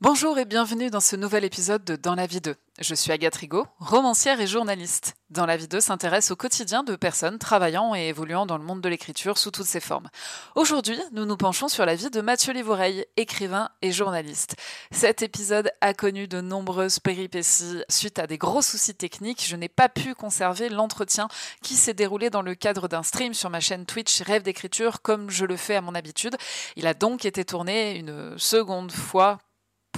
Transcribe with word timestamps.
Bonjour 0.00 0.38
et 0.38 0.44
bienvenue 0.44 0.90
dans 0.90 1.00
ce 1.00 1.16
nouvel 1.16 1.42
épisode 1.42 1.82
de 1.82 1.96
Dans 1.96 2.14
la 2.14 2.26
vie 2.26 2.40
2. 2.40 2.54
Je 2.78 2.94
suis 2.94 3.10
Agathe 3.10 3.34
Rigaud, 3.34 3.66
romancière 3.80 4.40
et 4.40 4.46
journaliste. 4.46 5.16
Dans 5.28 5.44
la 5.44 5.56
vie 5.56 5.66
2 5.66 5.80
s'intéresse 5.80 6.30
au 6.30 6.36
quotidien 6.36 6.84
de 6.84 6.94
personnes 6.94 7.40
travaillant 7.40 7.96
et 7.96 8.06
évoluant 8.06 8.46
dans 8.46 8.58
le 8.58 8.62
monde 8.62 8.80
de 8.80 8.88
l'écriture 8.88 9.38
sous 9.38 9.50
toutes 9.50 9.66
ses 9.66 9.80
formes. 9.80 10.08
Aujourd'hui, 10.54 11.00
nous 11.10 11.24
nous 11.24 11.36
penchons 11.36 11.66
sur 11.66 11.84
la 11.84 11.96
vie 11.96 12.10
de 12.10 12.20
Mathieu 12.20 12.52
Livoreille, 12.52 13.06
écrivain 13.16 13.70
et 13.82 13.90
journaliste. 13.90 14.54
Cet 14.92 15.22
épisode 15.22 15.72
a 15.80 15.94
connu 15.94 16.28
de 16.28 16.40
nombreuses 16.40 17.00
péripéties. 17.00 17.82
Suite 17.88 18.20
à 18.20 18.28
des 18.28 18.38
gros 18.38 18.62
soucis 18.62 18.94
techniques, 18.94 19.44
je 19.44 19.56
n'ai 19.56 19.68
pas 19.68 19.88
pu 19.88 20.14
conserver 20.14 20.68
l'entretien 20.68 21.26
qui 21.60 21.74
s'est 21.74 21.92
déroulé 21.92 22.30
dans 22.30 22.42
le 22.42 22.54
cadre 22.54 22.86
d'un 22.86 23.02
stream 23.02 23.34
sur 23.34 23.50
ma 23.50 23.58
chaîne 23.58 23.84
Twitch 23.84 24.22
Rêve 24.22 24.44
d'écriture 24.44 25.02
comme 25.02 25.28
je 25.28 25.44
le 25.44 25.56
fais 25.56 25.74
à 25.74 25.80
mon 25.80 25.96
habitude. 25.96 26.36
Il 26.76 26.86
a 26.86 26.94
donc 26.94 27.24
été 27.24 27.44
tourné 27.44 27.96
une 27.96 28.38
seconde 28.38 28.92
fois 28.92 29.40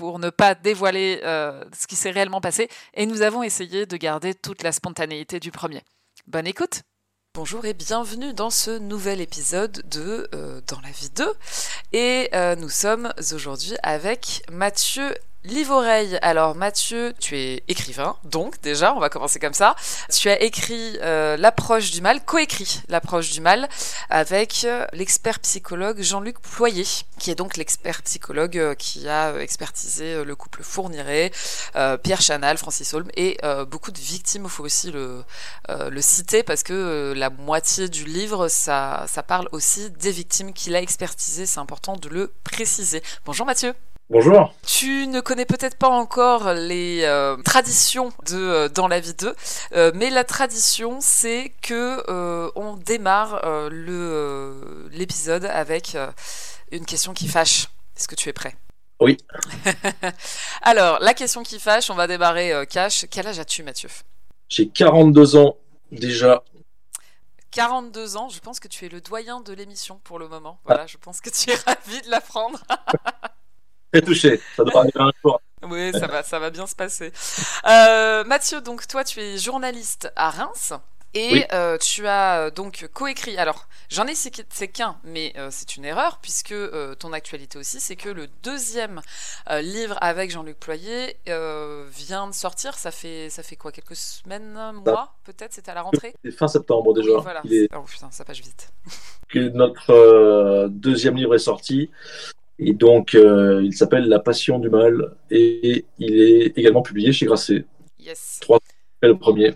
pour 0.01 0.19
ne 0.19 0.30
pas 0.30 0.55
dévoiler 0.55 1.21
euh, 1.25 1.62
ce 1.79 1.87
qui 1.87 1.95
s'est 1.95 2.11
réellement 2.11 2.40
passé, 2.40 2.71
et 2.95 3.04
nous 3.04 3.21
avons 3.21 3.43
essayé 3.43 3.85
de 3.85 3.96
garder 3.99 4.32
toute 4.32 4.63
la 4.63 4.73
spontanéité 4.73 5.40
du 5.40 5.50
premier. 5.50 5.82
Bonne 6.26 6.46
écoute 6.46 6.85
Bonjour 7.35 7.67
et 7.67 7.75
bienvenue 7.75 8.32
dans 8.32 8.49
ce 8.49 8.79
nouvel 8.79 9.21
épisode 9.21 9.82
de 9.90 10.26
euh, 10.35 10.63
Dans 10.68 10.81
la 10.81 10.90
vie 10.90 11.11
2. 11.11 11.31
Et 11.93 12.31
euh, 12.32 12.57
nous 12.57 12.71
sommes 12.71 13.13
aujourd'hui 13.18 13.75
avec 13.82 14.43
Mathieu 14.50 15.14
Livoreille. 15.44 16.18
Alors 16.21 16.54
Mathieu, 16.54 17.14
tu 17.18 17.35
es 17.35 17.62
écrivain, 17.67 18.17
donc 18.25 18.61
déjà, 18.61 18.94
on 18.94 19.00
va 19.00 19.08
commencer 19.08 19.39
comme 19.39 19.54
ça. 19.54 19.75
Tu 20.14 20.29
as 20.29 20.39
écrit 20.43 20.98
euh, 21.00 21.39
L'approche 21.39 21.93
du 21.93 22.03
mal, 22.03 22.22
coécrit 22.22 22.82
L'approche 22.89 23.31
du 23.31 23.40
mal 23.40 23.67
avec 24.11 24.64
euh, 24.64 24.84
l'expert 24.93 25.40
psychologue 25.40 26.03
Jean-Luc 26.03 26.40
Ployer, 26.40 26.84
qui 27.18 27.31
est 27.31 27.34
donc 27.34 27.57
l'expert 27.57 28.03
psychologue 28.03 28.58
euh, 28.58 28.75
qui 28.75 29.08
a 29.08 29.34
expertisé 29.39 30.25
le 30.25 30.36
couple 30.36 30.62
Fourniret, 30.62 31.32
Pierre 32.03 32.20
Chanal, 32.20 32.59
Francis 32.59 32.92
Holm 32.92 33.09
et 33.17 33.39
beaucoup 33.70 33.92
de 33.92 33.98
victimes. 33.98 34.45
Il 34.45 34.50
faut 34.50 34.65
aussi 34.65 34.91
le, 34.91 35.25
le 35.69 36.03
citer 36.03 36.43
parce 36.43 36.62
que 36.62 37.15
la 37.17 37.31
moitié 37.31 37.89
du 37.89 38.05
livre, 38.05 38.48
ça, 38.48 39.06
ça 39.09 39.22
parle 39.22 39.48
aussi 39.53 39.91
des 39.91 40.11
victimes 40.11 40.53
qu'il 40.53 40.77
a 40.77 40.83
expertisées. 40.83 41.47
C'est 41.47 41.61
important 41.61 41.97
de 41.97 42.09
le 42.11 42.33
préciser. 42.45 43.03
Bonjour 43.25 43.47
Mathieu. 43.47 43.75
Bonjour. 44.11 44.53
Tu 44.66 45.06
ne 45.06 45.20
connais 45.20 45.47
peut-être 45.47 45.77
pas 45.77 45.89
encore 45.89 46.53
les 46.53 47.03
euh, 47.05 47.36
traditions 47.44 48.08
de 48.27 48.36
euh, 48.36 48.69
dans 48.69 48.89
la 48.89 48.98
vie 48.98 49.14
2, 49.14 49.36
euh, 49.75 49.92
mais 49.94 50.11
la 50.11 50.25
tradition 50.25 50.98
c'est 51.00 51.53
que 51.62 52.03
on 52.56 52.75
démarre 52.75 53.41
le 53.70 54.88
l'épisode 54.91 55.44
avec 55.44 55.97
une 56.72 56.84
question 56.86 57.14
qui 57.14 57.28
fâche. 57.28 57.69
Est-ce 57.97 58.08
que 58.08 58.16
tu 58.16 58.28
es 58.28 58.33
prêt? 58.33 58.56
Oui. 58.98 59.16
Alors, 60.62 60.98
la 60.98 61.14
question 61.14 61.44
qui 61.44 61.61
fâche, 61.61 61.88
on 61.88 61.94
va 61.94 62.08
démarrer 62.08 62.66
cash. 62.69 63.06
Quel 63.12 63.28
âge 63.28 63.38
as-tu, 63.38 63.62
Mathieu? 63.62 63.91
J'ai 64.48 64.69
42 64.69 65.36
ans 65.36 65.56
déjà. 65.92 66.42
42 67.53 68.16
ans, 68.16 68.28
je 68.28 68.41
pense 68.41 68.58
que 68.58 68.66
tu 68.66 68.86
es 68.86 68.88
le 68.88 69.00
doyen 69.00 69.41
de 69.41 69.53
l'émission 69.53 70.00
pour 70.03 70.19
le 70.19 70.27
moment. 70.27 70.58
Voilà, 70.64 70.88
je 70.88 70.97
pense 70.97 71.20
que 71.20 71.31
tu 71.31 71.50
es 71.50 71.55
ravi 71.66 72.03
de 72.03 72.11
l'apprendre. 72.11 72.61
très 73.93 74.03
touché. 74.03 74.41
Ça 74.57 74.65
doit 74.65 74.81
arriver 74.81 75.01
un 75.01 75.11
jour. 75.23 75.41
Oui, 75.69 75.93
ça 75.93 76.07
va, 76.07 76.23
ça 76.23 76.39
va 76.39 76.51
bien 76.51 76.67
se 76.67 76.75
passer. 76.75 77.13
Euh, 77.69 78.25
Mathieu, 78.25 78.61
donc 78.61 78.87
toi, 78.87 79.05
tu 79.05 79.21
es 79.21 79.39
journaliste 79.39 80.11
à 80.17 80.31
Reims. 80.31 80.73
Et 81.13 81.45
euh, 81.53 81.77
tu 81.77 82.07
as 82.07 82.39
euh, 82.39 82.51
donc 82.53 82.89
coécrit. 82.95 83.37
Alors, 83.37 83.67
j'en 83.89 84.07
ai 84.07 84.15
c'est 84.15 84.31
qu'un, 84.69 84.97
mais 85.03 85.35
c'est 85.51 85.77
une 85.77 85.85
erreur 85.85 86.21
puisque 86.23 86.55
ton 87.01 87.13
actualité 87.13 87.59
aussi, 87.59 87.81
c'est 87.81 87.97
que 87.97 88.09
le 88.09 88.29
deuxième 88.45 89.01
livre 89.61 89.99
avec 90.01 90.31
Jean-Luc 90.31 90.61
Ployer 90.61 91.17
vient 91.27 92.29
de 92.29 92.33
sortir. 92.33 92.79
Ça 92.79 92.93
fait 92.93 93.29
ça 93.29 93.43
fait 93.43 93.57
quoi 93.57 93.73
quelques 93.73 93.97
semaines, 93.97 94.53
mois 94.53 95.17
peut-être. 95.25 95.53
C'était 95.53 95.73
à 95.73 95.75
la 95.75 95.83
rentrée? 95.83 96.15
C'est 96.25 96.31
fin 96.31 96.47
septembre 96.47 96.95
déjà. 96.95 97.19
voilà. 97.19 97.43
Oh 97.75 97.83
putain, 97.83 98.09
ça 98.12 98.25
passe 98.25 98.39
vite. 98.39 98.73
Que 99.29 99.49
notre 99.49 100.69
deuxième 100.69 101.17
livre 101.17 101.34
est 101.34 101.41
sorti. 101.41 101.91
Et 102.62 102.75
donc, 102.75 103.15
euh, 103.15 103.62
il 103.65 103.75
s'appelle 103.75 104.06
La 104.06 104.19
Passion 104.19 104.59
du 104.59 104.69
Mal 104.69 105.16
et 105.31 105.87
il 105.98 106.21
est 106.21 106.59
également 106.59 106.82
publié 106.82 107.10
chez 107.10 107.25
Grasset. 107.25 107.65
Yes. 107.98 108.38
Trois, 108.43 108.59
le 109.03 109.16
premier. 109.16 109.54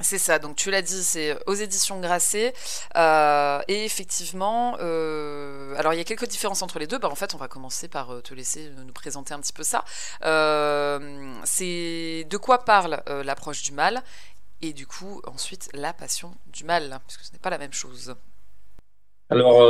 C'est 0.00 0.18
ça, 0.18 0.38
donc 0.40 0.56
tu 0.56 0.70
l'as 0.70 0.82
dit, 0.82 1.02
c'est 1.02 1.36
aux 1.46 1.54
éditions 1.54 2.00
Grasset. 2.00 2.54
Euh, 2.96 3.60
et 3.66 3.84
effectivement, 3.84 4.76
euh, 4.80 5.74
alors 5.76 5.94
il 5.94 5.96
y 5.96 6.00
a 6.00 6.04
quelques 6.04 6.28
différences 6.28 6.62
entre 6.62 6.78
les 6.78 6.86
deux. 6.86 6.98
Bah, 6.98 7.08
en 7.10 7.16
fait, 7.16 7.34
on 7.34 7.38
va 7.38 7.48
commencer 7.48 7.88
par 7.88 8.22
te 8.22 8.34
laisser 8.34 8.70
nous 8.86 8.92
présenter 8.92 9.34
un 9.34 9.40
petit 9.40 9.52
peu 9.52 9.64
ça. 9.64 9.84
c'est 11.44 12.26
de 12.30 12.36
quoi 12.36 12.64
parle 12.64 13.02
l'approche 13.24 13.62
du 13.62 13.72
mal 13.72 14.02
et 14.64 14.72
du 14.72 14.86
coup, 14.86 15.20
ensuite, 15.26 15.68
la 15.74 15.92
passion 15.92 16.32
du 16.52 16.62
mal, 16.62 17.00
puisque 17.08 17.24
ce 17.24 17.32
n'est 17.32 17.40
pas 17.40 17.50
la 17.50 17.58
même 17.58 17.72
chose. 17.72 18.14
Alors, 19.28 19.60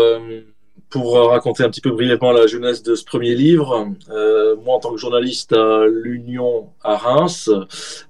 pour 0.93 1.15
raconter 1.15 1.65
un 1.65 1.71
petit 1.71 1.81
peu 1.81 1.91
brièvement 1.91 2.33
la 2.33 2.47
jeunesse 2.47 2.83
de 2.83 2.95
ce 2.95 3.05
premier 3.05 3.35
livre, 3.35 3.89
euh, 4.11 4.57
moi 4.57 4.77
en 4.77 4.79
tant 4.79 4.93
que 4.93 4.99
journaliste 4.99 5.55
à 5.55 5.87
l'Union 5.87 6.69
à 6.85 6.97
Reims, 6.97 7.51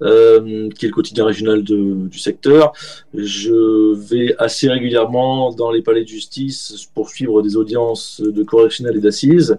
euh, 0.03 0.69
qui 0.71 0.87
est 0.87 0.89
le 0.89 0.95
quotidien 0.95 1.25
régional 1.25 1.63
de, 1.63 2.09
du 2.09 2.19
secteur, 2.19 2.73
je 3.15 3.95
vais 3.95 4.35
assez 4.39 4.69
régulièrement 4.69 5.53
dans 5.53 5.71
les 5.71 5.81
palais 5.81 6.03
de 6.03 6.09
justice 6.09 6.89
pour 6.93 7.09
suivre 7.09 7.41
des 7.41 7.57
audiences 7.57 8.21
de 8.21 8.43
correctionnel 8.43 8.97
et 8.97 9.01
d'assises. 9.01 9.57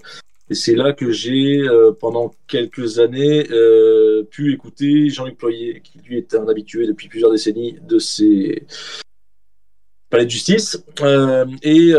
Et 0.50 0.56
c'est 0.56 0.76
là 0.76 0.92
que 0.92 1.10
j'ai, 1.10 1.62
euh, 1.62 1.94
pendant 1.98 2.34
quelques 2.48 3.00
années, 3.00 3.48
euh, 3.52 4.24
pu 4.30 4.54
écouter 4.54 5.10
Jean-Luc 5.10 5.38
Ployer, 5.38 5.82
qui 5.82 6.00
lui 6.00 6.18
est 6.18 6.36
un 6.36 6.48
habitué 6.50 6.86
depuis 6.86 7.08
plusieurs 7.08 7.32
décennies 7.32 7.78
de 7.88 7.98
ces 8.00 8.64
palais 10.14 10.26
de 10.26 10.30
justice. 10.30 10.82
Euh, 11.02 11.46
et 11.64 11.94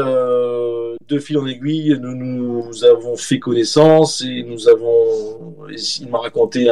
de 1.08 1.18
fil 1.18 1.36
en 1.36 1.46
aiguille, 1.46 1.98
nous, 2.00 2.14
nous 2.14 2.84
avons 2.84 3.16
fait 3.16 3.38
connaissance 3.38 4.22
et 4.22 4.42
nous 4.44 4.68
avons. 4.68 5.66
Il 6.00 6.08
m'a 6.08 6.18
raconté 6.18 6.70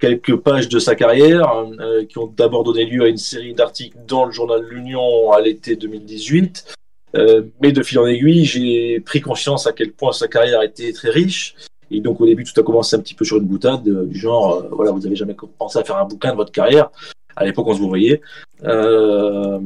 quelques 0.00 0.36
pages 0.36 0.68
de 0.68 0.78
sa 0.78 0.94
carrière 0.94 1.50
euh, 1.80 2.04
qui 2.04 2.18
ont 2.18 2.26
d'abord 2.26 2.64
donné 2.64 2.84
lieu 2.84 3.04
à 3.04 3.08
une 3.08 3.16
série 3.16 3.54
d'articles 3.54 3.96
dans 4.06 4.24
le 4.24 4.32
journal 4.32 4.62
L'Union 4.68 5.32
à 5.32 5.40
l'été 5.40 5.76
2018. 5.76 6.74
Euh, 7.14 7.42
mais 7.62 7.72
de 7.72 7.82
fil 7.82 7.98
en 7.98 8.06
aiguille, 8.06 8.44
j'ai 8.44 9.00
pris 9.00 9.20
conscience 9.20 9.66
à 9.66 9.72
quel 9.72 9.92
point 9.92 10.12
sa 10.12 10.28
carrière 10.28 10.62
était 10.62 10.92
très 10.92 11.10
riche. 11.10 11.54
Et 11.90 12.00
donc 12.00 12.20
au 12.20 12.26
début, 12.26 12.44
tout 12.44 12.58
a 12.60 12.64
commencé 12.64 12.96
un 12.96 13.00
petit 13.00 13.14
peu 13.14 13.24
sur 13.24 13.38
une 13.38 13.44
boutade 13.44 13.86
euh, 13.88 14.04
du 14.04 14.18
genre, 14.18 14.66
voilà, 14.72 14.90
vous 14.90 15.06
avez 15.06 15.16
jamais 15.16 15.36
pensé 15.56 15.78
à 15.78 15.84
faire 15.84 15.96
un 15.96 16.04
bouquin 16.04 16.32
de 16.32 16.36
votre 16.36 16.52
carrière. 16.52 16.90
À 17.36 17.44
l'époque, 17.44 17.66
on 17.68 17.74
se 17.74 17.80
voyait. 17.80 18.20
Euh, 18.64 19.58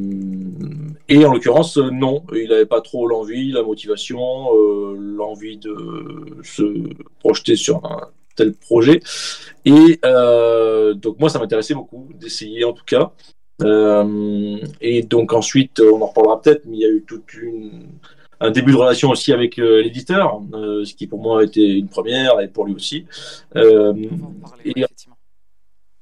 et 1.10 1.24
en 1.24 1.32
l'occurrence, 1.32 1.76
non, 1.76 2.24
il 2.32 2.48
n'avait 2.48 2.66
pas 2.66 2.80
trop 2.80 3.06
l'envie, 3.08 3.50
la 3.50 3.64
motivation, 3.64 4.54
euh, 4.54 4.96
l'envie 4.96 5.58
de 5.58 6.38
se 6.44 6.62
projeter 7.18 7.56
sur 7.56 7.84
un 7.84 8.08
tel 8.36 8.54
projet. 8.54 9.00
Et 9.64 9.98
euh, 10.04 10.94
donc 10.94 11.18
moi, 11.18 11.28
ça 11.28 11.40
m'intéressait 11.40 11.74
beaucoup 11.74 12.08
d'essayer 12.14 12.64
en 12.64 12.72
tout 12.72 12.84
cas. 12.84 13.10
et 14.80 15.02
donc 15.02 15.32
ensuite, 15.32 15.80
on 15.80 16.00
en 16.00 16.06
reparlera 16.06 16.40
peut-être, 16.40 16.64
mais 16.66 16.76
il 16.76 16.80
y 16.80 16.86
a 16.86 16.90
eu 16.90 17.04
toute 17.06 17.34
une 17.34 17.88
un 18.42 18.50
début 18.50 18.72
de 18.72 18.78
relation 18.78 19.10
aussi 19.10 19.34
avec 19.34 19.58
l'éditeur, 19.58 20.40
ce 20.52 20.94
qui 20.94 21.06
pour 21.06 21.20
moi 21.20 21.42
a 21.42 21.44
été 21.44 21.60
une 21.60 21.88
première 21.88 22.40
et 22.40 22.48
pour 22.48 22.64
lui 22.64 22.74
aussi. 22.74 23.04
et, 24.64 24.84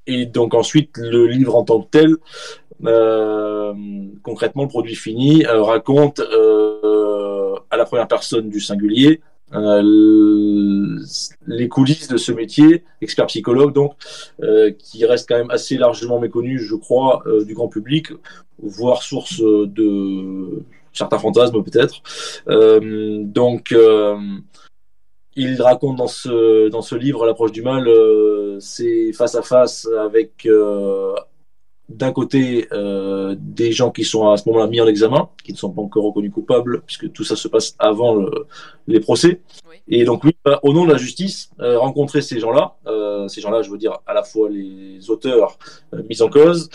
et 0.09 0.25
donc 0.25 0.55
ensuite, 0.55 0.97
le 0.97 1.27
livre 1.27 1.55
en 1.55 1.65
tant 1.65 1.83
que 1.83 1.89
tel, 1.91 2.13
euh, 2.13 2.68
concrètement, 4.23 4.63
le 4.63 4.69
produit 4.69 4.95
fini 4.95 5.45
euh, 5.47 5.63
raconte 5.63 6.21
euh, 6.21 7.55
à 7.71 7.77
la 7.77 7.85
première 7.85 8.09
personne 8.09 8.49
du 8.49 8.61
singulier 8.61 9.21
les 11.47 11.69
coulisses 11.69 12.09
de 12.09 12.19
ce 12.19 12.33
métier, 12.33 12.85
expert 13.01 13.25
psychologue 13.29 13.73
donc, 13.73 13.95
qui 14.79 15.07
reste 15.07 15.27
quand 15.27 15.39
même 15.39 15.51
assez 15.51 15.79
largement 15.79 16.21
méconnu, 16.21 16.59
je 16.59 16.75
crois, 16.75 17.23
du 17.47 17.55
grand 17.55 17.69
public, 17.69 18.09
voire 18.59 19.03
source 19.03 19.41
de 19.41 20.63
certains 20.93 21.19
fantasmes 21.19 21.63
peut-être. 21.63 22.03
donc 23.25 23.73
il 25.39 25.63
raconte 25.63 25.97
dans 25.97 26.09
ce, 26.09 26.69
dans 26.69 26.83
ce 26.83 26.97
livre 26.97 27.25
l'approche 27.25 27.53
du 27.53 27.63
mal, 27.63 27.87
euh, 27.87 28.59
c'est 28.59 29.13
face 29.13 29.37
à 29.37 29.43
face 29.43 29.89
avec 30.01 30.47
euh, 30.47 31.15
d'un 31.89 32.13
côté 32.13 32.69
euh, 32.73 33.35
des 33.39 33.73
gens 33.73 33.91
qui 33.91 34.05
sont 34.05 34.31
à 34.31 34.37
ce 34.37 34.49
moment-là 34.49 34.67
mis 34.67 34.81
en 34.81 34.87
examen, 34.87 35.31
qui 35.43 35.53
ne 35.53 35.57
sont 35.57 35.71
pas 35.71 35.81
encore 35.81 36.05
reconnus 36.05 36.33
coupables, 36.33 36.83
puisque 36.83 37.11
tout 37.13 37.25
ça 37.25 37.35
se 37.35 37.49
passe 37.49 37.75
avant 37.79 38.27
les 38.87 39.01
procès. 39.01 39.41
Et 39.89 40.05
donc 40.05 40.23
lui, 40.23 40.37
au 40.63 40.75
nom 40.75 40.85
de 40.85 40.93
la 40.93 40.99
justice, 40.99 41.51
rencontrer 41.59 42.21
ces 42.21 42.41
gens-là, 42.41 42.77
ces 43.29 43.41
gens-là, 43.41 43.63
je 43.63 43.71
veux 43.71 43.79
dire 43.79 43.99
à 44.07 44.13
la 44.13 44.23
fois 44.23 44.51
les 44.51 45.09
auteurs 45.09 45.59
mis 46.11 46.21
en 46.21 46.29
cause, 46.29 46.69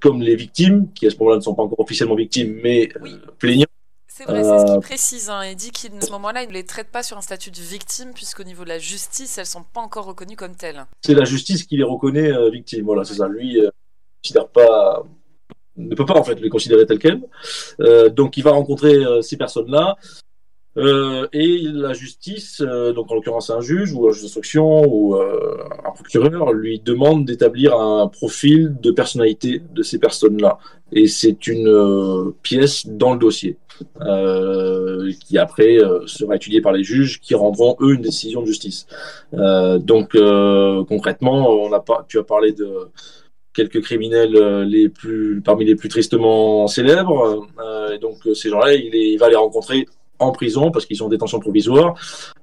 comme 0.00 0.22
les 0.22 0.34
victimes, 0.34 0.88
qui 0.94 1.06
à 1.06 1.10
ce 1.10 1.16
moment-là 1.18 1.36
ne 1.36 1.42
sont 1.42 1.54
pas 1.54 1.62
encore 1.62 1.80
officiellement 1.80 2.14
victimes, 2.14 2.58
mais 2.62 2.88
plaignants 3.38 3.66
C'est 4.06 4.24
vrai, 4.24 4.42
c'est 4.42 4.60
ce 4.60 4.72
qu'il 4.72 4.80
précise. 4.80 5.28
Hein. 5.28 5.42
Il 5.44 5.56
dit 5.56 5.72
qu'à 5.72 5.88
ce 6.00 6.10
moment-là, 6.12 6.42
il 6.42 6.48
ne 6.48 6.54
les 6.54 6.64
traite 6.64 6.88
pas 6.88 7.02
sur 7.02 7.18
un 7.18 7.20
statut 7.20 7.50
de 7.50 7.60
victime, 7.60 8.12
puisqu'au 8.14 8.44
niveau 8.44 8.64
de 8.64 8.70
la 8.70 8.78
justice, 8.78 9.36
elles 9.36 9.42
ne 9.42 9.48
sont 9.48 9.64
pas 9.74 9.82
encore 9.82 10.06
reconnues 10.06 10.36
comme 10.36 10.56
telles. 10.56 10.86
C'est 11.04 11.14
la 11.14 11.26
justice 11.26 11.64
qui 11.64 11.76
les 11.76 11.84
reconnaît 11.84 12.32
victimes. 12.50 12.86
Voilà, 12.86 13.04
c'est 13.04 13.14
ça. 13.14 13.28
Lui, 13.28 13.60
ne 15.76 15.94
peut 15.94 16.06
pas 16.06 16.18
en 16.18 16.24
fait 16.24 16.40
les 16.40 16.48
considérer 16.48 16.86
telles 16.86 16.98
quelles. 16.98 17.22
donc 18.12 18.36
il 18.36 18.44
va 18.44 18.52
rencontrer 18.52 18.96
ces 19.22 19.36
personnes-là. 19.36 19.96
Euh, 20.78 21.26
et 21.32 21.58
la 21.62 21.92
justice, 21.92 22.60
euh, 22.60 22.92
donc 22.92 23.10
en 23.10 23.14
l'occurrence 23.14 23.50
un 23.50 23.60
juge 23.60 23.92
ou 23.92 24.08
un 24.08 24.12
juge 24.12 24.22
d'instruction 24.22 24.84
ou 24.86 25.16
euh, 25.16 25.58
un 25.84 25.90
procureur, 25.90 26.52
lui 26.52 26.78
demande 26.78 27.24
d'établir 27.24 27.74
un 27.74 28.06
profil 28.06 28.76
de 28.80 28.92
personnalité 28.92 29.60
de 29.74 29.82
ces 29.82 29.98
personnes-là. 29.98 30.58
Et 30.92 31.08
c'est 31.08 31.48
une 31.48 32.32
pièce 32.42 32.86
dans 32.86 33.12
le 33.12 33.18
dossier 33.18 33.58
qui 35.20 35.38
après 35.38 35.78
sera 36.06 36.34
étudiée 36.34 36.60
par 36.60 36.72
les 36.72 36.82
juges 36.82 37.20
qui 37.20 37.36
rendront 37.36 37.76
eux 37.80 37.94
une 37.94 38.02
décision 38.02 38.40
de 38.40 38.46
justice. 38.46 38.86
donc 39.32 40.16
concrètement, 40.88 41.50
on 41.50 41.72
a 41.72 41.80
pas, 41.80 42.04
tu 42.08 42.18
as 42.18 42.24
parlé 42.24 42.52
de 42.52 42.88
quelques 43.58 43.82
criminels 43.82 44.34
les 44.62 44.88
plus 44.88 45.42
parmi 45.44 45.64
les 45.64 45.74
plus 45.74 45.88
tristement 45.88 46.66
célèbres. 46.66 47.46
et 47.92 47.98
donc 47.98 48.16
ces 48.34 48.48
gens-là, 48.50 48.74
il, 48.74 48.94
il, 48.94 49.18
va 49.18 49.28
les 49.28 49.36
rencontrer 49.36 49.86
en 50.18 50.32
prison 50.32 50.70
parce 50.70 50.86
qu'ils 50.86 50.96
sont 50.96 51.06
en 51.06 51.08
détention 51.08 51.40
provisoire. 51.40 51.94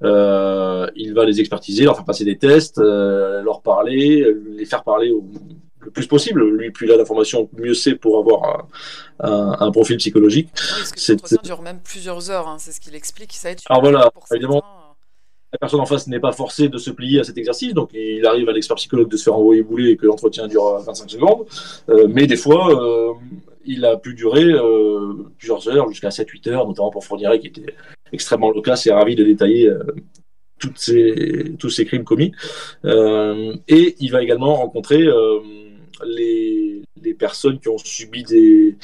Euh, 0.03 0.87
il 0.95 1.13
va 1.13 1.25
les 1.25 1.39
expertiser, 1.39 1.83
leur 1.85 1.95
faire 1.95 2.05
passer 2.05 2.25
des 2.25 2.37
tests, 2.37 2.79
euh, 2.79 3.41
leur 3.41 3.61
parler, 3.61 4.25
les 4.49 4.65
faire 4.65 4.83
parler 4.83 5.11
au, 5.11 5.25
le 5.81 5.91
plus 5.91 6.07
possible. 6.07 6.43
Lui, 6.43 6.71
plus 6.71 6.87
il 6.87 6.91
a 6.91 6.97
l'information, 6.97 7.49
mieux 7.57 7.73
c'est 7.73 7.95
pour 7.95 8.19
avoir 8.19 8.67
un, 9.19 9.55
un, 9.59 9.71
profil 9.71 9.97
psychologique. 9.97 10.49
Oui, 10.53 10.83
parce 10.93 11.35
que 11.35 11.43
dure 11.43 11.61
même 11.61 11.79
plusieurs 11.83 12.31
heures, 12.31 12.47
hein, 12.47 12.57
c'est 12.59 12.71
ce 12.71 12.79
qu'il 12.79 12.95
explique. 12.95 13.33
Ça 13.33 13.49
Alors 13.69 13.81
voilà, 13.81 14.11
évidemment. 14.31 14.63
La 15.55 15.59
personne 15.59 15.79
en 15.79 15.85
face 15.85 16.07
n'est 16.07 16.19
pas 16.19 16.33
forcée 16.33 16.67
de 16.67 16.77
se 16.77 16.91
plier 16.91 17.21
à 17.21 17.23
cet 17.23 17.37
exercice, 17.37 17.73
donc 17.73 17.91
il 17.93 18.25
arrive 18.25 18.49
à 18.49 18.51
l'expert 18.51 18.75
psychologue 18.75 19.09
de 19.09 19.15
se 19.15 19.23
faire 19.23 19.35
envoyer 19.35 19.63
bouler 19.63 19.91
et 19.91 19.95
que 19.95 20.05
l'entretien 20.05 20.47
dure 20.47 20.79
25 20.85 21.09
secondes. 21.09 21.45
Euh, 21.87 22.07
mais 22.09 22.27
des 22.27 22.35
fois, 22.35 22.69
euh, 22.71 23.13
il 23.65 23.85
a 23.85 23.97
pu 23.97 24.13
durer 24.13 24.43
euh, 24.43 25.13
plusieurs 25.37 25.67
heures, 25.67 25.89
jusqu'à 25.89 26.09
7-8 26.09 26.49
heures, 26.49 26.67
notamment 26.67 26.91
pour 26.91 27.03
Fourniret, 27.03 27.39
qui 27.39 27.47
était 27.47 27.73
extrêmement 28.11 28.51
loquace 28.51 28.85
et 28.87 28.91
ravi 28.91 29.15
de 29.15 29.23
détailler 29.23 29.69
euh, 29.69 29.83
tous 30.59 31.69
ces 31.69 31.85
crimes 31.85 32.03
commis. 32.03 32.31
Euh, 32.85 33.55
et 33.67 33.95
il 33.99 34.11
va 34.11 34.23
également 34.23 34.55
rencontrer 34.55 35.07
les, 36.05 36.83
personnes 37.17 37.59
qui 37.59 37.69
ont 37.69 37.77
subi 37.77 38.23
des, 38.23 38.75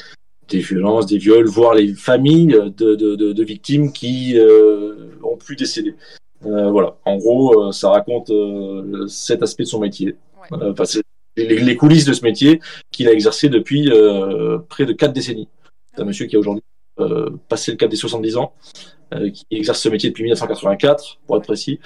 violences, 0.54 1.06
des 1.06 1.18
viols, 1.18 1.48
voire 1.48 1.74
les 1.74 1.94
familles 1.94 2.58
de, 2.78 3.44
victimes 3.44 3.92
qui 3.92 4.38
ont 5.22 5.38
pu 5.38 5.56
décéder. 5.56 5.96
Voilà, 6.42 6.96
en 7.06 7.18
gros, 7.18 7.72
ça 7.72 7.90
raconte 7.90 8.32
cet 9.08 9.44
aspect 9.44 9.64
de 9.64 9.68
son 9.68 9.80
métier. 9.80 10.16
Ouais 10.52 10.58
les, 11.36 11.76
coulisses 11.76 12.06
de 12.06 12.14
ce 12.14 12.24
métier 12.24 12.62
qu'il 12.92 13.08
a 13.08 13.14
exercé 13.14 13.50
depuis 13.50 13.90
euh, 13.90 14.60
près 14.70 14.86
de 14.86 14.94
quatre 14.94 15.14
décennies. 15.14 15.48
C'est 15.94 16.02
un 16.02 16.06
monsieur 16.06 16.26
qui 16.26 16.36
a 16.36 16.40
aujourd'hui 16.40 16.64
euh, 17.00 17.30
passé 17.48 17.72
le 17.72 17.78
cap 17.78 17.90
des 17.90 17.96
70 17.96 18.38
ans, 18.38 18.54
euh, 19.14 19.30
qui 19.30 19.46
exerce 19.52 19.80
ce 19.80 19.90
métier 19.90 20.10
depuis 20.10 20.24
1984, 20.24 21.20
pour 21.26 21.38
être 21.38 21.44
précis. 21.44 21.80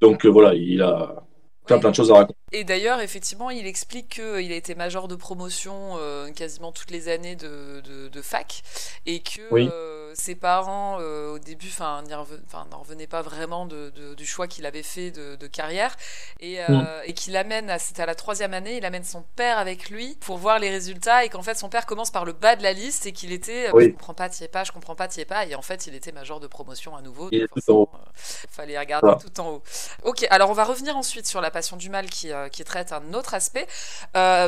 Donc 0.00 0.24
voilà, 0.24 0.54
il 0.54 0.82
a 0.82 1.24
plein 1.66 1.78
plein 1.78 1.90
de 1.90 1.94
choses 1.94 2.10
à 2.10 2.14
raconter. 2.14 2.38
Et 2.52 2.64
d'ailleurs, 2.64 3.00
effectivement, 3.00 3.50
il 3.50 3.66
explique 3.66 4.20
qu'il 4.20 4.52
a 4.52 4.56
été 4.56 4.74
major 4.74 5.08
de 5.08 5.14
promotion 5.14 5.96
quasiment 6.34 6.72
toutes 6.72 6.90
les 6.90 7.08
années 7.08 7.36
de, 7.36 8.08
de, 8.08 8.22
fac 8.22 8.62
et 9.06 9.20
que 9.20 9.42
ses 10.14 10.34
parents, 10.34 10.98
au 10.98 11.38
début, 11.38 11.70
n'en 11.80 12.78
revenaient 12.78 13.06
pas 13.06 13.22
vraiment 13.22 13.66
de, 13.66 14.14
du 14.14 14.26
choix 14.26 14.46
qu'il 14.46 14.66
avait 14.66 14.82
fait 14.82 15.10
de, 15.10 15.46
carrière 15.46 15.96
et, 16.40 16.60
mm. 16.60 16.86
et 17.04 17.12
qu'il 17.12 17.36
amène, 17.36 17.74
c'était 17.78 18.02
à 18.02 18.06
la 18.06 18.14
troisième 18.14 18.54
année, 18.54 18.76
il 18.76 18.84
amène 18.84 19.04
son 19.04 19.22
père 19.36 19.58
avec 19.58 19.90
lui 19.90 20.16
pour 20.20 20.38
voir 20.38 20.58
les 20.58 20.70
résultats 20.70 21.24
et 21.24 21.28
qu'en 21.28 21.42
fait 21.42 21.54
son 21.54 21.68
père 21.68 21.86
commence 21.86 22.10
par 22.10 22.24
le 22.24 22.32
bas 22.32 22.56
de 22.56 22.62
la 22.62 22.72
liste 22.72 23.06
et 23.06 23.12
qu'il 23.12 23.32
était, 23.32 23.66
je 23.68 23.88
comprends 23.90 24.14
pas, 24.14 24.28
t'y 24.28 24.44
es 24.44 24.48
pas, 24.48 24.64
je 24.64 24.72
comprends 24.72 24.94
pas, 24.94 25.08
t'y 25.08 25.20
es 25.20 25.24
pas 25.24 25.46
et 25.46 25.54
en 25.54 25.62
fait 25.62 25.86
il 25.86 25.94
était 25.94 26.12
major 26.12 26.40
de 26.40 26.46
promotion 26.46 26.96
à 26.96 27.02
nouveau. 27.02 27.30
Donc 27.30 27.48
forcément, 27.48 27.90
fallait 28.14 28.78
regarder 28.78 29.12
tout 29.20 29.40
en 29.40 29.50
haut. 29.50 29.62
Ok, 30.04 30.26
alors 30.30 30.50
on 30.50 30.54
va 30.54 30.64
revenir 30.64 30.96
ensuite 30.96 31.26
sur 31.26 31.40
la 31.40 31.50
passion 31.50 31.76
du 31.76 31.90
mal 31.90 32.08
qui, 32.08 32.30
qui 32.52 32.64
traite 32.64 32.92
un 32.92 33.14
autre 33.14 33.34
aspect. 33.34 33.66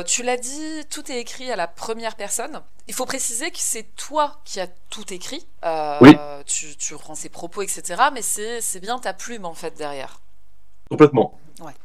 tu 0.05 0.23
l'as 0.23 0.37
dit, 0.37 0.85
tout 0.89 1.11
est 1.11 1.19
écrit 1.19 1.51
à 1.51 1.55
la 1.55 1.67
première 1.67 2.15
personne. 2.15 2.61
Il 2.87 2.93
faut 2.93 3.05
préciser 3.05 3.51
que 3.51 3.59
c'est 3.59 3.95
toi 3.95 4.41
qui 4.43 4.59
as 4.59 4.67
tout 4.89 5.13
écrit. 5.13 5.47
Euh, 5.65 5.97
oui. 6.01 6.15
tu, 6.45 6.75
tu 6.77 6.95
rends 6.95 7.15
ses 7.15 7.29
propos, 7.29 7.61
etc. 7.61 8.01
Mais 8.13 8.21
c'est 8.21 8.79
bien 8.79 8.99
ta 8.99 9.13
plume, 9.13 9.45
en 9.45 9.53
fait, 9.53 9.75
derrière. 9.77 10.19
Complètement. 10.89 11.39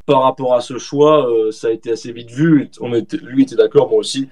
Par 0.07 0.23
rapport 0.23 0.55
à 0.55 0.61
ce 0.61 0.79
choix, 0.79 1.29
euh, 1.29 1.53
ça 1.53 1.69
a 1.69 1.71
été 1.71 1.93
assez 1.93 2.11
vite 2.13 2.31
vu. 2.31 2.71
On 2.81 2.95
était, 2.95 3.19
lui 3.19 3.43
était 3.43 3.55
d'accord, 3.55 3.89
moi 3.89 3.99
aussi, 3.99 4.29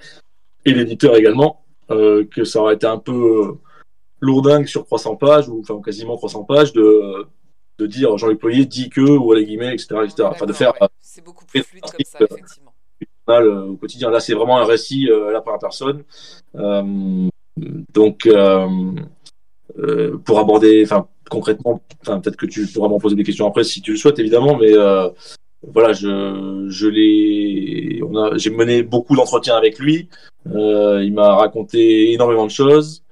et 0.65 0.73
l'éditeur 0.73 1.15
également, 1.15 1.63
euh, 1.91 2.25
que 2.25 2.45
ça 2.45 2.61
aurait 2.61 2.75
été 2.75 2.87
un 2.87 2.99
peu 2.99 3.57
lourdingue 4.21 4.67
sur 4.67 4.85
300 4.85 5.17
pages, 5.17 5.49
ou 5.49 5.61
enfin 5.61 5.81
quasiment 5.83 6.17
300 6.17 6.45
pages, 6.45 6.73
de, 6.73 7.27
de 7.79 7.87
dire 7.87 8.17
Jean-Luc 8.19 8.41
Ployer 8.41 8.65
dit 8.65 8.89
que, 8.89 9.03
ou 9.03 9.31
à 9.33 9.37
les 9.37 9.45
guimets, 9.45 9.75
etc. 9.75 9.95
Enfin, 10.21 10.47
de 10.47 10.53
faire. 10.53 10.73
C'est 11.01 11.23
beaucoup 11.25 11.45
plus 11.45 11.63
fluide 11.63 11.85
comme 11.85 12.05
ça, 12.05 12.19
effectivement. 12.21 12.73
Au 13.29 13.77
quotidien. 13.77 14.11
Là, 14.11 14.21
c'est 14.21 14.35
vraiment 14.35 14.59
un 14.59 14.65
récit 14.65 15.09
à 15.11 15.31
la 15.31 15.41
première 15.41 15.61
personne. 15.61 16.03
donc, 17.93 18.27
euh, 19.79 20.17
pour 20.25 20.39
aborder, 20.39 20.83
enfin 20.85 21.09
concrètement, 21.29 21.81
enfin 22.03 22.21
peut-être 22.21 22.37
que 22.37 22.47
tu 22.47 22.67
pourras 22.67 22.89
m'en 22.89 22.99
poser 22.99 23.17
des 23.17 23.25
questions 23.25 23.47
après 23.47 23.65
si 23.65 23.81
tu 23.83 23.93
le 23.93 23.97
souhaites 23.97 24.19
évidemment, 24.19 24.57
mais 24.57 24.73
euh, 24.73 25.09
voilà, 25.73 25.93
je, 25.93 26.67
je 26.69 26.87
l'ai, 26.87 28.01
on 28.03 28.17
a, 28.17 28.37
j'ai 28.37 28.51
mené 28.51 28.83
beaucoup 28.83 29.17
d'entretiens 29.17 29.57
avec 29.57 29.79
lui. 29.79 30.09
Euh, 30.55 31.03
il 31.05 31.13
m'a 31.13 31.35
raconté 31.35 32.13
énormément 32.13 32.45
de 32.45 32.51
choses. 32.51 33.03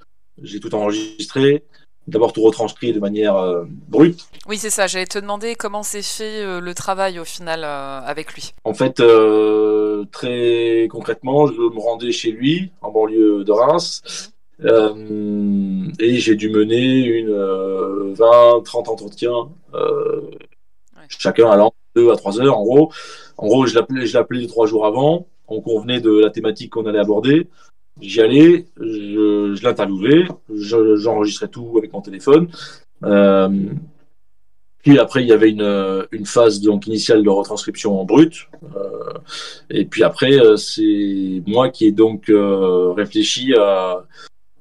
J'ai 0.43 0.61
tout 0.61 0.75
enregistré. 0.75 1.65
D'abord 2.07 2.35
tout 2.35 2.43
retranscrit 2.43 2.93
de 2.93 3.01
manière 3.01 3.35
euh, 3.37 3.65
brute. 3.89 4.29
Oui, 4.47 4.59
c'est 4.59 4.71
ça. 4.71 4.87
J'allais 4.87 5.07
te 5.07 5.19
demander 5.19 5.55
comment 5.55 5.83
s'est 5.83 6.03
fait 6.03 6.43
euh, 6.43 6.61
le 6.61 6.75
travail 6.75 7.19
au 7.19 7.25
final 7.25 7.65
avec 7.65 8.35
lui. 8.35 8.53
En 8.65 8.75
fait, 8.75 9.03
très 10.13 10.87
concrètement, 10.91 11.47
je 11.47 11.55
me 11.55 11.81
rendais 11.81 12.13
chez 12.13 12.31
lui 12.31 12.71
en 12.83 12.91
banlieue 12.91 13.43
de 13.43 13.53
Reims. 13.53 14.34
Euh, 14.63 15.89
et 15.99 16.15
j'ai 16.17 16.37
dû 16.37 16.49
mener 16.49 17.05
une 17.05 17.31
20, 17.31 17.35
euh, 17.35 18.61
30 18.61 18.89
entretiens, 18.89 19.49
euh, 19.75 20.21
chacun 21.09 21.51
allant 21.51 21.73
2 21.97 22.11
à 22.11 22.17
3 22.17 22.41
heures 22.41 22.59
en 22.59 22.65
gros. 22.65 22.93
En 23.37 23.47
gros, 23.47 23.67
je 23.67 23.75
l'appelais, 23.75 24.07
je 24.07 24.15
l'appelais 24.17 24.47
trois 24.47 24.67
jours 24.67 24.87
avant. 24.87 25.27
On 25.49 25.61
convenait 25.61 26.01
de 26.01 26.11
la 26.21 26.31
thématique 26.31 26.71
qu'on 26.71 26.87
allait 26.87 27.01
aborder. 27.01 27.49
J'y 28.01 28.21
allais, 28.21 28.67
je, 28.81 29.55
je 29.55 29.63
l'interviewais, 29.63 30.25
j'enregistrais 30.51 31.49
tout 31.49 31.75
avec 31.77 31.93
mon 31.93 32.01
téléphone. 32.01 32.49
Euh, 33.05 33.49
puis 34.83 34.99
après, 34.99 35.23
il 35.23 35.29
y 35.29 35.33
avait 35.33 35.51
une, 35.51 36.07
une 36.13 36.27
phase 36.27 36.61
donc 36.61 36.87
initiale 36.87 37.23
de 37.23 37.31
retranscription 37.31 38.01
en 38.01 38.05
brut. 38.05 38.49
Euh, 38.77 39.15
et 39.71 39.85
puis 39.85 40.03
après, 40.03 40.39
c'est 40.57 41.43
moi 41.47 41.71
qui 41.71 41.87
ai 41.87 41.93
donc 41.93 42.29
euh, 42.29 42.93
réfléchi 42.93 43.55
à 43.55 44.05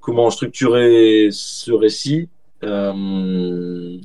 comment 0.03 0.29
structurer 0.29 1.29
ce 1.31 1.71
récit 1.71 2.29
euh, 2.63 3.97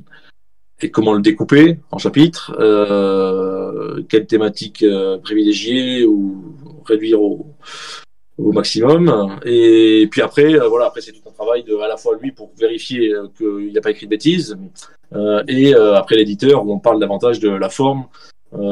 et 0.81 0.91
comment 0.91 1.13
le 1.13 1.21
découper 1.21 1.77
en 1.91 1.97
chapitres, 1.97 2.55
euh, 2.59 4.01
quelle 4.07 4.25
thématique 4.25 4.81
euh, 4.81 5.17
privilégier 5.17 6.05
ou 6.05 6.55
réduire 6.85 7.21
au, 7.21 7.47
maximum. 8.37 9.37
Et 9.43 10.07
puis 10.09 10.21
après, 10.21 10.53
euh, 10.53 10.69
voilà, 10.69 10.85
après 10.85 11.01
c'est 11.01 11.11
tout 11.11 11.27
un 11.27 11.33
travail 11.33 11.63
de 11.63 11.75
à 11.75 11.89
la 11.89 11.97
fois 11.97 12.17
lui 12.19 12.31
pour 12.31 12.51
vérifier 12.57 13.13
qu'il 13.37 13.73
n'a 13.73 13.81
pas 13.81 13.91
écrit 13.91 14.05
de 14.05 14.11
bêtises, 14.11 14.57
et 15.49 15.73
après 15.73 16.15
l'éditeur 16.15 16.65
où 16.65 16.73
on 16.73 16.79
parle 16.79 17.01
davantage 17.01 17.41
de 17.41 17.49
la 17.49 17.69
forme. 17.69 18.05
dans 18.53 18.63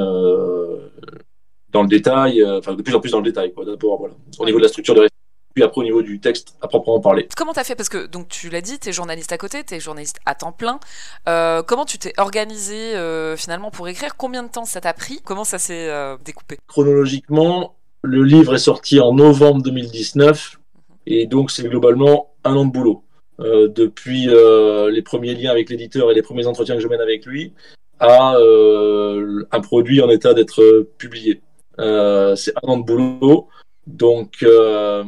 le 1.82 1.90
détail, 1.90 2.46
enfin 2.46 2.76
de 2.76 2.82
plus 2.82 2.96
en 2.96 3.02
plus 3.02 3.12
dans 3.12 3.20
le 3.20 3.26
détail, 3.26 3.52
d'abord 3.66 4.00
voilà, 4.00 4.14
au 4.40 4.46
niveau 4.46 4.58
de 4.58 4.64
la 4.64 4.70
structure 4.70 4.96
de 4.96 5.02
récit 5.02 5.17
puis 5.58 5.64
après 5.64 5.82
au 5.82 5.84
niveau 5.84 6.04
du 6.04 6.20
texte 6.20 6.56
à 6.62 6.68
proprement 6.68 7.00
parler. 7.00 7.28
Comment 7.36 7.52
tu 7.52 7.60
as 7.60 7.64
fait? 7.64 7.74
Parce 7.74 7.90
que 7.90 8.06
donc 8.06 8.28
tu 8.28 8.52
l'as 8.52 8.62
dit, 8.62 8.78
tu 8.78 8.90
es 8.90 8.92
journaliste 8.92 9.32
à 9.32 9.40
côté, 9.40 9.64
tu 9.64 9.74
es 9.74 9.80
journaliste 9.80 10.20
à 10.28 10.36
temps 10.36 10.52
plein. 10.52 10.80
Euh, 11.28 11.64
comment 11.64 11.84
tu 11.84 11.98
t'es 11.98 12.14
organisé 12.18 12.96
euh, 12.96 13.36
finalement 13.36 13.72
pour 13.72 13.88
écrire? 13.88 14.18
Combien 14.18 14.44
de 14.44 14.50
temps 14.50 14.66
ça 14.66 14.82
t'a 14.82 14.94
pris? 14.94 15.20
Comment 15.26 15.46
ça 15.46 15.58
s'est 15.58 15.90
euh, 15.90 16.16
découpé? 16.24 16.60
Chronologiquement, 16.68 17.76
le 18.04 18.24
livre 18.24 18.54
est 18.54 18.60
sorti 18.60 19.00
en 19.00 19.14
novembre 19.14 19.64
2019 19.64 20.60
et 21.08 21.26
donc 21.26 21.50
c'est 21.50 21.68
globalement 21.68 22.36
un 22.44 22.56
an 22.56 22.66
de 22.66 22.72
boulot. 22.72 23.04
depuis 23.40 24.28
les 24.28 25.02
premiers 25.02 25.34
liens 25.34 25.50
avec 25.50 25.72
l'éditeur 25.72 26.12
et 26.12 26.14
les 26.14 26.22
premiers 26.22 26.46
entretiens 26.46 26.76
que 26.76 26.82
je 26.82 26.88
mène 26.88 27.02
avec 27.02 27.26
lui 27.26 27.54
à 28.00 28.36
un 28.36 29.60
produit 29.62 30.04
en 30.04 30.10
état 30.12 30.36
d'être 30.36 30.88
publié. 31.00 31.42
c'est 31.80 32.54
un 32.62 32.68
an 32.68 32.78
de 32.78 32.84
boulot 32.84 33.48
donc, 33.88 34.44
euh, 34.44 35.04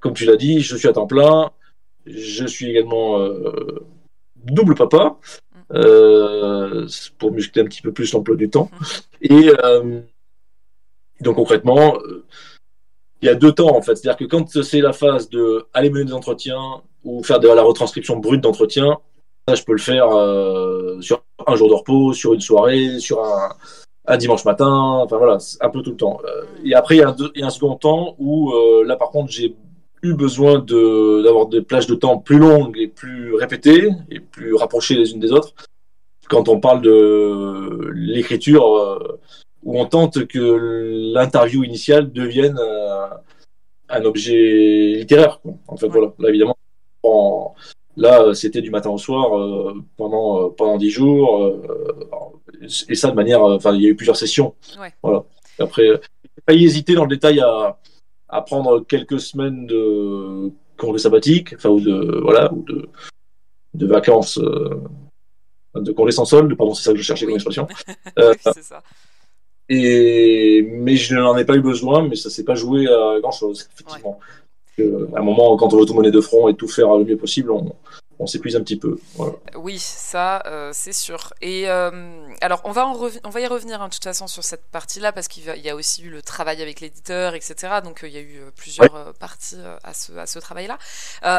comme 0.00 0.14
tu 0.14 0.24
l'as 0.24 0.36
dit, 0.36 0.60
je 0.60 0.76
suis 0.76 0.88
à 0.88 0.92
temps 0.92 1.06
plein. 1.06 1.50
je 2.06 2.46
suis 2.46 2.70
également 2.70 3.18
double 4.36 4.74
papa 4.74 5.16
pour 7.18 7.32
muscler 7.32 7.62
un 7.62 7.66
petit 7.66 7.82
peu 7.82 7.92
plus 7.92 8.12
l'emploi 8.12 8.36
du 8.36 8.48
temps. 8.48 8.70
Et 9.20 9.50
donc 11.20 11.36
concrètement, 11.36 11.98
il 13.22 13.26
y 13.26 13.28
a 13.28 13.34
deux 13.34 13.52
temps 13.52 13.76
en 13.76 13.82
fait. 13.82 13.96
C'est-à-dire 13.96 14.18
que 14.18 14.24
quand 14.24 14.62
c'est 14.62 14.80
la 14.80 14.92
phase 14.92 15.28
de 15.28 15.66
aller 15.74 15.90
mener 15.90 16.04
des 16.04 16.12
entretiens 16.12 16.82
ou 17.04 17.22
faire 17.22 17.40
de 17.40 17.48
la 17.48 17.62
retranscription 17.62 18.16
brute 18.16 18.40
d'entretien, 18.40 18.98
ça 19.48 19.54
je 19.54 19.62
peux 19.64 19.72
le 19.72 19.78
faire 19.78 20.08
euh, 20.10 21.00
sur 21.00 21.24
un 21.46 21.56
jour 21.56 21.68
de 21.68 21.74
repos, 21.74 22.12
sur 22.12 22.34
une 22.34 22.40
soirée, 22.40 22.98
sur 22.98 23.24
un, 23.24 23.54
un 24.06 24.16
dimanche 24.16 24.44
matin, 24.44 24.68
enfin 24.68 25.16
voilà, 25.16 25.38
un 25.60 25.70
peu 25.70 25.82
tout 25.82 25.90
le 25.90 25.96
temps. 25.96 26.20
Euh, 26.24 26.44
et 26.64 26.74
après 26.74 26.96
il 26.96 26.98
y, 26.98 27.02
a 27.02 27.08
un, 27.08 27.16
il 27.34 27.40
y 27.40 27.44
a 27.44 27.46
un 27.46 27.50
second 27.50 27.76
temps 27.76 28.14
où 28.18 28.52
euh, 28.52 28.84
là 28.84 28.96
par 28.96 29.10
contre 29.10 29.30
j'ai 29.32 29.54
eu 30.02 30.14
besoin 30.14 30.58
de 30.58 31.22
d'avoir 31.22 31.46
des 31.46 31.62
plages 31.62 31.86
de 31.86 31.94
temps 31.94 32.18
plus 32.18 32.38
longues 32.38 32.78
et 32.78 32.88
plus 32.88 33.34
répétées 33.34 33.90
et 34.10 34.20
plus 34.20 34.54
rapprochées 34.54 34.94
les 34.94 35.12
unes 35.12 35.20
des 35.20 35.32
autres. 35.32 35.54
Quand 36.28 36.48
on 36.48 36.60
parle 36.60 36.82
de 36.82 37.90
l'écriture, 37.94 38.76
euh, 38.76 39.20
où 39.62 39.78
on 39.80 39.86
tente 39.86 40.26
que 40.26 41.12
l'interview 41.14 41.64
initiale 41.64 42.12
devienne 42.12 42.58
un 43.88 44.04
objet 44.04 44.94
littéraire. 44.96 45.40
En 45.68 45.76
fait, 45.76 45.88
voilà. 45.88 46.12
Là, 46.18 46.28
évidemment, 46.28 46.56
là, 47.96 48.34
c'était 48.34 48.62
du 48.62 48.70
matin 48.70 48.90
au 48.90 48.98
soir 48.98 49.36
euh, 49.38 49.74
pendant 49.96 50.46
euh, 50.46 50.48
pendant 50.50 50.76
dix 50.76 50.90
jours, 50.90 51.52
et 52.88 52.94
ça 52.94 53.10
de 53.10 53.16
manière. 53.16 53.42
Enfin, 53.42 53.74
il 53.74 53.82
y 53.82 53.86
a 53.86 53.90
eu 53.90 53.96
plusieurs 53.96 54.16
sessions. 54.16 54.54
Voilà. 55.02 55.24
Après, 55.58 55.88
pas 56.44 56.52
y 56.52 56.64
hésiter 56.64 56.94
dans 56.94 57.04
le 57.04 57.08
détail 57.08 57.40
à, 57.40 57.78
à 58.28 58.42
prendre 58.42 58.84
quelques 58.86 59.20
semaines 59.20 59.66
de 59.66 60.50
congé 60.76 60.98
sabbatique, 60.98 61.54
enfin 61.54 61.70
ou 61.70 61.80
de 61.80 62.20
voilà 62.22 62.52
ou 62.52 62.62
de 62.62 62.88
de 63.74 63.86
vacances. 63.86 64.38
de 65.74 65.92
congé 65.92 66.12
sans 66.12 66.24
solde, 66.24 66.54
pardon, 66.56 66.74
c'est 66.74 66.84
ça 66.84 66.92
que 66.92 66.98
je 66.98 67.02
cherchais 67.02 67.26
comme 67.26 67.34
expression. 67.34 67.66
c'est 68.16 68.62
ça. 68.62 68.82
Et, 69.68 70.62
mais 70.62 70.96
je 70.96 71.14
n'en 71.14 71.36
ai 71.36 71.44
pas 71.44 71.56
eu 71.56 71.60
besoin, 71.60 72.06
mais 72.06 72.16
ça 72.16 72.30
s'est 72.30 72.44
pas 72.44 72.54
joué 72.54 72.86
à 72.86 73.18
grand 73.20 73.32
chose, 73.32 73.68
effectivement. 73.74 74.18
à 74.78 75.18
un 75.18 75.22
moment, 75.22 75.56
quand 75.56 75.72
on 75.72 75.78
veut 75.78 75.86
tout 75.86 75.94
mener 75.94 76.10
de 76.10 76.20
front 76.20 76.48
et 76.48 76.54
tout 76.54 76.68
faire 76.68 76.96
le 76.96 77.04
mieux 77.04 77.16
possible, 77.16 77.50
on, 77.50 77.74
on 78.18 78.26
s'épuise 78.26 78.56
un 78.56 78.60
petit 78.60 78.76
peu. 78.76 78.98
Oui, 79.56 79.78
ça, 79.78 80.42
euh, 80.46 80.70
c'est 80.72 80.92
sûr. 80.92 81.32
Et 81.40 81.68
euh, 81.68 82.28
alors, 82.40 82.60
on 82.64 82.72
va, 82.72 82.86
on 82.86 83.30
va 83.30 83.40
y 83.40 83.46
revenir 83.46 83.82
hein, 83.82 83.88
de 83.88 83.92
toute 83.92 84.04
façon 84.04 84.26
sur 84.26 84.44
cette 84.44 84.64
partie-là, 84.70 85.12
parce 85.12 85.28
qu'il 85.28 85.44
y 85.44 85.70
a 85.70 85.76
aussi 85.76 86.02
eu 86.02 86.10
le 86.10 86.22
travail 86.22 86.62
avec 86.62 86.80
l'éditeur, 86.80 87.34
etc. 87.34 87.74
Donc, 87.84 88.04
euh, 88.04 88.08
il 88.08 88.14
y 88.14 88.18
a 88.18 88.22
eu 88.22 88.40
plusieurs 88.56 89.12
parties 89.14 89.56
à 89.82 89.92
ce, 89.92 90.12
à 90.12 90.26
ce 90.26 90.38
travail-là. 90.38 90.78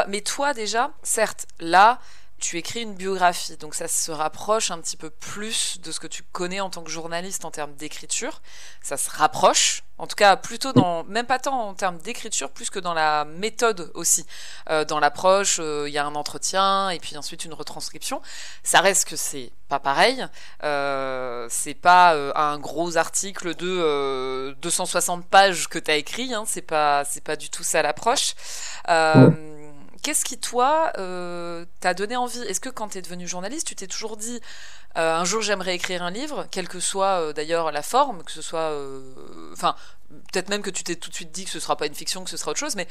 mais 0.08 0.20
toi, 0.20 0.54
déjà, 0.54 0.92
certes, 1.02 1.46
là, 1.60 1.98
tu 2.38 2.56
écris 2.56 2.82
une 2.82 2.94
biographie, 2.94 3.56
donc 3.56 3.74
ça 3.74 3.88
se 3.88 4.12
rapproche 4.12 4.70
un 4.70 4.80
petit 4.80 4.96
peu 4.96 5.10
plus 5.10 5.80
de 5.82 5.90
ce 5.90 5.98
que 5.98 6.06
tu 6.06 6.22
connais 6.22 6.60
en 6.60 6.70
tant 6.70 6.82
que 6.82 6.90
journaliste 6.90 7.44
en 7.44 7.50
termes 7.50 7.74
d'écriture. 7.74 8.40
Ça 8.80 8.96
se 8.96 9.10
rapproche, 9.10 9.82
en 9.98 10.06
tout 10.06 10.14
cas 10.14 10.36
plutôt 10.36 10.72
dans, 10.72 11.02
même 11.04 11.26
pas 11.26 11.38
tant 11.38 11.68
en 11.68 11.74
termes 11.74 11.98
d'écriture, 11.98 12.50
plus 12.50 12.70
que 12.70 12.78
dans 12.78 12.94
la 12.94 13.24
méthode 13.24 13.90
aussi. 13.94 14.24
Euh, 14.70 14.84
dans 14.84 15.00
l'approche, 15.00 15.58
euh, 15.60 15.88
il 15.88 15.92
y 15.92 15.98
a 15.98 16.06
un 16.06 16.14
entretien 16.14 16.90
et 16.90 17.00
puis 17.00 17.16
ensuite 17.16 17.44
une 17.44 17.54
retranscription. 17.54 18.22
Ça 18.62 18.80
reste 18.80 19.08
que 19.08 19.16
c'est 19.16 19.50
pas 19.68 19.80
pareil. 19.80 20.24
Euh, 20.62 21.46
c'est 21.50 21.74
pas 21.74 22.14
un 22.36 22.58
gros 22.58 22.96
article 22.96 23.56
de 23.56 24.54
260 24.62 25.26
pages 25.26 25.68
que 25.68 25.78
tu 25.78 25.90
as 25.90 25.96
écrit. 25.96 26.32
Hein, 26.34 26.44
c'est 26.46 26.62
pas, 26.62 27.04
c'est 27.04 27.22
pas 27.22 27.36
du 27.36 27.50
tout 27.50 27.64
ça 27.64 27.82
l'approche. 27.82 28.34
Qu'est-ce 30.02 30.24
qui, 30.24 30.38
toi, 30.38 30.92
euh, 30.98 31.64
t'a 31.80 31.94
donné 31.94 32.16
envie? 32.16 32.40
Est-ce 32.40 32.60
que 32.60 32.68
quand 32.68 32.88
tu 32.88 32.98
es 32.98 33.02
devenu 33.02 33.26
journaliste, 33.26 33.66
tu 33.66 33.74
t'es 33.74 33.86
toujours 33.86 34.16
dit 34.16 34.40
euh, 34.96 35.14
un 35.14 35.24
jour 35.24 35.42
j'aimerais 35.42 35.74
écrire 35.74 36.02
un 36.02 36.10
livre, 36.10 36.46
quelle 36.50 36.68
que 36.68 36.80
soit 36.80 37.20
euh, 37.20 37.32
d'ailleurs 37.32 37.72
la 37.72 37.82
forme, 37.82 38.22
que 38.22 38.32
ce 38.32 38.42
soit. 38.42 38.72
Enfin, 39.52 39.74
peut-être 40.32 40.48
même 40.48 40.62
que 40.62 40.70
tu 40.70 40.84
t'es 40.84 40.96
tout 40.96 41.10
de 41.10 41.14
suite 41.14 41.30
dit 41.30 41.44
que 41.44 41.50
ce 41.50 41.60
sera 41.60 41.76
pas 41.76 41.86
une 41.86 41.94
fiction, 41.94 42.24
que 42.24 42.30
ce 42.30 42.36
sera 42.36 42.50
autre 42.50 42.60
chose, 42.60 42.76
mais 42.76 42.88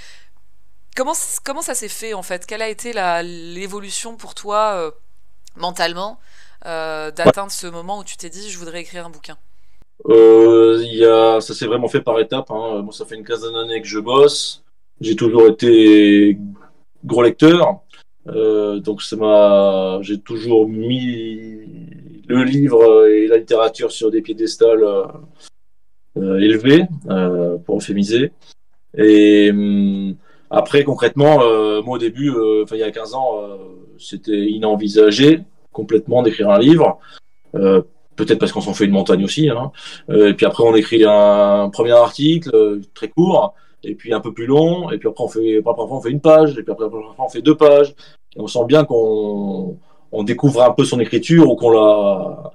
comment, 0.95 1.13
comment 1.43 1.61
ça 1.61 1.75
s'est 1.75 1.87
fait 1.87 2.13
en 2.13 2.23
fait? 2.23 2.45
Quelle 2.45 2.61
a 2.61 2.69
été 2.69 2.93
l'évolution 3.23 4.15
pour 4.15 4.35
toi 4.35 4.93
mentalement 5.55 6.19
d'atteindre 6.63 7.51
ce 7.51 7.67
moment 7.67 7.99
où 7.99 8.03
tu 8.03 8.17
t'es 8.17 8.29
dit 8.29 8.49
je 8.49 8.57
voudrais 8.57 8.81
écrire 8.81 9.05
un 9.05 9.09
bouquin? 9.09 9.37
Y 10.07 11.05
a, 11.05 11.41
Ça 11.41 11.53
s'est 11.53 11.65
vraiment 11.67 11.87
fait 11.87 12.01
par 12.01 12.19
étapes. 12.19 12.51
Hein. 12.51 12.81
Moi, 12.83 12.93
ça 12.93 13.05
fait 13.05 13.15
une 13.15 13.23
quinzaine 13.23 13.53
d'années 13.53 13.81
que 13.81 13.87
je 13.87 13.99
bosse. 13.99 14.63
J'ai 15.01 15.15
toujours 15.15 15.47
été 15.47 16.37
gros 17.07 17.23
lecteur. 17.23 17.81
Euh, 18.27 18.79
donc 18.79 19.01
ça 19.01 19.15
m'a, 19.15 19.99
j'ai 20.01 20.19
toujours 20.19 20.67
mis 20.67 21.57
le 22.27 22.43
livre 22.43 23.07
et 23.07 23.27
la 23.27 23.37
littérature 23.37 23.91
sur 23.91 24.11
des 24.11 24.21
piédestals 24.21 24.83
euh, 24.83 25.03
euh 26.17 26.39
élevés 26.39 26.85
euh, 27.09 27.57
pour 27.57 27.77
euphémiser. 27.77 28.31
Et 28.97 29.49
hum, 29.51 30.15
après 30.49 30.83
concrètement, 30.83 31.41
euh, 31.41 31.81
moi 31.81 31.95
au 31.95 31.99
début, 31.99 32.31
enfin 32.63 32.75
il 32.75 32.79
y 32.79 32.83
a 32.83 32.91
15 32.91 33.13
ans, 33.15 33.41
c'était 33.97 34.45
inenvisagé 34.45 35.41
complètement 35.71 36.23
d'écrire 36.23 36.49
un 36.49 36.59
livre. 36.59 36.99
Peut-être 37.53 38.39
parce 38.39 38.51
qu'on 38.51 38.61
s'en 38.61 38.73
fait 38.73 38.85
une 38.85 38.91
montagne 38.91 39.23
aussi. 39.23 39.49
Hein. 39.49 39.71
et 40.09 40.33
puis 40.33 40.45
après, 40.45 40.63
on 40.63 40.75
écrit 40.75 41.03
un 41.05 41.69
premier 41.69 41.91
article 41.91 42.81
très 42.95 43.09
court 43.09 43.53
et 43.83 43.95
puis 43.95 44.13
un 44.13 44.19
peu 44.19 44.33
plus 44.33 44.45
long, 44.45 44.91
et 44.91 44.97
puis 44.97 45.07
après 45.07 45.23
on 45.23 45.27
fait, 45.27 45.57
après 45.57 45.83
on 45.89 46.01
fait 46.01 46.11
une 46.11 46.21
page, 46.21 46.57
et 46.57 46.63
puis 46.63 46.71
après 46.71 46.85
on 47.17 47.29
fait 47.29 47.41
deux 47.41 47.55
pages, 47.55 47.93
et 48.35 48.39
on 48.39 48.47
sent 48.47 48.65
bien 48.67 48.85
qu'on 48.85 49.77
on 50.11 50.23
découvre 50.23 50.63
un 50.63 50.71
peu 50.71 50.85
son 50.85 50.99
écriture 50.99 51.49
ou 51.49 51.55
qu'on 51.55 51.71
la, 51.71 52.51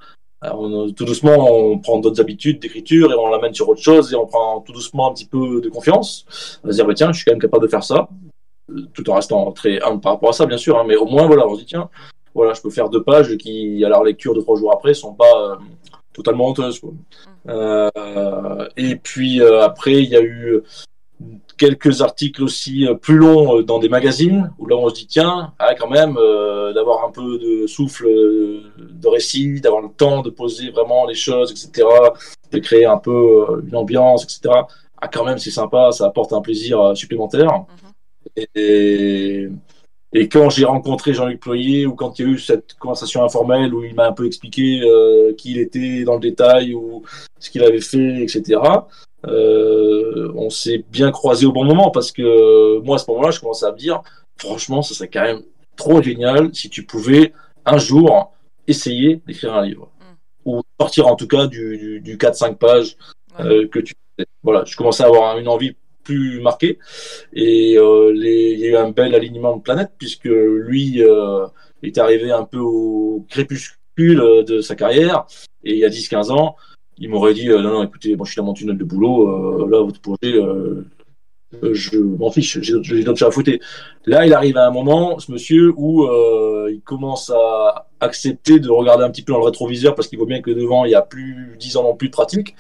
tout 0.96 1.04
doucement 1.04 1.36
on 1.50 1.78
prend 1.78 1.98
d'autres 1.98 2.20
habitudes 2.20 2.58
d'écriture 2.58 3.12
et 3.12 3.14
on 3.14 3.28
l'amène 3.28 3.54
sur 3.54 3.68
autre 3.68 3.80
chose 3.80 4.12
et 4.12 4.16
on 4.16 4.26
prend 4.26 4.60
tout 4.60 4.72
doucement 4.72 5.10
un 5.10 5.12
petit 5.12 5.26
peu 5.26 5.60
de 5.60 5.68
confiance, 5.68 6.58
on 6.64 6.68
va 6.68 6.72
se 6.72 6.78
dire 6.78 6.86
bah, 6.86 6.94
tiens 6.94 7.12
je 7.12 7.18
suis 7.18 7.24
quand 7.24 7.32
même 7.32 7.40
capable 7.40 7.64
de 7.64 7.70
faire 7.70 7.84
ça, 7.84 8.08
tout 8.94 9.08
en 9.10 9.14
restant 9.14 9.52
très 9.52 9.80
humble 9.82 10.00
par 10.00 10.14
rapport 10.14 10.30
à 10.30 10.32
ça 10.32 10.46
bien 10.46 10.56
sûr, 10.56 10.78
hein, 10.78 10.84
mais 10.86 10.96
au 10.96 11.06
moins 11.06 11.26
voilà 11.26 11.46
on 11.46 11.54
se 11.54 11.60
dit 11.60 11.66
tiens 11.66 11.88
voilà 12.34 12.54
je 12.54 12.62
peux 12.62 12.70
faire 12.70 12.88
deux 12.88 13.02
pages 13.02 13.36
qui 13.36 13.84
à 13.84 13.88
la 13.88 14.02
lecture 14.02 14.34
de 14.34 14.40
trois 14.40 14.56
jours 14.56 14.72
après 14.72 14.94
sont 14.94 15.14
pas 15.14 15.36
euh, 15.36 15.56
totalement 16.12 16.48
honteuses. 16.48 16.80
Quoi. 16.80 16.90
Mmh. 16.90 17.50
Euh, 17.50 18.68
et 18.76 18.96
puis 18.96 19.40
euh, 19.40 19.62
après 19.62 20.02
il 20.02 20.08
y 20.08 20.16
a 20.16 20.22
eu 20.22 20.62
quelques 21.62 22.02
articles 22.02 22.42
aussi 22.42 22.88
euh, 22.88 22.94
plus 22.94 23.18
longs 23.18 23.58
euh, 23.58 23.62
dans 23.62 23.78
des 23.78 23.88
magazines 23.88 24.50
où 24.58 24.66
là 24.66 24.74
on 24.74 24.88
se 24.88 24.94
dit 24.94 25.06
tiens 25.06 25.52
ah, 25.60 25.76
quand 25.78 25.88
même 25.88 26.16
euh, 26.18 26.72
d'avoir 26.72 27.06
un 27.06 27.12
peu 27.12 27.38
de 27.38 27.68
souffle 27.68 28.08
de 28.08 29.08
récit 29.08 29.60
d'avoir 29.60 29.80
le 29.80 29.88
temps 29.88 30.22
de 30.22 30.30
poser 30.30 30.70
vraiment 30.70 31.06
les 31.06 31.14
choses 31.14 31.52
etc 31.52 31.86
de 32.50 32.58
créer 32.58 32.84
un 32.84 32.98
peu 32.98 33.62
une 33.64 33.76
ambiance 33.76 34.24
etc 34.24 34.38
ah 35.00 35.06
quand 35.06 35.24
même 35.24 35.38
c'est 35.38 35.52
sympa 35.52 35.92
ça 35.92 36.06
apporte 36.06 36.32
un 36.32 36.40
plaisir 36.40 36.96
supplémentaire 36.96 37.64
mm-hmm. 38.36 38.46
et, 38.56 39.48
et 40.12 40.28
quand 40.28 40.50
j'ai 40.50 40.64
rencontré 40.64 41.14
Jean-Luc 41.14 41.40
Ployer 41.40 41.86
ou 41.86 41.94
quand 41.94 42.18
il 42.18 42.26
y 42.26 42.28
a 42.28 42.32
eu 42.32 42.38
cette 42.38 42.74
conversation 42.74 43.24
informelle 43.24 43.74
où 43.74 43.82
il 43.82 43.94
m'a 43.94 44.06
un 44.06 44.12
peu 44.12 44.26
expliqué 44.26 44.82
qui 45.38 45.52
il 45.52 45.58
était 45.58 46.04
dans 46.04 46.14
le 46.14 46.20
détail 46.20 46.74
ou 46.74 47.02
ce 47.38 47.50
qu'il 47.50 47.62
avait 47.62 47.80
fait 47.80 48.22
etc 48.22 48.60
euh, 49.26 50.32
on 50.34 50.50
s'est 50.50 50.84
bien 50.90 51.12
croisé 51.12 51.46
au 51.46 51.52
bon 51.52 51.64
moment 51.64 51.90
parce 51.90 52.10
que 52.12 52.78
moi 52.80 52.96
à 52.96 52.98
ce 52.98 53.10
moment-là, 53.10 53.30
je 53.30 53.40
commençais 53.40 53.66
à 53.66 53.72
me 53.72 53.78
dire, 53.78 54.02
franchement, 54.36 54.82
ça 54.82 54.94
serait 54.94 55.08
quand 55.08 55.22
même 55.22 55.42
trop 55.76 56.02
génial 56.02 56.54
si 56.54 56.68
tu 56.68 56.84
pouvais 56.84 57.32
un 57.64 57.78
jour 57.78 58.32
essayer 58.66 59.22
d'écrire 59.26 59.54
un 59.54 59.64
livre 59.64 59.90
mm. 60.00 60.50
ou 60.50 60.62
sortir 60.80 61.06
en 61.06 61.16
tout 61.16 61.28
cas 61.28 61.46
du, 61.46 62.00
du, 62.00 62.16
4-5 62.16 62.56
pages 62.56 62.96
euh, 63.40 63.66
que 63.68 63.78
tu 63.78 63.94
voilà 64.42 64.64
je 64.66 64.76
commençais 64.76 65.02
à 65.02 65.06
avoir 65.06 65.38
une 65.38 65.48
envie 65.48 65.74
plus 66.02 66.40
marquée 66.40 66.78
et 67.32 67.78
euh, 67.78 68.12
il 68.14 68.58
y 68.58 68.66
a 68.66 68.70
eu 68.70 68.76
un 68.76 68.90
bel 68.90 69.14
alignement 69.14 69.56
de 69.56 69.62
planètes 69.62 69.92
puisque 69.98 70.24
lui 70.24 71.02
euh, 71.02 71.46
est 71.82 71.98
arrivé 71.98 72.30
un 72.30 72.44
peu 72.44 72.58
au 72.58 73.24
crépuscule 73.28 73.78
de 74.46 74.60
sa 74.60 74.74
carrière. 74.74 75.26
Et 75.64 75.74
il 75.74 75.78
y 75.78 75.84
a 75.84 75.88
10-15 75.88 76.32
ans 76.32 76.56
il 76.98 77.08
m'aurait 77.08 77.34
dit 77.34 77.50
euh, 77.50 77.60
non, 77.60 77.72
non, 77.72 77.82
écoutez, 77.82 78.16
moi 78.16 78.24
je 78.24 78.32
suis 78.32 78.38
dans 78.38 78.44
mon 78.44 78.54
tunnel 78.54 78.78
de 78.78 78.84
boulot, 78.84 79.28
euh, 79.28 79.68
là, 79.68 79.82
votre 79.82 80.00
projet, 80.00 80.34
euh, 80.34 80.86
je 81.72 81.98
m'en 81.98 82.30
fiche, 82.30 82.60
j'ai 82.60 82.72
d'autres 83.04 83.18
choses 83.18 83.28
à 83.28 83.30
foutre. 83.30 83.50
Là, 84.06 84.26
il 84.26 84.34
arrive 84.34 84.56
à 84.56 84.66
un 84.66 84.70
moment, 84.70 85.18
ce 85.18 85.30
monsieur, 85.30 85.72
où 85.76 86.06
il 86.68 86.80
commence 86.82 87.30
à 87.30 87.88
accepter 88.00 88.58
de 88.58 88.68
regarder 88.68 89.04
un 89.04 89.10
petit 89.10 89.22
peu 89.22 89.32
dans 89.32 89.38
le 89.38 89.44
rétroviseur 89.44 89.94
parce 89.94 90.08
qu'il 90.08 90.18
voit 90.18 90.26
bien 90.26 90.42
que 90.42 90.50
devant, 90.50 90.84
il 90.84 90.90
y 90.90 90.94
a 90.94 91.02
plus 91.02 91.56
10 91.58 91.76
ans 91.76 91.82
non 91.84 91.94
plus 91.94 92.08
de 92.08 92.12
pratique. 92.12 92.54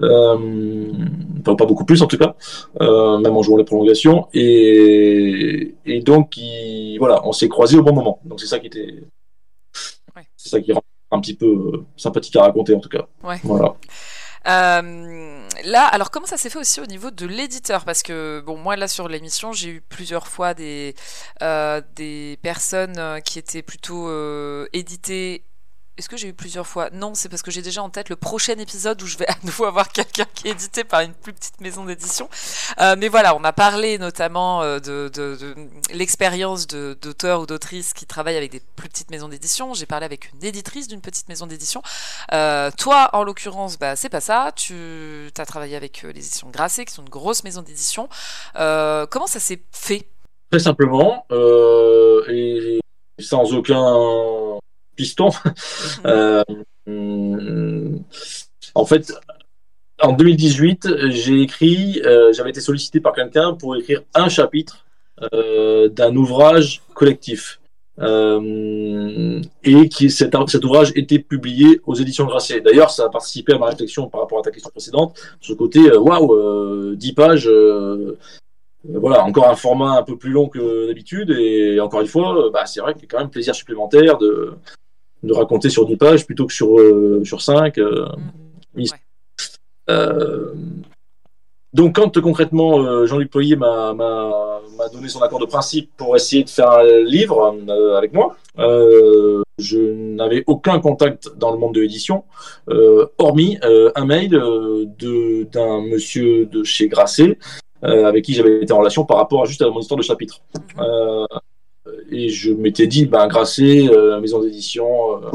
enfin, 0.00 1.54
pas 1.56 1.66
beaucoup 1.66 1.84
plus 1.84 2.02
en 2.02 2.06
tout 2.06 2.18
cas, 2.18 2.34
même 2.80 3.36
en 3.36 3.42
jouant 3.42 3.56
les 3.56 3.64
prolongations. 3.64 4.26
Et, 4.32 5.74
et 5.86 6.00
donc, 6.00 6.36
il, 6.36 6.96
voilà, 6.98 7.26
on 7.26 7.32
s'est 7.32 7.48
croisés 7.48 7.76
au 7.76 7.82
bon 7.82 7.94
moment. 7.94 8.20
Donc, 8.24 8.40
c'est 8.40 8.46
ça 8.46 8.58
qui 8.58 8.66
était. 8.66 9.04
C'est 10.36 10.48
ça 10.48 10.60
qui 10.60 10.72
rend 10.72 10.82
un 11.10 11.20
petit 11.20 11.34
peu 11.34 11.46
euh, 11.46 11.84
sympathique 11.96 12.36
à 12.36 12.42
raconter 12.42 12.74
en 12.74 12.80
tout 12.80 12.88
cas. 12.88 13.06
Voilà. 13.44 13.74
Là, 15.64 15.86
alors 15.86 16.10
comment 16.10 16.26
ça 16.26 16.36
s'est 16.36 16.50
fait 16.50 16.58
aussi 16.58 16.80
au 16.80 16.86
niveau 16.86 17.10
de 17.10 17.26
l'éditeur? 17.26 17.84
Parce 17.84 18.02
que 18.02 18.42
bon, 18.44 18.56
moi 18.56 18.76
là 18.76 18.88
sur 18.88 19.08
l'émission, 19.08 19.52
j'ai 19.52 19.70
eu 19.70 19.80
plusieurs 19.80 20.26
fois 20.26 20.54
des 20.54 20.94
des 21.96 22.38
personnes 22.42 23.20
qui 23.24 23.38
étaient 23.38 23.62
plutôt 23.62 24.10
éditées 24.72 25.44
est-ce 26.00 26.08
que 26.08 26.16
j'ai 26.16 26.28
eu 26.28 26.32
plusieurs 26.32 26.66
fois? 26.66 26.88
Non, 26.94 27.12
c'est 27.14 27.28
parce 27.28 27.42
que 27.42 27.50
j'ai 27.50 27.60
déjà 27.60 27.82
en 27.82 27.90
tête 27.90 28.08
le 28.08 28.16
prochain 28.16 28.54
épisode 28.54 29.02
où 29.02 29.06
je 29.06 29.18
vais 29.18 29.28
à 29.28 29.34
nouveau 29.44 29.66
avoir 29.66 29.90
quelqu'un 29.92 30.24
qui 30.34 30.48
est 30.48 30.52
édité 30.52 30.82
par 30.82 31.00
une 31.00 31.12
plus 31.12 31.34
petite 31.34 31.60
maison 31.60 31.84
d'édition. 31.84 32.30
Euh, 32.80 32.96
mais 32.98 33.08
voilà, 33.08 33.36
on 33.36 33.44
a 33.44 33.52
parlé 33.52 33.98
notamment 33.98 34.62
euh, 34.62 34.78
de, 34.78 35.54
l'expérience 35.92 36.66
d'auteurs 36.66 37.42
ou 37.42 37.46
d'autrices 37.46 37.92
qui 37.92 38.06
travaillent 38.06 38.38
avec 38.38 38.50
des 38.50 38.60
plus 38.76 38.88
petites 38.88 39.10
maisons 39.10 39.28
d'édition. 39.28 39.74
J'ai 39.74 39.84
parlé 39.84 40.06
avec 40.06 40.32
une 40.32 40.42
éditrice 40.42 40.88
d'une 40.88 41.02
petite 41.02 41.28
maison 41.28 41.46
d'édition. 41.46 41.82
Euh, 42.32 42.70
toi, 42.78 43.10
en 43.12 43.22
l'occurrence, 43.22 43.78
bah, 43.78 43.94
c'est 43.94 44.08
pas 44.08 44.22
ça. 44.22 44.52
Tu 44.56 45.30
as 45.36 45.44
travaillé 45.44 45.76
avec 45.76 46.00
les 46.02 46.26
éditions 46.26 46.48
Grasset, 46.48 46.86
qui 46.86 46.94
sont 46.94 47.02
une 47.02 47.10
grosse 47.10 47.44
maison 47.44 47.60
d'édition. 47.60 48.08
comment 48.54 49.26
ça 49.26 49.38
s'est 49.38 49.60
fait? 49.70 50.08
Très 50.50 50.60
simplement, 50.60 51.26
et 51.30 52.80
sans 53.18 53.52
aucun 53.52 54.58
piston. 55.00 55.30
Euh, 56.88 57.90
en 58.74 58.84
fait, 58.86 59.12
en 60.00 60.12
2018, 60.12 60.88
j'ai 61.10 61.42
écrit, 61.42 62.00
euh, 62.04 62.32
j'avais 62.32 62.50
été 62.50 62.60
sollicité 62.60 63.00
par 63.00 63.12
quelqu'un 63.12 63.52
pour 63.54 63.76
écrire 63.76 64.02
un 64.14 64.28
chapitre 64.28 64.86
euh, 65.34 65.88
d'un 65.88 66.16
ouvrage 66.16 66.82
collectif. 66.94 67.60
et 68.00 69.88
qui 69.90 70.10
cet, 70.10 70.34
cet, 70.48 70.64
ouvrage 70.64 70.90
était 70.94 71.18
publié 71.18 71.80
aux 71.84 71.94
éditions 71.94 72.24
Grasset. 72.24 72.62
D'ailleurs, 72.62 72.90
ça 72.90 73.04
a 73.04 73.08
participé 73.10 73.52
à 73.52 73.58
ma 73.58 73.66
réflexion 73.66 74.08
par 74.08 74.22
rapport 74.22 74.38
à 74.38 74.42
ta 74.42 74.50
question 74.50 74.70
précédente, 74.70 75.20
sur 75.40 75.52
le 75.52 75.58
côté, 75.58 75.80
waouh, 75.96 76.96
10 76.96 77.12
pages, 77.12 77.50
voilà, 78.84 79.22
encore 79.22 79.48
un 79.48 79.56
format 79.56 79.98
un 79.98 80.02
peu 80.02 80.16
plus 80.16 80.30
long 80.30 80.48
que 80.48 80.86
d'habitude, 80.86 81.30
et 81.30 81.78
encore 81.78 82.00
une 82.00 82.06
fois, 82.06 82.50
bah, 82.50 82.64
c'est 82.64 82.80
vrai 82.80 82.94
qu'il 82.94 83.02
y 83.02 83.06
a 83.06 83.08
quand 83.10 83.18
même 83.18 83.30
plaisir 83.30 83.54
supplémentaire 83.54 84.16
de, 84.16 84.54
de 85.22 85.32
raconter 85.34 85.70
sur 85.70 85.86
10 85.86 85.96
pages 85.96 86.26
plutôt 86.26 86.46
que 86.46 86.52
sur, 86.52 86.78
euh, 86.78 87.22
sur 87.24 87.42
5. 87.42 87.78
Euh, 87.78 88.06
mm. 88.74 88.84
euh, 89.90 90.54
donc, 91.72 91.96
quand 91.96 92.20
concrètement 92.20 93.06
Jean-Luc 93.06 93.30
Poyer 93.30 93.54
m'a 93.54 93.94
donné 94.92 95.08
son 95.08 95.22
accord 95.22 95.38
de 95.38 95.46
principe 95.46 95.90
pour 95.96 96.16
essayer 96.16 96.42
de 96.42 96.50
faire 96.50 96.70
un 96.70 96.84
livre 97.04 97.54
avec 97.96 98.12
moi, 98.12 98.36
je 98.58 99.78
n'avais 99.78 100.42
aucun 100.48 100.80
contact 100.80 101.30
dans 101.36 101.52
le 101.52 101.58
monde 101.58 101.76
de 101.76 101.80
l'édition, 101.80 102.24
hormis 103.18 103.56
un 103.62 104.04
mail 104.04 104.30
d'un 104.30 105.80
monsieur 105.82 106.46
de 106.46 106.64
chez 106.64 106.88
Grasset, 106.88 107.38
avec 107.82 108.24
qui 108.24 108.34
j'avais 108.34 108.62
été 108.62 108.72
en 108.72 108.78
relation 108.78 109.04
par 109.04 109.18
rapport 109.18 109.44
à 109.44 109.44
juste 109.44 109.62
à 109.62 109.70
mon 109.70 109.78
histoire 109.78 109.98
de 109.98 110.02
chapitre. 110.02 110.40
Mm-hmm 110.76 111.40
et 112.10 112.28
je 112.28 112.52
m'étais 112.52 112.86
dit, 112.86 113.06
ben, 113.06 113.26
Grasset, 113.28 113.88
euh, 113.88 114.20
maison 114.20 114.42
d'édition 114.42 114.86
euh, 115.16 115.30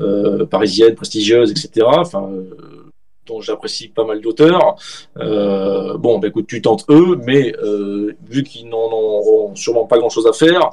euh, 0.00 0.46
parisienne, 0.46 0.94
prestigieuse, 0.94 1.50
etc. 1.50 1.86
Enfin, 1.86 2.30
dont 3.26 3.40
j'apprécie 3.40 3.88
pas 3.88 4.04
mal 4.04 4.20
d'auteurs. 4.20 4.76
bon, 5.16 6.18
ben, 6.18 6.28
écoute, 6.28 6.46
tu 6.48 6.60
tentes 6.60 6.84
eux, 6.88 7.18
mais 7.24 7.54
vu 8.28 8.42
qu'ils 8.42 8.68
n'en 8.68 8.90
auront 8.90 9.54
sûrement 9.54 9.86
pas 9.86 9.98
grand-chose 9.98 10.26
à 10.26 10.32
faire, 10.32 10.70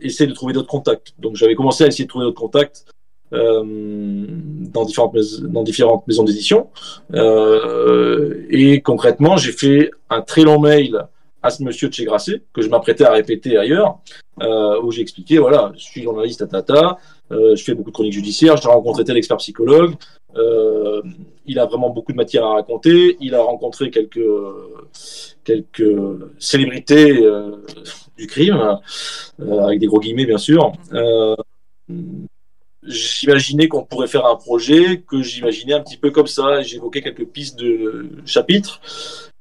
essaie 0.00 0.26
de 0.26 0.32
trouver 0.32 0.52
d'autres 0.52 0.68
contacts. 0.68 1.14
Donc 1.18 1.36
j'avais 1.36 1.54
commencé 1.54 1.84
à 1.84 1.88
essayer 1.88 2.04
de 2.04 2.08
trouver 2.08 2.26
d'autres 2.26 2.40
contacts 2.40 2.86
dans, 3.32 4.84
différentes 4.84 5.16
dans 5.42 5.62
différentes 5.62 6.06
maisons 6.06 6.22
d'édition. 6.22 6.68
et 7.14 8.80
concrètement, 8.82 9.36
j'ai 9.36 9.52
fait 9.52 9.90
un 10.08 10.20
très 10.20 10.42
long 10.42 10.60
mail 10.60 11.08
à 11.42 11.50
ce 11.50 11.62
monsieur 11.62 11.88
de 11.88 11.94
chez 11.94 12.04
Grasset, 12.04 12.42
que 12.52 12.62
je 12.62 12.68
m'apprêtais 12.68 13.04
à 13.04 13.12
répéter 13.12 13.56
ailleurs, 13.56 13.98
euh, 14.40 14.80
où 14.82 14.90
j'ai 14.90 15.02
expliqué, 15.02 15.38
voilà, 15.38 15.72
je 15.76 15.82
suis 15.82 16.02
journaliste 16.02 16.42
à 16.42 16.46
Tata, 16.46 16.98
euh, 17.32 17.56
je 17.56 17.64
fais 17.64 17.74
beaucoup 17.74 17.90
de 17.90 17.94
chroniques 17.94 18.12
judiciaires, 18.12 18.56
j'ai 18.56 18.68
rencontré 18.68 19.04
tel 19.04 19.16
expert 19.16 19.36
psychologue, 19.38 19.94
euh, 20.36 21.02
il 21.46 21.58
a 21.58 21.66
vraiment 21.66 21.90
beaucoup 21.90 22.12
de 22.12 22.16
matière 22.16 22.44
à 22.44 22.54
raconter, 22.54 23.16
il 23.20 23.34
a 23.34 23.42
rencontré 23.42 23.90
quelques, 23.90 24.20
quelques 25.44 25.96
célébrités 26.38 27.22
euh, 27.22 27.56
du 28.16 28.26
crime, 28.26 28.78
euh, 29.40 29.60
avec 29.60 29.80
des 29.80 29.86
gros 29.86 30.00
guillemets 30.00 30.26
bien 30.26 30.38
sûr. 30.38 30.72
Euh, 30.92 31.34
j'imaginais 32.84 33.68
qu'on 33.68 33.84
pourrait 33.84 34.08
faire 34.08 34.26
un 34.26 34.36
projet 34.36 35.02
que 35.06 35.22
j'imaginais 35.22 35.74
un 35.74 35.80
petit 35.80 35.96
peu 35.96 36.10
comme 36.10 36.26
ça, 36.26 36.62
j'évoquais 36.62 37.02
quelques 37.02 37.26
pistes 37.26 37.58
de 37.58 38.08
chapitres, 38.24 38.80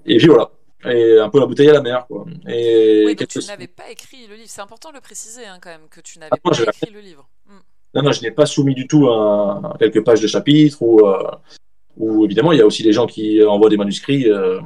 et 0.05 0.17
puis 0.17 0.27
voilà 0.27 0.51
et 0.85 1.19
un 1.19 1.29
peu 1.29 1.39
la 1.39 1.45
bouteille 1.45 1.69
à 1.69 1.73
la 1.73 1.81
mer. 1.81 2.05
Quoi. 2.07 2.25
Et 2.47 3.03
oui, 3.05 3.15
tu 3.15 3.39
n'avais 3.47 3.67
pas 3.67 3.89
écrit 3.89 4.27
le 4.27 4.35
livre. 4.35 4.47
C'est 4.49 4.61
important 4.61 4.89
de 4.89 4.95
le 4.95 5.01
préciser 5.01 5.45
hein, 5.45 5.59
quand 5.61 5.69
même, 5.69 5.87
que 5.89 6.01
tu 6.01 6.19
n'avais 6.19 6.31
ah, 6.31 6.37
pas 6.37 6.51
écrit 6.51 6.91
le 6.91 6.99
livre. 6.99 7.27
Hmm. 7.47 7.59
Non, 7.93 8.03
non, 8.03 8.11
je 8.11 8.21
n'ai 8.21 8.31
pas 8.31 8.45
soumis 8.45 8.75
du 8.75 8.87
tout 8.87 9.09
à, 9.09 9.75
quelques 9.79 10.03
pages 10.03 10.21
de 10.21 10.27
chapitres 10.27 10.81
ou, 10.81 11.05
euh, 11.05 11.31
ou 11.97 12.25
évidemment, 12.25 12.51
il 12.51 12.59
y 12.59 12.61
a 12.61 12.65
aussi 12.65 12.83
des 12.83 12.93
gens 12.93 13.05
qui 13.05 13.43
envoient 13.43 13.69
des 13.69 13.77
manuscrits 13.77 14.29
euh, 14.29 14.61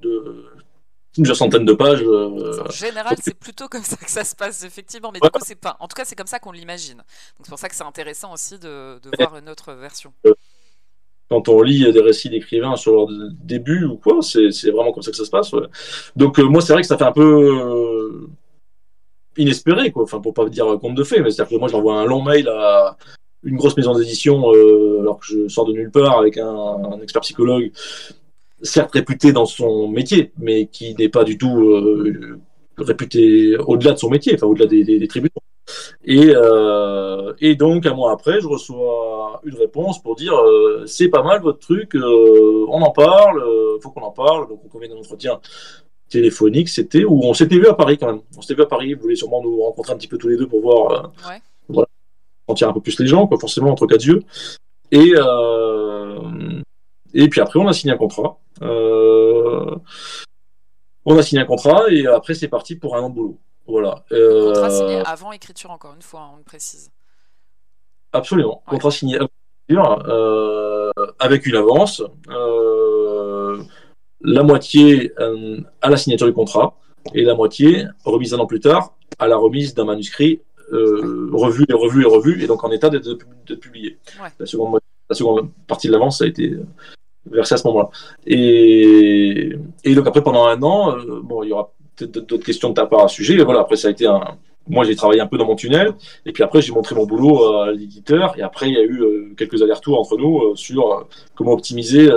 de 0.00 0.44
plusieurs 1.12 1.36
centaines 1.36 1.64
de 1.64 1.72
pages. 1.72 2.02
Euh, 2.02 2.62
en 2.64 2.70
général, 2.70 3.16
c'est 3.20 3.34
plutôt 3.34 3.68
comme 3.68 3.82
ça 3.82 3.96
que 3.96 4.10
ça 4.10 4.24
se 4.24 4.36
passe, 4.36 4.62
effectivement. 4.62 5.10
Mais 5.12 5.20
du 5.20 5.28
coup, 5.28 5.40
c'est 5.44 5.56
pas. 5.56 5.76
En 5.80 5.88
tout 5.88 5.94
cas, 5.94 6.04
c'est 6.04 6.16
comme 6.16 6.28
ça 6.28 6.38
qu'on 6.38 6.52
l'imagine. 6.52 6.98
Donc, 6.98 7.44
c'est 7.44 7.50
pour 7.50 7.58
ça 7.58 7.68
que 7.68 7.74
c'est 7.74 7.84
intéressant 7.84 8.32
aussi 8.32 8.58
de, 8.58 9.00
de 9.00 9.10
voir 9.18 9.36
une 9.36 9.48
autre 9.48 9.72
version 9.72 10.12
quand 11.28 11.48
on 11.48 11.62
lit 11.62 11.92
des 11.92 12.00
récits 12.00 12.30
d'écrivains 12.30 12.76
sur 12.76 12.92
leur 12.92 13.06
début 13.42 13.84
ou 13.84 13.96
quoi, 13.96 14.20
c'est 14.22 14.70
vraiment 14.70 14.92
comme 14.92 15.02
ça 15.02 15.10
que 15.10 15.16
ça 15.16 15.24
se 15.24 15.30
passe. 15.30 15.52
Donc 16.16 16.38
euh, 16.38 16.44
moi, 16.44 16.62
c'est 16.62 16.72
vrai 16.72 16.82
que 16.82 16.88
ça 16.88 16.96
fait 16.96 17.04
un 17.04 17.12
peu 17.12 17.60
euh, 17.60 18.28
inespéré, 19.36 19.90
quoi. 19.92 20.04
Enfin, 20.04 20.20
pour 20.20 20.34
pas 20.34 20.48
dire 20.48 20.78
compte 20.80 20.94
de 20.94 21.04
fait, 21.04 21.20
mais 21.20 21.30
c'est-à-dire 21.30 21.56
que 21.56 21.60
moi, 21.60 21.68
j'envoie 21.68 22.00
un 22.00 22.06
long 22.06 22.22
mail 22.22 22.48
à 22.48 22.96
une 23.44 23.56
grosse 23.56 23.76
maison 23.76 23.96
d'édition 23.96 24.52
euh, 24.52 25.00
alors 25.00 25.20
que 25.20 25.26
je 25.26 25.48
sors 25.48 25.64
de 25.66 25.72
nulle 25.72 25.90
part 25.90 26.18
avec 26.18 26.38
un, 26.38 26.98
expert 27.02 27.22
psychologue, 27.22 27.70
certes 28.62 28.92
réputé 28.92 29.32
dans 29.32 29.46
son 29.46 29.88
métier, 29.88 30.32
mais 30.38 30.66
qui 30.66 30.94
n'est 30.94 31.08
pas 31.08 31.24
du 31.24 31.38
tout 31.38 31.72
réputé 32.78 33.56
au-delà 33.58 33.92
de 33.92 33.98
son 33.98 34.10
métier, 34.10 34.34
enfin 34.34 34.46
au-delà 34.46 34.66
des, 34.66 34.82
des, 34.84 34.98
des 34.98 35.08
tribunaux. 35.08 35.30
Et, 36.04 36.32
euh, 36.34 37.34
et 37.40 37.54
donc, 37.54 37.86
un 37.86 37.94
mois 37.94 38.12
après, 38.12 38.40
je 38.40 38.46
reçois 38.46 39.40
une 39.44 39.56
réponse 39.56 40.02
pour 40.02 40.16
dire 40.16 40.34
euh, 40.34 40.84
c'est 40.86 41.08
pas 41.08 41.22
mal 41.22 41.42
votre 41.42 41.58
truc, 41.58 41.94
euh, 41.94 42.66
on 42.68 42.82
en 42.82 42.90
parle, 42.90 43.42
faut 43.82 43.90
qu'on 43.90 44.02
en 44.02 44.10
parle. 44.10 44.48
Donc, 44.48 44.60
on 44.64 44.68
convient 44.68 44.88
d'un 44.88 44.96
entretien 44.96 45.40
téléphonique, 46.08 46.68
c'était 46.68 47.04
où 47.04 47.20
on 47.24 47.34
s'était 47.34 47.56
vu 47.56 47.66
à 47.66 47.74
Paris 47.74 47.98
quand 47.98 48.06
même. 48.06 48.20
On 48.36 48.40
s'était 48.40 48.54
vu 48.54 48.62
à 48.62 48.66
Paris, 48.66 48.94
vous 48.94 49.02
voulez 49.02 49.16
sûrement 49.16 49.42
nous 49.42 49.62
rencontrer 49.62 49.92
un 49.92 49.96
petit 49.96 50.08
peu 50.08 50.18
tous 50.18 50.28
les 50.28 50.36
deux 50.36 50.46
pour 50.46 50.62
voir, 50.62 51.12
ouais. 51.28 51.42
voilà, 51.68 51.88
sentir 52.48 52.68
un 52.68 52.72
peu 52.72 52.80
plus 52.80 52.98
les 53.00 53.06
gens, 53.06 53.26
quoi, 53.26 53.38
forcément, 53.38 53.70
entre 53.70 53.86
quatre 53.86 54.06
yeux. 54.06 54.22
Et, 54.90 55.12
et 57.12 57.28
puis 57.28 57.40
après, 57.40 57.60
on 57.60 57.68
a 57.68 57.74
signé 57.74 57.92
un 57.92 57.98
contrat. 57.98 58.38
on 58.62 59.80
a 61.18 61.22
signé 61.22 61.42
un 61.42 61.46
contrat 61.46 61.90
et 61.90 62.06
après, 62.06 62.34
c'est 62.34 62.48
parti 62.48 62.76
pour 62.76 62.96
un 62.96 63.00
an 63.00 63.10
de 63.10 63.14
boulot. 63.14 63.38
Voilà. 63.68 64.02
Euh... 64.12 64.46
Contrat 64.46 64.70
signé 64.70 65.02
avant 65.04 65.32
écriture, 65.32 65.70
encore 65.70 65.94
une 65.94 66.02
fois, 66.02 66.30
on 66.32 66.38
le 66.38 66.42
précise. 66.42 66.90
Absolument. 68.12 68.62
Contrat 68.66 68.90
signé 68.90 69.16
avant 69.16 69.28
écriture, 69.68 70.04
euh, 70.08 70.90
avec 71.18 71.46
une 71.46 71.54
avance. 71.54 72.02
Euh, 72.30 73.62
la 74.20 74.42
moitié 74.42 75.12
à 75.80 75.90
la 75.90 75.96
signature 75.96 76.26
du 76.26 76.32
contrat 76.32 76.74
et 77.14 77.22
la 77.22 77.34
moitié 77.34 77.86
remise 78.04 78.34
un 78.34 78.38
an 78.38 78.46
plus 78.46 78.58
tard 78.58 78.94
à 79.20 79.28
la 79.28 79.36
remise 79.36 79.74
d'un 79.74 79.84
manuscrit 79.84 80.40
revu 80.72 81.64
et 81.68 81.72
revu 81.72 82.02
et 82.02 82.04
revu 82.04 82.42
et 82.42 82.46
donc 82.48 82.64
en 82.64 82.70
état 82.72 82.90
d'être 82.90 83.14
publié. 83.60 83.96
La, 84.40 84.46
seconde, 84.46 84.80
la 85.08 85.14
seconde 85.14 85.50
partie 85.68 85.86
de 85.86 85.92
l'avance 85.92 86.20
a 86.20 86.26
été 86.26 86.56
versée 87.26 87.54
à 87.54 87.56
ce 87.58 87.66
moment-là. 87.68 87.90
Et, 88.26 89.56
et, 89.84 89.94
donc 89.94 90.06
après 90.08 90.22
pendant 90.22 90.46
un 90.46 90.60
an, 90.62 90.96
bon 91.22 91.44
il 91.44 91.50
y 91.50 91.52
aura 91.52 91.72
d'autres 92.04 92.44
questions 92.44 92.70
de 92.70 92.74
ta 92.74 92.86
part 92.86 93.04
à 93.04 93.08
ce 93.08 93.16
sujet. 93.16 93.34
Et 93.34 93.44
voilà, 93.44 93.60
après, 93.60 93.76
ça 93.76 93.88
a 93.88 93.90
été 93.90 94.06
un. 94.06 94.36
Moi, 94.68 94.84
j'ai 94.84 94.96
travaillé 94.96 95.20
un 95.20 95.26
peu 95.26 95.38
dans 95.38 95.46
mon 95.46 95.56
tunnel, 95.56 95.94
et 96.26 96.32
puis 96.32 96.42
après, 96.42 96.60
j'ai 96.60 96.72
montré 96.72 96.94
mon 96.94 97.06
boulot 97.06 97.54
à 97.54 97.72
l'éditeur, 97.72 98.34
et 98.38 98.42
après, 98.42 98.68
il 98.68 98.74
y 98.74 98.76
a 98.76 98.82
eu 98.82 99.00
euh, 99.00 99.34
quelques 99.34 99.62
allers-retours 99.62 99.98
entre 99.98 100.18
nous 100.18 100.40
euh, 100.40 100.56
sur 100.56 100.92
euh, 100.92 101.04
comment 101.34 101.52
optimiser 101.52 102.10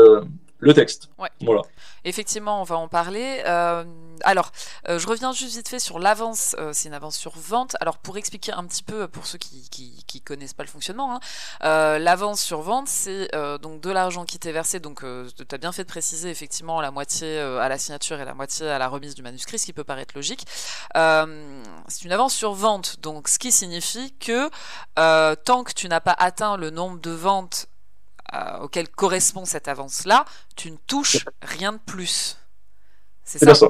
le 0.59 0.73
texte. 0.73 1.09
Voilà. 1.41 1.61
Effectivement, 2.03 2.61
on 2.61 2.63
va 2.63 2.77
en 2.77 2.87
parler. 2.87 3.43
Euh, 3.45 3.83
alors, 4.23 4.51
euh, 4.89 4.97
je 4.97 5.07
reviens 5.07 5.33
juste 5.33 5.55
vite 5.55 5.67
fait 5.67 5.79
sur 5.79 5.99
l'avance. 5.99 6.55
Euh, 6.57 6.71
c'est 6.73 6.87
une 6.87 6.95
avance 6.95 7.15
sur 7.15 7.33
vente. 7.37 7.75
Alors, 7.79 7.99
pour 7.99 8.17
expliquer 8.17 8.53
un 8.53 8.65
petit 8.65 8.81
peu 8.81 9.07
pour 9.07 9.27
ceux 9.27 9.37
qui 9.37 9.69
qui, 9.69 10.21
connaissent 10.21 10.53
pas 10.53 10.63
le 10.63 10.69
fonctionnement, 10.69 11.15
hein, 11.15 11.99
l'avance 11.99 12.41
sur 12.41 12.61
vente, 12.61 12.87
c'est 12.87 13.29
donc 13.61 13.81
de 13.81 13.89
l'argent 13.89 14.25
qui 14.25 14.39
t'est 14.39 14.51
versé. 14.51 14.79
Donc, 14.79 15.01
tu 15.01 15.55
as 15.55 15.57
bien 15.57 15.71
fait 15.71 15.83
de 15.83 15.89
préciser 15.89 16.29
effectivement 16.29 16.79
la 16.81 16.91
moitié 16.91 17.39
à 17.39 17.67
la 17.69 17.77
signature 17.77 18.19
et 18.19 18.25
la 18.25 18.33
moitié 18.33 18.67
à 18.67 18.77
la 18.77 18.87
remise 18.87 19.15
du 19.15 19.23
manuscrit, 19.23 19.57
ce 19.57 19.65
qui 19.65 19.73
peut 19.73 19.83
paraître 19.83 20.13
logique. 20.15 20.45
c'est 20.93 22.03
une 22.03 22.11
avance 22.11 22.33
sur 22.33 22.53
vente, 22.53 22.99
donc 22.99 23.27
ce 23.27 23.39
qui 23.39 23.51
signifie 23.51 24.13
que 24.19 24.49
tant 24.95 25.63
que 25.63 25.73
tu 25.73 25.87
n'as 25.87 26.01
pas 26.01 26.15
atteint 26.17 26.57
le 26.57 26.69
nombre 26.69 26.99
de 26.99 27.11
ventes 27.11 27.67
auquel 28.61 28.89
correspond 28.89 29.45
cette 29.45 29.67
avance-là, 29.67 30.25
tu 30.55 30.71
ne 30.71 30.77
touches 30.87 31.25
rien 31.41 31.73
de 31.73 31.79
plus. 31.79 32.37
C'est 33.23 33.39
ça? 33.39 33.55
ça. 33.55 33.67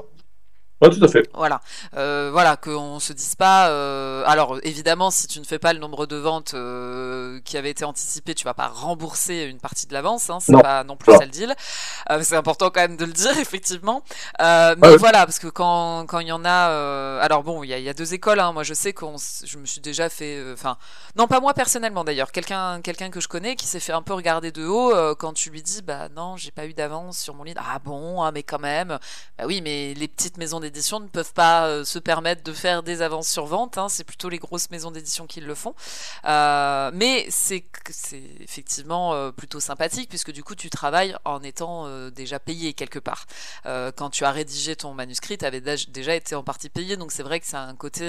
Ouais, 0.81 0.89
tout 0.89 1.03
à 1.03 1.07
fait. 1.07 1.29
Voilà, 1.35 1.61
euh, 1.95 2.29
voilà, 2.31 2.57
qu'on 2.57 2.99
se 2.99 3.13
dise 3.13 3.35
pas. 3.35 3.69
Euh, 3.69 4.23
alors 4.25 4.57
évidemment, 4.63 5.11
si 5.11 5.27
tu 5.27 5.39
ne 5.39 5.45
fais 5.45 5.59
pas 5.59 5.73
le 5.73 5.79
nombre 5.79 6.07
de 6.07 6.15
ventes 6.15 6.55
euh, 6.55 7.39
qui 7.45 7.55
avait 7.55 7.69
été 7.69 7.85
anticipé, 7.85 8.33
tu 8.33 8.45
vas 8.45 8.55
pas 8.55 8.67
rembourser 8.67 9.43
une 9.43 9.59
partie 9.59 9.85
de 9.85 9.93
l'avance. 9.93 10.29
Hein, 10.31 10.39
c'est 10.39 10.59
pas 10.59 10.83
non 10.83 10.95
plus 10.95 11.13
ça 11.13 11.25
le 11.25 11.31
deal. 11.31 11.53
Euh, 12.09 12.21
c'est 12.23 12.35
important 12.35 12.71
quand 12.71 12.81
même 12.81 12.97
de 12.97 13.05
le 13.05 13.13
dire, 13.13 13.37
effectivement. 13.39 14.03
Euh, 14.41 14.75
mais 14.79 14.97
voilà, 14.97 15.25
parce 15.25 15.37
que 15.37 15.47
quand 15.47 16.05
quand 16.07 16.19
il 16.19 16.27
y 16.27 16.31
en 16.31 16.45
a, 16.45 16.69
euh, 16.71 17.19
alors 17.21 17.43
bon, 17.43 17.63
il 17.63 17.69
y 17.69 17.73
a, 17.73 17.79
y 17.79 17.89
a, 17.89 17.93
deux 17.93 18.13
écoles. 18.15 18.39
Hein. 18.39 18.51
Moi, 18.51 18.63
je 18.63 18.73
sais 18.73 18.93
qu'on, 18.93 19.15
je 19.17 19.57
me 19.59 19.65
suis 19.65 19.81
déjà 19.81 20.09
fait, 20.09 20.43
enfin, 20.53 20.77
non 21.15 21.27
pas 21.27 21.39
moi 21.39 21.53
personnellement 21.53 22.03
d'ailleurs, 22.03 22.31
quelqu'un 22.31 22.81
quelqu'un 22.81 23.11
que 23.11 23.19
je 23.19 23.27
connais 23.27 23.55
qui 23.55 23.67
s'est 23.67 23.79
fait 23.79 23.93
un 23.93 24.01
peu 24.01 24.13
regarder 24.13 24.51
de 24.51 24.65
haut 24.65 24.93
quand 25.15 25.33
tu 25.33 25.51
lui 25.51 25.61
dis, 25.61 25.81
bah 25.83 26.09
non, 26.09 26.37
j'ai 26.37 26.51
pas 26.51 26.65
eu 26.65 26.73
d'avance 26.73 27.19
sur 27.19 27.35
mon 27.35 27.43
livre. 27.43 27.61
Ah 27.63 27.79
bon, 27.79 28.23
ah, 28.23 28.31
mais 28.31 28.43
quand 28.43 28.59
même. 28.59 28.97
Bah 29.37 29.43
oui, 29.45 29.61
mais 29.61 29.93
les 29.93 30.07
petites 30.07 30.37
maisons 30.37 30.59
des 30.59 30.70
ne 30.71 31.07
peuvent 31.07 31.33
pas 31.33 31.67
euh, 31.67 31.83
se 31.83 31.99
permettre 31.99 32.43
de 32.43 32.53
faire 32.53 32.83
des 32.83 33.01
avances 33.01 33.27
sur 33.27 33.45
vente. 33.45 33.77
Hein. 33.77 33.89
c'est 33.89 34.03
plutôt 34.03 34.29
les 34.29 34.39
grosses 34.39 34.69
maisons 34.69 34.91
d'édition 34.91 35.27
qui 35.27 35.41
le 35.41 35.55
font. 35.55 35.75
Euh, 36.25 36.91
mais 36.93 37.27
c'est 37.29 37.65
effectivement 38.39 39.13
euh, 39.13 39.31
plutôt 39.31 39.59
sympathique 39.59 40.09
puisque 40.09 40.31
du 40.31 40.43
coup 40.43 40.55
tu 40.55 40.69
travailles 40.69 41.15
en 41.25 41.41
étant 41.43 41.87
déjà 42.09 42.39
payé 42.39 42.73
quelque 42.73 42.99
part. 42.99 43.25
quand 43.65 44.09
tu 44.09 44.25
as 44.25 44.31
rédigé 44.31 44.75
ton 44.75 44.93
manuscrit, 44.93 45.37
tu 45.37 45.45
avais 45.45 45.61
déjà 45.61 46.15
été 46.15 46.35
en 46.35 46.43
partie 46.43 46.69
payé. 46.69 46.97
Donc 46.97 47.11
c'est 47.11 47.23
vrai 47.23 47.39
que 47.39 47.47
c'est 47.47 47.57
un 47.57 47.75
côté 47.75 48.05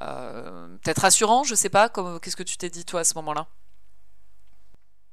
peut-être 0.00 1.00
rassurant, 1.00 1.44
je 1.44 1.54
sais 1.54 1.68
pas. 1.68 1.88
Qu'est-ce 1.88 2.36
que 2.36 2.42
tu 2.42 2.56
t'es 2.56 2.70
dit 2.70 2.84
toi 2.84 3.00
à 3.00 3.04
ce 3.04 3.14
moment-là? 3.14 3.46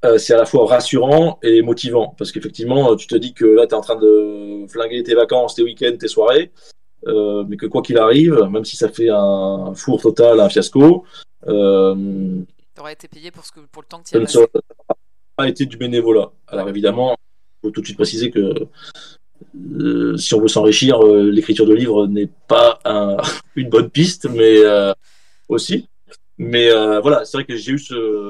Euh, 0.04 0.18
c'est 0.18 0.34
à 0.34 0.38
la 0.38 0.46
fois 0.46 0.68
rassurant 0.68 1.40
et 1.44 1.62
motivant. 1.62 2.14
Parce 2.18 2.32
qu'effectivement, 2.32 2.96
tu 2.96 3.08
te 3.08 3.16
dis 3.16 3.34
que 3.34 3.46
là, 3.46 3.68
tu 3.68 3.74
es 3.74 3.78
en 3.78 3.82
train 3.82 3.96
de 3.96 4.66
flinguer 4.68 5.02
tes 5.04 5.16
vacances, 5.16 5.56
tes 5.56 5.64
week-ends, 5.64 5.96
tes 5.98 6.10
soirées, 6.10 6.52
euh, 7.08 7.46
mais 7.48 7.56
que 7.56 7.66
quoi 7.66 7.82
qu'il 7.82 7.98
arrive, 7.98 8.36
même 8.52 8.66
si 8.66 8.76
ça 8.76 8.90
fait 8.90 9.10
un 9.10 9.74
four 9.76 10.02
total, 10.02 10.40
un 10.42 10.50
fiasco, 10.50 11.06
euh, 11.48 12.42
tu 12.76 12.82
aurais 12.82 12.94
été 12.94 13.08
payé 13.08 13.32
pour, 13.32 13.46
ce 13.46 13.52
que, 13.52 13.62
pour 13.72 13.84
le 13.84 13.88
temps 13.88 14.00
que 14.00 14.10
tu 14.10 14.18
as 14.18 14.28
Ça 14.28 14.40
n'a 14.40 14.96
pas 15.38 15.48
été 15.48 15.66
du 15.66 15.78
bénévolat. 15.78 16.32
Alors 16.48 16.68
évidemment, 16.68 17.16
il 17.62 17.68
faut 17.68 17.72
tout 17.72 17.82
de 17.82 17.86
suite 17.86 17.98
préciser 17.98 18.32
que 18.32 18.68
si 20.18 20.34
on 20.34 20.42
veut 20.42 20.48
s'enrichir, 20.48 21.02
l'écriture 21.04 21.66
de 21.66 21.74
livres 21.74 22.08
n'est 22.08 22.30
pas 22.48 22.80
une 23.56 23.70
bonne 23.70 23.90
piste, 23.90 24.28
mais 24.30 24.60
aussi. 25.48 25.88
Mais 26.38 26.72
voilà, 27.02 27.26
c'est 27.26 27.38
vrai 27.38 27.46
que 27.46 27.56
j'ai 27.56 27.74
eu 27.74 27.80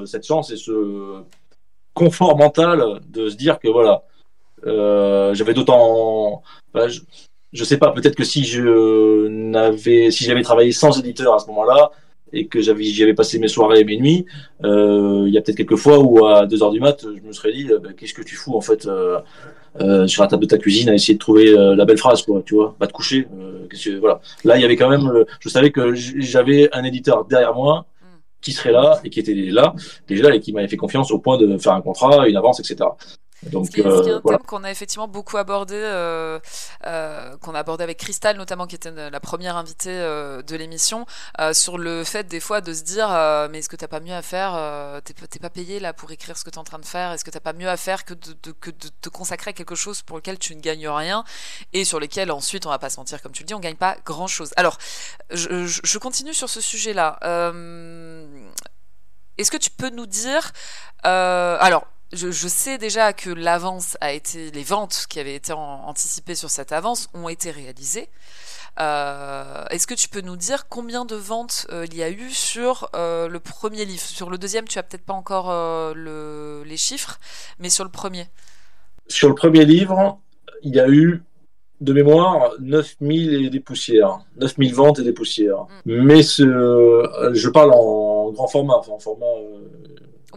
cette 0.05 0.25
chance 0.25 0.51
et 0.51 0.57
ce 0.57 1.23
confort 1.93 2.37
mental 2.37 3.01
de 3.09 3.29
se 3.29 3.35
dire 3.35 3.59
que 3.59 3.67
voilà, 3.67 4.03
euh, 4.65 5.33
j'avais 5.33 5.53
d'autant. 5.53 6.41
Je, 6.75 6.99
je, 7.51 7.63
sais 7.63 7.77
pas, 7.77 7.91
peut-être 7.91 8.15
que 8.15 8.23
si 8.23 8.45
je 8.45 9.27
n'avais, 9.27 10.11
si 10.11 10.23
j'avais 10.23 10.41
travaillé 10.41 10.71
sans 10.71 10.97
éditeur 10.99 11.35
à 11.35 11.39
ce 11.39 11.47
moment-là 11.47 11.91
et 12.31 12.47
que 12.47 12.61
j'avais, 12.61 12.83
j'y 12.83 13.03
avais 13.03 13.13
passé 13.13 13.37
mes 13.37 13.47
soirées 13.47 13.81
et 13.81 13.83
mes 13.83 13.97
nuits, 13.97 14.25
euh, 14.63 15.25
il 15.27 15.33
y 15.33 15.37
a 15.37 15.41
peut-être 15.41 15.57
quelques 15.57 15.75
fois 15.75 15.99
où 15.99 16.25
à 16.25 16.47
2 16.47 16.63
heures 16.63 16.71
du 16.71 16.79
mat, 16.79 17.03
je 17.03 17.27
me 17.27 17.31
serais 17.31 17.53
dit, 17.53 17.65
bah, 17.65 17.89
qu'est-ce 17.95 18.13
que 18.13 18.23
tu 18.23 18.35
fous 18.35 18.55
en 18.55 18.61
fait 18.61 18.87
euh, 18.87 20.07
sur 20.07 20.23
la 20.23 20.27
table 20.27 20.43
de 20.43 20.47
ta 20.47 20.57
cuisine 20.57 20.89
à 20.89 20.95
essayer 20.95 21.13
de 21.13 21.19
trouver 21.19 21.51
la 21.51 21.85
belle 21.85 21.97
phrase, 21.97 22.23
quoi, 22.23 22.41
tu 22.43 22.55
vois, 22.55 22.75
va 22.79 22.87
te 22.87 22.93
coucher. 22.93 23.27
Que, 23.69 23.99
voilà. 23.99 24.19
Là, 24.43 24.57
il 24.57 24.61
y 24.61 24.65
avait 24.65 24.75
quand 24.75 24.89
même, 24.89 25.25
je 25.39 25.49
savais 25.49 25.71
que 25.71 25.93
j'avais 25.93 26.69
un 26.73 26.83
éditeur 26.83 27.25
derrière 27.25 27.53
moi 27.53 27.85
qui 28.43 28.51
serait 28.51 28.71
là 28.71 28.99
et 29.03 29.09
qui 29.09 29.19
était 29.19 29.33
là 29.33 29.73
déjà 30.07 30.35
et 30.35 30.39
qui 30.39 30.53
m'avait 30.53 30.67
fait 30.67 30.77
confiance 30.77 31.11
au 31.11 31.19
point 31.19 31.37
de 31.37 31.57
faire 31.57 31.73
un 31.73 31.81
contrat, 31.81 32.27
une 32.27 32.35
avance, 32.35 32.59
etc. 32.59 32.89
Donc, 33.49 33.67
c'est 33.71 33.85
euh, 33.85 34.17
un 34.17 34.21
thème 34.21 34.45
qu'on 34.45 34.63
a 34.63 34.71
effectivement 34.71 35.07
beaucoup 35.07 35.37
abordé, 35.37 35.75
euh, 35.75 36.39
euh, 36.85 37.37
qu'on 37.37 37.55
a 37.55 37.59
abordé 37.59 37.83
avec 37.83 37.97
Cristal 37.97 38.37
notamment, 38.37 38.67
qui 38.67 38.75
était 38.75 38.91
la 38.91 39.19
première 39.19 39.57
invitée 39.57 39.97
de 39.97 40.55
l'émission, 40.55 41.05
sur 41.53 41.77
le 41.77 42.03
fait 42.03 42.27
des 42.27 42.39
fois 42.39 42.61
de 42.61 42.73
se 42.73 42.83
dire 42.83 43.09
mais 43.51 43.59
est-ce 43.59 43.69
que 43.69 43.75
t'as 43.75 43.87
pas 43.87 43.99
mieux 43.99 44.13
à 44.13 44.21
faire 44.21 45.01
T'es 45.03 45.39
pas 45.39 45.49
payé 45.49 45.79
là 45.79 45.93
pour 45.93 46.11
écrire 46.11 46.37
ce 46.37 46.43
que 46.43 46.49
tu 46.49 46.55
es 46.55 46.59
en 46.59 46.63
train 46.63 46.79
de 46.79 46.85
faire? 46.85 47.11
Est-ce 47.11 47.23
que 47.23 47.31
t'as 47.31 47.39
pas 47.39 47.53
mieux 47.53 47.69
à 47.69 47.77
faire 47.77 48.05
que 48.05 48.13
de, 48.13 48.51
que 48.51 48.69
de 48.69 48.89
te 49.01 49.09
consacrer 49.09 49.49
à 49.49 49.53
quelque 49.53 49.75
chose 49.75 50.01
pour 50.01 50.17
lequel 50.17 50.37
tu 50.37 50.55
ne 50.55 50.61
gagnes 50.61 50.87
rien 50.87 51.23
et 51.73 51.85
sur 51.85 51.99
lequel 51.99 52.31
ensuite 52.31 52.65
on 52.65 52.69
va 52.69 52.79
pas 52.79 52.89
se 52.89 52.97
mentir 52.97 53.21
comme 53.21 53.31
tu 53.31 53.43
le 53.43 53.47
dis, 53.47 53.53
on 53.53 53.59
gagne 53.59 53.75
pas 53.75 53.97
grand 54.05 54.27
chose. 54.27 54.51
Alors 54.55 54.77
je, 55.31 55.65
je 55.65 55.97
continue 55.97 56.33
sur 56.33 56.49
ce 56.49 56.61
sujet-là. 56.61 57.19
Est-ce 59.37 59.49
que 59.51 59.57
tu 59.57 59.69
peux 59.69 59.89
nous 59.89 60.05
dire 60.05 60.51
alors 61.03 61.85
je, 62.13 62.47
sais 62.47 62.77
déjà 62.77 63.13
que 63.13 63.29
l'avance 63.29 63.97
a 64.01 64.13
été, 64.13 64.51
les 64.51 64.63
ventes 64.63 65.05
qui 65.09 65.19
avaient 65.19 65.35
été 65.35 65.53
anticipées 65.53 66.35
sur 66.35 66.49
cette 66.49 66.71
avance 66.71 67.09
ont 67.13 67.29
été 67.29 67.51
réalisées. 67.51 68.09
Euh, 68.79 69.65
est-ce 69.69 69.85
que 69.85 69.93
tu 69.93 70.09
peux 70.09 70.21
nous 70.21 70.35
dire 70.35 70.67
combien 70.67 71.05
de 71.05 71.15
ventes 71.15 71.67
euh, 71.71 71.85
il 71.85 71.95
y 71.95 72.01
a 72.01 72.09
eu 72.09 72.31
sur 72.31 72.89
euh, 72.95 73.27
le 73.27 73.39
premier 73.39 73.85
livre? 73.85 74.01
Sur 74.01 74.29
le 74.29 74.37
deuxième, 74.37 74.67
tu 74.67 74.79
as 74.79 74.83
peut-être 74.83 75.05
pas 75.05 75.13
encore 75.13 75.51
les 75.95 76.77
chiffres, 76.77 77.19
mais 77.59 77.69
sur 77.69 77.83
le 77.83 77.91
premier 77.91 78.25
Sur 79.07 79.29
le 79.29 79.35
premier 79.35 79.65
livre, 79.65 80.19
il 80.63 80.73
y 80.75 80.79
a 80.79 80.89
eu 80.89 81.23
de 81.81 81.93
mémoire 81.93 82.51
9000 82.59 83.45
et 83.45 83.49
des 83.49 83.59
poussières. 83.59 84.19
9000 84.39 84.73
ventes 84.73 84.99
et 84.99 85.03
des 85.03 85.11
poussières. 85.11 85.65
Mm. 85.85 86.03
Mais 86.03 86.23
ce, 86.23 87.31
je 87.33 87.49
parle 87.49 87.73
en 87.73 88.31
grand 88.31 88.47
format, 88.47 88.75
en 88.75 88.99
format 88.99 89.25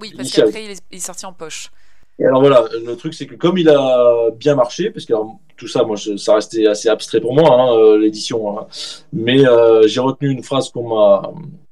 oui, 0.00 0.12
parce 0.16 0.30
qu'après, 0.30 0.64
il, 0.64 0.96
est 0.96 1.00
sorti 1.00 1.26
en 1.26 1.32
poche. 1.32 1.70
Et 2.18 2.24
alors 2.24 2.40
voilà, 2.40 2.64
le 2.84 2.96
truc, 2.96 3.14
c'est 3.14 3.26
que 3.26 3.34
comme 3.34 3.58
il 3.58 3.68
a 3.68 4.30
bien 4.30 4.54
marché, 4.54 4.90
parce 4.90 5.04
que 5.04 5.12
tout 5.56 5.68
ça, 5.68 5.84
moi, 5.84 5.96
ça 5.96 6.34
restait 6.34 6.66
assez 6.66 6.88
abstrait 6.88 7.20
pour 7.20 7.34
moi, 7.34 7.48
hein, 7.52 7.76
euh, 7.76 7.98
l'édition, 7.98 8.58
hein. 8.58 8.66
mais 9.12 9.46
euh, 9.46 9.86
j'ai 9.86 10.00
retenu 10.00 10.30
une 10.30 10.42
phrase 10.42 10.70
qu'on 10.70 10.88
m'a 10.88 11.30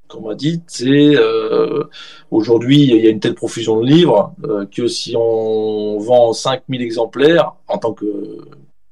qu'on 0.09 0.21
m'a 0.21 0.35
dite, 0.35 0.65
c'est 0.69 1.17
euh, 1.17 1.85
aujourd'hui, 2.31 2.83
il 2.83 3.05
y 3.05 3.07
a 3.07 3.11
une 3.11 3.21
telle 3.21 3.35
profusion 3.35 3.81
de 3.81 3.87
livres 3.87 4.35
que 4.71 4.87
si 4.87 5.15
on 5.17 5.99
vend 5.99 6.33
5000 6.33 6.83
exemplaires, 6.83 7.53
en 7.69 7.79
tant 7.79 7.95
que 7.95 8.07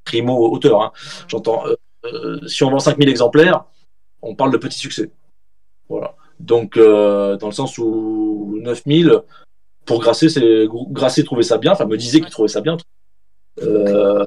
primo-auteur, 0.04 0.82
hein, 0.82 0.92
j'entends, 1.28 1.64
si 2.46 2.64
on 2.64 2.70
vend 2.70 2.78
5000 2.78 3.08
exemplaires, 3.08 3.64
on 4.22 4.34
parle 4.34 4.52
de 4.52 4.56
petit 4.56 4.78
succès. 4.78 5.10
Voilà. 5.88 6.14
Donc, 6.42 6.76
euh, 6.76 7.36
dans 7.36 7.46
le 7.46 7.52
sens 7.52 7.78
où 7.78 8.58
9000, 8.60 9.20
pour 9.86 10.00
Grasset, 10.00 10.28
c'est 10.28 10.66
Grasset 10.90 11.22
trouvait 11.22 11.42
ça 11.42 11.56
bien, 11.56 11.72
enfin 11.72 11.86
me 11.86 11.96
disait 11.96 12.20
qu'il 12.20 12.30
trouvait 12.30 12.48
ça 12.48 12.60
bien. 12.60 12.76
Euh, 13.62 14.24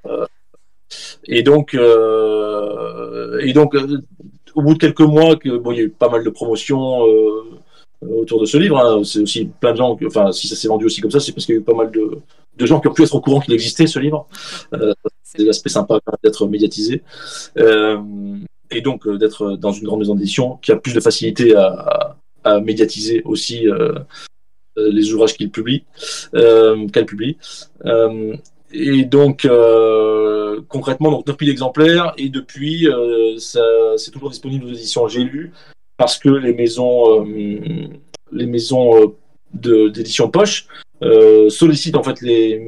et 1.25 1.43
donc, 1.43 1.73
euh, 1.73 3.39
et 3.39 3.51
donc, 3.51 3.75
au 4.56 4.62
bout 4.62 4.73
de 4.75 4.80
quelques 4.80 5.01
mois, 5.01 5.36
que 5.36 5.58
bon, 5.58 5.71
il 5.71 5.78
y 5.78 5.82
a 5.82 5.84
eu 5.84 5.89
pas 5.89 6.10
mal 6.10 6.23
de 6.23 6.30
promotions 6.30 7.01
autour 8.01 8.39
de 8.39 8.45
ce 8.45 8.58
livre. 8.58 8.78
Hein. 8.78 9.04
c'est 9.04 9.19
aussi 9.19 9.45
plein 9.60 9.73
de 9.73 9.78
gens, 9.78 9.97
enfin, 10.06 10.32
si 10.32 10.47
ça 10.47 10.56
s'est 10.56 10.69
vendu 10.69 10.86
aussi 10.86 11.01
comme 11.01 11.12
ça, 11.12 11.19
c'est 11.19 11.34
parce 11.34 11.45
qu'il 11.45 11.56
y 11.56 11.58
a 11.58 11.62
eu 11.62 11.63
pas 11.63 11.73
mal 11.73 11.91
de, 11.91 12.19
de 12.58 12.65
gens 12.65 12.80
qui 12.80 12.88
ont 12.88 12.93
pu 12.93 13.04
être 13.04 13.15
au 13.15 13.21
courant 13.21 13.41
qu'il 13.41 13.54
existait 13.54 13.88
ce 13.88 13.99
livre. 13.99 14.28
c'est 15.23 15.43
l'aspect 15.43 15.69
sympa 15.69 15.99
d'être 16.23 16.47
médiatisé 16.47 17.04
et 18.71 18.82
donc 18.82 19.08
euh, 19.08 19.17
d'être 19.17 19.56
dans 19.58 19.71
une 19.71 19.86
grande 19.86 19.99
maison 19.99 20.15
d'édition 20.15 20.58
qui 20.62 20.71
a 20.71 20.75
plus 20.75 20.93
de 20.93 20.99
facilité 20.99 21.56
à, 21.56 22.15
médiatiser 22.62 23.23
aussi 23.25 23.67
euh, 23.67 23.95
euh, 24.78 24.91
les 24.91 25.12
ouvrages 25.12 25.34
qu'il 25.34 25.49
publie, 25.49 25.84
qu'elle 26.32 27.08
publie. 27.08 27.38
et 28.71 29.04
donc 29.06 29.47
concrètement, 30.67 31.10
donc 31.12 31.25
9000 31.28 31.49
exemplaires 31.49 32.13
et 32.19 32.30
depuis, 32.30 32.88
c'est 33.39 34.12
toujours 34.12 34.30
disponible 34.30 34.65
aux 34.65 34.73
éditions 34.73 35.08
J'ai 35.08 35.23
lu 35.23 35.54
parce 35.97 36.19
que 36.19 36.30
les 36.30 36.54
maisons, 36.54 37.25
les 38.32 38.45
maisons 38.45 39.15
d'édition 39.51 40.30
poche 40.30 40.67
sollicitent 41.49 41.95
en 41.95 42.04
fait 42.04 42.21
les 42.21 42.60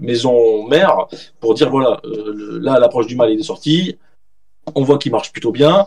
maisons 0.00 0.68
mères 0.68 1.06
pour 1.40 1.54
dire 1.54 1.70
voilà, 1.70 1.98
là 2.60 2.78
l'approche 2.78 3.06
du 3.06 3.16
mal 3.16 3.30
est 3.32 3.42
sorti, 3.42 3.96
on 4.74 4.82
voit 4.82 4.98
qu'il 4.98 5.12
marche 5.12 5.32
plutôt 5.32 5.52
bien, 5.52 5.86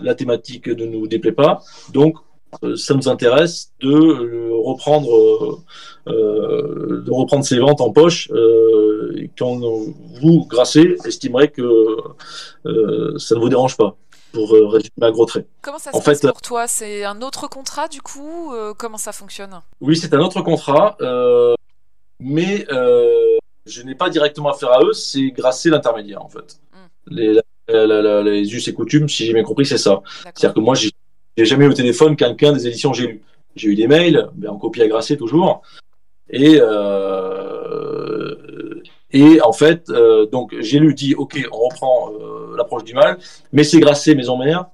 la 0.00 0.14
thématique 0.14 0.66
ne 0.68 0.86
nous 0.86 1.06
déplaît 1.06 1.32
pas, 1.32 1.62
donc 1.92 2.16
euh, 2.62 2.76
ça 2.76 2.94
nous 2.94 3.08
intéresse 3.08 3.72
de 3.80 3.90
euh, 3.90 4.50
reprendre, 4.64 5.60
euh, 6.06 7.02
de 7.04 7.10
reprendre 7.10 7.44
ces 7.44 7.58
ventes 7.58 7.80
en 7.80 7.90
poche 7.90 8.30
quand 9.38 9.58
vous, 10.20 10.46
Grasset, 10.46 10.96
estimerez 11.04 11.50
que 11.50 11.96
ça 13.18 13.34
ne 13.34 13.40
vous 13.40 13.48
dérange 13.48 13.76
pas 13.76 13.96
pour 14.32 14.50
résumer 14.50 14.90
à 15.02 15.10
gros 15.10 15.26
traits. 15.26 15.46
Comment 15.62 15.78
ça 15.78 15.92
se 15.92 16.02
passe 16.02 16.20
pour 16.20 16.42
toi? 16.42 16.66
C'est 16.66 17.04
un 17.04 17.22
autre 17.22 17.48
contrat 17.48 17.88
du 17.88 18.02
coup 18.02 18.52
Comment 18.78 18.98
ça 18.98 19.12
fonctionne? 19.12 19.60
Oui, 19.80 19.96
c'est 19.96 20.12
un 20.14 20.20
autre 20.20 20.42
contrat, 20.42 20.96
mais 22.20 22.66
je 23.66 23.82
n'ai 23.82 23.94
pas 23.94 24.10
directement 24.10 24.50
affaire 24.50 24.72
à 24.72 24.84
eux, 24.84 24.92
c'est 24.92 25.30
Grasset 25.30 25.70
l'intermédiaire 25.70 26.22
en 26.22 26.28
fait. 26.28 26.58
Hmm. 26.72 27.14
Les, 27.14 27.40
euh, 27.70 28.22
les 28.22 28.54
us 28.54 28.68
et 28.68 28.74
coutumes, 28.74 29.08
si 29.08 29.24
j'ai 29.26 29.32
bien 29.32 29.42
compris, 29.42 29.66
c'est 29.66 29.78
ça. 29.78 30.02
C'est-à-dire 30.22 30.54
que 30.54 30.60
moi, 30.60 30.74
j'ai 30.74 30.92
jamais 31.44 31.64
eu 31.64 31.68
au 31.68 31.74
téléphone 31.74 32.16
quelqu'un 32.16 32.52
des 32.52 32.66
éditions 32.66 32.92
j'ai 32.92 33.06
lu. 33.06 33.22
J'ai 33.56 33.68
eu 33.68 33.74
des 33.76 33.86
mails, 33.86 34.28
ben, 34.34 34.50
en 34.50 34.56
copie 34.56 34.82
agracée 34.82 35.16
toujours, 35.16 35.62
Et, 36.28 36.58
euh, 36.60 38.34
et 39.12 39.40
en 39.42 39.52
fait, 39.52 39.90
euh, 39.90 40.26
donc 40.26 40.54
j'ai 40.58 40.78
lu, 40.80 40.94
dit, 40.94 41.14
ok, 41.14 41.40
on 41.52 41.68
reprend 41.68 42.10
euh, 42.12 42.56
l'approche 42.56 42.84
du 42.84 42.94
mal, 42.94 43.18
mais 43.52 43.62
c'est 43.62 43.78
Grasset, 43.78 44.14
maison 44.14 44.36
mère, 44.36 44.66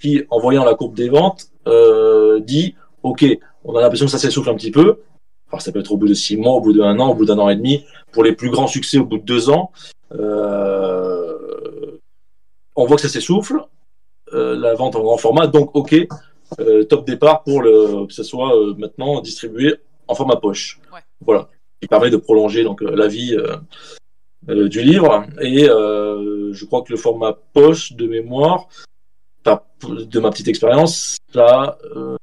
qui, 0.00 0.22
en 0.30 0.38
voyant 0.40 0.64
la 0.64 0.74
courbe 0.74 0.94
des 0.94 1.10
ventes, 1.10 1.48
euh, 1.66 2.40
dit, 2.40 2.74
ok, 3.02 3.24
on 3.64 3.76
a 3.76 3.80
l'impression 3.82 4.06
que 4.06 4.12
ça 4.12 4.18
s'essouffle 4.18 4.50
un 4.50 4.54
petit 4.54 4.70
peu. 4.70 5.00
Enfin, 5.48 5.60
ça 5.62 5.72
peut 5.72 5.80
être 5.80 5.92
au 5.92 5.98
bout 5.98 6.08
de 6.08 6.14
six 6.14 6.36
mois, 6.36 6.54
au 6.54 6.60
bout 6.60 6.72
d'un 6.72 6.98
an, 6.98 7.10
au 7.10 7.14
bout 7.14 7.26
d'un 7.26 7.38
an 7.38 7.48
et 7.50 7.56
demi. 7.56 7.84
Pour 8.12 8.24
les 8.24 8.32
plus 8.32 8.50
grands 8.50 8.66
succès, 8.66 8.98
au 8.98 9.04
bout 9.04 9.18
de 9.18 9.24
deux 9.24 9.50
ans, 9.50 9.70
euh, 10.14 10.91
on 12.76 12.86
voit 12.86 12.96
que 12.96 13.02
ça 13.02 13.08
s'essouffle. 13.08 13.64
Euh, 14.32 14.56
la 14.56 14.74
vente 14.74 14.96
en 14.96 15.02
grand 15.02 15.18
format, 15.18 15.46
donc 15.46 15.74
ok, 15.74 15.94
euh, 16.60 16.84
top 16.84 17.04
départ 17.06 17.42
pour 17.42 17.60
le, 17.60 18.06
que 18.06 18.12
ce 18.14 18.22
soit 18.22 18.56
euh, 18.56 18.74
maintenant 18.78 19.20
distribué 19.20 19.74
en 20.08 20.14
format 20.14 20.36
poche. 20.36 20.80
Ouais. 20.92 21.00
Voilà, 21.20 21.48
qui 21.80 21.88
permet 21.88 22.08
de 22.08 22.16
prolonger 22.16 22.64
donc 22.64 22.82
euh, 22.82 22.96
la 22.96 23.08
vie 23.08 23.36
euh, 24.48 24.68
du 24.68 24.80
livre. 24.82 25.26
Et 25.40 25.68
euh, 25.68 26.52
je 26.54 26.64
crois 26.64 26.82
que 26.82 26.92
le 26.92 26.96
format 26.98 27.34
poche 27.52 27.92
de 27.92 28.06
mémoire, 28.06 28.68
par- 29.42 29.66
de 29.82 30.20
ma 30.20 30.30
petite 30.30 30.48
expérience, 30.48 31.18
ça 31.32 31.76
euh, 31.94 32.16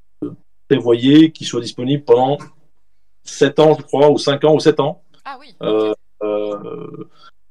prévoyait 0.68 1.32
qu'il 1.32 1.46
soit 1.46 1.62
disponible 1.62 2.04
pendant 2.04 2.38
7 3.24 3.60
ans, 3.60 3.76
je 3.78 3.84
crois, 3.84 4.10
ou 4.10 4.18
5 4.18 4.44
ans, 4.46 4.56
ou 4.56 4.60
7 4.60 4.80
ans. 4.80 5.04
Ah 5.26 5.38
oui. 5.40 5.54
Euh, 5.62 5.94
euh, 6.24 7.08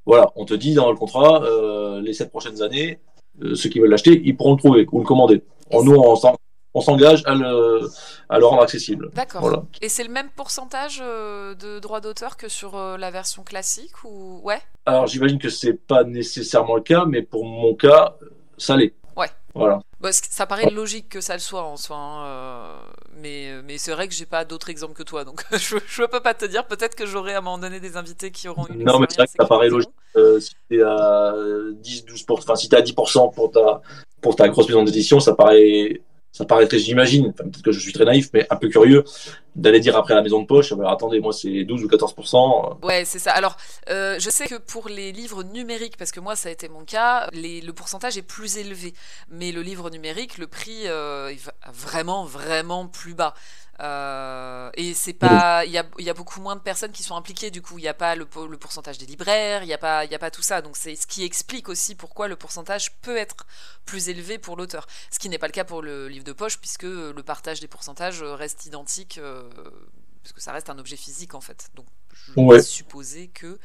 voilà, 0.08 0.32
on 0.36 0.44
te 0.46 0.54
dit 0.54 0.72
dans 0.74 0.90
le 0.90 0.96
contrat, 0.96 1.42
euh, 1.44 2.00
les 2.00 2.14
7 2.14 2.30
prochaines 2.30 2.62
années, 2.62 2.98
euh, 3.42 3.54
ceux 3.54 3.68
qui 3.68 3.78
veulent 3.78 3.90
l'acheter, 3.90 4.20
ils 4.24 4.34
pourront 4.36 4.52
le 4.54 4.58
trouver 4.58 4.86
ou 4.90 5.00
le 5.00 5.04
commander. 5.04 5.42
En 5.72 5.84
nous, 5.84 5.94
on 5.94 6.16
s'en- 6.16 6.36
on 6.74 6.80
s'engage 6.80 7.22
à 7.26 7.34
le, 7.34 7.88
à 8.30 8.38
le 8.38 8.46
rendre 8.46 8.62
accessible. 8.62 9.10
D'accord. 9.14 9.42
Voilà. 9.42 9.62
Et 9.82 9.88
c'est 9.90 10.04
le 10.04 10.10
même 10.10 10.30
pourcentage 10.34 11.00
euh, 11.04 11.54
de 11.54 11.78
droits 11.78 12.00
d'auteur 12.00 12.36
que 12.38 12.48
sur 12.48 12.76
la 12.76 13.10
version 13.10 13.42
classique 13.42 14.02
ou 14.04 14.40
ouais? 14.42 14.60
Alors 14.86 15.06
j'imagine 15.06 15.38
que 15.38 15.50
c'est 15.50 15.74
pas 15.74 16.04
nécessairement 16.04 16.76
le 16.76 16.82
cas, 16.82 17.04
mais 17.06 17.20
pour 17.22 17.44
mon 17.44 17.74
cas, 17.74 18.16
ça 18.56 18.76
l'est. 18.76 18.94
Voilà. 19.58 19.80
Bah, 20.00 20.10
ça 20.12 20.46
paraît 20.46 20.70
logique 20.70 21.08
que 21.08 21.20
ça 21.20 21.34
le 21.34 21.40
soit 21.40 21.62
en 21.64 21.76
soi, 21.76 21.96
hein, 21.96 22.24
euh, 22.26 22.78
mais, 23.16 23.50
mais 23.64 23.78
c'est 23.78 23.92
vrai 23.92 24.06
que 24.08 24.14
j'ai 24.14 24.26
pas 24.26 24.44
d'autres 24.44 24.70
exemples 24.70 24.94
que 24.94 25.02
toi, 25.02 25.24
donc 25.24 25.44
je, 25.52 25.76
je 25.86 26.02
peux 26.04 26.20
pas 26.20 26.34
te 26.34 26.44
dire. 26.44 26.66
Peut-être 26.66 26.94
que 26.94 27.06
j'aurai 27.06 27.34
à 27.34 27.38
un 27.38 27.40
moment 27.40 27.58
donné 27.58 27.80
des 27.80 27.96
invités 27.96 28.30
qui 28.30 28.48
auront 28.48 28.66
une 28.66 28.84
Non, 28.84 28.98
mais 28.98 29.06
c'est 29.10 29.16
vrai 29.16 29.26
que 29.26 29.32
ça 29.38 29.46
paraît 29.46 29.68
logique. 29.68 29.90
Euh, 30.16 30.40
si 30.40 30.54
t'es 30.68 30.82
à 30.82 31.34
10, 31.80 32.04
12%, 32.06 32.24
enfin 32.30 32.56
si 32.56 32.68
t'es 32.68 32.76
à 32.76 32.82
10% 32.82 33.34
pour 33.34 33.50
ta, 33.50 33.82
pour 34.20 34.36
ta 34.36 34.48
grosse 34.48 34.68
maison 34.68 34.82
d'édition, 34.84 35.20
ça 35.20 35.34
paraît, 35.34 36.00
ça 36.32 36.44
paraît 36.44 36.68
très, 36.68 36.78
j'imagine, 36.78 37.32
peut-être 37.32 37.62
que 37.62 37.72
je 37.72 37.80
suis 37.80 37.92
très 37.92 38.04
naïf, 38.04 38.30
mais 38.32 38.46
un 38.50 38.56
peu 38.56 38.68
curieux 38.68 39.04
d'aller 39.56 39.80
dire 39.80 39.96
après 39.96 40.14
la 40.14 40.22
maison 40.22 40.40
de 40.40 40.46
poche, 40.46 40.72
alors, 40.72 40.90
attendez, 40.90 41.18
moi 41.20 41.32
c'est 41.32 41.64
12 41.64 41.84
ou 41.84 41.88
14%. 41.88 42.84
Ouais, 42.84 43.04
c'est 43.04 43.18
ça. 43.18 43.32
Alors, 43.32 43.56
euh, 43.90 44.16
je 44.20 44.30
sais 44.30 44.46
que 44.46 44.54
pour 44.54 44.88
les 44.88 45.10
livres 45.10 45.42
numériques, 45.42 45.96
parce 45.96 46.12
que 46.12 46.20
moi 46.20 46.36
ça 46.36 46.48
a 46.48 46.52
été 46.52 46.68
mon 46.68 46.84
cas, 46.84 47.28
le 47.32 47.70
pourcentage 47.72 48.16
est 48.16 48.22
plus 48.22 48.56
élevé. 48.56 48.94
Mais 49.30 49.50
le 49.50 49.62
livre 49.62 49.90
numérique, 49.90 50.38
le 50.38 50.46
prix 50.46 50.86
euh, 50.86 51.28
est 51.28 51.40
vraiment, 51.72 52.24
vraiment 52.24 52.86
plus 52.86 53.14
bas. 53.14 53.34
Euh, 53.80 54.70
et 54.74 54.92
c'est 54.92 55.12
pas, 55.12 55.64
il 55.64 55.70
y 55.70 55.78
a, 55.78 55.86
il 55.98 56.04
y 56.04 56.10
a 56.10 56.14
beaucoup 56.14 56.40
moins 56.40 56.56
de 56.56 56.60
personnes 56.60 56.90
qui 56.92 57.02
sont 57.04 57.14
impliquées. 57.16 57.50
Du 57.50 57.62
coup, 57.62 57.78
il 57.78 57.82
n'y 57.82 57.88
a 57.88 57.94
pas 57.94 58.16
le, 58.16 58.26
po- 58.26 58.46
le 58.48 58.58
pourcentage 58.58 58.98
des 58.98 59.06
libraires, 59.06 59.62
il 59.62 59.66
n'y 59.66 59.72
a 59.72 59.78
pas, 59.78 60.04
il 60.04 60.14
a 60.14 60.18
pas 60.18 60.30
tout 60.32 60.42
ça. 60.42 60.62
Donc 60.62 60.76
c'est 60.76 60.96
ce 60.96 61.06
qui 61.06 61.24
explique 61.24 61.68
aussi 61.68 61.94
pourquoi 61.94 62.26
le 62.28 62.36
pourcentage 62.36 62.96
peut 63.00 63.16
être 63.16 63.46
plus 63.84 64.08
élevé 64.08 64.38
pour 64.38 64.56
l'auteur. 64.56 64.86
Ce 65.10 65.18
qui 65.18 65.28
n'est 65.28 65.38
pas 65.38 65.46
le 65.46 65.52
cas 65.52 65.64
pour 65.64 65.82
le 65.82 66.08
livre 66.08 66.24
de 66.24 66.32
poche, 66.32 66.58
puisque 66.58 66.82
le 66.84 67.22
partage 67.22 67.60
des 67.60 67.68
pourcentages 67.68 68.22
reste 68.22 68.66
identique, 68.66 69.18
euh, 69.18 69.48
parce 70.22 70.32
que 70.32 70.40
ça 70.40 70.52
reste 70.52 70.70
un 70.70 70.78
objet 70.78 70.96
physique 70.96 71.34
en 71.34 71.40
fait. 71.40 71.70
Donc 71.74 71.86
je 72.12 72.32
Ouais. 72.36 72.56
vais 72.56 72.62
supposer 72.62 73.28
que 73.28 73.58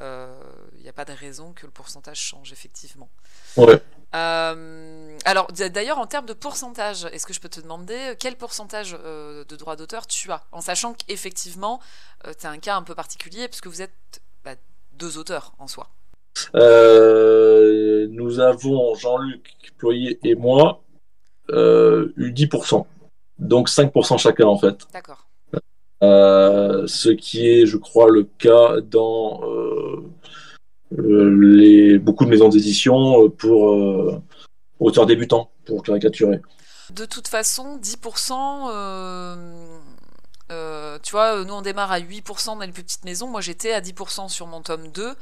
euh, 0.00 0.40
il 0.76 0.82
n'y 0.82 0.88
a 0.88 0.92
pas 0.92 1.04
de 1.04 1.12
raison 1.12 1.52
que 1.52 1.66
le 1.66 1.72
pourcentage 1.72 2.20
change 2.20 2.52
effectivement. 2.52 3.10
Ouais. 3.56 3.80
Euh, 4.14 5.18
alors 5.26 5.48
d'ailleurs 5.52 5.98
en 5.98 6.06
termes 6.06 6.26
de 6.26 6.32
pourcentage, 6.32 7.04
est-ce 7.12 7.26
que 7.26 7.34
je 7.34 7.40
peux 7.40 7.50
te 7.50 7.60
demander 7.60 8.14
quel 8.18 8.36
pourcentage 8.36 8.96
euh, 9.04 9.44
de 9.44 9.56
droits 9.56 9.76
d'auteur 9.76 10.06
tu 10.06 10.32
as, 10.32 10.42
en 10.50 10.62
sachant 10.62 10.94
qu'effectivement 10.94 11.78
euh, 12.26 12.32
c'est 12.38 12.48
un 12.48 12.58
cas 12.58 12.76
un 12.76 12.82
peu 12.82 12.94
particulier 12.94 13.48
puisque 13.48 13.66
vous 13.66 13.82
êtes 13.82 14.22
bah, 14.44 14.54
deux 14.94 15.18
auteurs 15.18 15.52
en 15.58 15.68
soi. 15.68 15.88
Euh, 16.54 18.06
nous 18.10 18.40
avons, 18.40 18.94
Jean-Luc 18.94 19.72
Ployer 19.76 20.18
et 20.22 20.34
moi, 20.34 20.82
euh, 21.50 22.12
eu 22.16 22.32
10%. 22.32 22.86
Donc 23.38 23.68
5% 23.68 24.18
chacun 24.18 24.46
en 24.46 24.58
fait. 24.58 24.86
D'accord. 24.92 25.28
Euh, 26.02 26.86
ce 26.86 27.08
qui 27.08 27.48
est, 27.48 27.66
je 27.66 27.76
crois, 27.76 28.08
le 28.08 28.24
cas 28.24 28.80
dans 28.80 29.42
euh, 29.42 29.48
euh, 29.48 30.02
les, 30.90 31.98
beaucoup 31.98 32.24
de 32.24 32.30
maisons 32.30 32.48
d'édition 32.48 33.24
euh, 33.24 33.28
pour 33.28 33.70
euh, 33.70 34.22
auteurs 34.80 35.06
débutants, 35.06 35.50
pour 35.66 35.82
caricaturer. 35.82 36.40
De 36.92 37.04
toute 37.04 37.28
façon, 37.28 37.78
10%, 37.78 38.70
euh, 38.72 39.78
euh, 40.50 40.98
tu 41.02 41.12
vois, 41.12 41.44
nous 41.44 41.52
on 41.52 41.62
démarre 41.62 41.92
à 41.92 42.00
8% 42.00 42.46
dans 42.46 42.60
les 42.60 42.72
plus 42.72 42.82
petites 42.82 43.04
maisons. 43.04 43.28
Moi 43.28 43.40
j'étais 43.40 43.72
à 43.72 43.80
10% 43.80 44.28
sur 44.28 44.46
mon 44.46 44.62
tome 44.62 44.90
2. 44.92 45.14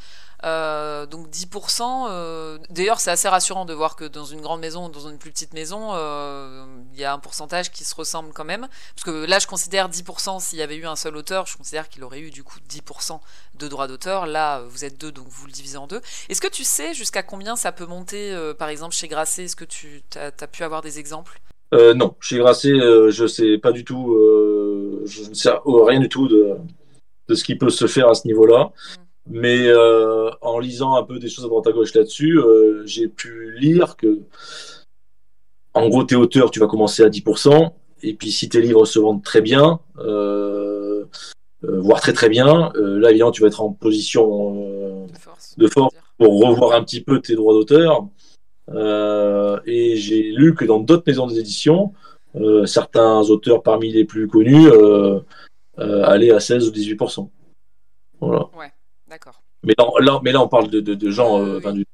Euh, 0.45 1.07
donc 1.07 1.29
10%, 1.29 2.09
euh, 2.11 2.59
d'ailleurs 2.69 3.01
c'est 3.01 3.11
assez 3.11 3.29
rassurant 3.29 3.65
de 3.65 3.73
voir 3.73 3.97
que 3.97 4.05
dans 4.05 4.25
une 4.25 4.41
grande 4.41 4.61
maison 4.61 4.87
ou 4.87 4.91
dans 4.91 5.09
une 5.09 5.19
plus 5.19 5.31
petite 5.31 5.55
maison, 5.55 5.91
euh, 5.95 6.67
il 6.93 7.01
y 7.01 7.05
a 7.05 7.13
un 7.13 7.19
pourcentage 7.19 7.71
qui 7.71 7.85
se 7.85 7.95
ressemble 7.95 8.33
quand 8.33 8.45
même. 8.45 8.67
Parce 8.95 9.05
que 9.05 9.25
là 9.27 9.39
je 9.39 9.47
considère 9.47 9.89
10% 9.89 10.41
s'il 10.41 10.59
y 10.59 10.63
avait 10.63 10.77
eu 10.77 10.87
un 10.87 10.97
seul 10.97 11.17
auteur, 11.17 11.47
je 11.47 11.57
considère 11.57 11.89
qu'il 11.89 12.05
aurait 12.05 12.21
eu 12.21 12.31
du 12.31 12.43
coup 12.43 12.59
10% 12.69 13.21
de 13.59 13.69
droits 13.69 13.89
d'auteur. 13.89 14.27
Là 14.27 14.63
vous 14.69 14.85
êtes 14.85 15.01
deux, 15.01 15.13
donc 15.13 15.27
vous 15.29 15.47
le 15.47 15.53
divisez 15.53 15.79
en 15.79 15.87
deux. 15.87 16.01
Est-ce 16.29 16.41
que 16.41 16.49
tu 16.49 16.65
sais 16.65 16.93
jusqu'à 16.93 17.23
combien 17.23 17.57
ça 17.57 17.73
peut 17.73 17.87
monter, 17.87 18.37
par 18.59 18.69
exemple 18.69 18.95
chez 18.95 19.09
Grasset? 19.09 19.45
Est-ce 19.45 19.57
que 19.57 19.65
tu 19.65 20.03
as, 20.17 20.31
pu 20.47 20.65
avoir 20.65 20.83
des 20.83 20.99
exemples? 20.99 21.41
Non, 21.73 22.15
chez 22.21 22.39
Grasset, 22.39 22.75
je 23.11 23.27
sais 23.27 23.59
pas 23.59 23.73
du 23.73 23.85
tout, 23.85 24.15
je 25.07 25.29
ne 25.29 25.35
sais 25.35 25.51
rien 25.65 26.01
du 26.01 26.09
tout 26.09 26.29
de, 26.29 26.57
de 27.29 27.35
ce 27.35 27.43
qui 27.43 27.57
peut 27.57 27.71
se 27.71 27.87
faire 27.87 28.09
à 28.09 28.15
ce 28.15 28.27
niveau-là. 28.27 28.73
Mais 29.29 29.67
euh, 29.67 30.31
en 30.41 30.59
lisant 30.59 30.95
un 30.95 31.03
peu 31.03 31.19
des 31.19 31.29
choses 31.29 31.45
à 31.45 31.49
droite 31.49 31.67
à 31.67 31.73
gauche 31.73 31.95
là-dessus, 31.95 32.39
euh, 32.39 32.83
j'ai 32.87 33.09
pu 33.09 33.53
lire 33.59 33.97
que, 33.97 34.21
en 35.75 35.89
gros, 35.89 36.05
t'es 36.05 36.15
auteur, 36.15 36.51
tu 36.51 36.61
vas 36.61 36.69
commencer 36.69 37.03
à 37.03 37.09
10%, 37.09 37.73
et 38.03 38.15
puis 38.15 38.31
si 38.31 38.49
tes 38.49 38.61
livres 38.61 38.85
se 38.85 38.99
vendent 38.99 39.25
très 39.25 39.41
bien, 39.41 39.81
euh, 39.99 41.05
euh, 41.65 41.81
voire 41.81 42.01
très 42.01 42.13
très 42.13 42.29
bien, 42.29 42.73
euh, 42.77 42.99
là, 42.99 43.11
évidemment, 43.11 43.33
tu 43.33 43.43
vas 43.43 43.49
être 43.49 43.63
en 43.63 43.73
position 43.73 44.57
euh, 44.57 45.07
de 45.07 45.19
force, 45.19 45.59
de 45.59 45.67
force 45.67 45.95
pour 46.19 46.41
revoir 46.41 46.73
un 46.77 46.85
petit 46.85 47.01
peu 47.01 47.21
tes 47.21 47.35
droits 47.35 47.55
d'auteur. 47.55 48.07
Euh, 48.69 49.61
et 49.67 49.97
j'ai 49.97 50.23
lu 50.23 50.55
que 50.55 50.65
dans 50.65 50.81
d'autres 50.81 51.05
maisons 51.07 51.27
d'édition, 51.27 51.93
euh, 52.37 52.67
certains 52.67 53.21
auteurs 53.31 53.63
parmi 53.63 53.93
les 53.93 54.05
plus 54.05 54.29
connus 54.29 54.69
euh, 54.69 55.21
euh, 55.79 56.05
allaient 56.05 56.33
à 56.33 56.41
16 56.41 56.69
ou 56.69 56.73
18%. 56.73 57.29
Voilà. 58.21 58.39
D'accord. 58.39 58.63
Mais 59.67 59.75
là, 59.77 59.87
là- 60.01 60.21
mais 60.23 60.33
là, 60.33 60.41
on 60.41 60.49
parle 60.49 60.69
de, 60.71 60.81
de- 60.81 60.95
de 60.95 61.11
gens, 61.11 61.39
euh, 61.41 61.53
Oui. 61.53 61.57
enfin, 61.59 61.73
du- 61.73 61.87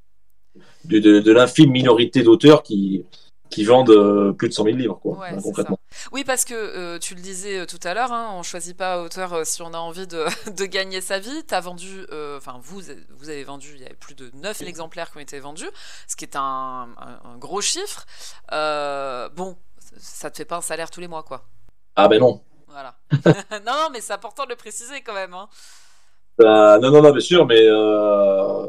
de, 0.85 1.33
l'infime 1.33 1.71
minorité 1.71 2.23
d'auteurs 2.23 2.63
qui, 2.63 3.05
qui 3.51 3.65
vendent 3.65 3.91
euh, 3.91 4.33
plus 4.33 4.49
de 4.49 4.55
100 4.55 4.65
000 4.65 4.77
livres, 4.77 4.99
quoi, 5.01 5.17
Ouais, 5.19 5.29
hein, 5.31 5.39
concrètement. 5.43 5.79
Oui, 6.13 6.23
parce 6.25 6.45
que 6.45 6.55
euh, 6.55 6.99
tu 6.99 7.15
le 7.15 7.21
disais 7.21 7.67
tout 7.67 7.79
à 7.85 7.95
l'heure, 7.95 8.13
hein, 8.13 8.31
on 8.35 8.43
choisit 8.43 8.77
pas 8.77 9.03
auteur 9.03 9.33
euh, 9.33 9.45
si 9.45 9.63
on 9.63 9.73
a 9.75 9.79
envie 9.79 10.07
de, 10.07 10.25
de 10.57 10.65
gagner 10.67 11.01
sa 11.01 11.19
vie. 11.19 11.45
T'as 11.47 11.61
vendu, 11.61 12.05
euh, 12.13 12.37
enfin 12.39 12.61
vous, 12.63 12.81
vous 13.17 13.29
avez 13.31 13.45
vendu, 13.45 13.73
il 13.75 13.81
y 13.81 13.85
avait 13.85 13.95
plus 13.95 14.15
de 14.15 14.31
9 14.35 14.61
exemplaires 14.63 15.11
qui 15.11 15.17
ont 15.17 15.21
été 15.21 15.39
vendus, 15.41 15.69
ce 16.07 16.17
qui 16.17 16.25
est 16.25 16.37
un, 16.37 16.89
un- 16.99 17.21
un 17.31 17.39
gros 17.39 17.61
chiffre. 17.63 18.05
Bon, 18.51 19.57
ça 19.99 20.31
te 20.31 20.37
fait 20.37 20.45
pas 20.45 20.57
un 20.57 20.61
salaire 20.63 20.91
tous 20.91 21.01
les 21.01 21.09
mois, 21.09 21.23
quoi. 21.23 21.45
Ah 21.97 22.09
ben 22.09 22.21
non. 22.21 22.43
Voilà. 22.69 22.97
non, 23.51 23.61
non, 23.67 23.89
mais 23.93 24.01
c'est 24.01 24.15
important 24.15 24.45
de 24.45 24.51
le 24.51 24.57
préciser 24.57 25.03
quand 25.03 25.13
même. 25.15 25.35
Hein. 25.35 25.49
Euh, 26.41 26.79
non, 26.79 26.91
non, 26.91 27.03
non, 27.03 27.11
bien 27.11 27.21
sûr, 27.21 27.47
mais 27.47 27.61
euh, 27.61 28.67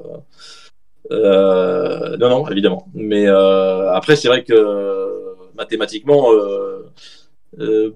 euh, 1.11 2.17
non, 2.17 2.29
non, 2.29 2.47
évidemment. 2.49 2.87
Mais 2.93 3.27
euh, 3.27 3.91
après, 3.93 4.15
c'est 4.15 4.27
vrai 4.27 4.43
que 4.43 5.45
mathématiquement, 5.55 6.31
euh, 6.33 7.91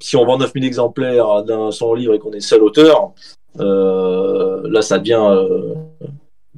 si 0.00 0.16
on 0.16 0.24
vend 0.24 0.38
9000 0.38 0.64
exemplaires 0.64 1.42
d'un 1.44 1.70
son 1.70 1.94
livre 1.94 2.14
et 2.14 2.18
qu'on 2.18 2.32
est 2.32 2.40
seul 2.40 2.62
auteur, 2.62 3.12
là, 3.58 4.82
ça 4.82 4.98
devient 4.98 5.38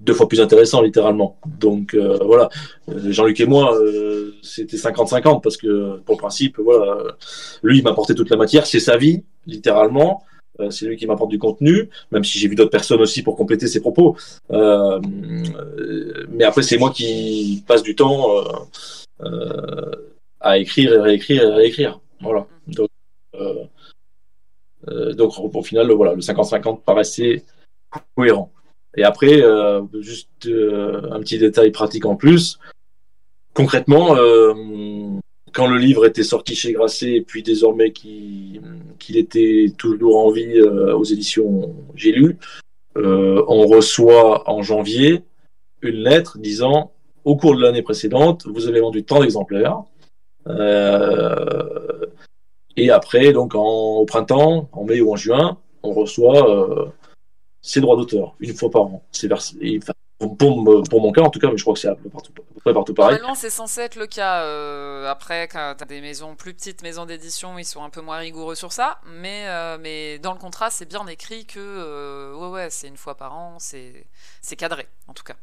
deux 0.08 0.14
fois 0.14 0.28
plus 0.28 0.40
intéressant, 0.40 0.80
littéralement. 0.80 1.36
Donc 1.46 1.94
euh, 1.94 2.18
voilà, 2.24 2.48
Jean-Luc 2.88 3.40
et 3.40 3.46
moi, 3.46 3.74
euh, 3.76 4.32
c'était 4.42 4.76
50-50 4.76 5.42
parce 5.42 5.56
que 5.56 5.98
pour 5.98 6.14
le 6.14 6.18
principe, 6.18 6.58
voilà, 6.58 6.98
lui, 7.62 7.78
il 7.78 7.84
m'apportait 7.84 8.14
toute 8.14 8.30
la 8.30 8.36
matière, 8.36 8.66
c'est 8.66 8.80
sa 8.80 8.96
vie, 8.96 9.22
littéralement. 9.46 10.24
Euh, 10.60 10.70
c'est 10.70 10.86
lui 10.86 10.96
qui 10.96 11.06
m'apporte 11.06 11.30
du 11.30 11.38
contenu, 11.38 11.88
même 12.10 12.24
si 12.24 12.38
j'ai 12.38 12.48
vu 12.48 12.56
d'autres 12.56 12.70
personnes 12.70 13.00
aussi 13.00 13.22
pour 13.22 13.36
compléter 13.36 13.68
ses 13.68 13.80
propos. 13.80 14.16
Euh, 14.50 15.00
euh, 15.78 16.26
mais 16.30 16.44
après, 16.44 16.62
c'est 16.62 16.78
moi 16.78 16.90
qui 16.90 17.62
passe 17.66 17.82
du 17.82 17.94
temps 17.94 18.26
euh, 19.22 19.92
à 20.40 20.58
écrire 20.58 20.92
et 20.94 20.98
réécrire 20.98 21.42
et 21.44 21.54
réécrire. 21.54 22.00
Voilà. 22.20 22.46
Donc, 22.66 22.88
donc 25.16 25.32
au 25.38 25.62
final, 25.62 25.90
voilà, 25.92 26.14
le 26.14 26.20
50-50 26.20 26.82
paraissait 26.82 27.44
cohérent. 28.16 28.50
Et 28.96 29.04
après, 29.04 29.42
juste 30.00 30.28
un 30.46 31.20
petit 31.20 31.38
détail 31.38 31.70
pratique 31.70 32.04
en 32.04 32.16
plus. 32.16 32.58
Concrètement, 33.54 34.16
quand 35.58 35.66
le 35.66 35.78
livre 35.78 36.06
était 36.06 36.22
sorti 36.22 36.54
chez 36.54 36.72
Grasset, 36.72 37.14
et 37.16 37.22
puis 37.22 37.42
désormais 37.42 37.90
qu'il 37.90 38.60
était 39.12 39.66
toujours 39.76 40.18
en 40.18 40.30
vie 40.30 40.60
aux 40.60 41.02
éditions 41.02 41.74
J'ai 41.96 42.12
lu, 42.12 42.38
on 42.94 43.66
reçoit 43.66 44.48
en 44.48 44.62
janvier 44.62 45.24
une 45.82 45.96
lettre 45.96 46.38
disant 46.38 46.92
au 47.24 47.36
cours 47.36 47.54
de 47.54 47.60
l'année 47.60 47.82
précédente, 47.82 48.46
vous 48.46 48.68
avez 48.68 48.80
vendu 48.80 49.04
tant 49.04 49.20
d'exemplaires. 49.20 49.82
Euh, 50.46 52.06
et 52.76 52.90
après, 52.90 53.32
donc 53.32 53.54
au 53.54 54.04
printemps, 54.06 54.68
en 54.72 54.84
mai 54.84 55.00
ou 55.00 55.12
en 55.12 55.16
juin, 55.16 55.58
on 55.82 55.92
reçoit 55.92 56.48
euh, 56.48 56.86
ses 57.60 57.80
droits 57.80 57.96
d'auteur 57.96 58.34
une 58.40 58.54
fois 58.54 58.70
par 58.70 58.82
an. 58.82 59.02
Pour, 60.18 60.36
pour, 60.36 61.00
mon 61.00 61.12
cas 61.12 61.22
en 61.22 61.30
tout 61.30 61.38
cas, 61.38 61.48
mais 61.50 61.56
je 61.56 61.62
crois 61.62 61.74
que 61.74 61.80
c'est 61.80 61.88
à 61.88 61.94
peu 61.94 62.08
partout, 62.08 62.32
partout 62.64 62.94
pareil. 62.94 63.14
Normalement, 63.14 63.34
c'est 63.34 63.50
censé 63.50 63.82
être 63.82 63.96
le 63.96 64.06
cas. 64.06 64.42
Euh, 64.42 65.06
après, 65.08 65.48
quand 65.48 65.74
tu 65.78 65.84
as 65.84 65.86
des 65.86 66.00
maisons 66.00 66.34
plus 66.34 66.54
petites, 66.54 66.82
maisons 66.82 67.06
d'édition, 67.06 67.58
ils 67.58 67.64
sont 67.64 67.84
un 67.84 67.90
peu 67.90 68.00
moins 68.00 68.18
rigoureux 68.18 68.56
sur 68.56 68.72
ça. 68.72 68.98
Mais, 69.06 69.46
mais 69.78 70.18
dans 70.18 70.32
le 70.32 70.38
contrat, 70.38 70.70
c'est 70.70 70.88
bien 70.88 71.06
écrit 71.06 71.46
que 71.46 72.34
ouais, 72.34 72.48
ouais, 72.48 72.70
c'est 72.70 72.88
une 72.88 72.96
fois 72.96 73.16
par 73.16 73.34
an, 73.34 73.58
c'est 73.58 74.56
cadré 74.56 74.88
en 75.06 75.14
tout 75.14 75.24
cas. 75.24 75.36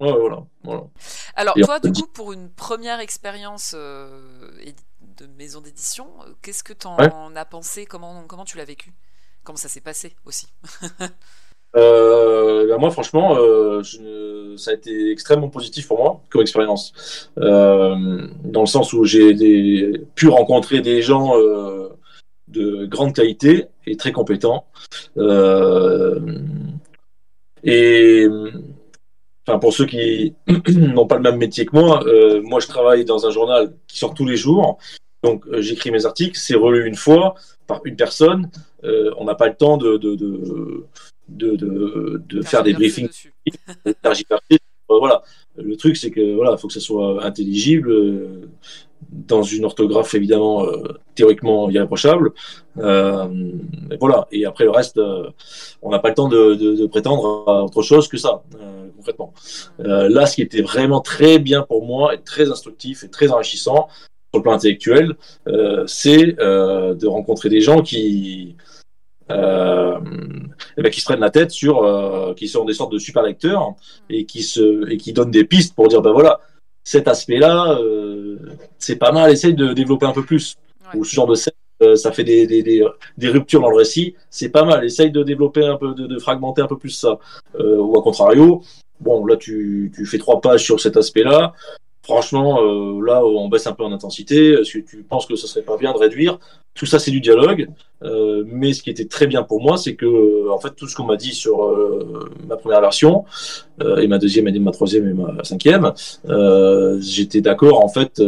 Ouais, 0.00 0.12
voilà, 0.12 0.84
Alors, 1.34 1.54
toi, 1.54 1.80
du 1.80 1.90
coup, 1.90 2.06
pour 2.06 2.32
une 2.32 2.50
première 2.50 3.00
expérience 3.00 3.72
euh, 3.74 4.48
de 5.00 5.26
maison 5.26 5.60
d'édition, 5.60 6.08
euh, 6.22 6.34
qu'est-ce 6.40 6.62
que 6.62 6.72
tu 6.72 6.86
en 6.86 7.34
as 7.34 7.44
pensé? 7.44 7.84
Comment, 7.84 8.24
comment 8.28 8.44
tu 8.44 8.58
l'as 8.58 8.64
vécu? 8.64 8.92
Comment 9.42 9.56
ça 9.56 9.68
s'est 9.68 9.80
passé 9.80 10.14
aussi? 10.24 10.52
euh, 11.76 12.68
bah, 12.68 12.78
Moi, 12.78 12.90
franchement, 12.90 13.36
ça 14.56 14.70
a 14.70 14.74
été 14.74 15.10
extrêmement 15.10 15.48
positif 15.48 15.88
pour 15.88 15.98
moi 15.98 16.20
comme 16.30 16.42
expérience. 16.42 17.30
dans 17.36 18.60
le 18.60 18.66
sens 18.66 18.92
où 18.92 19.04
j'ai 19.04 19.92
pu 20.14 20.28
rencontrer 20.28 20.80
des 20.80 21.02
gens 21.02 21.34
de 22.48 22.86
grande 22.86 23.14
qualité 23.14 23.66
et 23.86 23.96
très 23.96 24.12
compétents. 24.12 24.66
et 27.64 28.26
pour 29.56 29.72
ceux 29.72 29.86
qui 29.86 30.34
n'ont 30.68 31.06
pas 31.06 31.16
le 31.16 31.22
même 31.22 31.38
métier 31.38 31.64
que 31.64 31.74
moi, 31.74 32.04
euh, 32.06 32.42
moi 32.42 32.60
je 32.60 32.66
travaille 32.66 33.06
dans 33.06 33.26
un 33.26 33.30
journal 33.30 33.72
qui 33.86 33.98
sort 33.98 34.12
tous 34.12 34.26
les 34.26 34.36
jours. 34.36 34.76
Donc 35.22 35.46
euh, 35.46 35.62
j'écris 35.62 35.90
mes 35.90 36.04
articles, 36.04 36.38
c'est 36.38 36.54
relu 36.54 36.86
une 36.86 36.96
fois 36.96 37.34
par 37.66 37.80
une 37.84 37.96
personne. 37.96 38.50
Euh, 38.84 39.10
on 39.16 39.24
n'a 39.24 39.34
pas 39.34 39.48
le 39.48 39.54
temps 39.54 39.78
de, 39.78 39.96
de, 39.96 40.14
de, 40.14 40.86
de 41.28 42.42
faire 42.42 42.62
des 42.62 42.72
briefings. 42.72 43.30
voilà. 44.88 45.22
Le 45.56 45.76
truc, 45.76 45.96
c'est 45.96 46.10
que 46.10 46.34
voilà, 46.34 46.56
faut 46.56 46.68
que 46.68 46.74
ça 46.74 46.80
soit 46.80 47.24
intelligible 47.24 47.92
dans 49.10 49.42
une 49.42 49.64
orthographe 49.64 50.14
évidemment 50.14 50.64
euh, 50.64 50.98
théoriquement 51.14 51.70
irréprochable. 51.70 52.32
Euh, 52.78 53.26
voilà. 54.00 54.26
Et 54.32 54.44
après 54.44 54.64
le 54.64 54.70
reste, 54.70 54.98
euh, 54.98 55.30
on 55.82 55.90
n'a 55.90 55.98
pas 55.98 56.08
le 56.08 56.14
temps 56.14 56.28
de, 56.28 56.54
de, 56.54 56.74
de, 56.74 56.86
prétendre 56.86 57.44
à 57.46 57.64
autre 57.64 57.82
chose 57.82 58.08
que 58.08 58.16
ça, 58.16 58.42
euh, 58.60 58.88
concrètement. 58.96 59.32
là, 59.78 60.26
ce 60.26 60.34
qui 60.34 60.42
était 60.42 60.62
vraiment 60.62 61.00
très 61.00 61.38
bien 61.38 61.62
pour 61.62 61.84
moi 61.84 62.14
et 62.14 62.20
très 62.20 62.50
instructif 62.50 63.04
et 63.04 63.08
très 63.08 63.30
enrichissant 63.30 63.88
sur 64.30 64.40
le 64.40 64.42
plan 64.42 64.52
intellectuel, 64.52 65.16
c'est 65.86 66.36
de 66.36 67.06
rencontrer 67.06 67.48
des 67.48 67.60
gens 67.60 67.80
qui 67.82 68.56
euh, 69.30 69.98
eh 70.76 70.82
ben, 70.82 70.90
qui 70.90 71.00
se 71.00 71.04
prennent 71.04 71.20
la 71.20 71.30
tête 71.30 71.50
sur, 71.50 72.34
qui 72.36 72.48
sont 72.48 72.64
des 72.64 72.74
sortes 72.74 72.92
de 72.92 72.98
super 72.98 73.22
lecteurs 73.22 73.74
et 74.08 74.24
qui 74.24 74.42
se 74.42 74.90
et 74.90 74.96
qui 74.96 75.12
donnent 75.12 75.30
des 75.30 75.44
pistes 75.44 75.74
pour 75.74 75.88
dire 75.88 76.02
ben 76.02 76.12
voilà 76.12 76.40
cet 76.88 77.06
aspect-là, 77.06 77.78
euh, 77.80 78.38
c'est 78.78 78.96
pas 78.96 79.12
mal. 79.12 79.30
Essaye 79.30 79.52
de 79.52 79.74
développer 79.74 80.06
un 80.06 80.12
peu 80.12 80.24
plus. 80.24 80.56
Ou 80.94 81.04
ce 81.04 81.14
genre 81.14 81.26
de 81.26 81.34
scène, 81.34 81.52
euh, 81.82 81.96
ça 81.96 82.12
fait 82.12 82.24
des, 82.24 82.46
des, 82.46 82.62
des, 82.62 83.28
ruptures 83.28 83.60
dans 83.60 83.68
le 83.68 83.76
récit. 83.76 84.14
C'est 84.30 84.48
pas 84.48 84.64
mal. 84.64 84.82
Essaye 84.86 85.10
de 85.10 85.22
développer 85.22 85.66
un 85.66 85.76
peu, 85.76 85.92
de, 85.94 86.06
de 86.06 86.18
fragmenter 86.18 86.62
un 86.62 86.66
peu 86.66 86.78
plus 86.78 86.88
ça. 86.88 87.18
Euh, 87.60 87.76
ou 87.76 87.98
à 87.98 88.02
contrario, 88.02 88.62
bon, 89.00 89.26
là, 89.26 89.36
tu, 89.36 89.92
tu 89.94 90.06
fais 90.06 90.16
trois 90.16 90.40
pages 90.40 90.64
sur 90.64 90.80
cet 90.80 90.96
aspect-là. 90.96 91.52
Franchement, 92.08 92.62
euh, 92.62 93.04
là, 93.04 93.22
on 93.22 93.50
baisse 93.50 93.66
un 93.66 93.74
peu 93.74 93.84
en 93.84 93.92
intensité. 93.92 94.64
Si 94.64 94.82
tu 94.82 95.02
penses 95.02 95.26
que 95.26 95.36
ce 95.36 95.46
serait 95.46 95.60
pas 95.60 95.76
bien 95.76 95.92
de 95.92 95.98
réduire, 95.98 96.38
tout 96.72 96.86
ça, 96.86 96.98
c'est 96.98 97.10
du 97.10 97.20
dialogue. 97.20 97.68
Euh, 98.02 98.44
mais 98.46 98.72
ce 98.72 98.82
qui 98.82 98.88
était 98.88 99.04
très 99.04 99.26
bien 99.26 99.42
pour 99.42 99.60
moi, 99.60 99.76
c'est 99.76 99.94
que, 99.94 100.06
euh, 100.06 100.50
en 100.50 100.58
fait, 100.58 100.70
tout 100.70 100.88
ce 100.88 100.96
qu'on 100.96 101.04
m'a 101.04 101.16
dit 101.16 101.34
sur 101.34 101.76
ma 102.48 102.56
première 102.56 102.80
version 102.80 103.26
et 103.98 104.08
ma 104.08 104.16
deuxième, 104.16 104.48
et 104.48 104.58
ma 104.58 104.70
troisième 104.70 105.06
et 105.06 105.12
ma 105.12 105.44
cinquième, 105.44 105.92
j'étais 106.98 107.42
d'accord, 107.42 107.84
en 107.84 107.88
fait, 107.88 108.22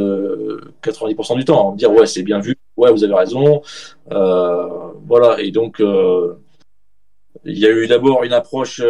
90% 0.83 1.37
du 1.39 1.47
temps, 1.47 1.75
dire 1.75 1.91
ouais, 1.91 2.05
c'est 2.05 2.23
bien 2.23 2.39
vu, 2.39 2.57
ouais, 2.77 2.93
vous 2.93 3.03
avez 3.03 3.15
raison, 3.15 3.63
voilà. 4.11 5.41
Et 5.41 5.53
donc. 5.53 5.83
il 7.47 7.59
y 7.59 7.65
a 7.65 7.71
eu 7.71 7.87
d'abord 7.87 8.25
une 8.25 8.35
approche 8.35 8.83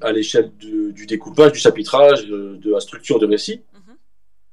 à 0.00 0.10
l'échelle 0.10 0.50
du, 0.58 1.06
découpage, 1.06 1.52
du 1.52 1.60
chapitrage, 1.60 2.26
de 2.26 2.70
la 2.72 2.80
structure 2.80 3.20
de 3.20 3.26
récit 3.26 3.62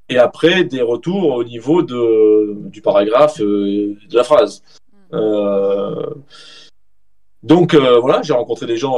et 0.09 0.17
après 0.17 0.63
des 0.63 0.81
retours 0.81 1.35
au 1.35 1.43
niveau 1.43 1.81
de, 1.81 2.69
du 2.69 2.81
paragraphe, 2.81 3.41
euh, 3.41 3.95
de 4.09 4.15
la 4.15 4.23
phrase. 4.23 4.63
Mm. 5.11 5.15
Euh, 5.15 6.09
donc 7.43 7.73
euh, 7.73 7.99
voilà, 7.99 8.21
j'ai 8.23 8.33
rencontré 8.33 8.65
des 8.65 8.77
gens 8.77 8.95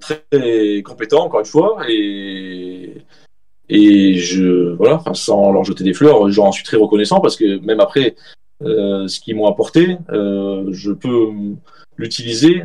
très 0.00 0.82
compétents, 0.82 1.24
encore 1.24 1.40
une 1.40 1.46
fois, 1.46 1.78
et, 1.88 2.94
et 3.68 4.14
je, 4.14 4.74
voilà, 4.74 5.02
sans 5.12 5.52
leur 5.52 5.64
jeter 5.64 5.84
des 5.84 5.94
fleurs, 5.94 6.28
j'en 6.30 6.50
suis 6.50 6.64
très 6.64 6.76
reconnaissant 6.76 7.20
parce 7.20 7.36
que 7.36 7.58
même 7.60 7.80
après 7.80 8.16
ce 8.60 9.20
qu'ils 9.20 9.36
m'ont 9.36 9.46
apporté, 9.46 9.96
je 10.10 10.90
peux 10.90 11.28
l'utiliser 11.96 12.64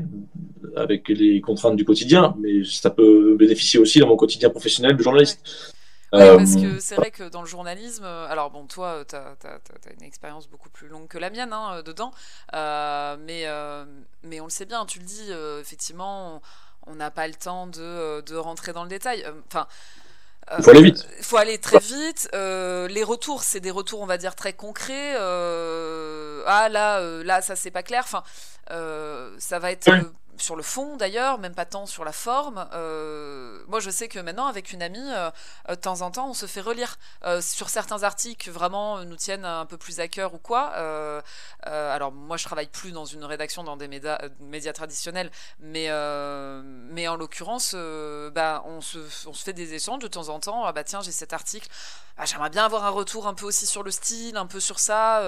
avec 0.75 1.09
les 1.09 1.41
contraintes 1.41 1.75
du 1.75 1.85
quotidien, 1.85 2.35
mais 2.39 2.63
ça 2.63 2.89
peut 2.89 3.35
bénéficier 3.37 3.79
aussi 3.79 3.99
dans 3.99 4.07
mon 4.07 4.15
quotidien 4.15 4.49
professionnel 4.49 4.97
de 4.97 5.03
journaliste. 5.03 5.43
Ouais, 5.43 5.78
parce 6.11 6.55
que 6.55 6.65
euh, 6.65 6.79
c'est 6.79 6.95
vrai 6.95 7.11
que 7.11 7.23
dans 7.29 7.41
le 7.41 7.47
journalisme, 7.47 8.03
euh, 8.03 8.27
alors 8.29 8.49
bon, 8.49 8.65
toi, 8.65 9.03
tu 9.07 9.15
as, 9.15 9.93
une 9.97 10.03
expérience 10.03 10.47
beaucoup 10.47 10.69
plus 10.69 10.87
longue 10.87 11.07
que 11.07 11.17
la 11.17 11.29
mienne 11.29 11.53
hein, 11.53 11.75
euh, 11.75 11.81
dedans, 11.81 12.11
mais, 12.53 13.45
mais 14.23 14.41
on 14.41 14.45
le 14.45 14.49
sait 14.49 14.65
bien, 14.65 14.85
tu 14.85 14.99
le 14.99 15.05
dis, 15.05 15.31
effectivement, 15.59 16.41
on 16.87 16.95
n'a 16.95 17.11
pas 17.11 17.27
le 17.27 17.35
temps 17.35 17.67
de, 17.67 18.21
de, 18.21 18.35
rentrer 18.35 18.73
dans 18.73 18.83
le 18.83 18.89
détail. 18.89 19.25
Enfin. 19.47 19.67
il 20.57 20.63
faut 20.63 20.71
aller 20.71 20.83
vite. 20.83 21.07
Il 21.19 21.23
faut 21.23 21.37
aller 21.37 21.57
très 21.57 21.79
vite. 21.79 22.29
les 22.33 23.03
retours, 23.03 23.43
c'est 23.43 23.59
des 23.59 23.71
retours, 23.71 24.01
on 24.01 24.07
va 24.07 24.17
dire, 24.17 24.35
très 24.35 24.53
concrets. 24.53 25.15
ah 25.15 26.69
là, 26.69 27.01
là, 27.23 27.41
ça 27.41 27.55
c'est 27.55 27.71
pas 27.71 27.83
clair. 27.83 28.03
Enfin, 28.05 28.23
ça 29.37 29.59
va 29.59 29.71
être 29.71 29.89
sur 30.41 30.55
le 30.55 30.63
fond 30.63 30.97
d'ailleurs, 30.97 31.39
même 31.39 31.53
pas 31.53 31.65
tant 31.65 31.85
sur 31.85 32.03
la 32.05 32.11
forme. 32.11 32.67
Euh, 32.73 33.63
moi, 33.67 33.79
je 33.79 33.89
sais 33.89 34.07
que 34.07 34.19
maintenant, 34.19 34.47
avec 34.47 34.71
une 34.71 34.81
amie, 34.81 34.99
euh, 34.99 35.29
euh, 35.69 35.75
de 35.75 35.81
temps 35.81 36.01
en 36.01 36.11
temps, 36.11 36.29
on 36.29 36.33
se 36.33 36.45
fait 36.45 36.61
relire 36.61 36.97
sur 37.41 37.69
certains 37.69 38.03
articles 38.03 38.49
vraiment 38.49 39.03
nous 39.03 39.15
tiennent 39.15 39.45
un 39.45 39.65
peu 39.65 39.77
plus 39.77 39.99
à 39.99 40.07
cœur 40.07 40.33
ou 40.33 40.37
quoi. 40.37 40.71
alors, 41.63 42.11
moi, 42.11 42.37
je 42.37 42.45
travaille 42.45 42.67
plus 42.67 42.91
dans 42.91 43.05
une 43.05 43.23
rédaction 43.23 43.63
dans 43.63 43.77
des 43.77 43.87
médias, 43.87 44.73
traditionnels, 44.73 45.31
mais, 45.59 45.89
mais 46.63 47.07
en 47.07 47.15
l'occurrence, 47.15 47.75
bah, 48.33 48.63
on, 48.65 48.81
se, 48.81 48.99
fait 49.33 49.53
des 49.53 49.73
échanges 49.73 50.01
de 50.01 50.07
temps 50.07 50.29
en 50.29 50.39
temps. 50.39 50.65
Ah 50.65 50.71
bah 50.71 50.83
tiens, 50.83 51.01
j'ai 51.01 51.11
cet 51.11 51.33
article. 51.33 51.67
Ah, 52.17 52.25
j'aimerais 52.25 52.49
bien 52.49 52.65
avoir 52.65 52.83
un 52.83 52.89
retour 52.89 53.27
un 53.27 53.33
peu 53.33 53.45
aussi 53.45 53.65
sur 53.65 53.81
le 53.81 53.91
style, 53.91 54.35
un 54.35 54.45
peu 54.45 54.59
sur 54.59 54.79
ça. 54.79 55.23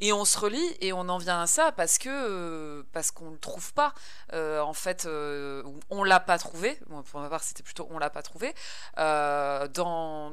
Et, 0.00 0.12
on 0.12 0.24
se 0.24 0.38
relit 0.38 0.76
et 0.80 0.92
on 0.92 1.08
en 1.08 1.18
vient 1.18 1.42
à 1.42 1.46
ça 1.46 1.72
parce 1.72 1.98
que 1.98 2.84
parce 2.92 3.10
qu'on 3.10 3.30
le 3.30 3.38
trouve 3.38 3.72
pas. 3.72 3.94
Euh, 4.32 4.39
en 4.60 4.74
fait, 4.74 5.06
euh, 5.06 5.62
on 5.90 6.04
l'a 6.04 6.20
pas 6.20 6.38
trouvé. 6.38 6.78
pour 7.10 7.20
ma 7.20 7.28
part, 7.28 7.42
c'était 7.42 7.62
plutôt 7.62 7.86
on 7.90 7.98
l'a 7.98 8.10
pas 8.10 8.22
trouvé 8.22 8.54
euh, 8.98 9.68
dans, 9.68 10.32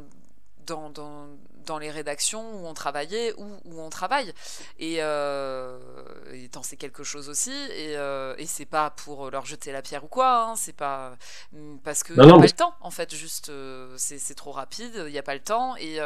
dans, 0.65 0.89
dans, 0.89 1.77
les 1.77 1.91
rédactions 1.91 2.43
où 2.55 2.67
on 2.67 2.73
travaillait 2.73 3.33
ou 3.37 3.45
où 3.65 3.81
on 3.81 3.89
travaille. 3.89 4.33
Et, 4.79 4.95
et 4.95 6.49
c'est 6.63 6.77
quelque 6.77 7.03
chose 7.03 7.29
aussi. 7.29 7.53
Et, 7.71 7.93
et 7.93 8.45
c'est 8.45 8.65
pas 8.65 8.89
pour 8.89 9.29
leur 9.31 9.45
jeter 9.45 9.71
la 9.71 9.81
pierre 9.81 10.03
ou 10.03 10.07
quoi. 10.07 10.43
Hein, 10.43 10.55
c'est 10.55 10.75
pas 10.75 11.15
mm, 11.51 11.77
parce 11.83 12.03
que 12.03 12.13
a 12.13 12.37
pas 12.37 12.43
le 12.43 12.51
temps. 12.51 12.73
En 12.81 12.91
fait, 12.91 13.13
juste 13.15 13.51
c'est 13.97 14.35
trop 14.35 14.51
rapide. 14.51 15.03
Il 15.05 15.11
n'y 15.11 15.19
a 15.19 15.23
pas 15.23 15.35
le 15.35 15.43
temps. 15.43 15.75
Et 15.77 15.99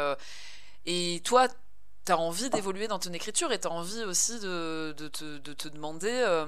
et 0.84 1.20
toi, 1.24 1.48
tu 2.04 2.12
as 2.12 2.18
envie 2.18 2.50
d'évoluer 2.50 2.88
dans 2.88 2.98
ton 2.98 3.12
écriture 3.12 3.52
et 3.52 3.60
tu 3.60 3.68
as 3.68 3.70
envie 3.70 4.02
aussi 4.02 4.40
de, 4.40 4.92
de, 4.96 5.08
te, 5.08 5.38
de 5.38 5.52
te 5.52 5.68
demander 5.68 6.10
euh, 6.10 6.46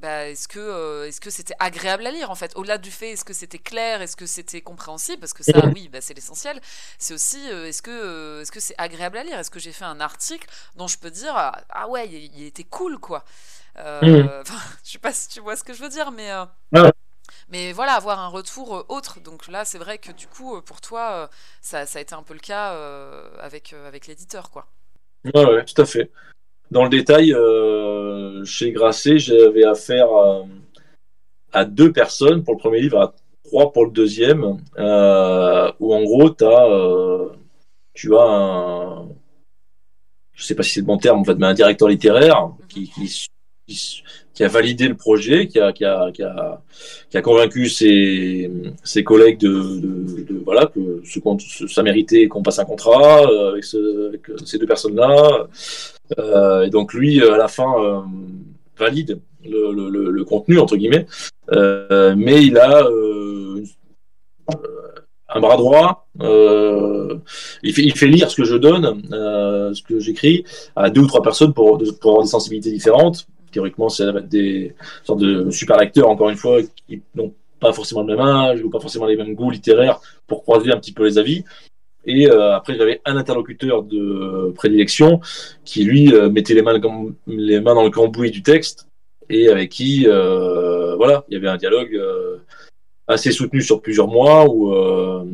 bah, 0.00 0.28
est-ce 0.28 0.48
que 0.48 0.58
euh, 0.58 1.06
est-ce 1.06 1.20
que 1.20 1.30
c'était 1.30 1.54
agréable 1.58 2.06
à 2.06 2.10
lire 2.10 2.30
en 2.30 2.34
fait? 2.34 2.52
Au-delà 2.56 2.78
du 2.78 2.90
fait 2.90 3.10
est-ce 3.10 3.24
que 3.24 3.34
c'était 3.34 3.58
clair 3.58 4.00
est-ce 4.00 4.16
que 4.16 4.24
c'était 4.24 4.62
compréhensible? 4.62 5.20
Parce 5.20 5.34
que 5.34 5.42
ça 5.42 5.66
oui 5.74 5.88
bah, 5.88 6.00
c'est 6.00 6.14
l'essentiel 6.14 6.58
c'est 6.98 7.12
aussi 7.12 7.50
euh, 7.50 7.66
est-ce 7.68 7.82
que 7.82 8.40
est-ce 8.40 8.50
que 8.52 8.60
c'est 8.60 8.74
agréable 8.78 9.18
à 9.18 9.24
lire? 9.24 9.38
Est-ce 9.38 9.50
que 9.50 9.60
j'ai 9.60 9.72
fait 9.72 9.84
un 9.84 10.00
article 10.00 10.48
dont 10.76 10.86
je 10.86 10.98
peux 10.98 11.10
dire 11.10 11.34
ah 11.36 11.88
ouais 11.88 12.08
il, 12.08 12.44
était 12.44 12.64
cool 12.64 12.98
quoi? 12.98 13.24
Mmh. 13.76 14.02
Je 14.84 14.92
sais 14.92 14.98
pas 14.98 15.12
si 15.12 15.28
tu 15.28 15.40
vois 15.40 15.56
ce 15.56 15.64
que 15.64 15.74
je 15.74 15.82
veux 15.82 15.88
dire, 15.88 16.10
mais. 16.12 16.30
Mais 17.48 17.72
voilà, 17.72 17.94
avoir 17.94 18.20
un 18.20 18.28
retour 18.28 18.86
autre. 18.88 19.20
Donc 19.20 19.48
là, 19.48 19.64
c'est 19.64 19.78
vrai 19.78 19.98
que 19.98 20.12
du 20.12 20.26
coup, 20.26 20.60
pour 20.62 20.80
toi, 20.80 21.28
ça, 21.60 21.84
ça, 21.84 21.98
a 21.98 22.02
été 22.02 22.14
un 22.14 22.22
peu 22.22 22.32
le 22.32 22.40
cas 22.40 22.74
avec, 23.40 23.72
avec 23.72 24.06
l'éditeur, 24.06 24.50
quoi. 24.50 24.66
Ouais, 25.24 25.44
ouais, 25.44 25.64
tout 25.64 25.80
à 25.80 25.86
fait. 25.86 26.10
Dans 26.70 26.84
le 26.84 26.90
détail, 26.90 27.34
chez 28.44 28.72
Grasset, 28.72 29.18
j'avais 29.18 29.64
affaire 29.64 30.08
à, 31.52 31.64
deux 31.64 31.92
personnes 31.92 32.42
pour 32.42 32.54
le 32.54 32.58
premier 32.58 32.80
livre, 32.80 33.00
à 33.00 33.14
trois 33.44 33.72
pour 33.72 33.84
le 33.84 33.90
deuxième, 33.90 34.44
où 34.44 35.94
en 35.94 36.02
gros, 36.02 36.30
as, 36.42 37.30
tu 37.94 38.14
as 38.16 38.22
un, 38.22 39.08
je 40.34 40.42
sais 40.42 40.54
pas 40.54 40.62
si 40.62 40.70
c'est 40.70 40.80
le 40.80 40.86
bon 40.86 40.98
terme, 40.98 41.20
en 41.20 41.24
fait, 41.24 41.36
mais 41.36 41.46
un 41.46 41.54
directeur 41.54 41.88
littéraire 41.88 42.50
qui, 42.68 42.90
qui, 42.90 44.02
a 44.42 44.48
validé 44.48 44.88
le 44.88 44.96
projet, 44.96 45.46
qui 45.46 45.60
a, 45.60 45.72
qui 45.72 45.84
a, 45.84 46.10
qui 46.12 46.22
a, 46.22 46.60
qui 47.08 47.16
a 47.16 47.22
convaincu 47.22 47.68
ses, 47.68 48.50
ses 48.82 49.04
collègues 49.04 49.38
de, 49.38 49.48
de, 49.48 50.22
de, 50.24 50.42
voilà 50.44 50.66
que 50.66 51.02
ce, 51.04 51.66
ça 51.68 51.82
méritait 51.82 52.26
qu'on 52.26 52.42
passe 52.42 52.58
un 52.58 52.64
contrat 52.64 53.22
euh, 53.30 53.50
avec, 53.50 53.62
ce, 53.62 54.08
avec 54.08 54.22
ces 54.44 54.58
deux 54.58 54.66
personnes-là. 54.66 55.46
Euh, 56.18 56.62
et 56.62 56.70
donc 56.70 56.94
lui, 56.94 57.22
à 57.22 57.36
la 57.36 57.48
fin, 57.48 57.72
euh, 57.78 58.00
valide 58.76 59.20
le, 59.44 59.72
le, 59.72 60.10
le, 60.10 60.24
contenu 60.24 60.58
entre 60.58 60.76
guillemets, 60.76 61.06
euh, 61.52 62.14
mais 62.16 62.44
il 62.44 62.58
a 62.58 62.88
un 65.34 65.40
bras 65.40 65.56
droit. 65.56 66.06
Euh, 66.20 67.18
il, 67.62 67.74
fait, 67.74 67.82
il 67.82 67.96
fait 67.96 68.06
lire 68.06 68.30
ce 68.30 68.36
que 68.36 68.44
je 68.44 68.56
donne, 68.56 69.02
euh, 69.12 69.74
ce 69.74 69.82
que 69.82 69.98
j'écris, 69.98 70.44
à 70.76 70.90
deux 70.90 71.02
ou 71.02 71.06
trois 71.06 71.22
personnes 71.22 71.52
pour, 71.52 71.78
pour 72.00 72.10
avoir 72.10 72.24
des 72.24 72.30
sensibilités 72.30 72.70
différentes. 72.70 73.26
Théoriquement, 73.54 73.88
c'est 73.88 74.04
des 74.28 74.74
sortes 75.04 75.20
de 75.20 75.50
super 75.50 75.78
lecteurs, 75.78 76.08
encore 76.08 76.28
une 76.28 76.36
fois, 76.36 76.60
qui 76.86 77.02
n'ont 77.14 77.32
pas 77.60 77.72
forcément 77.72 78.02
le 78.02 78.08
même 78.16 78.26
âge 78.26 78.62
ou 78.62 78.68
pas 78.68 78.80
forcément 78.80 79.06
les 79.06 79.16
mêmes 79.16 79.34
goûts 79.34 79.50
littéraires 79.50 80.00
pour 80.26 80.42
croiser 80.42 80.72
un 80.72 80.76
petit 80.76 80.92
peu 80.92 81.04
les 81.04 81.18
avis. 81.18 81.44
Et 82.04 82.28
euh, 82.28 82.54
après, 82.54 82.76
j'avais 82.76 83.00
un 83.06 83.16
interlocuteur 83.16 83.84
de 83.84 84.52
prédilection 84.54 85.20
qui, 85.64 85.84
lui, 85.84 86.12
euh, 86.12 86.28
mettait 86.28 86.54
les 86.54 86.62
mains, 86.62 86.78
dans 86.78 87.84
le 87.84 87.90
cambouis 87.90 88.30
du 88.30 88.42
texte 88.42 88.88
et 89.30 89.48
avec 89.48 89.70
qui, 89.70 90.04
euh, 90.06 90.96
voilà, 90.96 91.24
il 91.28 91.34
y 91.34 91.36
avait 91.36 91.48
un 91.48 91.56
dialogue 91.56 91.98
assez 93.06 93.32
soutenu 93.32 93.62
sur 93.62 93.80
plusieurs 93.80 94.08
mois 94.08 94.48
où 94.48 94.72
euh, 94.72 95.24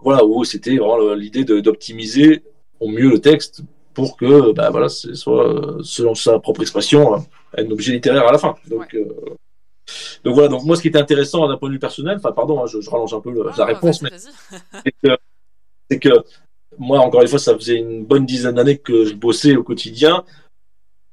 voilà 0.00 0.24
où 0.24 0.44
c'était 0.44 0.76
vraiment 0.76 1.14
l'idée 1.14 1.44
d'optimiser 1.44 2.42
au 2.78 2.88
mieux 2.88 3.10
le 3.10 3.20
texte 3.20 3.62
pour 4.00 4.16
que 4.16 4.52
bah, 4.52 4.70
voilà 4.70 4.88
ce 4.88 5.14
soit 5.14 5.78
selon 5.82 6.14
sa 6.14 6.38
propre 6.38 6.62
expression 6.62 7.24
un 7.56 7.70
objet 7.70 7.92
littéraire 7.92 8.26
à 8.26 8.32
la 8.32 8.38
fin. 8.38 8.54
Donc 8.68 8.94
euh, 8.94 9.04
donc 10.24 10.34
voilà. 10.34 10.48
Donc 10.48 10.64
moi 10.64 10.76
ce 10.76 10.82
qui 10.82 10.88
était 10.88 10.98
intéressant 10.98 11.46
d'un 11.48 11.56
point 11.56 11.68
de 11.68 11.74
vue 11.74 11.80
personnel 11.80 12.16
enfin 12.16 12.32
pardon 12.32 12.62
hein, 12.62 12.66
je, 12.66 12.78
rallonge 12.88 13.12
un 13.12 13.20
peu 13.20 13.30
la 13.30 13.52
ah, 13.58 13.64
réponse 13.64 14.02
mais 14.02 14.10
c'est 15.90 15.98
que, 15.98 16.08
que 16.08 16.24
moi 16.78 17.00
encore 17.00 17.22
une 17.22 17.28
fois 17.28 17.38
ça 17.38 17.54
faisait 17.54 17.76
une 17.76 18.04
bonne 18.04 18.24
dizaine 18.24 18.54
d'années 18.54 18.78
que 18.78 19.04
je 19.04 19.14
bossais 19.14 19.56
au 19.56 19.62
quotidien. 19.62 20.24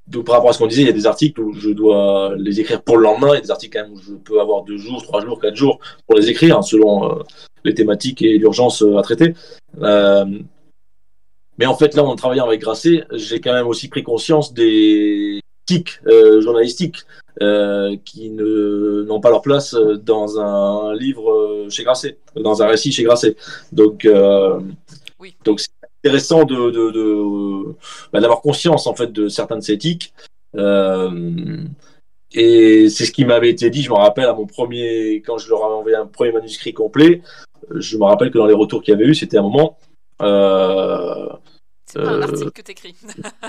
Donc, 0.08 0.26
par 0.26 0.36
rapport 0.36 0.52
à 0.52 0.54
ce 0.54 0.60
qu'on 0.60 0.68
disait, 0.68 0.84
il 0.84 0.88
y 0.88 0.90
a 0.90 0.94
des 0.94 1.06
articles 1.06 1.42
où 1.42 1.52
je 1.52 1.70
dois 1.70 2.34
les 2.38 2.62
écrire 2.62 2.82
pour 2.82 2.96
le 2.96 3.04
lendemain, 3.04 3.32
il 3.32 3.36
y 3.36 3.38
a 3.40 3.42
des 3.42 3.52
articles 3.52 3.78
où 3.92 4.00
je 4.00 4.14
peux 4.14 4.40
avoir 4.40 4.64
deux 4.64 4.78
jours, 4.78 5.04
trois 5.04 5.20
jours, 5.20 5.38
quatre 5.38 5.58
jours 5.58 5.80
pour 6.06 6.18
les 6.18 6.30
écrire, 6.30 6.58
hein, 6.58 6.62
selon 6.62 7.12
euh, 7.12 7.24
les 7.66 7.74
thématiques 7.74 8.22
et 8.22 8.38
l'urgence 8.38 8.82
euh, 8.84 8.96
à 8.96 9.02
traiter. 9.02 9.34
Euh, 9.82 10.26
mais 11.58 11.66
en 11.66 11.76
fait, 11.76 11.96
là, 11.96 12.04
en 12.04 12.16
travaillant 12.16 12.46
avec 12.46 12.62
Grasset, 12.62 13.06
j'ai 13.12 13.40
quand 13.40 13.54
même 13.54 13.68
aussi 13.68 13.88
pris 13.88 14.04
conscience 14.04 14.54
des 14.54 15.40
tics 15.66 16.00
journalistiques 16.40 17.00
qui 18.06 18.30
n'ont 18.30 19.20
pas 19.20 19.30
leur 19.30 19.42
place 19.42 19.74
dans 19.74 20.40
un 20.40 20.96
livre 20.96 21.68
chez 21.70 21.84
Grasset, 21.84 22.18
dans 22.36 22.62
un 22.62 22.68
récit 22.68 22.92
chez 22.92 23.04
Grasset. 23.04 23.36
Donc, 23.72 24.08
oui. 25.20 25.36
donc 25.44 25.62
intéressant 26.04 26.44
de, 26.44 26.70
de, 26.72 26.92
de 26.92 27.76
bah, 28.14 28.20
d'avoir 28.20 28.42
conscience 28.42 28.88
en 28.88 28.96
fait 28.96 29.12
de 29.12 29.28
certains 29.28 29.58
de 29.58 29.62
ces 29.62 29.74
éthiques. 29.74 30.14
Euh, 30.56 31.64
et 32.34 32.90
c'est 32.90 33.06
ce 33.06 33.12
qui 33.12 33.26
m'avait 33.26 33.50
été 33.50 33.70
dit, 33.70 33.82
je 33.82 33.90
me 33.90 33.96
rappelle 33.96 34.26
à 34.26 34.34
mon 34.34 34.46
premier, 34.46 35.22
quand 35.26 35.38
je 35.38 35.50
leur 35.50 35.64
avais 35.66 35.76
envoyé 35.76 35.98
un 35.98 36.06
premier 36.06 36.32
manuscrit 36.32 36.74
complet, 36.74 37.22
je 37.74 37.98
me 37.98 38.04
rappelle 38.04 38.32
que 38.32 38.38
dans 38.38 38.46
les 38.46 38.54
retours 38.54 38.82
qu'il 38.82 38.94
y 38.94 38.96
avait 38.96 39.06
eu, 39.06 39.16
c'était 39.16 39.38
un 39.38 39.44
moment. 39.44 39.78
Euh, 40.22 41.30
c'est 41.86 42.02
pas 42.02 42.10
un 42.10 42.22
article 42.22 42.52
que 42.52 42.62
t'écris. 42.62 42.96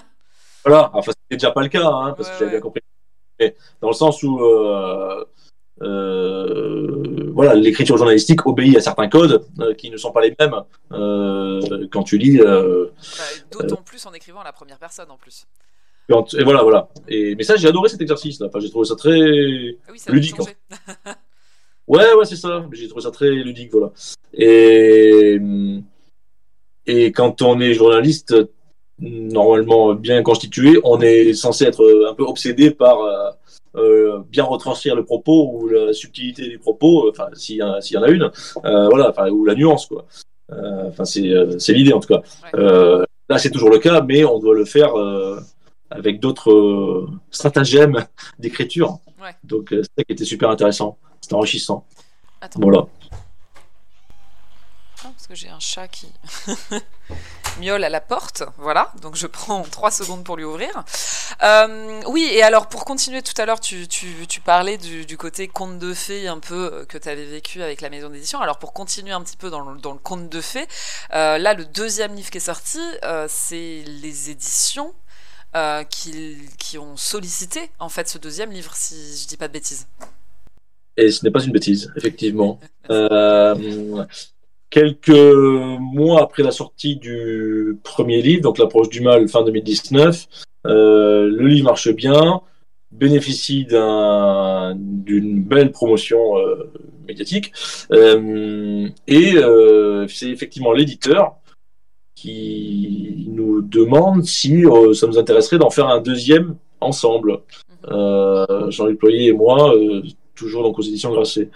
voilà, 0.65 0.91
enfin 0.95 1.13
c'était 1.13 1.37
déjà 1.37 1.51
pas 1.51 1.63
le 1.63 1.69
cas, 1.69 1.87
hein, 1.87 2.15
parce 2.17 2.29
que 2.31 2.39
j'avais 2.39 2.53
bien 2.53 2.61
compris. 2.61 2.83
Mais 3.41 3.57
dans 3.81 3.89
le 3.89 3.95
sens 3.95 4.23
où 4.23 4.41
euh, 4.41 5.25
euh, 5.83 7.31
voilà, 7.35 7.55
l'écriture 7.55 7.97
journalistique 7.97 8.47
obéit 8.47 8.77
à 8.77 8.81
certains 8.81 9.09
codes 9.09 9.45
euh, 9.61 9.75
qui 9.75 9.91
ne 9.91 9.97
sont 9.97 10.11
pas 10.11 10.23
les 10.23 10.35
mêmes 10.39 10.57
euh, 10.93 11.87
quand 11.93 12.03
tu 12.03 12.19
lis. 12.19 12.39
Bah, 12.39 12.61
d'autant 13.53 13.83
plus 13.83 14.05
en 14.07 14.13
écrivant 14.13 14.41
à 14.41 14.45
la 14.45 14.53
première 14.53 14.79
personne 14.79 15.11
en 15.11 15.17
plus. 15.17 15.47
Et 16.11 16.43
voilà, 16.43 16.63
voilà. 16.63 16.89
Et, 17.07 17.35
mais 17.37 17.43
ça, 17.43 17.57
j'ai 17.57 17.69
adoré 17.69 17.91
cet 17.91 18.01
exercice. 18.01 18.41
Enfin, 18.41 18.61
j'ai 18.61 18.71
trouvé 18.71 18.87
ça 18.87 18.97
très 18.97 19.11
ah 19.87 19.93
oui, 19.93 19.99
ça 19.99 20.11
ludique. 20.11 20.39
ouais, 21.87 22.15
ouais, 22.15 22.25
c'est 22.25 22.37
ça. 22.37 22.65
J'ai 22.73 22.89
trouvé 22.89 23.03
ça 23.03 23.11
très 23.11 23.31
ludique, 23.31 23.71
voilà. 23.71 23.93
Et, 24.33 25.39
et 26.89 27.13
quand 27.13 27.43
on 27.43 27.61
est 27.61 27.75
journaliste, 27.75 28.35
normalement 28.99 29.95
bien 29.95 30.23
constitué, 30.23 30.81
on 30.83 31.01
est 31.01 31.35
censé 31.35 31.65
être 31.65 31.85
un 32.11 32.15
peu 32.15 32.25
obsédé 32.25 32.71
par 32.73 32.99
euh, 33.77 34.21
bien 34.29 34.45
retranscrire 34.45 34.97
le 34.97 35.05
propos 35.05 35.51
ou 35.53 35.69
la 35.69 35.93
subtilité 35.93 36.49
du 36.49 36.59
propos, 36.59 37.07
euh, 37.07 37.11
enfin 37.11 37.29
s'il 37.35 37.57
y, 37.57 37.59
y, 37.59 37.97
en 37.97 38.03
a 38.03 38.09
une, 38.09 38.31
euh, 38.65 38.89
voilà, 38.89 39.13
ou 39.31 39.45
la 39.45 39.55
nuance 39.55 39.87
quoi. 39.87 40.07
Enfin 40.51 41.05
c'est 41.05 41.73
l'idée 41.75 41.93
en 41.93 42.01
tout 42.01 42.09
cas. 42.09 42.23
là 42.55 43.39
c'est 43.39 43.51
toujours 43.51 43.69
le 43.69 43.79
cas, 43.79 44.01
mais 44.01 44.25
on 44.25 44.39
doit 44.39 44.55
le 44.55 44.65
faire 44.65 44.93
avec 45.91 46.19
d'autres 46.21 47.07
stratagèmes 47.31 48.07
d'écriture. 48.39 48.99
Donc 49.45 49.69
c'est 49.71 49.83
ça 49.83 50.05
qui 50.05 50.13
était 50.13 50.25
super 50.25 50.49
intéressant, 50.49 50.97
c'est 51.21 51.35
enrichissant. 51.35 51.85
Voilà. 52.57 52.87
Que 55.29 55.35
j'ai 55.35 55.51
un 55.51 55.61
chat 55.61 55.89
qui 55.89 56.11
miaule 57.61 57.85
à 57.85 57.91
la 57.91 58.01
porte, 58.01 58.45
voilà, 58.57 58.93
donc 59.03 59.15
je 59.15 59.27
prends 59.27 59.63
trois 59.63 59.91
secondes 59.91 60.25
pour 60.25 60.39
lui 60.39 60.45
ouvrir. 60.45 60.71
Euh, 61.43 62.01
oui, 62.07 62.31
et 62.33 62.43
alors 62.43 62.71
pour 62.71 62.87
continuer 62.87 63.21
tout 63.21 63.35
à 63.37 63.45
l'heure, 63.45 63.61
tu, 63.61 63.87
parlais 64.43 64.79
du, 64.79 65.19
côté 65.19 65.47
conte 65.47 65.79
de 65.79 65.93
fées 65.93 66.29
un 66.29 66.39
peu 66.39 66.73
euh, 66.73 66.85
que 66.87 66.97
tu 66.97 67.11
avais 67.11 67.27
vécu 67.27 67.63
avec 67.63 67.83
la 67.83 67.91
maison 67.91 68.09
d'édition. 68.09 68.41
Alors 68.41 68.59
pour 68.59 68.73
continuer 68.73 69.13
un 69.13 69.23
petit 69.23 69.37
peu 69.37 69.51
dans 69.51 69.61
le, 69.61 69.99
conte 69.99 70.31
de 70.31 70.41
fées, 70.41 70.67
euh, 71.13 71.37
là 71.37 71.53
le 71.53 71.67
deuxième 71.67 72.15
livre 72.15 72.31
qui 72.31 72.39
est 72.39 72.41
sorti, 72.41 72.81
c'est 73.29 73.85
les 73.87 74.31
éditions 74.31 74.95
qui, 75.91 76.79
ont 76.79 76.97
sollicité 76.97 77.71
en 77.81 77.91
fait 77.91 78.09
ce 78.09 78.17
deuxième 78.17 78.51
livre, 78.51 78.75
si 78.75 78.95
je 79.23 79.29
dis 79.29 79.37
pas 79.37 79.49
de 79.49 79.53
bêtises. 79.53 79.87
Et 80.97 81.11
ce 81.11 81.23
n'est 81.23 81.31
pas 81.31 81.45
une 81.45 81.53
bêtise, 81.53 81.93
effectivement. 81.97 82.59
quelques 84.71 85.09
mois 85.09 86.23
après 86.23 86.43
la 86.43 86.51
sortie 86.51 86.97
du 86.97 87.79
premier 87.83 88.23
livre, 88.23 88.43
donc 88.43 88.59
L'approche 88.59 88.89
du 88.89 89.01
mal, 89.01 89.29
fin 89.29 89.43
2019, 89.43 90.27
euh, 90.67 91.29
le 91.29 91.47
livre 91.47 91.65
marche 91.65 91.91
bien, 91.91 92.41
bénéficie 92.91 93.65
d'une 93.65 95.43
belle 95.43 95.71
promotion 95.71 96.39
euh, 96.39 96.71
médiatique, 97.07 97.53
euh, 97.93 98.89
et 99.07 99.35
c'est 100.09 100.31
effectivement 100.31 100.73
l'éditeur 100.73 101.37
qui 102.15 103.27
nous 103.29 103.63
demande 103.63 104.25
si 104.25 104.65
ça 104.95 105.07
nous 105.07 105.19
intéresserait 105.19 105.59
d'en 105.59 105.71
faire 105.71 105.89
un 105.89 106.01
deuxième 106.01 106.57
ensemble. 106.81 107.41
Jean-Luc 107.89 108.99
Ployer 108.99 109.29
et 109.29 109.33
moi, 109.33 109.73
toujours 110.35 110.65
donc 110.65 110.79
aux 110.79 110.83
éditions 110.83 111.13
Grasset. 111.13 111.51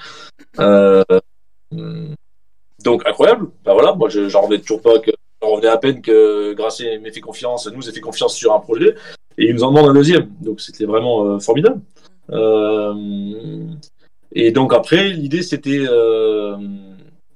Donc 2.85 3.07
incroyable. 3.07 3.49
Bah 3.65 3.73
voilà, 3.75 3.95
moi 3.95 4.09
j'en 4.09 4.43
revenais 4.43 4.61
toujours 4.61 4.83
pas 4.83 4.99
que 4.99 5.11
j'en 5.41 5.51
revenais 5.51 5.69
à 5.69 5.77
peine 5.77 6.01
que 6.01 6.53
Grasset 6.55 6.99
m'ait 6.99 7.13
fait 7.13 7.21
confiance, 7.21 7.69
nous 7.69 7.89
ait 7.89 7.93
fait 7.93 8.01
confiance 8.01 8.35
sur 8.35 8.53
un 8.53 8.61
projet 8.61 8.95
et 9.39 9.47
il 9.47 9.55
nous 9.55 9.65
en 9.65 9.73
demande 9.73 9.91
un 9.91 9.95
deuxième. 9.95 10.31
Donc 10.41 10.61
c'était 10.61 10.85
vraiment 10.85 11.25
euh, 11.25 11.39
formidable. 11.39 11.81
Euh, 12.31 13.65
et 14.33 14.53
donc 14.53 14.73
après 14.73 15.11
l'idée 15.11 15.43
c'était 15.43 15.85
euh, 15.89 16.57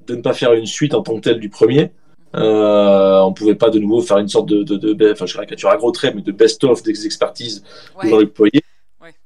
de 0.06 0.14
ne 0.14 0.22
pas 0.22 0.32
faire 0.32 0.52
une 0.52 0.66
suite 0.66 0.94
en 0.94 1.02
tant 1.02 1.16
que 1.16 1.20
telle 1.20 1.40
du 1.40 1.48
premier. 1.48 1.92
Euh, 2.34 3.20
on 3.20 3.32
pouvait 3.32 3.54
pas 3.54 3.70
de 3.70 3.78
nouveau 3.78 4.00
faire 4.02 4.18
une 4.18 4.28
sorte 4.28 4.46
de, 4.48 4.62
de, 4.62 4.76
de 4.76 5.12
enfin 5.12 5.26
je 5.26 5.34
caricature 5.34 5.70
à 5.70 5.76
gros 5.76 5.90
traits, 5.90 6.14
mais 6.14 6.22
de 6.22 6.32
best-of 6.32 6.82
des 6.82 7.06
expertises 7.06 7.64
ouais. 8.02 8.10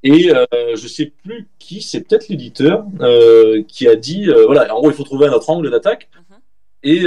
Et 0.03 0.35
euh, 0.35 0.47
je 0.75 0.89
sais 0.89 1.07
plus 1.07 1.49
qui, 1.59 1.83
c'est 1.83 2.03
peut-être 2.03 2.29
l'éditeur 2.29 2.85
euh, 3.01 3.63
qui 3.65 3.89
a 3.89 3.97
dit, 3.97 4.29
euh, 4.29 4.47
voilà, 4.47 4.75
en 4.75 4.81
gros, 4.81 4.91
il 4.91 4.97
faut 4.97 5.05
trouver 5.05 5.27
un 5.27 5.33
autre 5.33 5.51
angle 5.51 5.71
d'attaque. 5.71 6.09
Mhm. 6.15 6.37
Et, 6.83 7.07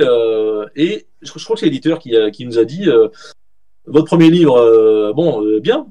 et 0.76 1.08
je, 1.22 1.32
crois 1.44 1.56
que 1.56 1.62
c'est 1.62 1.66
l'éditeur 1.66 1.98
qui, 1.98 2.16
qui 2.32 2.46
nous 2.46 2.60
a 2.60 2.64
dit, 2.64 2.88
votre 3.86 4.06
premier 4.06 4.30
livre, 4.30 5.14
bon, 5.14 5.60
bien, 5.60 5.88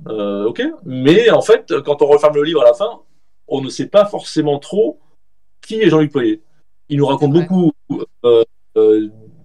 ok, 0.47 0.63
mais 0.85 1.31
en 1.31 1.43
fait, 1.43 1.81
quand 1.85 2.01
on 2.01 2.07
referme 2.07 2.37
le 2.37 2.45
livre 2.45 2.63
à 2.63 2.67
la 2.67 2.75
fin, 2.75 3.01
on 3.49 3.61
ne 3.61 3.69
sait 3.69 3.89
pas 3.89 4.07
forcément 4.07 4.61
trop 4.61 5.01
qui 5.61 5.81
est 5.81 5.91
Jean-Luc 5.91 6.13
Poyer. 6.13 6.43
Il 6.89 6.99
nous 6.99 7.07
raconte 7.07 7.33
beaucoup 7.33 7.73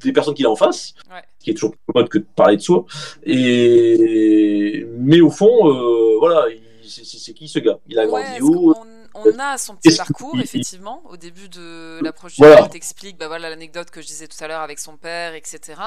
des 0.04 0.14
personnes 0.14 0.36
qu'il 0.36 0.46
a 0.46 0.52
en 0.52 0.56
face, 0.56 0.94
qui 1.40 1.50
est 1.50 1.54
toujours 1.56 1.72
plus 1.72 1.80
commode 1.92 2.10
que 2.10 2.20
de 2.20 2.26
parler 2.36 2.58
de 2.58 2.62
soi. 2.62 2.86
Et 3.24 4.86
mais 5.00 5.20
au 5.20 5.32
fond, 5.32 6.20
voilà, 6.20 6.46
c'est 6.88 7.34
qui 7.34 7.48
ce 7.48 7.60
gars? 7.60 7.80
Il 7.88 8.00
a 8.00 8.06
grandi 8.06 8.42
où? 8.42 8.74
on 9.18 9.40
a 9.40 9.58
son 9.58 9.76
petit 9.76 9.96
parcours, 9.96 10.40
effectivement, 10.40 11.02
au 11.10 11.18
début 11.18 11.50
de 11.50 12.00
l'approche 12.04 12.36
du 12.36 12.42
voilà. 12.42 12.68
t'explique 12.68 13.18
bah 13.18 13.28
voilà 13.28 13.50
l'anecdote 13.50 13.90
que 13.90 14.02
je 14.02 14.08
disais 14.08 14.28
tout 14.28 14.42
à 14.44 14.48
l'heure 14.48 14.62
avec 14.62 14.80
son 14.80 14.98
père, 14.98 15.34
etc. 15.34 15.82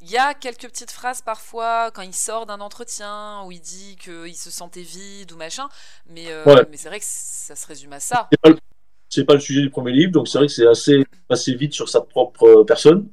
Il 0.00 0.10
y 0.10 0.16
a 0.16 0.34
quelques 0.34 0.68
petites 0.68 0.90
phrases 0.90 1.22
parfois 1.22 1.90
quand 1.92 2.02
il 2.02 2.14
sort 2.14 2.46
d'un 2.46 2.60
entretien 2.60 3.42
où 3.46 3.52
il 3.52 3.60
dit 3.60 3.96
qu'il 3.96 4.34
se 4.34 4.50
sentait 4.50 4.82
vide 4.82 5.32
ou 5.32 5.36
machin, 5.36 5.68
mais, 6.08 6.26
euh, 6.28 6.44
mais 6.70 6.76
c'est 6.76 6.88
vrai 6.88 6.98
que 6.98 7.06
ça 7.06 7.56
se 7.56 7.66
résume 7.66 7.92
à 7.92 8.00
ça. 8.00 8.28
C'est 9.08 9.24
pas, 9.24 9.34
le 9.34 9.40
sujet 9.40 9.62
du 9.62 9.70
premier 9.70 9.92
livre, 9.92 10.12
donc 10.12 10.28
c'est 10.28 10.38
vrai 10.38 10.48
que 10.48 10.52
c'est 10.52 10.66
assez, 10.66 11.04
assez 11.30 11.54
vite 11.54 11.72
sur 11.72 11.88
sa 11.88 12.00
propre 12.00 12.64
personne. 12.64 13.08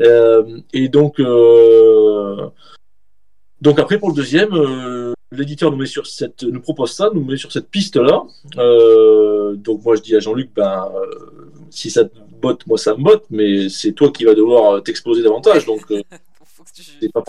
Euh, 0.00 0.60
et 0.72 0.88
donc, 0.88 1.20
euh, 1.20 2.48
donc 3.60 3.78
après 3.78 3.98
pour 3.98 4.08
le 4.08 4.16
deuxième 4.16 5.13
l'éditeur 5.36 5.70
nous 5.70 5.76
met 5.76 5.86
sur 5.86 6.06
cette, 6.06 6.42
nous 6.42 6.60
propose 6.60 6.92
ça, 6.92 7.10
nous 7.12 7.24
met 7.24 7.36
sur 7.36 7.52
cette 7.52 7.68
piste-là. 7.68 8.24
Euh, 8.58 9.54
donc 9.56 9.84
moi 9.84 9.96
je 9.96 10.02
dis 10.02 10.16
à 10.16 10.20
Jean-Luc, 10.20 10.50
ben 10.54 10.90
euh, 10.94 11.50
si 11.70 11.90
ça 11.90 12.04
te 12.04 12.16
botte, 12.40 12.66
moi 12.66 12.78
ça 12.78 12.94
me 12.94 13.02
botte, 13.02 13.24
mais 13.30 13.68
c'est 13.68 13.92
toi 13.92 14.10
qui 14.10 14.24
vas 14.24 14.34
devoir 14.34 14.82
t'exposer 14.82 15.22
davantage. 15.22 15.66
Donc 15.66 15.90
euh, 15.90 16.02
c'est 16.72 17.12
pas, 17.12 17.22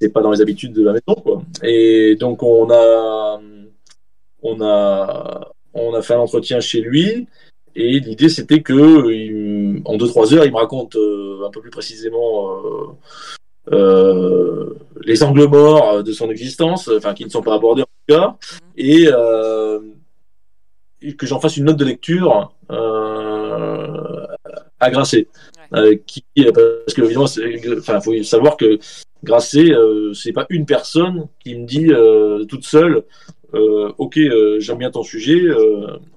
c'est 0.00 0.08
pas 0.12 0.22
dans 0.22 0.30
les 0.30 0.40
habitudes 0.40 0.72
de 0.72 0.84
la 0.84 0.92
maison, 0.92 1.14
quoi. 1.22 1.42
Et 1.62 2.16
donc 2.16 2.42
on 2.42 2.70
a, 2.70 3.40
on 4.42 4.60
a, 4.62 5.52
on 5.74 5.94
a 5.94 6.02
fait 6.02 6.14
un 6.14 6.20
entretien 6.20 6.60
chez 6.60 6.80
lui. 6.80 7.26
Et 7.76 8.00
l'idée, 8.00 8.28
c'était 8.28 8.62
que 8.62 9.80
en 9.84 9.96
2-3 9.96 10.34
heures, 10.34 10.44
il 10.44 10.50
me 10.50 10.56
raconte 10.56 10.96
un 10.96 11.50
peu 11.50 11.60
plus 11.60 11.70
précisément 11.70 12.96
euh, 13.72 14.74
les 15.02 15.22
angles 15.22 15.46
morts 15.48 16.02
de 16.02 16.12
son 16.12 16.30
existence, 16.30 16.88
enfin 16.88 17.14
qui 17.14 17.24
ne 17.24 17.30
sont 17.30 17.42
pas 17.42 17.54
abordés 17.54 17.82
en 17.82 17.84
tout 17.84 18.16
cas, 18.16 18.36
et, 18.76 19.08
euh, 19.08 19.80
que 21.16 21.26
j'en 21.26 21.40
fasse 21.40 21.56
une 21.56 21.64
note 21.64 21.78
de 21.78 21.84
lecture 21.84 22.52
euh, 22.70 24.26
à 24.78 24.90
Grasset. 24.90 25.28
qui, 26.06 26.24
parce 26.36 26.94
que 26.94 27.02
évidemment, 27.02 27.26
il 27.26 28.02
faut 28.02 28.22
savoir 28.22 28.56
que 28.56 28.78
Grasset, 29.22 29.72
c'est 30.14 30.32
pas 30.32 30.46
une 30.50 30.66
personne 30.66 31.28
qui 31.42 31.54
me 31.54 31.66
dit 31.66 31.90
toute 32.48 32.64
seule, 32.64 33.04
ok, 33.52 34.18
j'aime 34.58 34.78
bien 34.78 34.90
ton 34.90 35.02
sujet, 35.02 35.42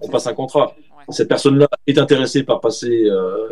on 0.02 0.10
passe 0.10 0.28
un 0.28 0.34
contrat 0.34 0.76
cette 1.10 1.28
personne-là 1.28 1.68
est 1.88 1.98
intéressée 1.98 2.44
par 2.44 2.62
passer, 2.62 3.06
euh, 3.06 3.50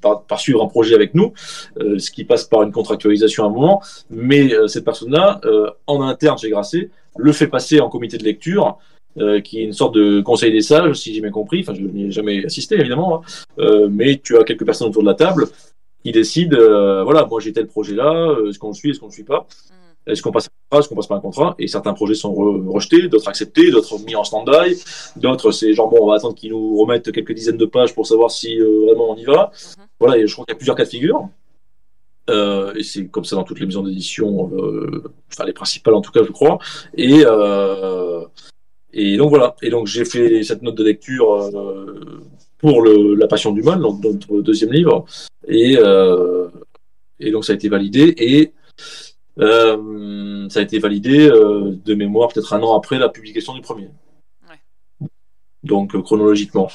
par, 0.00 0.40
suivre 0.40 0.62
un 0.62 0.68
projet 0.68 0.94
avec 0.94 1.14
nous, 1.14 1.32
euh, 1.80 1.98
ce 1.98 2.10
qui 2.10 2.24
passe 2.24 2.44
par 2.44 2.62
une 2.62 2.72
contractualisation 2.72 3.44
à 3.44 3.46
un 3.48 3.50
moment, 3.50 3.82
mais 4.10 4.52
euh, 4.52 4.66
cette 4.66 4.84
personne-là, 4.84 5.40
en 5.86 6.02
interne 6.02 6.38
chez 6.38 6.50
Grasset, 6.50 6.90
le 7.16 7.32
fait 7.32 7.46
passer 7.46 7.80
en 7.80 7.88
comité 7.88 8.18
de 8.18 8.24
lecture, 8.24 8.78
qui 9.44 9.60
est 9.60 9.64
une 9.64 9.74
sorte 9.74 9.94
de 9.94 10.22
conseil 10.22 10.52
des 10.52 10.62
sages, 10.62 10.94
si 10.94 11.14
j'ai 11.14 11.20
bien 11.20 11.30
compris. 11.30 11.60
Enfin, 11.60 11.74
je 11.74 11.82
n'y 11.82 12.04
ai 12.04 12.10
jamais 12.10 12.46
assisté, 12.46 12.76
évidemment, 12.76 13.22
hein. 13.58 13.88
mais 13.90 14.20
tu 14.22 14.38
as 14.38 14.44
quelques 14.44 14.64
personnes 14.64 14.88
autour 14.88 15.02
de 15.02 15.08
la 15.08 15.14
table 15.14 15.48
qui 16.02 16.12
décident, 16.12 16.56
voilà, 17.04 17.26
moi 17.26 17.38
j'ai 17.40 17.52
tel 17.52 17.66
projet-là, 17.66 18.36
est-ce 18.48 18.58
qu'on 18.58 18.68
le 18.68 18.74
suit, 18.74 18.90
est-ce 18.90 19.00
qu'on 19.00 19.06
ne 19.06 19.10
le 19.10 19.14
suit 19.14 19.24
pas? 19.24 19.46
Est-ce 20.06 20.22
qu'on 20.22 20.32
passe 20.32 20.46
un 20.46 20.50
contrat, 20.68 20.80
est-ce 20.80 20.88
qu'on 20.88 20.96
passe 20.96 21.06
pas 21.06 21.16
un 21.16 21.20
contrat? 21.20 21.54
Et 21.58 21.68
certains 21.68 21.92
projets 21.92 22.14
sont 22.14 22.34
rejetés, 22.34 23.08
d'autres 23.08 23.28
acceptés, 23.28 23.70
d'autres 23.70 23.98
mis 24.04 24.16
en 24.16 24.24
stand-by, 24.24 24.82
d'autres 25.16 25.52
c'est 25.52 25.72
genre 25.74 25.88
bon, 25.88 25.98
on 26.00 26.06
va 26.08 26.16
attendre 26.16 26.34
qu'ils 26.34 26.50
nous 26.50 26.76
remettent 26.76 27.12
quelques 27.12 27.32
dizaines 27.32 27.56
de 27.56 27.66
pages 27.66 27.94
pour 27.94 28.06
savoir 28.06 28.30
si 28.30 28.58
euh, 28.60 28.86
vraiment 28.86 29.10
on 29.10 29.16
y 29.16 29.24
va. 29.24 29.52
Mhm. 29.78 29.84
Voilà, 30.00 30.18
et 30.18 30.26
je 30.26 30.32
crois 30.32 30.44
qu'il 30.44 30.52
y 30.52 30.56
a 30.56 30.58
plusieurs 30.58 30.76
cas 30.76 30.84
de 30.84 30.88
figure. 30.88 31.28
Euh, 32.30 32.72
et 32.74 32.82
c'est 32.84 33.06
comme 33.08 33.24
ça 33.24 33.36
dans 33.36 33.42
toutes 33.42 33.60
les 33.60 33.66
maisons 33.66 33.82
d'édition, 33.82 34.50
euh, 34.54 35.12
enfin 35.32 35.44
les 35.44 35.52
principales 35.52 35.94
en 35.94 36.00
tout 36.00 36.12
cas, 36.12 36.22
je 36.24 36.32
crois. 36.32 36.58
Et, 36.96 37.22
et 38.92 39.16
donc 39.16 39.30
voilà. 39.30 39.56
Et 39.62 39.70
donc 39.70 39.86
j'ai 39.86 40.04
fait 40.04 40.42
cette 40.42 40.62
note 40.62 40.76
de 40.76 40.84
lecture 40.84 41.50
pour 42.58 42.82
le, 42.82 43.14
La 43.14 43.26
Passion 43.26 43.52
du 43.52 43.62
Mal, 43.62 43.80
donc 43.80 44.02
notre 44.02 44.40
deuxième 44.40 44.72
livre. 44.72 45.04
Et, 45.48 45.76
et 47.18 47.30
donc 47.30 47.44
ça 47.44 47.52
a 47.52 47.56
été 47.56 47.68
validé. 47.68 48.14
Et 48.18 48.52
euh, 49.38 50.48
ça 50.50 50.60
a 50.60 50.62
été 50.62 50.78
validé 50.78 51.28
euh, 51.28 51.72
de 51.84 51.94
mémoire 51.94 52.28
peut-être 52.28 52.52
un 52.52 52.62
an 52.62 52.76
après 52.76 52.98
la 52.98 53.08
publication 53.08 53.54
du 53.54 53.62
premier. 53.62 53.88
Donc 55.62 55.94
euh, 55.94 56.02
chronologiquement. 56.02 56.68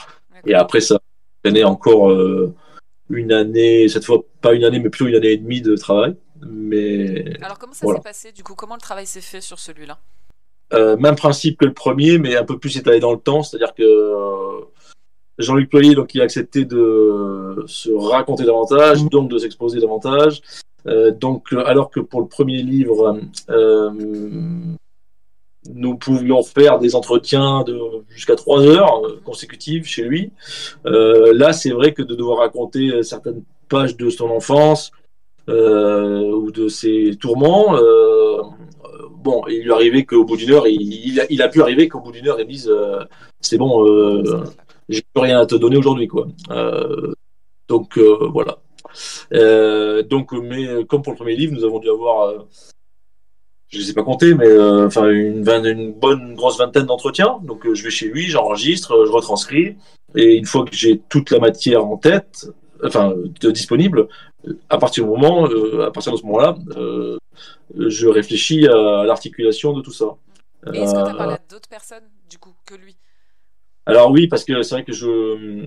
Et 0.45 0.53
après 0.53 0.82
ça 0.82 0.99
a 1.45 1.64
encore 1.64 2.12
une 3.10 3.32
année, 3.32 3.88
cette 3.88 4.03
fois 4.03 4.24
pas 4.41 4.53
une 4.53 4.66
année 4.66 4.80
mais 4.80 4.89
plutôt 4.89 5.08
une 5.08 5.16
année 5.16 5.32
et 5.32 5.38
demie 5.38 5.62
de 5.62 5.76
travail. 5.76 6.16
Mais 6.41 7.38
alors 7.41 7.58
comment 7.58 7.74
ça 7.74 7.88
s'est 7.88 8.01
passé 8.03 8.32
du 8.32 8.43
coup? 8.43 8.55
Comment 8.55 8.76
le 8.76 8.82
travail 8.82 9.05
s'est 9.05 9.22
fait 9.22 9.41
sur 9.41 9.60
celui-là? 9.60 9.99
Même 10.74 11.16
principe 11.16 11.58
que 11.58 11.66
le 11.66 11.74
premier, 11.74 12.18
mais 12.18 12.36
un 12.36 12.43
peu 12.43 12.60
plus 12.60 12.76
étalé 12.78 12.99
dans 12.99 13.14
le 13.14 13.20
temps, 13.20 13.43
c'est-à-dire 13.43 13.74
que 13.74 14.66
Jean-Luc 15.38 15.70
Ployer, 15.70 15.96
donc, 15.96 16.16
il 16.16 16.22
a 16.22 16.24
accepté 16.24 16.66
de 16.66 17.64
se 17.68 17.92
raconter 17.92 18.44
davantage, 18.44 19.04
donc 19.06 19.30
de 19.30 19.38
s'exposer 19.38 19.80
davantage. 19.80 20.42
Euh, 20.88 21.12
donc, 21.12 21.54
alors 21.54 21.90
que 21.90 22.00
pour 22.00 22.22
le 22.22 22.28
premier 22.28 22.62
livre, 22.64 23.20
euh, 23.50 23.92
nous 25.70 25.98
pouvions 25.98 26.44
faire 26.44 26.80
des 26.80 26.96
entretiens 26.96 27.64
de 27.64 27.78
jusqu'à 28.10 28.36
trois 28.36 28.62
heures 28.62 29.02
consécutives 29.24 29.86
chez 29.86 30.04
lui. 30.04 30.32
Euh, 30.86 31.34
là, 31.34 31.52
c'est 31.52 31.72
vrai 31.72 31.94
que 31.94 32.02
de 32.02 32.16
devoir 32.16 32.40
raconter 32.40 33.04
certaines 33.04 33.44
pages 33.70 33.98
de 33.98 34.10
son 34.10 34.30
enfance 34.30 34.92
ou 35.50 36.52
de 36.52 36.68
ses 36.68 37.18
tourments, 37.20 37.78
bon, 39.12 39.44
il 39.48 39.64
lui 39.64 39.72
arrivait 39.72 40.04
qu'au 40.04 40.26
bout 40.26 40.36
d'une 40.36 40.52
heure, 40.52 40.68
il, 40.68 41.42
a, 41.42 41.48
pu 41.48 41.62
arriver 41.62 41.88
qu'au 41.88 42.02
bout 42.02 42.12
d'une 42.12 42.28
heure, 42.28 42.40
il 42.40 42.48
dise 42.48 42.72
c'est 43.40 43.58
bon, 43.58 43.86
j'ai 44.90 45.02
plus 45.02 45.22
rien 45.22 45.40
à 45.40 45.46
te 45.46 45.56
donner 45.56 45.78
aujourd'hui, 45.78 46.08
quoi. 46.08 46.28
donc 47.68 47.98
voilà. 47.98 48.60
Euh, 49.34 50.04
donc, 50.04 50.32
mais 50.32 50.86
comme 50.86 51.02
pour 51.02 51.14
le 51.14 51.18
premier 51.18 51.36
livre, 51.36 51.54
nous 51.54 51.64
avons 51.64 51.80
dû 51.80 51.90
avoir, 51.90 52.30
euh, 52.30 52.40
je 53.70 53.78
ne 53.78 53.84
les 53.84 53.92
ai 53.92 53.94
pas 53.94 54.04
comptés, 54.04 54.34
mais 54.34 54.48
euh, 54.48 54.88
enfin 54.88 55.10
une, 55.10 55.48
une, 55.48 55.94
bonne 55.94 56.36
grosse 56.36 56.58
vingtaine 56.58 56.86
d'entretiens. 56.86 57.40
Donc, 57.44 57.72
je 57.72 57.84
vais 57.84 57.90
chez 57.90 58.08
lui, 58.08 58.28
j'enregistre, 58.28 59.06
je 59.06 59.12
retranscris, 59.12 59.76
et 60.16 60.36
une 60.36 60.46
fois 60.46 60.66
que 60.66 60.76
j'ai 60.76 61.00
toute 61.10 61.32
la 61.32 61.40
matière 61.40 61.86
en 61.86 61.98
tête, 61.98 62.48
enfin 62.84 63.14
disponible, 63.42 64.08
à 64.70 64.78
partir 64.78 65.04
du 65.04 65.10
moment, 65.10 65.46
à 65.82 65.92
partir 65.92 66.12
de 66.12 66.18
ce 66.18 66.24
moment-là, 66.24 66.56
je 67.76 68.08
réfléchis 68.08 68.68
à 68.68 69.04
l'articulation 69.06 69.74
de 69.74 69.82
tout 69.82 69.92
ça. 69.92 70.16
Et 70.74 70.80
est-ce 70.80 70.94
que 70.94 71.04
tu 71.04 71.10
as 71.10 71.14
parlé 71.14 71.34
à 71.34 71.40
d'autres 71.50 71.70
personnes, 71.70 72.04
du 72.30 72.38
coup, 72.38 72.54
que 72.66 72.76
lui? 72.76 72.96
Alors 73.88 74.12
oui, 74.12 74.28
parce 74.28 74.44
que 74.44 74.62
c'est 74.64 74.76
vrai 74.76 74.84
que 74.84 74.92
je, 74.92 75.66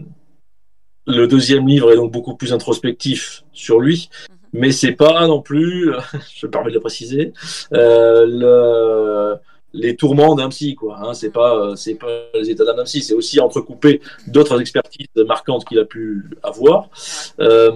le 1.07 1.27
deuxième 1.27 1.67
livre 1.67 1.91
est 1.91 1.97
donc 1.97 2.13
beaucoup 2.13 2.37
plus 2.37 2.53
introspectif 2.53 3.45
sur 3.53 3.81
lui, 3.81 4.11
mhm. 4.29 4.37
mais 4.53 4.73
c'est 4.73 4.93
pas 4.93 5.27
non 5.27 5.41
plus, 5.41 5.91
je 6.35 6.47
me 6.47 6.51
permets 6.51 6.69
de 6.69 6.75
le 6.75 6.81
préciser, 6.81 7.33
euh, 7.73 9.37
les 9.73 9.97
tourments 9.97 10.35
d'un 10.35 10.51
psy, 10.51 10.75
quoi. 10.75 10.99
Hein, 11.01 11.15
c'est 11.15 11.31
pas, 11.31 11.75
c'est 11.77 11.95
pas 11.95 12.25
les 12.35 12.51
états 12.51 12.65
d'un 12.65 12.85
psy, 12.85 13.03
c'est 13.03 13.15
aussi 13.15 13.41
entrecoupé 13.41 14.03
d'autres 14.27 14.61
expertises 14.61 15.07
marquantes 15.27 15.65
qu'il 15.65 15.79
a 15.79 15.87
pu 15.87 16.29
avoir. 16.43 16.91
Euh, 17.39 17.73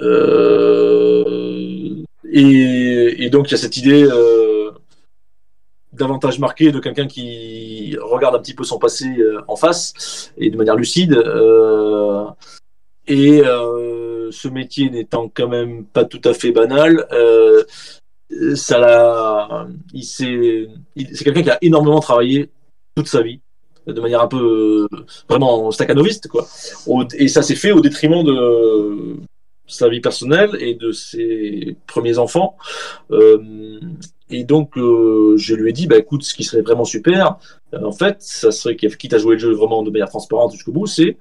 euh, 0.00 1.24
et, 2.30 3.30
donc 3.30 3.48
il 3.48 3.52
y 3.52 3.54
a 3.54 3.58
cette 3.58 3.78
idée 3.78 4.06
davantage 5.96 6.38
marquée 6.38 6.72
de 6.72 6.80
quelqu'un 6.80 7.06
qui 7.06 7.96
regarde 8.00 8.34
un 8.34 8.38
petit 8.38 8.54
peu 8.54 8.64
son 8.64 8.78
passé 8.78 9.06
en 9.48 9.56
face 9.56 10.32
et 10.36 10.50
de 10.50 10.56
manière 10.56 10.76
lucide 10.76 11.14
et 13.06 13.42
euh, 13.44 14.30
ce 14.32 14.48
métier 14.48 14.90
n'étant 14.90 15.30
quand 15.32 15.48
même 15.48 15.84
pas 15.84 16.04
tout 16.04 16.20
à 16.24 16.34
fait 16.34 16.52
banal, 16.52 17.06
euh, 17.12 17.64
ça 18.56 18.78
l'a, 18.78 19.68
il 19.92 20.04
c'est 20.04 20.68
quelqu'un 21.24 21.42
qui 21.42 21.50
a 21.50 21.58
énormément 21.62 22.00
travaillé 22.00 22.50
toute 22.96 23.06
sa 23.06 23.22
vie 23.22 23.40
de 23.86 24.00
manière 24.00 24.22
un 24.22 24.26
peu 24.26 24.88
vraiment 25.28 25.70
staccanoviste 25.70 26.26
quoi. 26.26 26.46
Et 27.14 27.28
ça 27.28 27.42
s'est 27.42 27.54
fait 27.54 27.70
au 27.70 27.80
détriment 27.80 28.24
de 28.24 29.16
sa 29.68 29.88
vie 29.88 30.00
personnelle 30.00 30.56
et 30.58 30.74
de 30.74 30.90
ses 30.90 31.76
premiers 31.86 32.18
enfants. 32.18 32.56
Euh, 33.12 33.78
et 34.30 34.44
donc, 34.44 34.76
euh, 34.76 35.36
je 35.36 35.54
lui 35.54 35.70
ai 35.70 35.72
dit, 35.72 35.86
bah, 35.86 35.98
écoute, 35.98 36.22
ce 36.22 36.34
qui 36.34 36.44
serait 36.44 36.62
vraiment 36.62 36.84
super, 36.84 37.38
euh, 37.74 37.84
en 37.84 37.92
fait, 37.92 38.16
ça 38.20 38.50
serait, 38.50 38.76
quitte 38.76 39.14
à 39.14 39.18
jouer 39.18 39.34
le 39.34 39.40
jeu 39.40 39.52
vraiment 39.52 39.82
de 39.82 39.90
manière 39.90 40.08
transparente 40.08 40.52
jusqu'au 40.52 40.72
bout, 40.72 40.86
c'est 40.86 41.16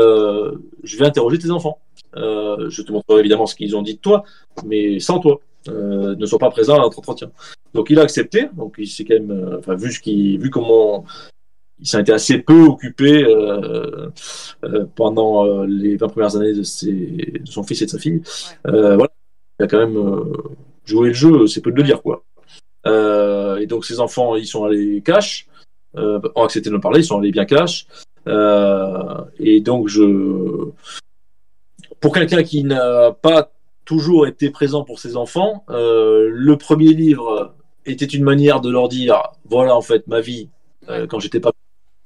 euh, 0.00 0.52
je 0.82 0.98
vais 0.98 1.06
interroger 1.06 1.38
tes 1.38 1.50
enfants. 1.50 1.78
Euh, 2.16 2.68
je 2.68 2.82
te 2.82 2.92
montrerai 2.92 3.20
évidemment 3.20 3.46
ce 3.46 3.54
qu'ils 3.54 3.76
ont 3.76 3.82
dit 3.82 3.94
de 3.94 4.00
toi, 4.00 4.24
mais 4.64 4.98
sans 5.00 5.18
toi. 5.18 5.40
ne 5.68 6.26
soient 6.26 6.38
pas 6.38 6.50
présents 6.50 6.76
à 6.76 6.80
notre 6.80 6.98
entretien. 6.98 7.30
Donc 7.74 7.90
il 7.90 7.98
a 7.98 8.02
accepté. 8.02 8.48
Donc 8.54 8.74
il 8.78 8.88
s'est 8.88 9.04
quand 9.04 9.14
même, 9.14 9.56
enfin 9.58 9.74
vu 9.74 9.92
ce 9.92 10.00
qui, 10.00 10.38
vu 10.38 10.50
comment 10.50 11.04
il 11.82 11.88
s'est 11.88 12.00
été 12.00 12.12
assez 12.12 12.38
peu 12.38 12.62
occupé 12.62 13.24
euh, 13.24 14.08
euh, 14.64 14.86
pendant 14.94 15.44
euh, 15.44 15.66
les 15.66 15.96
20 15.96 16.08
premières 16.08 16.36
années 16.36 16.54
de, 16.54 16.62
ses, 16.62 16.92
de, 16.92 17.50
son 17.50 17.64
fils 17.64 17.82
et 17.82 17.86
de 17.86 17.90
sa 17.90 17.98
fille. 17.98 18.22
voilà, 18.64 19.08
il 19.58 19.64
a 19.64 19.66
quand 19.66 19.78
même 19.78 20.22
joué 20.84 21.08
le 21.08 21.14
jeu, 21.14 21.46
c'est 21.48 21.60
peu 21.60 21.72
de 21.72 21.76
le 21.76 21.82
dire 21.82 22.00
quoi. 22.00 22.24
Et 22.84 23.66
donc 23.66 23.84
ses 23.84 24.00
enfants, 24.00 24.36
ils 24.36 24.46
sont 24.46 24.64
allés 24.64 25.02
cash, 25.04 25.46
ont 25.94 26.44
accepté 26.44 26.70
de 26.70 26.74
nous 26.74 26.80
parler, 26.80 27.00
ils 27.00 27.04
sont 27.04 27.18
allés 27.18 27.30
bien 27.30 27.44
cash. 27.44 27.86
et 28.26 29.60
donc 29.60 29.88
je, 29.88 30.68
pour 32.00 32.14
quelqu'un 32.14 32.42
qui 32.42 32.64
n'a 32.64 33.12
pas 33.12 33.52
toujours 33.84 34.26
été 34.26 34.50
présent 34.50 34.84
pour 34.84 34.98
ses 34.98 35.16
enfants, 35.16 35.64
le 35.68 36.54
premier 36.56 36.92
livre 36.92 37.54
était 37.86 38.06
une 38.06 38.24
manière 38.24 38.60
de 38.60 38.70
leur 38.70 38.88
dire 38.88 39.22
voilà 39.44 39.76
en 39.76 39.82
fait 39.82 40.06
ma 40.06 40.20
vie 40.20 40.48
quand 41.08 41.20
j'étais 41.20 41.40
pas 41.40 41.52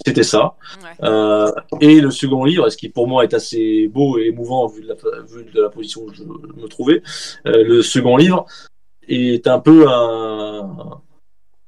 c'était 0.06 0.22
ça. 0.22 0.54
Euh, 1.02 1.50
et 1.80 2.00
le 2.00 2.10
second 2.12 2.44
livre, 2.44 2.68
ce 2.68 2.76
qui 2.76 2.88
pour 2.88 3.08
moi 3.08 3.24
est 3.24 3.34
assez 3.34 3.88
beau 3.88 4.18
et 4.18 4.26
émouvant 4.26 4.68
vu 4.68 4.82
de 4.82 4.88
la, 4.88 4.94
vu 5.22 5.44
de 5.52 5.60
la 5.60 5.68
position 5.68 6.02
où 6.02 6.12
je 6.12 6.22
me 6.22 6.68
trouvais, 6.68 7.02
euh, 7.46 7.64
le 7.64 7.82
second 7.82 8.16
livre 8.16 8.46
est 9.08 9.46
un 9.46 9.58
peu 9.58 9.88
un, 9.88 11.00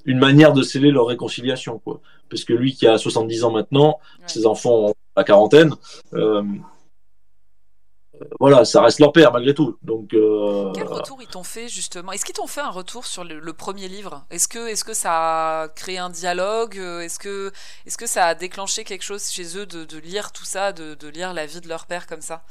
une 0.05 0.18
manière 0.18 0.53
de 0.53 0.62
sceller 0.62 0.91
leur 0.91 1.07
réconciliation. 1.07 1.78
Quoi. 1.78 2.01
Parce 2.30 2.45
que 2.45 2.53
lui 2.53 2.74
qui 2.74 2.86
a 2.86 2.99
70 2.99 3.45
ans 3.45 3.51
maintenant, 3.51 4.01
ses 4.26 4.47
enfants 4.47 4.89
ont 4.89 4.95
la 5.16 5.24
quarantaine, 5.24 5.74
euh, 6.14 6.43
voilà, 8.41 8.64
ça 8.64 8.82
reste 8.82 9.01
leur 9.01 9.12
père 9.12 9.32
malgré 9.32 9.55
tout. 9.55 9.78
Donc, 9.82 10.14
euh, 10.14 10.72
Quel 10.74 10.86
retour 10.86 11.18
ils 11.22 11.28
t'ont 11.28 11.45
fait 11.45 11.68
justement? 11.68 12.12
Est-ce 12.12 12.24
qu'ils 12.24 12.34
t'ont 12.34 12.47
fait 12.47 12.61
un 12.61 12.70
retour 12.70 13.07
sur 13.07 13.24
le, 13.24 13.53
premier 13.53 13.89
livre? 13.89 14.24
Est-ce 14.30 14.49
que, 14.49 14.68
est 14.68 14.82
que 14.82 14.95
ça 14.95 15.62
a 15.62 15.68
créé 15.68 15.99
un 15.99 16.11
dialogue? 16.11 16.76
Est-ce 16.76 17.18
que, 17.18 17.53
est 17.86 17.97
que 17.97 18.07
ça 18.07 18.26
a 18.26 18.34
déclenché 18.34 18.84
quelque 18.84 19.05
chose 19.05 19.28
chez 19.30 19.57
eux 19.57 19.66
de, 19.66 19.99
lire 19.99 20.32
tout 20.32 20.45
ça, 20.45 20.72
de, 20.72 21.09
lire 21.09 21.32
la 21.34 21.47
vie 21.47 21.61
de 21.61 21.68
leur 21.68 21.86
père 21.86 22.07
comme 22.07 22.22
ça? 22.22 22.43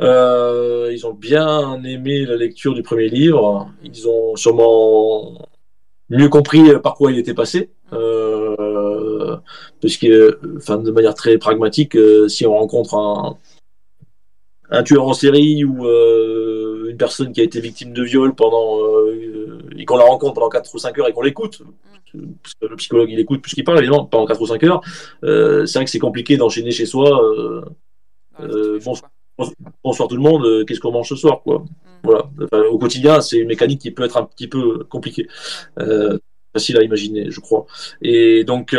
Euh, 0.00 0.90
Ils 0.92 1.06
ont 1.06 1.14
bien 1.14 1.82
aimé 1.84 2.24
la 2.26 2.36
lecture 2.36 2.74
du 2.74 2.82
premier 2.82 3.08
livre. 3.08 3.70
Ils 3.82 4.08
ont 4.08 4.36
sûrement 4.36 5.48
mieux 6.10 6.28
compris 6.28 6.78
par 6.82 6.94
quoi 6.94 7.12
il 7.12 7.18
était 7.18 7.34
passé. 7.34 7.70
Euh, 7.92 9.36
parce 9.80 9.96
que, 9.96 10.38
enfin, 10.56 10.78
de 10.78 10.90
manière 10.90 11.14
très 11.14 11.38
pragmatique, 11.38 11.96
si 12.28 12.46
on 12.46 12.56
rencontre 12.56 12.94
un 12.96 13.38
un 14.70 14.82
tueur 14.82 15.06
en 15.06 15.14
série 15.14 15.64
ou 15.64 15.86
euh, 15.86 16.88
une 16.90 16.96
personne 16.96 17.32
qui 17.32 17.40
a 17.40 17.44
été 17.44 17.60
victime 17.60 17.92
de 17.92 18.02
viol 18.02 18.34
pendant 18.34 18.80
euh, 18.80 19.60
et 19.76 19.84
qu'on 19.84 19.96
la 19.96 20.04
rencontre 20.04 20.34
pendant 20.34 20.48
4 20.48 20.74
ou 20.74 20.78
5 20.78 20.98
heures 20.98 21.08
et 21.08 21.12
qu'on 21.12 21.22
l'écoute 21.22 21.62
parce 22.42 22.54
que 22.54 22.66
le 22.66 22.76
psychologue 22.76 23.10
il 23.10 23.18
écoute 23.18 23.42
plus 23.42 23.54
qu'il 23.54 23.64
parle 23.64 23.78
évidemment 23.78 24.04
pendant 24.04 24.26
4 24.26 24.40
ou 24.40 24.46
5 24.46 24.62
heures 24.64 24.80
euh, 25.24 25.66
c'est 25.66 25.78
vrai 25.78 25.84
que 25.84 25.90
c'est 25.90 25.98
compliqué 25.98 26.36
d'enchaîner 26.36 26.70
chez 26.70 26.86
soi 26.86 27.20
bonsoir, 28.38 29.10
bonsoir, 29.82 30.08
tout 30.08 30.16
le 30.16 30.22
monde 30.22 30.64
qu'est-ce 30.66 30.80
qu'on 30.80 30.92
mange 30.92 31.08
ce 31.08 31.16
soir 31.16 31.42
quoi? 31.42 31.58
Mm. 31.58 31.66
voilà 32.02 32.30
au 32.70 32.78
quotidien 32.78 33.20
c'est 33.20 33.38
une 33.38 33.48
mécanique 33.48 33.80
qui 33.80 33.90
peut 33.90 34.04
être 34.04 34.16
un 34.16 34.24
petit 34.24 34.48
peu 34.48 34.84
compliquée 34.84 35.28
facile 36.52 36.78
à 36.78 36.82
imaginer 36.82 37.30
je 37.30 37.40
crois 37.40 37.66
et 38.02 38.44
donc 38.44 38.74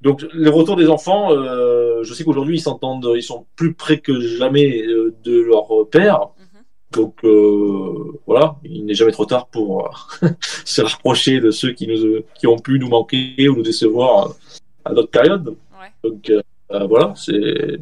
donc 0.00 0.24
les 0.32 0.50
retours 0.50 0.76
des 0.76 0.88
enfants, 0.88 1.32
euh, 1.32 2.04
je 2.04 2.14
sais 2.14 2.22
qu'aujourd'hui 2.22 2.56
ils 2.56 2.60
s'entendent, 2.60 3.10
ils 3.16 3.22
sont 3.22 3.46
plus 3.56 3.74
près 3.74 3.98
que 3.98 4.20
jamais 4.20 4.86
euh, 4.86 5.14
de 5.24 5.40
leur 5.40 5.88
père. 5.90 6.28
Mhm. 6.38 6.62
Donc 6.92 7.24
euh, 7.24 8.20
voilà, 8.26 8.56
il 8.64 8.86
n'est 8.86 8.94
jamais 8.94 9.10
trop 9.10 9.24
tard 9.24 9.48
pour 9.48 9.90
se 10.64 10.82
rapprocher 10.82 11.40
de 11.40 11.50
ceux 11.50 11.72
qui 11.72 11.88
nous, 11.88 12.22
qui 12.38 12.46
ont 12.46 12.58
pu 12.58 12.78
nous 12.78 12.88
manquer 12.88 13.48
ou 13.48 13.56
nous 13.56 13.62
décevoir 13.62 14.36
à 14.84 14.92
notre 14.92 15.10
période. 15.10 15.56
Donc 16.04 16.32
voilà, 16.70 17.14
c'est 17.16 17.80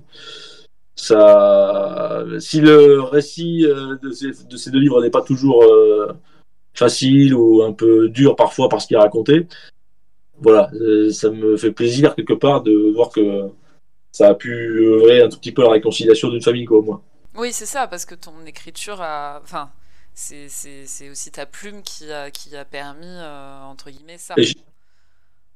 ça. 0.97 2.25
Si 2.41 2.61
le 2.61 3.03
récit 3.03 3.63
de 3.63 4.11
ces, 4.11 4.45
de 4.45 4.57
ces 4.57 4.71
deux 4.71 4.81
livres 4.81 5.01
n'est 5.03 5.11
pas 5.11 5.23
toujours 5.23 5.63
facile 6.75 7.35
ou 7.35 7.63
un 7.63 7.73
peu 7.73 8.09
dur 8.09 8.35
parfois 8.37 8.69
parce 8.69 8.87
qu'il 8.87 8.97
est 8.97 9.01
raconté, 9.01 9.47
voilà, 10.39 10.71
euh, 10.75 11.11
ça 11.11 11.31
me 11.31 11.57
fait 11.57 11.73
plaisir 11.73 12.15
quelque 12.15 12.35
part 12.35 12.63
de 12.63 12.93
voir 12.95 13.11
que 13.11 13.49
ça 14.13 14.29
a 14.29 14.35
pu 14.35 14.87
œuvrer 14.87 15.23
un 15.23 15.29
tout 15.29 15.39
petit 15.39 15.53
peu 15.53 15.63
à 15.63 15.67
la 15.67 15.73
réconciliation 15.73 16.29
d'une 16.29 16.43
famille, 16.43 16.65
quoi, 16.65 16.79
au 16.79 16.83
moins. 16.83 17.03
Oui, 17.37 17.53
c'est 17.53 17.67
ça, 17.67 17.87
parce 17.87 18.05
que 18.05 18.15
ton 18.15 18.45
écriture 18.47 19.01
a. 19.01 19.41
Enfin, 19.43 19.71
c'est 20.15 21.11
aussi 21.11 21.31
ta 21.31 21.47
plume 21.47 21.83
qui 21.83 22.11
a, 22.11 22.31
qui 22.31 22.55
a 22.57 22.65
permis, 22.65 23.07
euh, 23.07 23.63
entre 23.65 23.91
guillemets, 23.91 24.19
ça. 24.19 24.35
oui, 24.39 24.55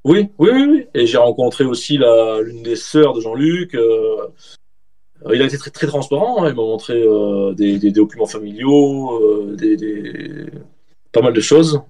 oui, 0.04 0.28
oui, 0.38 0.66
oui. 0.68 0.86
Et 0.94 1.06
j'ai 1.06 1.18
rencontré 1.18 1.64
aussi 1.64 1.98
l'une 1.98 2.62
des 2.62 2.76
sœurs 2.76 3.14
de 3.14 3.20
Jean-Luc. 3.20 3.74
Euh, 3.74 4.28
il 5.32 5.42
a 5.42 5.44
été 5.44 5.58
très, 5.58 5.86
transparent. 5.86 6.44
Hein. 6.44 6.48
il 6.48 6.54
m'a 6.54 6.62
montré 6.62 7.04
des, 7.54 7.78
des, 7.78 7.90
documents 7.90 8.26
familiaux, 8.26 9.54
des, 9.56 10.46
pas 11.12 11.22
mal 11.22 11.32
de 11.32 11.40
choses. 11.40 11.82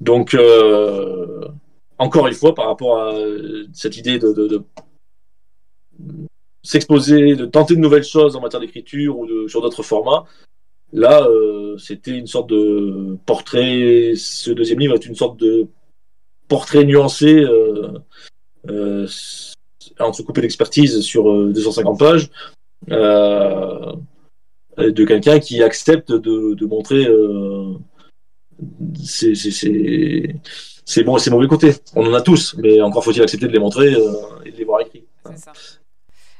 Donc, 0.00 0.34
euh, 0.34 1.46
encore 1.98 2.26
une 2.26 2.34
fois, 2.34 2.54
par 2.54 2.66
rapport 2.66 2.98
à 2.98 3.14
cette 3.72 3.96
idée 3.96 4.18
de, 4.18 4.62
s'exposer, 6.62 7.36
de 7.36 7.44
tenter 7.44 7.76
de 7.76 7.80
nouvelles 7.80 8.04
choses 8.04 8.36
en 8.36 8.40
matière 8.40 8.60
d'écriture 8.60 9.18
ou 9.18 9.48
sur 9.48 9.60
d'autres 9.60 9.82
formats, 9.82 10.24
là, 10.92 11.26
euh, 11.26 11.76
c'était 11.76 12.16
une 12.16 12.26
sorte 12.26 12.48
de 12.48 13.18
portrait. 13.26 14.14
Ce 14.16 14.50
deuxième 14.50 14.78
livre 14.78 14.94
est 14.94 15.06
une 15.06 15.14
sorte 15.14 15.38
de 15.38 15.66
portrait 16.48 16.84
nuancé, 16.84 17.34
euh, 17.34 17.92
euh 18.68 19.06
entrecoupé 20.04 20.40
d'expertise 20.40 21.00
sur 21.00 21.24
250 21.24 21.98
pages. 21.98 22.30
de 22.88 23.94
quelqu'un 25.04 25.40
qui 25.40 25.62
accepte 25.62 26.12
de, 26.12 26.54
de 26.54 26.66
montrer 26.66 27.08
c'est 29.04 29.34
c'est 30.90 31.04
bon 31.04 31.16
et 31.16 31.20
c'est 31.20 31.30
mauvais 31.30 31.46
côté. 31.46 31.72
On 31.94 32.04
en 32.04 32.14
a 32.14 32.20
tous, 32.20 32.56
mais 32.58 32.80
encore 32.80 33.04
faut-il 33.04 33.22
accepter 33.22 33.46
de 33.46 33.52
les 33.52 33.60
montrer 33.60 33.94
euh, 33.94 34.12
et 34.44 34.50
de 34.50 34.56
les 34.56 34.64
voir 34.64 34.80
écrits. 34.80 35.04
Ça. 35.36 35.52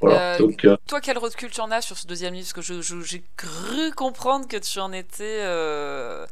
Voilà, 0.01 0.33
euh, 0.33 0.39
donc, 0.39 0.65
euh, 0.65 0.75
Toi, 0.87 0.99
quel 0.99 1.17
recul 1.17 1.49
tu 1.49 1.61
en 1.61 1.71
as 1.71 1.81
sur 1.81 1.97
ce 1.97 2.05
deuxième 2.05 2.33
livre? 2.33 2.49
Parce 2.53 2.67
que 2.67 2.81
j'ai 2.81 3.23
cru 3.37 3.91
comprendre 3.95 4.47
que 4.49 4.57
tu 4.57 4.79
en 4.79 4.91
étais 4.91 5.41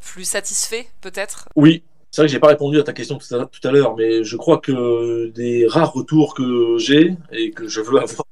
plus 0.01 0.25
satisfait, 0.25 0.87
peut-être? 1.01 1.47
Oui, 1.55 1.83
c'est 2.11 2.21
vrai 2.21 2.27
que 2.27 2.31
j'ai 2.31 2.39
pas 2.39 2.47
répondu 2.47 2.79
à 2.79 2.83
ta 2.83 2.93
question 2.93 3.17
tout 3.17 3.67
à, 3.67 3.71
l'heure, 3.71 3.95
mais 3.95 4.23
je 4.23 4.35
crois 4.35 4.57
que 4.57 5.27
des 5.27 5.67
rares 5.67 5.93
retours 5.93 6.33
que 6.33 6.77
j'ai 6.77 7.15
et 7.31 7.51
que 7.51 7.67
je 7.67 7.81
veux 7.81 7.99
avoir, 7.99 8.25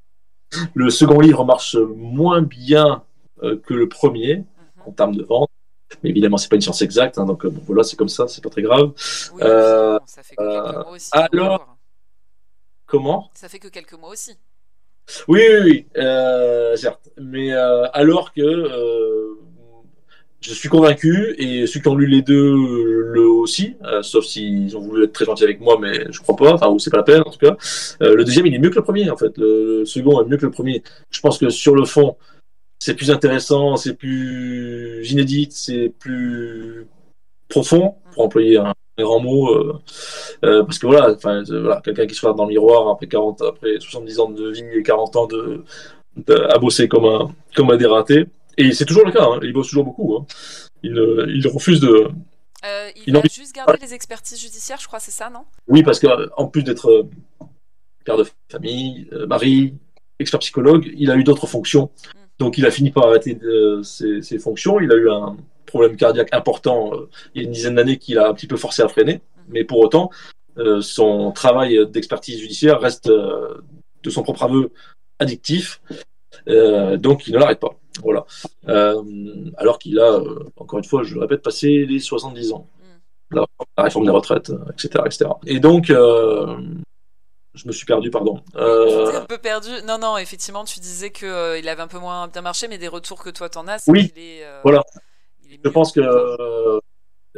le 0.73 0.89
second 0.89 1.19
livre 1.19 1.45
marche 1.45 1.75
moins 1.75 2.41
bien 2.41 3.03
que 3.41 3.73
le 3.73 3.87
premier 3.87 4.37
mhm. 4.37 4.45
en 4.87 4.91
termes 4.91 5.15
de 5.15 5.23
vente. 5.23 5.49
Mais 6.03 6.09
évidemment, 6.09 6.37
c'est 6.37 6.49
pas 6.49 6.55
une 6.55 6.61
science 6.61 6.81
exacte, 6.81 7.17
hein, 7.17 7.25
donc 7.25 7.45
euh, 7.45 7.51
voilà, 7.65 7.83
c'est 7.83 7.95
comme 7.95 8.09
ça, 8.09 8.27
c'est 8.27 8.43
pas 8.43 8.49
très 8.49 8.61
grave. 8.61 8.91
euh, 9.41 9.97
ça 10.05 10.21
fait 10.21 10.35
que 10.35 10.43
quelques 10.43 10.75
mois 10.75 10.91
aussi. 10.91 11.09
Alors, 11.13 11.77
comment? 12.85 13.31
Ça 13.33 13.49
fait 13.49 13.59
que 13.59 13.67
quelques 13.69 13.93
mois 13.93 14.09
aussi. 14.09 14.37
Oui, 15.27 15.41
oui, 15.49 15.59
oui, 15.63 15.87
euh, 15.97 16.75
certes. 16.75 17.09
Mais 17.17 17.53
euh, 17.53 17.87
alors 17.93 18.33
que 18.33 19.37
je 20.47 20.53
suis 20.53 20.69
convaincu, 20.69 21.35
et 21.37 21.67
ceux 21.67 21.79
qui 21.79 21.87
ont 21.87 21.95
lu 21.95 22.07
les 22.07 22.21
deux 22.21 22.55
le 22.55 23.27
aussi, 23.27 23.75
sauf 24.01 24.25
s'ils 24.25 24.75
ont 24.77 24.81
voulu 24.81 25.03
être 25.05 25.13
très 25.13 25.25
gentils 25.25 25.43
avec 25.43 25.59
moi, 25.59 25.77
mais 25.79 26.05
je 26.11 26.21
crois 26.21 26.35
pas, 26.35 26.53
enfin, 26.53 26.69
ou 26.69 26.79
c'est 26.79 26.89
pas 26.89 26.97
la 26.97 27.03
peine 27.03 27.21
en 27.25 27.31
tout 27.31 27.39
cas. 27.39 27.57
le 27.99 28.23
deuxième, 28.23 28.45
il 28.45 28.55
est 28.55 28.59
mieux 28.59 28.69
que 28.69 28.75
le 28.75 28.83
premier, 28.83 29.09
en 29.09 29.17
fait. 29.17 29.37
Le, 29.37 29.83
second 29.85 30.21
est 30.21 30.25
mieux 30.25 30.37
que 30.37 30.45
le 30.45 30.51
premier. 30.51 30.83
Je 31.09 31.19
pense 31.21 31.37
que 31.37 31.49
sur 31.49 31.75
le 31.75 31.85
fond, 31.85 32.15
c'est 32.79 32.95
plus 32.95 33.11
intéressant, 33.11 33.75
c'est 33.75 33.95
plus 33.95 35.09
inédit, 35.11 35.47
c'est 35.51 35.89
plus 35.99 36.87
profond, 37.49 37.95
pour 38.13 38.25
employer 38.25 38.57
un, 38.57 38.73
grand 38.97 39.19
mot. 39.19 39.53
Euh, 39.53 39.79
euh, 40.43 40.63
parce 40.63 40.79
que 40.79 40.87
voilà, 40.87 41.15
voilà 41.21 41.81
quelqu'un 41.83 42.07
qui 42.07 42.15
se 42.15 42.21
regarde 42.21 42.37
dans 42.37 42.45
le 42.45 42.49
miroir 42.49 42.89
après 42.89 43.07
40, 43.07 43.41
après 43.43 43.79
70 43.79 44.19
ans 44.19 44.29
de 44.29 44.51
vie 44.51 44.63
et 44.73 44.83
40 44.83 45.15
ans 45.15 45.27
de, 45.27 45.63
à 46.49 46.57
bosser 46.57 46.87
comme 46.87 47.05
un, 47.05 47.29
comme 47.55 47.69
un 47.71 47.77
dératé. 47.77 48.25
Et 48.57 48.73
c'est 48.73 48.85
toujours 48.85 49.05
le 49.05 49.11
cas, 49.11 49.23
hein, 49.23 49.39
il 49.43 49.53
bosse 49.53 49.67
toujours 49.67 49.85
beaucoup. 49.85 50.15
Hein. 50.15 50.25
Il, 50.83 50.93
il, 51.29 51.47
refuse 51.47 51.79
de. 51.79 52.09
Euh, 52.65 52.89
il, 53.05 53.15
a 53.15 53.21
juste 53.31 53.53
gardé 53.53 53.77
les 53.81 53.93
expertises 53.93 54.41
judiciaires, 54.41 54.79
je 54.79 54.87
crois, 54.87 54.99
c'est 54.99 55.11
ça, 55.11 55.29
non? 55.29 55.45
Oui, 55.67 55.83
parce 55.83 55.99
qu'en 55.99 56.47
plus 56.47 56.63
d'être 56.63 57.07
père 58.03 58.17
de 58.17 58.25
famille, 58.49 59.09
mari, 59.27 59.75
expert 60.19 60.39
psychologue, 60.39 60.89
il 60.97 61.11
a 61.11 61.15
eu 61.15 61.23
d'autres 61.23 61.47
fonctions. 61.47 61.91
Mm. 61.93 62.27
Donc 62.39 62.57
il 62.57 62.65
a 62.65 62.71
fini 62.71 62.91
par 62.91 63.07
arrêter 63.07 63.35
de, 63.35 63.81
ses, 63.83 64.39
fonctions. 64.39 64.79
Il 64.79 64.91
a 64.91 64.95
eu 64.95 65.09
un 65.09 65.37
problème 65.65 65.97
cardiaque 65.97 66.33
important 66.33 66.93
euh, 66.93 67.09
il 67.35 67.41
y 67.41 67.45
a 67.45 67.47
une 67.47 67.53
dizaine 67.53 67.75
d'années 67.75 67.97
qu'il 67.97 68.17
a 68.19 68.29
un 68.29 68.33
petit 68.33 68.47
peu 68.47 68.57
forcé 68.57 68.81
à 68.81 68.87
freiner. 68.87 69.21
Mais 69.49 69.63
pour 69.63 69.79
autant, 69.79 70.09
euh, 70.57 70.81
son 70.81 71.31
travail 71.31 71.79
d'expertise 71.89 72.39
judiciaire 72.39 72.79
reste, 72.79 73.09
euh, 73.09 73.61
de 74.03 74.09
son 74.09 74.23
propre 74.23 74.43
aveu, 74.43 74.71
addictif. 75.19 75.81
donc 76.45 77.27
il 77.27 77.33
ne 77.33 77.39
l'arrête 77.39 77.59
pas. 77.59 77.79
Voilà. 78.03 78.25
alors 79.57 79.79
qu'il 79.79 79.99
a, 79.99 80.19
encore 80.57 80.79
une 80.79 80.85
fois, 80.85 81.03
je 81.03 81.15
le 81.15 81.21
répète, 81.21 81.41
passé 81.41 81.85
les 81.85 81.99
70 81.99 82.53
ans. 82.53 82.67
Mm. 83.31 83.37
La, 83.37 83.83
réforme 83.83 84.05
des 84.05 84.11
retraites, 84.11 84.51
etc. 84.71 85.03
etc. 85.05 85.29
Et 85.45 85.59
donc, 85.59 85.91
je 87.57 87.67
me 87.67 87.71
suis 87.71 87.85
perdu, 87.85 88.09
pardon. 88.09 88.39
Euh... 88.55 89.21
un 89.21 89.25
peu 89.25 89.37
perdu. 89.37 89.69
Non, 89.87 89.97
non, 89.97 90.17
effectivement, 90.17 90.63
tu 90.63 90.79
disais 90.79 91.11
qu'il 91.11 91.27
euh, 91.27 91.57
il 91.57 91.67
avait 91.67 91.81
un 91.81 91.87
peu 91.87 91.99
moins 91.99 92.27
bien 92.27 92.41
marché, 92.41 92.67
mais 92.67 92.77
des 92.77 92.87
retours 92.87 93.23
que 93.23 93.29
toi 93.29 93.49
t'en 93.49 93.67
as, 93.67 93.83
oui. 93.87 94.13
Euh, 94.17 94.59
voilà. 94.63 94.83
je 95.63 95.69
pense 95.69 95.91
que 95.91 96.01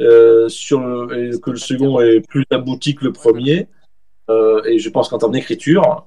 euh, 0.00 0.48
sur 0.48 0.80
le, 0.80 1.38
que 1.38 1.50
le 1.50 1.56
second 1.56 2.00
est 2.00 2.20
plus 2.20 2.44
abouti 2.50 2.94
que 2.94 3.04
le 3.04 3.12
premier, 3.12 3.68
et 4.28 4.78
je 4.78 4.90
pense 4.90 5.08
qu'en 5.08 5.18
termes 5.18 5.32
d'écriture, 5.32 6.06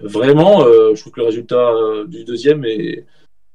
mm. 0.00 0.06
vraiment, 0.06 0.64
je 0.64 1.00
trouve 1.00 1.12
que 1.12 1.20
le 1.20 1.26
résultat 1.26 1.72
du 2.06 2.24
deuxième 2.24 2.64
est, 2.64 3.06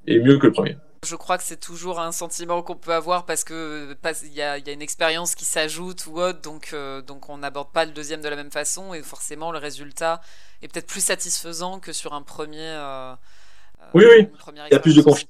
est 0.07 0.19
mieux 0.19 0.37
que 0.37 0.47
le 0.47 0.53
premier. 0.53 0.77
Je 1.05 1.15
crois 1.15 1.37
que 1.37 1.43
c'est 1.43 1.59
toujours 1.59 1.99
un 1.99 2.11
sentiment 2.11 2.61
qu'on 2.63 2.75
peut 2.75 2.93
avoir 2.93 3.25
parce 3.25 3.43
que 3.43 3.95
il 4.23 4.33
y, 4.33 4.41
a, 4.41 4.57
une 4.57 4.81
expérience 4.81 5.35
qui 5.35 5.45
s'ajoute 5.45 6.07
ou 6.07 6.19
autre, 6.19 6.41
donc, 6.41 6.71
euh, 6.73 7.01
donc 7.01 7.29
on 7.29 7.37
n'aborde 7.37 7.71
pas 7.71 7.85
le 7.85 7.91
deuxième 7.91 8.21
de 8.21 8.29
la 8.29 8.35
même 8.35 8.51
façon 8.51 8.93
et 8.93 9.01
forcément 9.03 9.51
le 9.51 9.59
résultat 9.59 10.21
est 10.61 10.71
peut-être 10.71 10.87
plus 10.87 11.03
satisfaisant 11.03 11.79
que 11.79 11.93
sur 11.93 12.13
un 12.13 12.23
premier. 12.23 12.57
Euh, 12.59 13.11
euh, 13.11 13.85
oui, 13.93 14.05
oui. 14.09 14.27
Il 14.69 14.73
y 14.73 14.75
a 14.75 14.79
plus 14.79 14.95
de 14.95 15.01
confiance. 15.01 15.29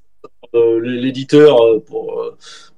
L'éditeur 0.54 1.60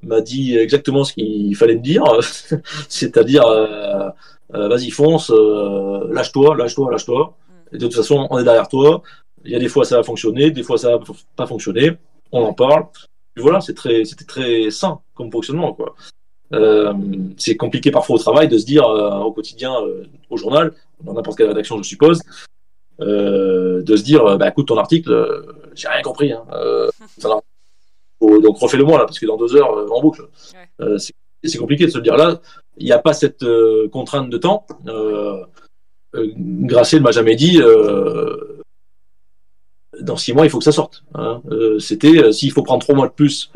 m'a 0.02 0.22
dit 0.22 0.58
exactement 0.58 1.04
ce 1.04 1.14
qu'il 1.14 1.56
fallait 1.56 1.76
me 1.76 1.82
dire, 1.82 2.04
c'est-à-dire 2.90 3.46
vas-y 4.50 4.90
fonce, 4.90 5.30
lâche-toi, 5.30 6.56
lâche-toi, 6.58 6.92
lâche-toi. 6.92 7.38
Mm. 7.72 7.78
de 7.78 7.86
toute 7.86 7.96
façon, 7.96 8.28
on 8.32 8.40
est 8.40 8.44
derrière 8.44 8.68
toi. 8.68 9.04
Il 9.46 9.52
y 9.52 9.56
a 9.56 9.60
des 9.60 9.70
fois 9.70 9.86
ça 9.86 9.98
va 9.98 10.04
fonctionner, 10.04 10.52
des 10.52 10.64
fois 10.64 10.78
ça 10.78 10.98
va 10.98 11.04
pas 11.36 11.48
fonctionner 11.48 11.98
on 12.32 12.44
en 12.44 12.54
parle. 12.54 12.86
voilà, 13.38 13.62
c'est 13.62 13.74
très, 13.74 14.06
c'était 14.06 14.26
très 14.26 14.70
sain 14.70 15.00
comme 15.16 15.32
fonctionnement, 15.32 15.74
quoi. 15.74 15.96
Euh, 16.52 16.94
c'est 17.38 17.56
compliqué 17.56 17.92
parfois 17.92 18.16
au 18.16 18.20
travail 18.20 18.48
de 18.48 18.58
se 18.58 18.66
dire 18.66 18.84
euh, 18.84 19.20
au 19.20 19.32
quotidien, 19.32 19.76
euh, 19.84 20.06
au 20.30 20.38
journal, 20.38 20.74
dans 21.04 21.14
n'importe 21.14 21.38
quelle 21.38 21.48
rédaction, 21.48 21.78
je 21.78 21.88
suppose, 21.88 22.22
de 23.00 23.96
se 23.96 24.04
dire, 24.04 24.38
bah 24.38 24.50
écoute, 24.50 24.68
ton 24.68 24.78
article, 24.78 25.46
j'ai 25.74 25.88
rien 25.88 26.02
compris. 26.02 26.34
Hein, 26.34 26.44
donc 28.22 28.58
refais-le 28.58 28.84
moi 28.84 28.98
là, 28.98 29.06
parce 29.06 29.20
que 29.20 29.26
dans 29.26 29.38
deux 29.38 29.56
heures, 29.56 29.90
en 29.92 30.02
boucle. 30.02 30.28
c'est 30.98 31.58
compliqué 31.58 31.86
de 31.86 31.92
se 31.92 32.00
dire 32.00 32.18
là, 32.18 32.42
il 32.78 32.86
n'y 32.86 32.92
a 32.92 33.00
pas 33.00 33.14
cette 33.14 33.46
contrainte 33.92 34.30
de 34.30 34.38
temps. 34.38 34.66
Gracé 36.14 36.98
ne 36.98 37.04
m'a 37.04 37.12
jamais 37.12 37.36
dit 37.36 37.62
dans 40.02 40.18
six 40.18 40.34
mois, 40.34 40.46
il 40.46 40.50
faut 40.50 40.60
que 40.60 40.64
ça 40.64 40.72
sorte. 40.72 41.04
Hein. 41.16 41.42
Euh, 41.52 41.80
c'était 41.80 42.18
euh, 42.24 42.32
s'il 42.32 42.52
faut 42.52 42.64
prendre 42.64 42.82
trois 42.82 42.96
mois 42.96 43.08
de 43.08 43.14
plus 43.14 43.52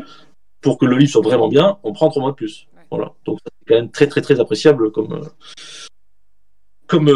pour 0.61 0.77
que 0.77 0.85
le 0.85 0.97
livre 0.97 1.11
soit 1.11 1.21
vraiment 1.21 1.47
bien, 1.47 1.77
on 1.83 1.93
prend 1.93 2.09
trois 2.09 2.21
mois 2.21 2.31
de 2.31 2.35
plus. 2.35 2.67
Voilà. 2.89 3.13
Donc 3.25 3.39
c'est 3.43 3.51
quand 3.67 3.75
même 3.75 3.91
très 3.91 4.07
très 4.07 4.21
très 4.21 4.39
appréciable 4.39 4.91
comme 4.91 5.13
euh, 5.13 5.29
comme 6.87 7.07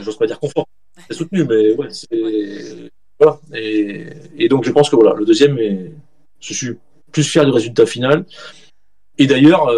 j'ose 0.00 0.16
pas 0.16 0.26
dire 0.26 0.38
confort. 0.38 0.66
C'est 1.08 1.16
soutenu, 1.16 1.44
mais 1.44 1.72
ouais, 1.74 1.88
c'est 1.90 2.90
voilà. 3.18 3.38
Et, 3.54 4.06
et, 4.38 4.48
donc 4.48 4.64
je 4.64 4.70
pense 4.70 4.88
que 4.88 4.96
voilà, 4.96 5.14
le 5.14 5.24
deuxième 5.24 5.58
est, 5.58 5.92
je 6.40 6.54
suis 6.54 6.78
plus 7.12 7.24
fier 7.24 7.44
du 7.44 7.50
résultat 7.50 7.86
final. 7.86 8.24
Et 9.18 9.26
d'ailleurs, 9.26 9.70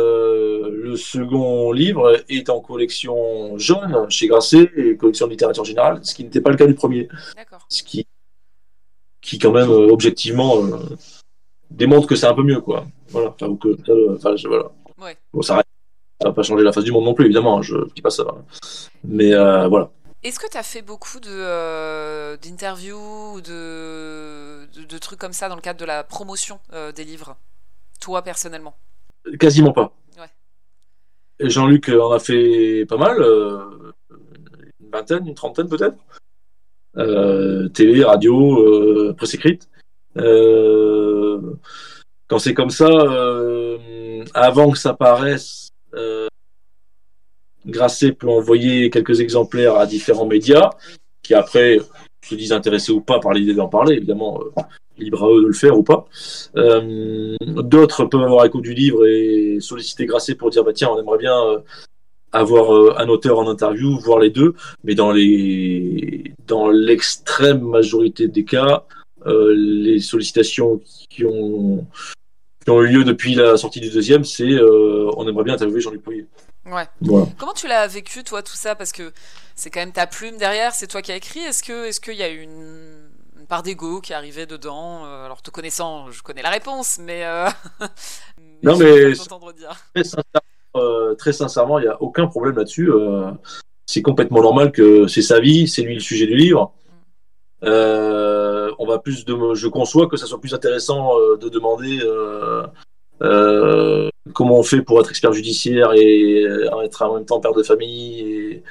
le 0.93 0.95
second 0.97 1.73
livre 1.73 2.23
est 2.29 2.49
en 2.49 2.61
collection 2.61 3.59
jaune 3.59 4.07
chez 4.09 4.29
Grasset 4.29 4.71
et 4.77 4.97
collection 4.97 5.27
de 5.27 5.33
littérature 5.33 5.65
générale, 5.65 5.99
ce 6.05 6.15
qui 6.15 6.23
n'était 6.23 6.41
pas 6.41 6.51
le 6.51 6.57
cas 6.57 6.67
du 6.67 6.75
premier. 6.75 7.09
Ce 7.69 7.83
qui 7.83 8.07
qui 9.23 9.39
quand 9.39 9.53
même 9.53 9.71
euh, 9.71 9.89
objectivement 9.91 10.63
euh, 10.63 10.97
démontre 11.71 12.07
que 12.07 12.17
c'est 12.17 12.27
un 12.27 12.35
peu 12.35 12.43
mieux 12.43 12.61
quoi. 12.61 12.87
Voilà, 13.09 13.31
enfin, 13.31 13.57
que, 13.57 13.69
enfin, 14.17 14.35
voilà. 14.47 14.71
Ouais. 14.99 15.17
Bon, 15.33 15.41
ça, 15.41 15.63
ça 16.21 16.29
va 16.29 16.33
pas 16.35 16.43
changer 16.43 16.65
la 16.65 16.73
face 16.73 16.85
du 16.85 16.93
monde 16.93 17.05
non 17.05 17.15
plus 17.15 17.25
évidemment, 17.25 17.59
hein, 17.59 17.63
je, 17.63 17.77
je 17.89 17.95
dis 17.95 18.03
pas 18.03 18.11
ça. 18.11 18.25
Mais 19.05 19.33
euh, 19.33 19.69
voilà. 19.69 19.91
Est-ce 20.23 20.39
que 20.39 20.51
tu 20.51 20.57
as 20.57 20.63
fait 20.63 20.83
beaucoup 20.83 21.19
de, 21.19 22.37
d'interviews 22.37 23.35
ou 23.35 23.41
de, 23.41 24.67
de, 24.89 24.99
trucs 24.99 25.19
comme 25.19 25.33
ça 25.33 25.49
dans 25.49 25.57
le 25.57 25.61
cadre 25.61 25.81
de 25.81 25.85
la 25.85 26.05
promotion 26.05 26.61
des 26.95 27.03
livres, 27.03 27.37
toi 28.01 28.23
personnellement? 28.23 28.77
Quasiment 29.41 29.73
pas. 29.73 29.93
Ouais. 30.17 31.49
Jean-Luc 31.49 31.89
en 31.89 32.13
a 32.13 32.21
fait 32.21 32.87
pas 32.89 32.99
mal, 32.99 33.21
une 34.81 34.91
vingtaine, 34.93 35.27
une 35.27 35.35
trentaine 35.35 35.69
peut-être. 35.69 35.97
Euh, 36.99 37.69
télé, 37.69 38.05
radio, 38.05 38.61
euh, 38.61 39.15
presse 39.17 39.35
écrite. 39.35 39.69
Euh, 40.19 41.41
quand 42.29 42.39
c'est 42.39 42.55
comme 42.55 42.71
ça, 42.71 42.89
avant 44.35 44.71
que 44.71 44.79
ça 44.79 44.95
paraisse, 44.95 45.71
Grasset 47.67 48.13
peut 48.13 48.29
envoyer 48.29 48.91
quelques 48.91 49.21
exemplaires 49.21 49.77
à 49.77 49.87
différents 49.87 50.27
médias 50.27 50.71
qui 51.23 51.35
après 51.35 51.79
se 52.25 52.35
disent 52.35 52.53
intéressés 52.53 52.91
ou 52.93 53.01
pas 53.01 53.21
par 53.21 53.33
l'idée 53.33 53.55
d'en 53.55 53.69
parler, 53.69 53.97
évidemment, 53.97 54.41
libre 54.99 55.25
à 55.25 55.29
eux 55.29 55.43
de 55.43 55.47
le 55.49 55.53
faire 55.53 55.79
ou 55.79 55.83
pas. 55.83 56.07
D'autres 56.55 58.07
peuvent 58.07 58.23
avoir 58.23 58.45
écho 58.45 58.61
du 58.61 58.75
livre 58.75 59.07
et 59.07 59.59
solliciter 59.61 60.07
Grasset 60.07 60.35
pour 60.35 60.51
dire 60.51 60.65
bah 60.65 60.73
tiens, 60.75 60.89
on 60.91 60.99
aimerait 60.99 61.19
bien 61.19 61.63
avoir 62.33 62.75
euh, 62.75 62.95
un 62.99 63.09
auteur 63.09 63.39
en 63.39 63.49
interview, 63.49 63.99
voir 63.99 64.19
les 64.19 64.31
deux, 64.31 64.55
mais 64.85 64.95
dans 64.95 65.13
les 65.13 66.33
dans 66.47 66.69
l'extrême 66.69 67.61
majorité 67.61 68.29
des 68.29 68.45
cas, 68.45 68.85
euh, 69.27 69.55
les 69.55 70.01
sollicitations 70.01 70.81
qui 71.11 71.25
ont 71.25 71.87
qui 72.65 72.71
ont 72.71 72.83
eu 72.83 72.89
lieu 72.89 73.05
depuis 73.05 73.35
la 73.35 73.57
sortie 73.57 73.81
du 73.81 73.91
deuxième, 73.91 74.25
c'est 74.25 74.51
euh, 74.51 75.11
on 75.17 75.29
aimerait 75.29 75.45
bien 75.45 75.55
interviewer 75.55 75.81
Jean-Luc 75.81 76.03
Pouillet. 76.03 76.27
Ouais. 76.65 76.87
Comment 77.39 77.53
tu 77.55 77.67
l'as 77.67 77.87
vécu 77.89 78.23
toi 78.23 78.43
tout 78.43 78.55
ça? 78.55 78.75
Parce 78.75 78.93
que 78.93 79.13
c'est 79.57 79.71
quand 79.71 79.81
même 79.81 79.93
ta 79.93 80.07
plume 80.07 80.37
derrière, 80.39 80.73
c'est 80.73 80.87
toi 80.87 81.03
qui 81.03 81.13
as 81.13 81.17
écrit. 81.17 81.41
Est-ce 81.41 81.63
que 81.63 81.87
est-ce 81.87 82.01
qu'il 82.01 82.15
y 82.15 82.23
a 82.23 82.29
une, 82.29 83.11
une 83.39 83.47
part 83.49 83.65
d'ego 83.65 84.01
qui 84.01 84.13
est 84.13 84.17
arrivée 84.17 84.47
dedans? 84.47 85.05
Alors 85.05 85.43
te 85.43 85.51
connaissant, 85.51 86.11
je 86.13 86.23
connais 86.23 86.43
la 86.43 86.51
réponse, 86.51 86.99
mais, 87.01 87.25
non 88.63 88.77
mais 88.79 89.13
très 89.15 90.05
euh, 90.77 91.15
très 91.15 91.33
sincèrement, 91.33 91.79
il 91.79 91.83
n'y 91.83 91.89
a 91.89 92.01
aucun 92.03 92.27
problème 92.27 92.57
là-dessus. 92.57 92.91
Euh, 92.91 93.31
c'est 93.87 94.03
complètement 94.03 94.43
normal 94.43 94.73
que 94.73 95.07
c'est 95.07 95.23
sa 95.23 95.41
vie, 95.41 95.69
c'est 95.69 95.83
lui 95.83 95.95
le 95.95 96.01
sujet 96.01 96.27
du 96.27 96.37
livre. 96.37 96.73
Euh, 97.65 98.71
on 98.79 98.87
va 98.87 98.99
plus 98.99 99.25
de, 99.25 99.55
je 99.55 99.69
conçois 99.69 100.09
que 100.09 100.17
ça 100.17 100.27
soit 100.27 100.41
plus 100.41 100.55
intéressant 100.55 101.15
de 101.41 101.49
demander 101.49 102.01
comment 104.33 104.59
on 104.59 104.63
fait 104.63 104.83
pour 104.83 105.01
être 105.01 105.11
expert 105.11 105.33
judiciaire 105.33 105.93
et 105.95 106.45
être 106.85 107.03
en 107.03 107.17
même 107.17 107.27
temps 107.27 107.41
père 107.41 107.53
de 107.53 107.63
famille 107.63 108.21
et, 108.21 108.63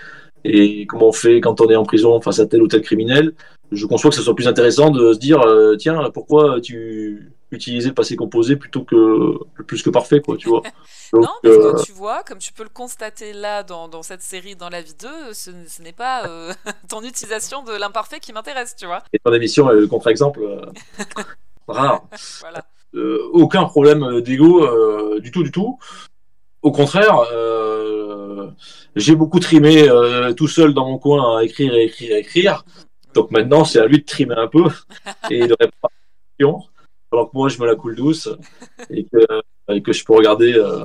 et 0.43 0.85
comment 0.87 1.09
on 1.09 1.13
fait 1.13 1.39
quand 1.39 1.61
on 1.61 1.69
est 1.69 1.75
en 1.75 1.83
prison 1.83 2.19
face 2.19 2.39
à 2.39 2.47
tel 2.47 2.61
ou 2.61 2.67
tel 2.67 2.81
criminel. 2.81 3.33
Je 3.71 3.85
conçois 3.85 4.09
que 4.09 4.15
ce 4.15 4.23
soit 4.23 4.35
plus 4.35 4.47
intéressant 4.47 4.89
de 4.89 5.13
se 5.13 5.19
dire 5.19 5.41
tiens 5.77 6.09
pourquoi 6.13 6.59
tu 6.61 7.31
utiliser 7.51 7.89
le 7.89 7.93
passé 7.93 8.15
composé 8.15 8.55
plutôt 8.55 8.83
que 8.83 9.37
plus 9.63 9.83
que 9.83 9.89
parfait, 9.89 10.21
quoi, 10.21 10.37
tu 10.37 10.49
vois. 10.49 10.61
non, 11.13 11.27
parce 11.43 11.57
que 11.57 11.77
euh, 11.77 11.83
tu 11.83 11.91
vois, 11.91 12.23
comme 12.23 12.39
tu 12.39 12.53
peux 12.53 12.63
le 12.63 12.69
constater 12.69 13.33
là 13.33 13.63
dans, 13.63 13.87
dans 13.87 14.03
cette 14.03 14.21
série, 14.21 14.55
dans 14.55 14.69
la 14.69 14.81
vie 14.81 14.95
2, 14.99 15.33
ce, 15.33 15.81
n'est 15.81 15.91
pas 15.91 16.27
euh, 16.27 16.53
ton 16.89 17.03
utilisation 17.03 17.63
de 17.63 17.73
l'imparfait 17.73 18.19
qui 18.19 18.33
m'intéresse, 18.33 18.75
tu 18.75 18.85
vois. 18.85 19.03
Et 19.13 19.19
ton 19.19 19.33
émission 19.33 19.69
est 19.69 19.75
le 19.75 19.87
contre-exemple 19.87 20.41
euh, 20.41 20.65
rare. 21.67 22.03
voilà. 22.39 22.63
aucun 23.33 23.65
problème 23.65 24.21
d'ego 24.21 25.19
du 25.19 25.31
tout, 25.31 25.43
du 25.43 25.51
tout. 25.51 25.77
Au 26.61 26.71
contraire, 26.71 27.21
j'ai 28.95 29.15
beaucoup 29.15 29.39
trimé 29.39 29.87
tout 30.37 30.47
seul 30.47 30.73
dans 30.73 30.87
mon 30.87 30.99
coin 30.99 31.39
à 31.39 31.43
écrire, 31.43 31.73
à 31.73 31.79
écrire, 31.79 32.15
à 32.15 32.19
écrire. 32.19 32.65
Donc 33.13 33.31
maintenant, 33.31 33.65
c'est 33.65 33.79
à 33.79 33.87
lui 33.87 33.97
de 33.97 34.05
trimer 34.05 34.35
un 34.37 34.47
peu 34.47 34.65
et 35.29 35.47
de 35.47 35.55
répondre 35.59 36.70
alors 37.11 37.29
que 37.29 37.37
moi 37.37 37.49
je 37.49 37.59
me 37.59 37.65
la 37.65 37.75
coule 37.75 37.95
douce 37.95 38.29
et 38.89 39.05
que, 39.05 39.79
que 39.79 39.93
je 39.93 40.05
peux 40.05 40.13
regarder 40.13 40.53
euh, 40.53 40.83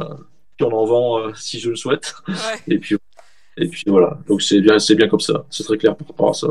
on 0.65 0.73
en 0.73 0.85
vend 0.85 1.19
euh, 1.19 1.33
si 1.35 1.59
je 1.59 1.71
le 1.71 1.77
souhaite. 1.77 2.15
Et 2.69 2.79
puis 2.79 2.97
et 3.59 3.69
puis 3.69 3.83
voilà. 3.87 4.19
Donc 4.27 4.43
c'est 4.43 4.61
bien 4.61 4.79
c'est 4.79 4.95
bien 4.95 5.09
comme 5.09 5.21
ça. 5.21 5.47
C'est 5.51 5.65
très 5.65 5.79
clair 5.79 5.97
par 5.97 6.09
rapport 6.09 6.31
à 6.31 6.35
ça. 6.35 6.49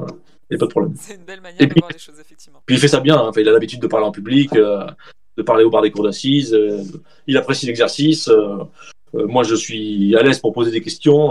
Il 0.49 0.53
n'y 0.53 0.57
a 0.57 0.59
pas 0.59 0.65
de 0.65 0.71
problème. 0.71 0.93
C'est 0.97 1.15
une 1.15 1.23
belle 1.23 1.41
manière 1.41 1.67
de 1.67 1.73
voir 1.79 1.91
les 1.91 1.99
choses 1.99 2.19
effectivement. 2.19 2.61
Puis 2.65 2.75
il 2.75 2.79
fait 2.79 2.87
ça 2.87 2.99
bien. 2.99 3.17
Hein. 3.17 3.31
il 3.35 3.47
a 3.47 3.51
l'habitude 3.51 3.79
de 3.79 3.87
parler 3.87 4.05
en 4.05 4.11
public, 4.11 4.55
euh, 4.55 4.85
de 5.37 5.43
parler 5.43 5.63
au 5.63 5.69
bar 5.69 5.81
des 5.81 5.91
cours 5.91 6.03
d'assises. 6.03 6.53
Euh, 6.53 6.83
il 7.27 7.37
apprécie 7.37 7.65
l'exercice. 7.65 8.29
moi 9.13 9.43
je 9.43 9.55
suis 9.55 10.15
à 10.15 10.23
l'aise 10.23 10.39
pour 10.39 10.53
poser 10.53 10.71
des 10.71 10.81
questions. 10.81 11.29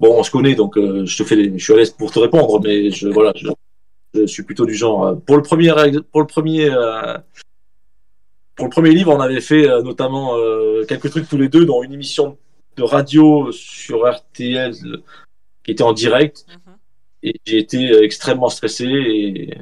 bon 0.00 0.18
on 0.18 0.22
se 0.22 0.30
connaît 0.30 0.54
donc 0.54 0.76
je 0.76 1.16
te 1.16 1.24
fais 1.24 1.52
je 1.56 1.62
suis 1.62 1.72
à 1.72 1.76
l'aise 1.76 1.90
pour 1.90 2.10
te 2.10 2.18
répondre 2.18 2.60
mais 2.60 2.90
je 2.90 3.08
voilà 3.08 3.32
je, 3.36 3.48
je 4.14 4.26
suis 4.26 4.42
plutôt 4.42 4.66
du 4.66 4.74
genre. 4.74 5.04
Euh, 5.06 5.14
pour 5.14 5.36
le 5.36 5.42
premier, 5.42 5.72
pour 6.10 6.20
le 6.20 6.26
premier, 6.26 6.70
euh, 6.70 7.18
pour 8.54 8.66
le 8.66 8.70
premier 8.70 8.90
livre, 8.90 9.14
on 9.14 9.20
avait 9.20 9.40
fait 9.40 9.68
euh, 9.68 9.82
notamment 9.82 10.36
quelques 10.88 11.10
trucs 11.10 11.28
tous 11.28 11.38
les 11.38 11.48
deux, 11.48 11.64
dans 11.64 11.82
une 11.82 11.92
émission 11.92 12.38
de 12.76 12.82
radio 12.82 13.52
sur 13.52 14.10
RTL 14.10 14.74
qui 15.64 15.70
était 15.70 15.82
en 15.82 15.92
direct. 15.92 16.46
Mhm. 16.48 16.76
Et 17.24 17.40
j'ai 17.46 17.58
été 17.58 18.02
extrêmement 18.02 18.48
stressé 18.48 18.84
et, 18.84 19.58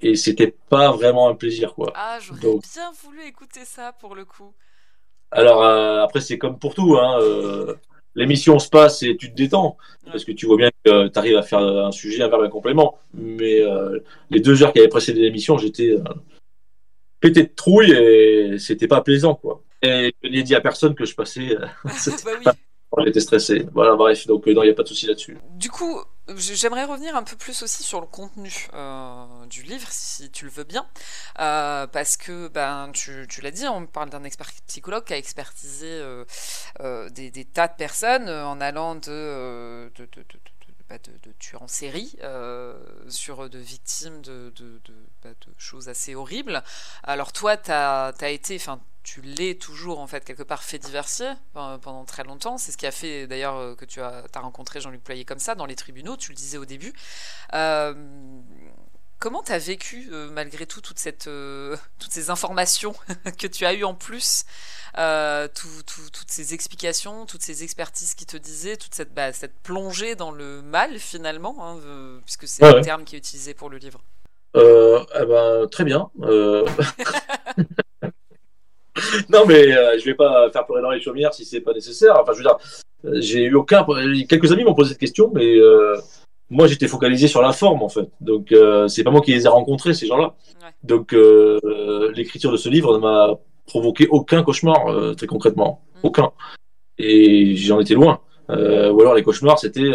et 0.00 0.16
c'était 0.16 0.56
pas 0.68 0.90
vraiment 0.90 1.28
un 1.28 1.36
plaisir 1.36 1.72
quoi. 1.74 1.92
Ah, 1.94 2.18
j'aurais 2.20 2.40
bien 2.40 2.90
voulu 3.04 3.22
écouter 3.24 3.64
ça 3.64 3.92
pour 4.00 4.16
le 4.16 4.24
coup. 4.24 4.52
Alors 5.30 5.62
après 5.62 6.20
c'est 6.20 6.36
comme 6.36 6.58
pour 6.58 6.74
tout, 6.74 6.96
hein, 6.96 7.20
l'émission 8.14 8.58
se 8.58 8.68
passe 8.68 9.02
et 9.02 9.16
tu 9.16 9.30
te 9.30 9.36
détends 9.36 9.76
parce 10.06 10.24
que 10.24 10.32
tu 10.32 10.46
vois 10.46 10.56
bien 10.56 10.70
que 10.84 11.08
tu 11.08 11.18
arrives 11.18 11.36
à 11.36 11.42
faire 11.42 11.60
un 11.60 11.92
sujet, 11.92 12.22
un 12.22 12.28
verbe, 12.28 12.42
un 12.42 12.48
complément. 12.48 12.98
Mais 13.14 13.62
les 14.30 14.40
deux 14.40 14.62
heures 14.62 14.72
qui 14.72 14.78
avaient 14.78 14.88
précédé 14.88 15.20
l'émission, 15.20 15.58
j'étais 15.58 15.96
pété 17.20 17.42
de 17.42 17.50
trouille 17.54 17.92
et 17.92 18.58
c'était 18.58 18.88
pas 18.88 19.00
plaisant 19.00 19.34
quoi. 19.34 19.62
Et 19.82 20.14
je 20.22 20.28
n'ai 20.28 20.42
dit 20.42 20.54
à 20.54 20.60
personne 20.60 20.94
que 20.94 21.04
je 21.04 21.14
passais. 21.14 21.56
bah 22.44 22.54
J'étais 23.04 23.20
stressé. 23.20 23.66
Voilà, 23.72 23.96
bref, 23.96 24.26
donc 24.26 24.46
non, 24.46 24.62
il 24.62 24.66
n'y 24.66 24.70
a 24.70 24.74
pas 24.74 24.82
de 24.82 24.88
souci 24.88 25.06
là-dessus. 25.06 25.36
Du 25.56 25.68
coup, 25.68 26.00
j'aimerais 26.36 26.84
revenir 26.84 27.16
un 27.16 27.22
peu 27.22 27.36
plus 27.36 27.62
aussi 27.62 27.82
sur 27.82 28.00
le 28.00 28.06
contenu 28.06 28.68
euh, 28.74 29.46
du 29.46 29.62
livre, 29.62 29.88
si 29.90 30.30
tu 30.30 30.46
le 30.46 30.50
veux 30.50 30.64
bien, 30.64 30.86
euh, 31.40 31.86
parce 31.86 32.16
que 32.16 32.48
ben 32.48 32.90
tu, 32.92 33.26
tu 33.28 33.40
l'as 33.40 33.50
dit, 33.50 33.66
on 33.66 33.86
parle 33.86 34.10
d'un 34.10 34.24
expert 34.24 34.50
psychologue 34.66 35.04
qui 35.04 35.12
a 35.12 35.18
expertisé 35.18 35.86
euh, 35.90 36.24
des, 37.10 37.44
tas 37.44 37.68
de 37.68 37.74
personnes 37.74 38.28
en 38.28 38.60
allant 38.60 38.94
de 38.94 39.90
de, 40.98 41.32
tueurs 41.38 41.62
en 41.62 41.68
série, 41.68 42.16
sur 43.08 43.48
de 43.48 43.58
victimes 43.58 44.22
de, 44.22 44.52
de, 44.56 44.80
bah, 45.22 45.30
de, 45.30 45.52
choses 45.58 45.88
assez 45.88 46.14
horribles. 46.14 46.62
Alors 47.02 47.32
toi, 47.32 47.56
tu 47.56 47.70
as, 47.70 48.12
été, 48.22 48.58
tu 49.04 49.20
l'es 49.20 49.54
toujours 49.54 50.00
en 50.00 50.06
fait 50.06 50.24
quelque 50.24 50.42
part 50.42 50.64
fait 50.64 50.78
diversier 50.78 51.30
pendant 51.52 52.04
très 52.04 52.24
longtemps. 52.24 52.58
C'est 52.58 52.72
ce 52.72 52.78
qui 52.78 52.86
a 52.86 52.90
fait 52.90 53.26
d'ailleurs 53.26 53.56
euh, 53.56 53.74
que 53.74 53.84
tu 53.84 54.00
as, 54.00 54.24
rencontré 54.34 54.80
Jean-Luc 54.80 55.04
Ployer 55.04 55.24
comme 55.24 55.38
ça 55.38 55.54
dans 55.54 55.66
les 55.66 55.76
tribunaux, 55.76 56.16
tu 56.16 56.32
le 56.32 56.36
disais 56.36 56.58
au 56.58 56.64
début. 56.64 56.92
Euh, 57.52 57.94
comment 59.24 59.42
tu 59.42 59.52
as 59.52 59.58
vécu 59.58 60.08
euh, 60.12 60.28
malgré 60.30 60.66
tout 60.66 60.82
toute 60.82 60.98
cette, 60.98 61.24
toutes 61.98 62.12
ces 62.12 62.28
informations 62.30 62.94
que 63.38 63.46
tu 63.46 63.64
as 63.64 63.74
eues 63.74 63.84
en 63.84 63.94
plus 63.94 64.44
toutes 64.94 66.30
ces 66.30 66.54
explications, 66.54 67.26
toutes 67.26 67.42
ces 67.42 67.64
expertises 67.64 68.14
qui 68.14 68.26
te 68.26 68.36
disaient, 68.36 68.76
toute 68.76 68.94
cette, 68.94 69.12
bah, 69.12 69.32
cette 69.32 69.54
plongée 69.64 70.14
dans 70.14 70.30
le 70.30 70.62
mal 70.62 70.98
finalement, 70.98 71.56
hein, 71.60 71.80
puisque 72.24 72.46
c'est 72.46 72.64
le 72.72 72.80
terme 72.80 73.02
qui 73.02 73.16
est 73.16 73.18
utilisé 73.18 73.54
pour 73.54 73.70
le 73.70 73.78
livre. 73.78 74.00
Eh 74.54 75.26
ben, 75.26 75.66
très 75.68 75.82
bien. 75.82 76.10
non, 79.28 79.44
mais 79.46 79.76
euh, 79.76 79.98
je 79.98 80.04
vais 80.04 80.14
pas 80.14 80.50
faire 80.50 80.64
pleurer 80.66 80.82
dans 80.82 80.90
les 80.90 81.00
chaumières 81.00 81.34
si 81.34 81.44
c'est 81.44 81.60
pas 81.60 81.72
nécessaire. 81.72 82.16
Enfin, 82.20 82.32
je 82.32 82.38
veux 82.38 82.44
dire, 82.44 82.56
euh, 83.04 83.20
j'ai 83.20 83.44
eu 83.44 83.54
aucun. 83.54 83.84
Quelques 84.28 84.52
amis 84.52 84.64
m'ont 84.64 84.74
posé 84.74 84.90
cette 84.90 85.00
question, 85.00 85.30
mais 85.34 85.56
euh, 85.58 85.96
moi, 86.54 86.66
j'étais 86.66 86.88
focalisé 86.88 87.28
sur 87.28 87.42
la 87.42 87.52
forme, 87.52 87.82
en 87.82 87.88
fait. 87.88 88.08
Donc, 88.20 88.54
c'est 88.88 89.04
pas 89.04 89.10
moi 89.10 89.20
qui 89.20 89.32
les 89.32 89.44
ai 89.44 89.48
rencontrés, 89.48 89.94
ces 89.94 90.06
gens-là. 90.06 90.34
Donc, 90.82 91.14
l'écriture 92.14 92.52
de 92.52 92.56
ce 92.56 92.68
livre 92.68 92.94
ne 92.94 92.98
m'a 92.98 93.38
provoqué 93.66 94.06
aucun 94.08 94.42
cauchemar, 94.42 95.14
très 95.16 95.26
concrètement. 95.26 95.82
Mm. 95.96 96.06
Aucun. 96.06 96.32
Et 96.98 97.56
j'en 97.56 97.80
étais 97.80 97.94
loin. 97.94 98.20
ou 98.48 98.52
alors, 99.00 99.14
les 99.14 99.22
cauchemars, 99.22 99.58
c'était. 99.58 99.90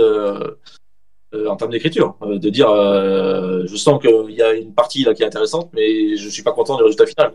en 1.33 1.55
termes 1.55 1.71
d'écriture, 1.71 2.15
de 2.21 2.49
dire 2.49 2.69
je 2.69 3.75
sens 3.75 4.01
qu'il 4.01 4.35
y 4.35 4.41
a 4.41 4.53
une 4.53 4.73
partie 4.73 5.03
là 5.03 5.13
qui 5.13 5.23
est 5.23 5.27
intéressante, 5.27 5.69
mais 5.73 6.15
je 6.17 6.29
suis 6.29 6.43
pas 6.43 6.51
content 6.51 6.77
du 6.77 6.83
résultat 6.83 7.05
final. 7.05 7.33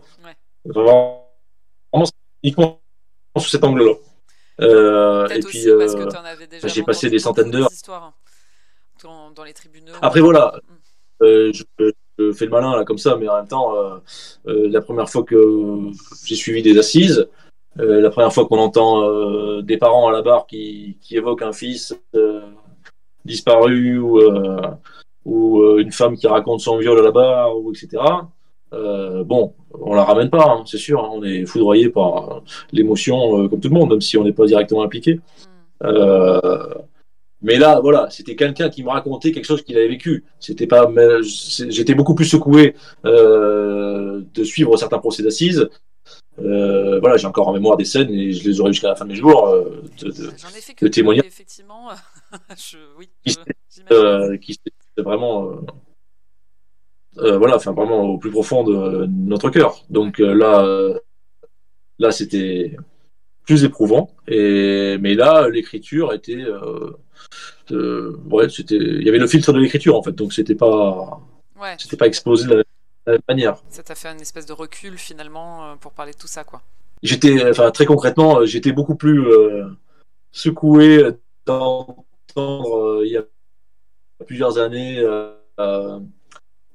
Vraiment, 0.65 1.25
uniquement 2.43 2.79
sous 3.37 3.49
cet 3.49 3.63
angle-là. 3.63 3.93
Euh, 4.61 5.27
et 5.27 5.39
puis, 5.39 5.69
euh, 5.69 5.87
j'ai 6.63 6.83
passé 6.83 7.09
des 7.09 7.19
centaines 7.19 7.51
d'heures. 7.51 7.69
Dans, 9.05 9.31
dans, 9.31 9.43
les 9.43 9.53
tribunaux. 9.53 9.93
Après, 10.01 10.21
voilà, 10.21 10.53
mm. 10.55 11.23
euh, 11.23 11.53
je, 11.53 11.63
fais 12.33 12.45
le 12.45 12.51
malin 12.51 12.75
là 12.75 12.83
comme 12.83 12.97
ça, 12.97 13.15
mais 13.17 13.27
en 13.27 13.37
même 13.37 13.47
temps, 13.47 13.73
la 14.45 14.81
première 14.81 15.09
fois 15.09 15.23
que 15.23 15.91
j'ai 16.25 16.35
suivi 16.35 16.61
des 16.61 16.77
assises, 16.77 17.27
la 17.75 18.09
première 18.09 18.33
fois 18.33 18.45
qu'on 18.47 18.59
entend 18.59 19.61
des 19.61 19.77
parents 19.77 20.07
à 20.07 20.11
la 20.13 20.21
barre 20.21 20.47
qui, 20.47 20.97
qui 21.01 21.17
évoquent 21.17 21.41
un 21.41 21.51
fils 21.51 21.93
disparu 23.25 23.99
ou, 23.99 24.21
ou 25.25 25.77
une 25.77 25.91
femme 25.91 26.15
qui 26.15 26.27
raconte 26.27 26.61
son 26.61 26.77
viol 26.77 26.97
à 26.97 27.03
la 27.03 27.11
barre, 27.11 27.57
ou 27.57 27.71
etc. 27.73 28.01
Euh, 28.75 29.23
bon, 29.23 29.53
on 29.73 29.93
la 29.93 30.03
ramène 30.03 30.29
pas, 30.29 30.45
hein, 30.47 30.63
c'est 30.65 30.77
sûr. 30.77 31.03
Hein. 31.03 31.09
on 31.13 31.23
est 31.23 31.45
foudroyé 31.45 31.89
par 31.89 32.41
l'émotion 32.71 33.43
euh, 33.43 33.47
comme 33.47 33.59
tout 33.59 33.69
le 33.69 33.73
monde, 33.75 33.89
même 33.89 34.01
si 34.01 34.17
on 34.17 34.23
n'est 34.23 34.33
pas 34.33 34.45
directement 34.45 34.83
impliqué. 34.83 35.19
Mm. 35.81 35.87
Euh, 37.45 37.51
mais 37.51 37.57
là, 37.57 37.79
voilà, 37.79 38.09
c'était 38.09 38.35
quelqu'un 38.35 38.69
qui 38.69 38.83
me 38.83 38.89
racontait 38.89 39.31
quelque 39.31 39.45
chose 39.45 39.63
qu'il 39.63 39.77
avait 39.77 39.87
vécu. 39.87 40.23
C'était 40.39 40.67
pas, 40.67 40.89
j'étais 41.21 41.95
beaucoup 41.95 42.15
plus 42.15 42.25
secoué 42.25 42.75
de 43.03 44.43
suivre 44.43 44.75
certains 44.77 44.99
procès 44.99 45.23
d'assises. 45.23 45.69
voilà, 46.37 47.17
j'ai 47.17 47.27
encore 47.27 47.47
en 47.47 47.53
mémoire 47.53 47.77
des 47.77 47.85
scènes 47.85 48.09
et 48.11 48.33
je 48.33 48.47
les 48.47 48.59
aurai 48.59 48.73
jusqu'à 48.73 48.89
la 48.89 48.95
fin 48.95 49.05
de 49.05 49.11
mes 49.11 49.15
jours 49.15 49.55
de, 50.01 50.11
de, 50.81 50.87
témoigner. 50.87 51.25
Effectivement, 51.25 51.89
je, 52.57 52.77
oui, 52.97 53.09
qui, 54.39 54.59
vraiment 54.97 55.61
euh, 57.19 57.37
voilà, 57.37 57.55
enfin 57.55 57.71
vraiment 57.71 58.01
au 58.03 58.17
plus 58.17 58.31
profond 58.31 58.63
de 58.63 59.05
notre 59.05 59.49
cœur. 59.49 59.85
Donc 59.89 60.19
euh, 60.19 60.33
là, 60.33 60.65
euh, 60.65 60.97
là 61.99 62.11
c'était 62.11 62.75
plus 63.45 63.63
éprouvant. 63.63 64.11
Et 64.27 64.97
mais 64.99 65.13
là, 65.13 65.47
l'écriture 65.49 66.13
était, 66.13 66.43
ouais, 67.71 68.49
c'était, 68.49 68.75
il 68.75 69.03
y 69.03 69.09
avait 69.09 69.17
le 69.17 69.27
filtre 69.27 69.53
de 69.53 69.59
l'écriture 69.59 69.95
en 69.95 70.03
fait, 70.03 70.13
donc 70.13 70.33
c'était 70.33 70.55
pas, 70.55 71.19
c'était 71.77 71.97
pas 71.97 72.07
exposé 72.07 72.47
de 72.47 72.55
la, 72.55 72.63
même 73.13 73.21
manière. 73.27 73.57
Ça 73.69 73.83
t'a 73.83 73.95
fait 73.95 74.07
une 74.09 74.21
espèce 74.21 74.45
de 74.45 74.53
recul 74.53 74.97
finalement 74.97 75.77
pour 75.77 75.91
parler 75.91 76.11
de 76.11 76.17
tout 76.17 76.27
ça, 76.27 76.43
quoi. 76.43 76.61
J'étais, 77.03 77.49
enfin 77.49 77.69
très 77.71 77.85
concrètement, 77.85 78.45
j'étais 78.45 78.71
beaucoup 78.71 78.95
plus 78.95 79.25
secoué 80.31 81.03
d'entendre 81.45 83.01
il 83.03 83.11
y 83.11 83.17
a 83.17 83.23
plusieurs 84.25 84.57
années 84.57 85.03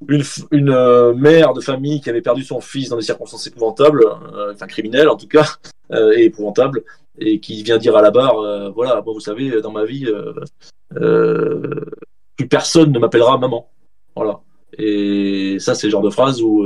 une, 0.09 0.23
une 0.51 0.71
euh, 0.71 1.15
mère 1.15 1.53
de 1.53 1.61
famille 1.61 2.01
qui 2.01 2.11
avait 2.11 2.23
perdu 2.23 2.43
son 2.43 2.61
fils 2.61 2.89
dans 2.89 2.97
des 2.97 3.03
circonstances 3.03 3.47
épouvantables, 3.47 4.05
euh, 4.05 4.53
enfin 4.53 4.67
criminelles 4.67 5.09
en 5.09 5.17
tout 5.17 5.29
cas, 5.29 5.47
euh, 5.93 6.13
et 6.17 6.25
épouvantables, 6.25 6.83
et 7.21 7.41
qui 7.41 7.63
vient 7.63 7.79
dire 7.79 7.97
à 7.97 8.03
la 8.03 8.11
barre, 8.11 8.73
voilà, 8.73 9.01
bon, 9.01 9.13
vous 9.13 9.21
savez, 9.21 9.61
dans 9.61 9.73
ma 9.73 9.85
vie, 9.85 10.07
plus 10.91 12.49
personne 12.49 12.93
ne 12.93 12.99
m'appellera 12.99 13.39
maman. 13.39 13.71
Voilà. 14.17 14.41
Et 14.79 15.59
ça, 15.59 15.75
c'est 15.75 15.87
le 15.87 15.91
genre 15.91 16.03
de 16.03 16.11
phrase 16.11 16.43
où 16.43 16.65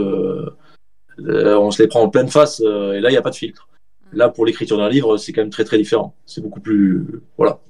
on 1.18 1.70
se 1.70 1.82
les 1.82 1.88
prend 1.88 2.02
en 2.02 2.08
pleine 2.08 2.28
face, 2.28 2.60
et 2.60 3.00
là, 3.00 3.10
il 3.10 3.12
n'y 3.12 3.18
a 3.18 3.22
pas 3.22 3.30
de 3.30 3.36
filtre. 3.36 3.68
Mm. 4.12 4.16
Là, 4.16 4.28
pour 4.28 4.46
l'écriture 4.46 4.78
d'un 4.78 4.88
livre, 4.88 5.16
c'est 5.16 5.32
quand 5.32 5.42
même 5.42 5.50
très 5.50 5.64
très 5.64 5.78
différent. 5.78 6.14
C'est 6.26 6.40
beaucoup 6.40 6.60
plus, 6.60 7.22
voilà. 7.36 7.60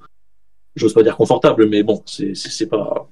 J'ose 0.77 0.93
pas 0.93 1.03
dire 1.03 1.17
confortable, 1.17 1.69
mais 1.69 1.83
bon, 1.83 2.03
c'est 2.07 2.69
pas 2.69 3.09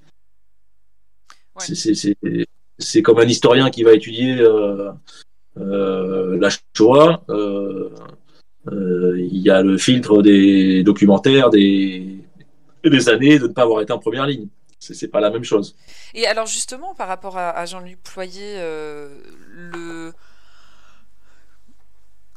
c'est 2.79 3.03
comme 3.03 3.19
un 3.19 3.29
historien 3.29 3.71
qui 3.71 3.83
va 3.83 3.93
étudier 3.93 4.41
euh, 4.41 4.91
euh, 5.59 6.39
la 6.39 6.49
Shoah. 6.77 7.23
Euh, 7.29 7.91
il 8.71 9.39
y 9.39 9.51
a 9.51 9.63
le 9.63 9.79
filtre 9.79 10.23
des 10.23 10.83
documentaires, 10.83 11.51
des, 11.51 12.19
des 12.85 13.09
années 13.09 13.39
de 13.39 13.47
ne 13.49 13.53
pas 13.53 13.63
avoir 13.63 13.81
été 13.81 13.93
en 13.93 13.99
première 13.99 14.27
ligne. 14.27 14.49
C'est 14.79 15.09
pas 15.09 15.21
la 15.21 15.31
même 15.31 15.45
chose. 15.45 15.77
Et 16.15 16.27
alors 16.27 16.47
justement, 16.47 16.95
par 16.95 17.07
rapport 17.07 17.39
à, 17.39 17.65
Jean-Luc 17.67 18.03
Ployer, 18.03 18.59
le... 19.53 20.13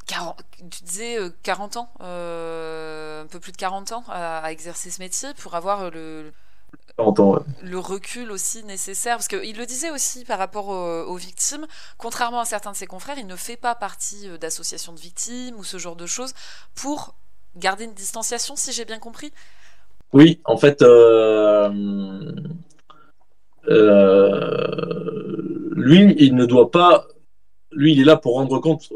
tu 0.06 0.84
disais 0.84 1.18
40 1.42 1.76
ans, 1.76 1.90
un 1.98 3.26
peu 3.26 3.40
plus 3.40 3.50
de 3.50 3.56
40 3.56 3.92
ans 3.92 4.04
à 4.08 4.52
exercer 4.52 4.90
ce 4.90 5.00
métier 5.00 5.28
pour 5.42 5.56
avoir 5.56 5.90
le, 5.90 6.30
le 6.98 7.78
recul 7.78 8.30
aussi 8.30 8.64
nécessaire, 8.64 9.16
parce 9.16 9.28
qu'il 9.28 9.56
le 9.56 9.66
disait 9.66 9.90
aussi 9.90 10.24
par 10.24 10.38
rapport 10.38 10.68
aux, 10.68 11.16
victimes, 11.16 11.66
contrairement 11.98 12.40
à 12.40 12.44
certains 12.44 12.72
de 12.72 12.76
ses 12.76 12.86
confrères, 12.86 13.18
il 13.18 13.26
ne 13.26 13.36
fait 13.36 13.56
pas 13.56 13.74
partie 13.74 14.28
euh, 14.28 14.38
d'associations 14.38 14.92
de 14.92 14.98
victimes 14.98 15.56
ou 15.56 15.64
ce 15.64 15.76
genre 15.76 15.96
de 15.96 16.06
choses 16.06 16.32
pour 16.74 17.14
garder 17.56 17.84
une 17.84 17.92
distanciation, 17.92 18.56
si 18.56 18.72
j'ai 18.72 18.84
bien 18.84 18.98
compris. 18.98 19.32
Oui, 20.12 20.40
en 20.44 20.56
fait, 20.56 20.82
euh, 20.82 21.70
euh, 23.68 25.72
lui, 25.72 26.14
il 26.18 26.34
ne 26.34 26.46
doit 26.46 26.70
pas, 26.70 27.06
lui, 27.72 27.92
il 27.92 28.00
est 28.00 28.04
là 28.04 28.16
pour 28.16 28.34
rendre 28.34 28.58
compte, 28.58 28.88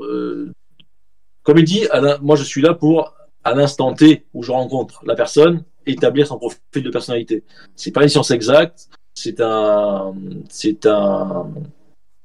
comme 1.43 1.59
il 1.59 1.65
dit, 1.65 1.87
moi 2.23 2.37
je 2.37 2.45
suis 2.45 2.63
là 2.63 2.75
pour, 2.75 3.15
à 3.45 3.55
l'instant 3.55 3.93
T 3.93 4.27
où 4.33 4.43
je 4.43 4.53
rencontre 4.53 5.03
la 5.05 5.15
personne, 5.15 5.65
établir 5.91 6.27
son 6.27 6.39
profil 6.39 6.83
de 6.83 6.91
personnalité. 6.91 7.45
C'est 7.77 7.93
pas 7.93 8.03
une 8.03 8.09
science 8.09 8.31
exacte, 8.31 8.89
c'est 9.15 9.41
un, 9.41 10.15
c'est 10.49 10.87
un, 10.87 11.47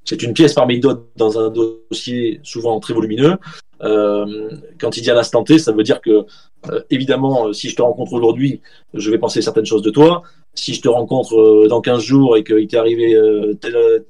c'est 0.05 0.21
une 0.21 0.33
pièce 0.33 0.53
parmi 0.53 0.79
d'autres 0.79 1.03
dans 1.15 1.39
un 1.39 1.49
dossier 1.49 2.39
souvent 2.43 2.79
très 2.79 2.93
volumineux. 2.93 3.37
Euh, 3.81 4.51
quand 4.79 4.95
il 4.97 5.01
dit 5.01 5.11
à 5.11 5.15
l'instant 5.15 5.43
T, 5.43 5.59
ça 5.59 5.71
veut 5.71 5.83
dire 5.83 5.99
que, 5.99 6.25
euh, 6.69 6.81
évidemment, 6.89 7.47
euh, 7.47 7.53
si 7.53 7.69
je 7.69 7.75
te 7.75 7.81
rencontre 7.81 8.13
aujourd'hui, 8.13 8.61
je 8.93 9.11
vais 9.11 9.17
penser 9.17 9.41
certaines 9.41 9.65
choses 9.65 9.81
de 9.81 9.89
toi. 9.89 10.23
Si 10.53 10.73
je 10.73 10.81
te 10.81 10.87
rencontre 10.87 11.67
dans 11.67 11.81
15 11.81 12.01
jours 12.01 12.37
et 12.37 12.43
qu'il 12.43 12.67
t'est 12.67 12.77
arrivé 12.77 13.19
tel, 13.59 14.05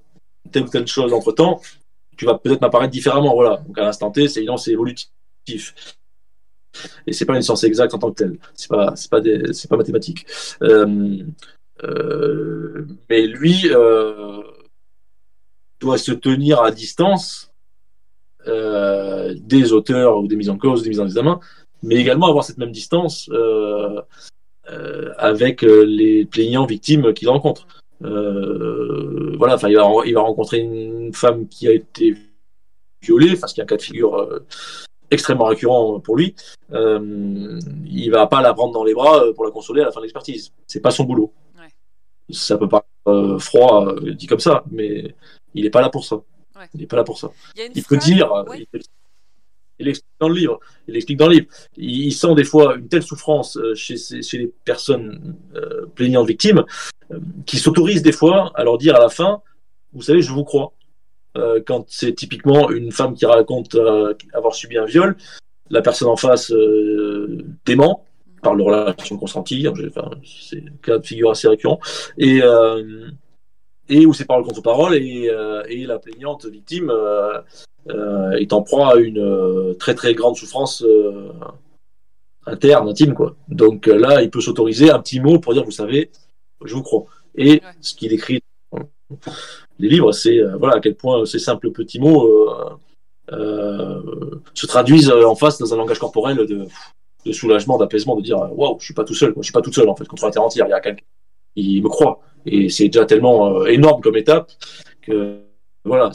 telle 0.51 0.63
ou 0.63 0.69
telle 0.69 0.85
chose 0.85 1.11
entre 1.13 1.31
temps, 1.31 1.59
tu 2.17 2.25
vas 2.25 2.37
peut-être 2.37 2.61
m'apparaître 2.61 2.91
différemment. 2.91 3.33
Voilà. 3.33 3.63
Donc 3.65 3.77
à 3.79 3.83
l'instant 3.83 4.11
T, 4.11 4.27
c'est 4.27 4.41
évident, 4.41 4.57
c'est 4.57 4.71
évolutif. 4.71 5.73
Et 7.07 7.13
c'est 7.13 7.25
pas 7.25 7.35
une 7.35 7.41
science 7.41 7.63
exacte 7.63 7.93
en 7.93 7.99
tant 7.99 8.11
que 8.11 8.23
telle. 8.23 8.37
C'est 8.53 8.69
pas, 8.69 8.93
c'est 8.95 9.09
pas, 9.09 9.21
c'est 9.51 9.69
pas 9.69 9.77
mathématique. 9.77 10.25
Euh, 10.61 11.23
euh, 11.83 12.85
mais 13.09 13.27
lui 13.27 13.69
euh, 13.71 14.41
doit 15.79 15.97
se 15.97 16.11
tenir 16.11 16.61
à 16.61 16.71
distance 16.71 17.51
des 18.47 19.73
auteurs 19.73 20.19
ou 20.19 20.27
des 20.27 20.35
mises 20.35 20.51
en 20.51 20.57
cause, 20.57 20.83
des 20.83 20.89
mises 20.89 20.99
en 20.99 21.05
examen, 21.05 21.39
mais 21.81 21.95
également 21.95 22.27
avoir 22.27 22.43
cette 22.43 22.59
même 22.59 22.71
distance 22.71 23.27
avec 25.17 25.63
les 25.63 26.25
plaignants 26.25 26.67
victimes 26.67 27.11
qu'il 27.13 27.27
rencontre. 27.27 27.65
voilà, 28.01 29.55
enfin, 29.55 29.67
il 29.69 29.77
va, 29.77 29.87
il 30.05 30.13
va 30.13 30.21
rencontrer 30.21 30.59
une 30.59 31.11
femme 31.11 31.47
qui 31.47 31.67
a 31.67 31.71
été 31.71 32.15
violée, 33.01 33.31
enfin, 33.33 33.47
ce 33.47 33.55
qui 33.55 33.61
est 33.61 33.63
un 33.63 33.67
cas 33.67 33.77
de 33.77 33.81
figure 33.81 34.43
extrêmement 35.11 35.45
récurrent 35.45 35.99
pour 35.99 36.15
lui. 36.15 36.35
Euh, 36.71 37.59
il 37.85 38.09
va 38.09 38.27
pas 38.27 38.41
la 38.41 38.53
prendre 38.53 38.73
dans 38.73 38.83
les 38.83 38.93
bras 38.93 39.23
pour 39.33 39.45
la 39.45 39.51
consoler 39.51 39.81
à 39.81 39.85
la 39.85 39.91
fin 39.91 39.99
de 39.99 40.05
l'expertise. 40.05 40.51
C'est 40.67 40.81
pas 40.81 40.91
son 40.91 41.03
boulot. 41.03 41.33
Ouais. 41.57 41.67
Ça 42.29 42.57
peut 42.57 42.69
pas 42.69 42.85
euh, 43.07 43.37
froid 43.39 43.95
dit 44.01 44.27
comme 44.27 44.39
ça, 44.39 44.63
mais 44.71 45.15
il 45.53 45.63
n'est 45.63 45.69
pas 45.69 45.81
là 45.81 45.89
pour 45.89 46.05
ça. 46.05 46.21
Il 46.73 46.81
n'est 46.81 46.87
pas 46.87 46.97
là 46.97 47.03
pour 47.03 47.17
ça. 47.17 47.31
Il, 47.75 47.83
peut 47.83 47.97
dire, 47.97 48.31
il, 49.77 49.87
explique 49.87 50.15
dans 50.19 50.29
le 50.29 50.35
livre, 50.35 50.59
il 50.87 50.95
explique 50.95 51.17
dans 51.17 51.27
le 51.27 51.33
livre, 51.33 51.47
il, 51.75 52.13
sent 52.13 52.33
des 52.35 52.45
fois 52.45 52.75
une 52.75 52.87
telle 52.87 53.03
souffrance 53.03 53.57
euh, 53.57 53.75
chez, 53.75 53.97
chez 53.97 54.37
les 54.37 54.53
personnes 54.63 55.35
euh, 55.55 55.85
plaignantes 55.95 56.27
victimes 56.27 56.63
euh, 57.11 57.19
qui 57.45 57.57
s'autorisent 57.57 58.03
des 58.03 58.13
fois 58.13 58.51
à 58.55 58.63
leur 58.63 58.77
dire 58.77 58.95
à 58.95 58.99
la 58.99 59.09
fin, 59.09 59.41
vous 59.93 60.01
savez, 60.01 60.21
je 60.21 60.31
vous 60.31 60.43
crois. 60.43 60.71
Quand 61.65 61.85
c'est 61.87 62.13
typiquement 62.13 62.69
une 62.69 62.91
femme 62.91 63.13
qui 63.13 63.25
raconte 63.25 63.75
avoir 64.33 64.55
subi 64.55 64.77
un 64.77 64.85
viol, 64.85 65.15
la 65.69 65.81
personne 65.81 66.07
en 66.07 66.15
face 66.15 66.53
dément 67.65 68.05
par 68.41 68.55
leur 68.55 68.67
relation 68.67 69.17
consentie, 69.17 69.67
enfin, 69.67 70.11
c'est 70.23 70.59
un 70.59 70.77
cas 70.81 70.97
de 70.97 71.05
figure 71.05 71.31
assez 71.31 71.47
récurrent, 71.47 71.79
et 72.17 72.41
et 73.89 74.05
où 74.05 74.13
c'est 74.13 74.25
parole 74.25 74.43
contre 74.43 74.61
parole 74.61 74.95
et, 74.95 75.29
euh, 75.29 75.63
et 75.67 75.85
la 75.85 75.99
plaignante 75.99 76.45
victime 76.45 76.89
euh, 76.89 77.39
euh, 77.89 78.31
est 78.31 78.53
en 78.53 78.61
proie 78.61 78.93
à 78.93 78.95
une 78.97 79.75
très 79.77 79.93
très 79.93 80.13
grande 80.13 80.35
souffrance 80.35 80.83
interne, 82.47 82.89
intime 82.89 83.13
quoi. 83.13 83.35
Donc 83.47 83.87
là, 83.87 84.21
il 84.21 84.29
peut 84.29 84.41
s'autoriser 84.41 84.89
un 84.91 84.99
petit 84.99 85.19
mot 85.19 85.39
pour 85.39 85.53
dire 85.53 85.63
vous 85.63 85.71
savez, 85.71 86.11
je 86.63 86.73
vous 86.73 86.83
crois. 86.83 87.05
Et 87.35 87.61
ce 87.81 87.93
qu'il 87.93 88.13
écrit 88.13 88.41
les 89.79 89.89
livres, 89.89 90.11
c'est 90.11 90.39
voilà 90.59 90.75
à 90.75 90.79
quel 90.79 90.95
point 90.95 91.25
ces 91.25 91.39
simples 91.39 91.71
petits 91.71 91.99
mots 91.99 92.49
se 93.29 94.65
traduisent 94.67 95.11
en 95.11 95.35
face 95.35 95.57
dans 95.57 95.73
un 95.73 95.77
langage 95.77 95.99
corporel 95.99 96.37
de, 96.37 96.67
de 97.25 97.31
soulagement, 97.31 97.77
d'apaisement, 97.77 98.15
de 98.15 98.21
dire 98.21 98.37
waouh, 98.37 98.77
je 98.79 98.85
suis 98.85 98.93
pas 98.93 99.03
tout 99.03 99.15
seul, 99.15 99.33
je 99.37 99.43
suis 99.43 99.51
pas 99.51 99.61
tout 99.61 99.73
seul 99.73 99.89
en 99.89 99.95
fait 99.95 100.07
contre 100.07 100.25
la 100.25 100.31
terre 100.31 100.43
entière. 100.43 100.67
Il 100.67 100.71
y 100.71 100.73
a 100.73 100.79
quelqu'un 100.79 101.03
qui 101.55 101.81
me 101.81 101.89
croit. 101.89 102.21
Et 102.45 102.69
c'est 102.69 102.87
déjà 102.87 103.05
tellement 103.05 103.61
euh, 103.61 103.65
énorme 103.65 104.01
comme 104.01 104.17
étape 104.17 104.51
que 105.01 105.39
voilà, 105.83 106.11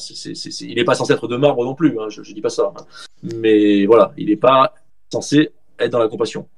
il 0.60 0.74
n'est 0.74 0.84
pas 0.84 0.94
censé 0.94 1.12
être 1.12 1.28
de 1.28 1.36
marbre 1.36 1.64
non 1.64 1.74
plus, 1.74 1.96
hein, 2.00 2.08
je 2.08 2.20
ne 2.20 2.34
dis 2.34 2.40
pas 2.40 2.50
ça. 2.50 2.72
Hein. 2.76 2.84
Mais 3.22 3.86
voilà, 3.86 4.12
il 4.16 4.28
n'est 4.28 4.36
pas 4.36 4.74
censé 5.12 5.50
être 5.78 5.90
dans 5.90 5.98
la 5.98 6.08
compassion. 6.08 6.48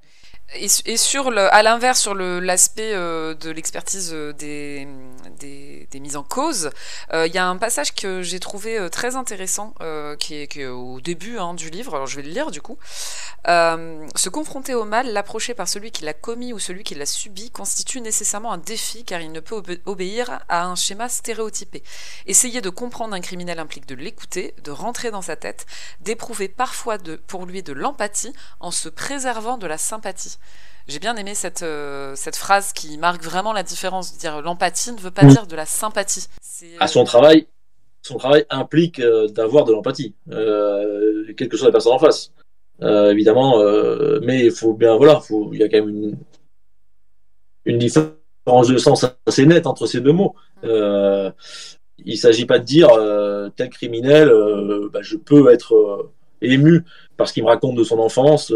Et, 0.55 0.97
sur 0.99 1.31
le, 1.31 1.53
à 1.53 1.63
l'inverse, 1.63 1.99
sur 1.99 2.15
l'aspect 2.15 2.93
euh, 2.93 3.35
de 3.35 3.51
l'expertise 3.51 4.11
euh, 4.13 4.35
des, 4.35 4.87
des, 5.39 6.01
mises 6.01 6.17
en 6.17 6.23
cause, 6.23 6.71
euh, 7.13 7.27
il 7.27 7.35
y 7.35 7.39
a 7.39 7.47
un 7.47 7.57
passage 7.57 7.95
que 7.95 8.23
j'ai 8.23 8.39
trouvé 8.39 8.89
très 8.91 9.17
intéressant, 9.17 9.75
qui, 10.19 10.35
est, 10.35 10.67
au 10.67 11.01
début 11.01 11.39
hein, 11.39 11.55
du 11.55 11.71
livre, 11.71 11.95
alors 11.95 12.07
je 12.07 12.17
vais 12.17 12.23
le 12.23 12.31
lire 12.31 12.51
du 12.51 12.61
coup. 12.61 12.77
se 13.47 14.29
confronter 14.29 14.75
au 14.75 14.85
mal, 14.85 15.13
l'approcher 15.13 15.55
par 15.55 15.69
celui 15.69 15.91
qui 15.91 16.05
l'a 16.05 16.13
commis 16.13 16.53
ou 16.53 16.59
celui 16.59 16.85
qui 16.85 16.95
l'a 16.95 17.07
subi, 17.07 17.51
constitue 17.51 18.01
nécessairement 18.01 18.53
un 18.53 18.59
défi 18.59 19.05
car 19.05 19.21
il 19.21 19.33
ne 19.33 19.41
peut 19.41 19.63
obéir 19.87 20.41
à 20.49 20.65
un 20.65 20.75
schéma 20.75 21.09
stéréotypé. 21.09 21.83
Essayer 22.27 22.61
de 22.61 22.71
comprendre 22.71 23.15
un 23.15 23.21
criminel 23.21 23.59
implique 23.59 23.87
de 23.87 23.95
l'écouter, 23.95 24.55
de 24.65 24.71
rentrer 24.71 25.11
dans 25.11 25.23
sa 25.23 25.37
tête, 25.37 25.67
d'éprouver 26.01 26.49
parfois 26.49 26.99
pour 27.27 27.47
lui 27.47 27.63
de 27.63 27.73
l'empathie 27.73 28.35
en 28.61 28.71
se 28.71 28.89
préservant 28.89 29.57
de 29.57 29.67
la 29.67 29.79
sympathie. 29.79 30.39
J'ai 30.89 30.99
bien 30.99 31.17
aimé 31.17 31.35
cette, 31.35 31.63
euh, 31.63 32.15
cette 32.17 32.37
phrase 32.37 32.73
qui 32.73 32.99
marque 32.99 33.23
vraiment 33.23 33.53
la 33.53 33.63
différence. 33.63 34.19
Dire 34.19 34.43
l'empathie 34.43 34.93
ne 34.93 34.99
veut 34.99 35.11
pas 35.11 35.25
mm. 35.25 35.29
dire 35.29 35.47
de 35.47 35.57
la 35.57 35.67
sympathie. 35.67 36.27
À 36.81 36.89
son 36.89 37.05
travail, 37.05 37.47
son 38.03 38.17
travail 38.17 38.45
implique 38.51 38.99
euh, 38.99 39.29
d'avoir 39.29 39.65
de 39.65 39.73
l'empathie, 39.73 40.15
euh, 40.31 41.33
quelle 41.37 41.49
que 41.49 41.57
soit 41.57 41.69
la 41.69 41.73
personne 41.73 41.93
en 41.93 41.99
face. 41.99 42.33
évidemment, 42.81 43.59
mais 44.23 44.47
il 44.47 44.51
faut 44.53 44.75
bien, 44.75 44.97
voilà, 44.97 45.21
il 45.53 45.59
y 45.59 45.63
a 45.63 45.69
quand 45.69 45.79
même 45.79 45.89
une, 45.89 46.19
une 47.65 47.79
différence 47.79 48.69
de 48.69 48.77
sens 48.77 49.07
assez 49.27 49.47
nette 49.47 49.69
entre 49.69 49.87
ces 49.87 50.01
deux 50.01 50.13
mots. 50.13 50.35
il 50.65 50.69
ne 52.07 52.17
s'agit 52.17 52.47
pas 52.47 52.59
de 52.59 52.65
dire 52.65 52.89
tel 53.55 53.69
criminel, 53.71 54.33
bah, 54.93 55.01
je 55.03 55.17
peux 55.17 55.53
être 55.53 56.11
ému 56.41 56.85
parce 57.17 57.31
qu'il 57.31 57.45
me 57.45 57.49
raconte 57.49 57.77
de 57.77 57.85
son 57.85 58.01
enfance. 58.01 58.53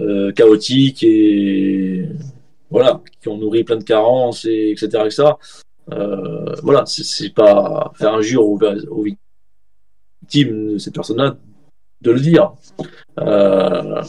Euh, 0.00 0.32
chaotiques 0.32 1.02
et 1.04 2.06
voilà, 2.70 3.00
qui 3.22 3.28
ont 3.28 3.38
nourri 3.38 3.64
plein 3.64 3.76
de 3.76 3.84
carences, 3.84 4.44
et 4.44 4.70
etc. 4.70 5.04
etc. 5.06 5.22
Euh, 5.92 6.54
voilà, 6.62 6.84
c'est 6.86 7.32
pas 7.32 7.92
faire 7.94 8.14
injure 8.14 8.46
aux, 8.46 8.58
aux 8.90 9.04
victimes 10.22 10.74
de 10.74 10.78
ces 10.78 10.90
personnes-là 10.90 11.36
de 12.02 12.10
le 12.10 12.20
dire. 12.20 12.52
Euh, 13.20 14.02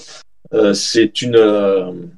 euh 0.54 0.74
c'est 0.74 1.22
une 1.22 2.10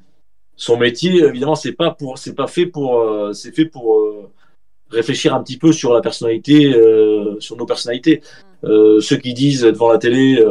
son 0.56 0.78
métier 0.78 1.24
évidemment 1.24 1.56
c'est 1.56 1.74
pas 1.74 1.92
pour 1.92 2.18
c'est 2.18 2.36
pas 2.36 2.48
fait 2.48 2.66
pour 2.66 3.34
c'est 3.34 3.56
fait 3.56 3.66
pour 3.66 4.04
réfléchir 4.92 5.34
un 5.34 5.42
petit 5.42 5.58
peu 5.58 5.72
sur 5.72 5.94
la 5.94 6.02
personnalité 6.02 6.76
sur 7.40 7.56
nos 7.58 7.66
personnalités 7.66 8.22
ceux 8.64 9.18
qui 9.18 9.34
disent 9.34 9.62
devant 9.62 9.92
la 9.92 9.98
télé 9.98 10.44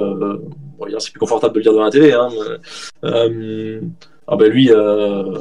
c'est 0.99 1.13
plus 1.13 1.21
confortable 1.21 1.55
de 1.55 1.59
le 1.59 1.63
dire 1.63 1.73
devant 1.73 1.85
la 1.85 1.91
télé. 1.91 2.13
Hein, 2.13 2.29
euh, 3.05 3.81
ah 4.27 4.37
ben 4.37 4.51
lui, 4.51 4.71
euh, 4.71 5.39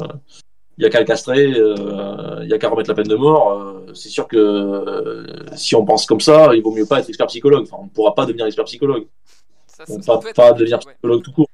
il 0.77 0.81
n'y 0.81 0.85
a 0.85 0.89
qu'à 0.89 0.99
le 0.99 1.05
castrer, 1.05 1.53
euh, 1.53 2.39
il 2.41 2.47
n'y 2.47 2.53
a 2.53 2.57
qu'à 2.57 2.69
remettre 2.69 2.89
la 2.89 2.95
peine 2.95 3.07
de 3.07 3.15
mort. 3.15 3.83
c'est 3.93 4.09
sûr 4.09 4.27
que 4.27 5.25
si 5.55 5.75
on 5.75 5.85
pense 5.85 6.05
comme 6.05 6.21
ça, 6.21 6.55
il 6.55 6.61
vaut 6.61 6.71
mieux 6.71 6.85
pas 6.85 6.99
être 6.99 7.09
expert 7.09 7.27
psychologue. 7.27 7.63
Enfin, 7.63 7.77
on 7.79 7.85
ne 7.85 7.89
pourra 7.89 8.15
pas 8.15 8.25
devenir 8.25 8.45
expert 8.45 8.65
psychologue. 8.65 9.07
on 9.89 9.97
ne 9.97 10.03
pourra 10.03 10.19
pas, 10.35 10.53
devenir 10.53 10.79
psychologue 10.79 11.23
tout 11.23 11.31
court. 11.31 11.49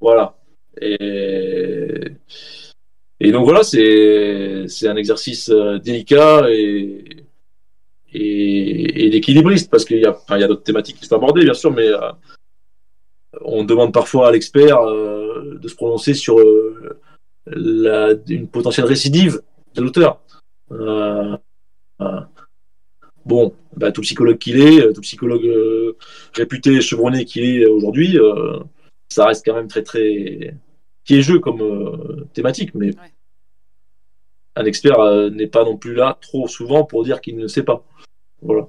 Voilà. 0.00 0.34
Et, 0.80 2.00
et 3.20 3.30
donc 3.30 3.44
voilà, 3.44 3.62
c'est 3.62 4.88
un 4.88 4.96
exercice 4.96 5.50
délicat 5.50 6.48
et, 6.50 7.04
et, 8.12 9.10
d'équilibriste 9.10 9.70
parce 9.70 9.84
qu'il 9.84 9.98
y 9.98 10.06
a, 10.06 10.16
y 10.30 10.42
a 10.42 10.48
d'autres 10.48 10.62
thématiques 10.62 10.98
qui 10.98 11.06
sont 11.06 11.16
abordées, 11.16 11.44
bien 11.44 11.54
sûr, 11.54 11.70
mais 11.70 11.88
on 13.40 13.64
demande 13.64 13.92
parfois 13.92 14.28
à 14.28 14.32
l'expert 14.32 14.80
euh, 14.80 15.58
de 15.60 15.68
se 15.68 15.74
prononcer 15.74 16.14
sur 16.14 16.38
euh, 16.38 16.98
une 18.28 18.48
potentielle 18.48 18.86
récidive 18.86 19.40
de 19.74 19.82
l'auteur. 19.82 20.20
Euh, 20.70 21.36
bon, 23.24 23.54
bah, 23.76 23.92
tout 23.92 24.02
psychologue 24.02 24.38
qu'il 24.38 24.60
est, 24.60 24.92
tout 24.92 25.00
psychologue 25.00 25.48
réputé, 26.34 26.80
chevronné 26.80 27.24
qu'il 27.24 27.44
est 27.44 27.66
aujourd'hui, 27.66 28.18
ça 29.08 29.26
reste 29.26 29.44
quand 29.44 29.54
même 29.54 29.68
très 29.68 29.82
très 29.82 30.54
piégeux 31.04 31.38
comme 31.38 32.26
thématique, 32.32 32.74
mais 32.74 32.90
un 34.56 34.64
expert 34.64 35.30
n'est 35.30 35.46
pas 35.46 35.64
non 35.64 35.76
plus 35.76 35.94
là 35.94 36.18
trop 36.20 36.48
souvent 36.48 36.84
pour 36.84 37.04
dire 37.04 37.20
qu'il 37.20 37.36
ne 37.36 37.46
sait 37.46 37.62
pas. 37.62 37.84
Voilà. 38.40 38.68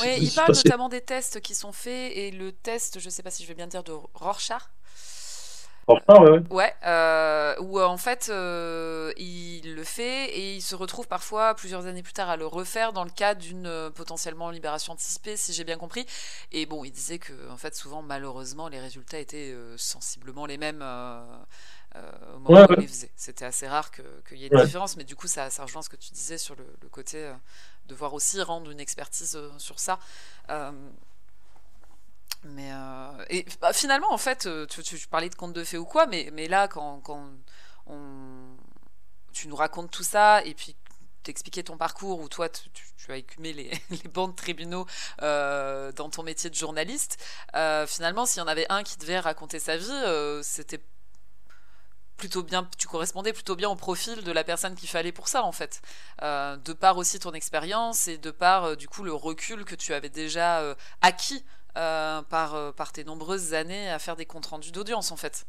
Oui, 0.00 0.16
il 0.20 0.32
parle 0.32 0.54
notamment 0.54 0.88
des 0.88 1.00
tests 1.00 1.40
qui 1.40 1.54
sont 1.54 1.72
faits 1.72 2.12
et 2.16 2.30
le 2.30 2.52
test, 2.52 2.98
je 3.00 3.04
ne 3.04 3.10
sais 3.10 3.22
pas 3.22 3.30
si 3.30 3.42
je 3.42 3.48
vais 3.48 3.54
bien 3.54 3.66
dire, 3.66 3.82
de 3.82 3.92
Rorschach. 4.14 4.62
Rorschach, 5.86 6.20
ouais. 6.20 6.42
Ouais, 6.50 6.74
euh, 6.86 7.54
où 7.60 7.80
euh, 7.80 7.86
en 7.86 7.96
fait 7.96 8.28
euh, 8.30 9.12
il 9.16 9.74
le 9.74 9.84
fait 9.84 10.26
et 10.30 10.54
il 10.54 10.60
se 10.60 10.74
retrouve 10.74 11.08
parfois 11.08 11.54
plusieurs 11.54 11.86
années 11.86 12.02
plus 12.02 12.12
tard 12.12 12.30
à 12.30 12.36
le 12.36 12.46
refaire 12.46 12.92
dans 12.92 13.04
le 13.04 13.10
cadre 13.10 13.40
d'une 13.40 13.90
potentiellement 13.94 14.50
libération 14.50 14.92
anticipée, 14.92 15.36
si 15.36 15.52
j'ai 15.52 15.64
bien 15.64 15.76
compris. 15.76 16.06
Et 16.52 16.66
bon, 16.66 16.84
il 16.84 16.92
disait 16.92 17.18
que 17.18 17.32
en 17.50 17.56
fait 17.56 17.74
souvent 17.74 18.02
malheureusement 18.02 18.68
les 18.68 18.78
résultats 18.78 19.18
étaient 19.18 19.54
sensiblement 19.76 20.46
les 20.46 20.58
mêmes. 20.58 20.84
Au 21.94 22.38
moment 22.38 22.66
où 22.68 22.80
il 22.80 22.88
faisait. 22.88 23.10
C'était 23.16 23.44
assez 23.44 23.66
rare 23.66 23.90
qu'il 23.90 24.38
y 24.38 24.46
ait 24.46 24.48
des 24.48 24.64
différences, 24.64 24.96
mais 24.96 25.04
du 25.04 25.16
coup, 25.16 25.26
ça, 25.26 25.50
ça 25.50 25.64
rejoint 25.64 25.82
ce 25.82 25.88
que 25.88 25.96
tu 25.96 26.12
disais 26.12 26.38
sur 26.38 26.54
le, 26.56 26.66
le 26.82 26.88
côté 26.88 27.32
devoir 27.90 28.14
aussi 28.14 28.40
rendre 28.40 28.70
une 28.70 28.80
expertise 28.80 29.36
euh, 29.36 29.50
sur 29.58 29.78
ça. 29.78 29.98
Euh, 30.48 30.72
mais 32.44 32.70
euh, 32.72 33.24
et 33.28 33.44
bah, 33.60 33.72
finalement, 33.72 34.12
en 34.12 34.18
fait, 34.18 34.48
tu, 34.68 34.82
tu, 34.82 35.08
parlais 35.08 35.28
de 35.28 35.34
contes 35.34 35.52
de 35.52 35.64
fées 35.64 35.76
ou 35.76 35.84
quoi, 35.84 36.06
mais, 36.06 36.30
mais 36.32 36.48
là, 36.48 36.68
quand, 36.68 37.00
quand 37.00 37.28
on, 37.86 38.56
tu 39.32 39.48
nous 39.48 39.56
racontes 39.56 39.90
tout 39.90 40.04
ça, 40.04 40.42
et 40.44 40.54
puis 40.54 40.74
t'expliquer 41.22 41.62
ton 41.62 41.76
parcours, 41.76 42.20
où 42.20 42.28
toi, 42.30 42.48
tu, 42.48 43.12
as 43.12 43.16
écumé 43.16 43.52
les, 43.52 43.70
bancs 44.08 44.30
de 44.30 44.36
tribunaux 44.36 44.86
dans 45.20 46.10
ton 46.10 46.22
métier 46.22 46.48
de 46.48 46.54
journaliste, 46.54 47.22
finalement, 47.86 48.24
s'il 48.24 48.40
y 48.40 48.42
en 48.42 48.48
avait 48.48 48.66
un 48.70 48.84
qui 48.84 48.96
devait 48.96 49.18
raconter 49.18 49.58
sa 49.58 49.76
vie, 49.76 50.42
c'était 50.42 50.80
plutôt 52.20 52.42
bien, 52.42 52.68
tu 52.76 52.86
correspondais 52.86 53.32
plutôt 53.32 53.56
bien 53.56 53.70
au 53.70 53.76
profil 53.76 54.22
de 54.22 54.30
la 54.30 54.44
personne 54.44 54.74
qu'il 54.74 54.90
fallait 54.90 55.10
pour 55.10 55.26
ça 55.26 55.42
en 55.42 55.52
fait. 55.52 55.80
Euh, 56.22 56.56
de 56.62 56.74
par 56.74 56.98
aussi 56.98 57.18
ton 57.18 57.32
expérience 57.32 58.08
et 58.08 58.18
de 58.18 58.30
par 58.30 58.64
euh, 58.64 58.76
du 58.76 58.88
coup 58.88 59.02
le 59.02 59.14
recul 59.14 59.64
que 59.64 59.74
tu 59.74 59.94
avais 59.94 60.10
déjà 60.10 60.60
euh, 60.60 60.74
acquis 61.00 61.42
par, 61.74 62.74
par 62.74 62.92
tes 62.92 63.04
nombreuses 63.04 63.54
années 63.54 63.88
à 63.88 63.98
faire 63.98 64.16
des 64.16 64.26
comptes 64.26 64.46
rendus 64.46 64.72
d'audience 64.72 65.12
en 65.12 65.16
fait. 65.16 65.46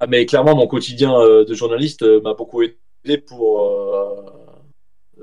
Ah 0.00 0.06
mais 0.06 0.26
clairement 0.26 0.54
mon 0.54 0.66
quotidien 0.66 1.12
de 1.18 1.54
journaliste 1.54 2.02
m'a 2.02 2.34
beaucoup 2.34 2.62
aidé 2.62 3.16
pour 3.16 3.64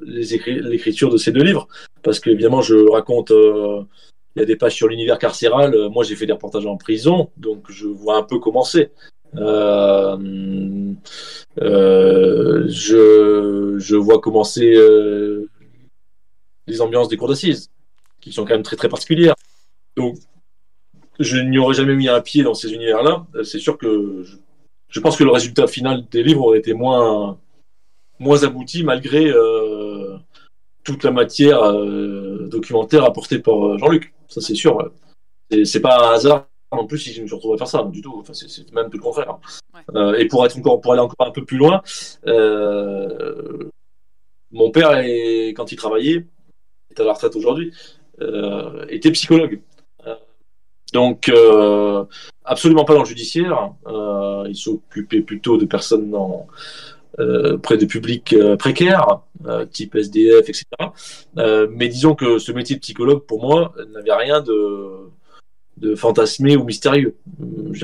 l'écriture 0.02 1.10
de 1.12 1.18
ces 1.18 1.32
deux 1.32 1.44
livres 1.44 1.68
parce 2.04 2.20
que 2.20 2.30
évidemment 2.32 2.62
je 2.62 2.90
raconte 2.90 3.32
il 4.36 4.40
y 4.40 4.42
a 4.42 4.46
des 4.46 4.56
pages 4.56 4.76
sur 4.76 4.88
l'univers 4.88 5.20
carcéral. 5.20 5.76
Moi, 5.90 6.04
j'ai 6.04 6.16
fait 6.16 6.26
des 6.26 6.34
reportages 6.34 6.66
en 6.66 6.78
prison, 6.78 7.30
donc 7.38 7.66
je 7.70 7.88
vois 7.88 8.18
un 8.18 8.24
peu 8.24 8.38
euh, 8.38 8.86
je, 12.68 13.78
je 13.78 13.96
vois 13.96 14.20
commencer 14.20 14.74
euh, 14.76 15.50
les 16.68 16.82
ambiances 16.82 17.10
des 17.10 17.18
cours 17.18 17.28
d'assises, 17.28 17.70
qui 18.22 18.32
sont 18.32 18.46
quand 18.46 18.54
même 18.54 18.64
très 18.64 18.76
très 18.76 18.90
particulières. 18.90 19.36
Donc, 19.96 20.18
je 21.20 21.38
n'y 21.38 21.58
aurais 21.58 21.76
jamais 21.76 21.96
mis 21.96 22.08
un 22.08 22.22
pied 22.22 22.44
dans 22.44 22.54
ces 22.54 22.74
univers-là. 22.74 23.26
C'est 23.44 23.60
sûr 23.60 23.78
que 23.78 24.24
je, 24.90 25.00
pense 25.00 25.18
que 25.18 25.24
le 25.24 25.32
résultat 25.32 25.68
final 25.68 26.06
des 26.10 26.24
livres 26.24 26.42
aurait 26.42 26.60
été 26.60 26.74
moins, 26.74 27.38
moins 28.20 28.44
abouti 28.44 28.84
malgré 28.84 29.30
euh, 29.30 30.18
toute 30.84 31.04
la 31.04 31.12
matière 31.12 31.62
euh, 31.64 32.48
documentaire 32.50 33.04
apportée 33.04 33.40
par 33.40 33.78
Jean-Luc. 33.78 34.14
Ça, 34.28 34.42
c'est 34.42 34.56
sûr. 34.56 34.92
C'est 35.66 35.82
pas 35.82 36.10
un 36.10 36.14
hasard 36.16 36.48
en 36.80 36.86
plus 36.86 37.00
si 37.00 37.14
je 37.14 37.22
me 37.22 37.28
suis 37.28 37.36
retrouvé 37.36 37.56
à 37.56 37.58
faire 37.58 37.68
ça, 37.68 37.84
du 37.84 38.02
tout. 38.02 38.18
Enfin, 38.20 38.34
c'est 38.34 38.72
même 38.72 38.90
tout 38.90 38.98
le 38.98 39.04
contraire. 39.04 39.38
Euh, 39.96 40.14
et 40.16 40.28
pour 40.28 40.46
être 40.46 40.58
encore, 40.58 40.82
pour 40.82 40.94
aller 40.94 41.02
encore 41.02 41.28
un 41.28 41.32
peu 41.32 41.44
plus 41.44 41.58
loin, 41.58 41.82
euh, 42.28 43.70
mon 44.52 44.72
père, 44.72 44.92
quand 45.56 45.72
il 45.72 45.76
travaillait, 45.76 46.26
est 46.92 47.00
à 47.00 47.04
la 47.04 47.14
retraite 47.14 47.36
aujourd'hui, 47.36 47.74
euh, 48.22 48.86
était 48.90 49.12
psychologue. 49.12 49.62
Donc, 50.94 51.32
absolument 52.46 52.86
pas 52.86 52.94
dans 52.94 53.00
le 53.00 53.06
judiciaire. 53.06 53.72
il 54.48 54.56
s'occupait 54.56 55.22
plutôt 55.22 55.58
de 55.58 55.66
personnes 55.66 56.12
dans, 56.12 56.48
près 57.64 57.78
de 57.78 57.86
publics 57.86 58.36
précaires, 58.60 59.22
type 59.72 59.96
SDF, 59.96 60.50
etc. 60.50 60.66
mais 61.72 61.88
disons 61.88 62.14
que 62.14 62.38
ce 62.38 62.52
métier 62.52 62.76
de 62.76 62.82
psychologue, 62.82 63.24
pour 63.26 63.42
moi, 63.42 63.74
n'avait 63.92 64.14
rien 64.14 64.42
de 64.42 65.10
de 65.78 65.96
fantasmé 65.96 66.56
ou 66.56 66.64
mystérieux. 66.64 67.16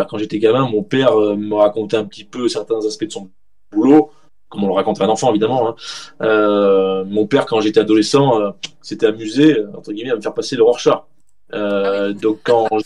quand 0.09 0.17
j'étais 0.17 0.39
gamin, 0.39 0.67
mon 0.69 0.83
père 0.83 1.19
euh, 1.19 1.35
me 1.35 1.55
racontait 1.55 1.97
un 1.97 2.05
petit 2.05 2.23
peu 2.23 2.47
certains 2.47 2.85
aspects 2.85 3.05
de 3.05 3.11
son 3.11 3.29
boulot, 3.71 4.11
comme 4.47 4.63
on 4.63 4.67
le 4.67 4.73
raconterait 4.73 5.05
un 5.05 5.09
enfant 5.09 5.29
évidemment. 5.31 5.69
Hein. 5.69 5.75
Euh, 6.21 7.03
mon 7.05 7.27
père, 7.27 7.45
quand 7.45 7.61
j'étais 7.61 7.79
adolescent, 7.79 8.41
euh, 8.41 8.51
s'était 8.81 9.07
amusé 9.07 9.65
entre 9.75 9.91
guillemets 9.91 10.11
à 10.11 10.15
me 10.15 10.21
faire 10.21 10.33
passer 10.33 10.55
le 10.55 10.63
Rorschach. 10.63 11.03
Ah 11.51 12.11
donc 12.13 12.41
quand 12.43 12.67
oui, 12.71 12.83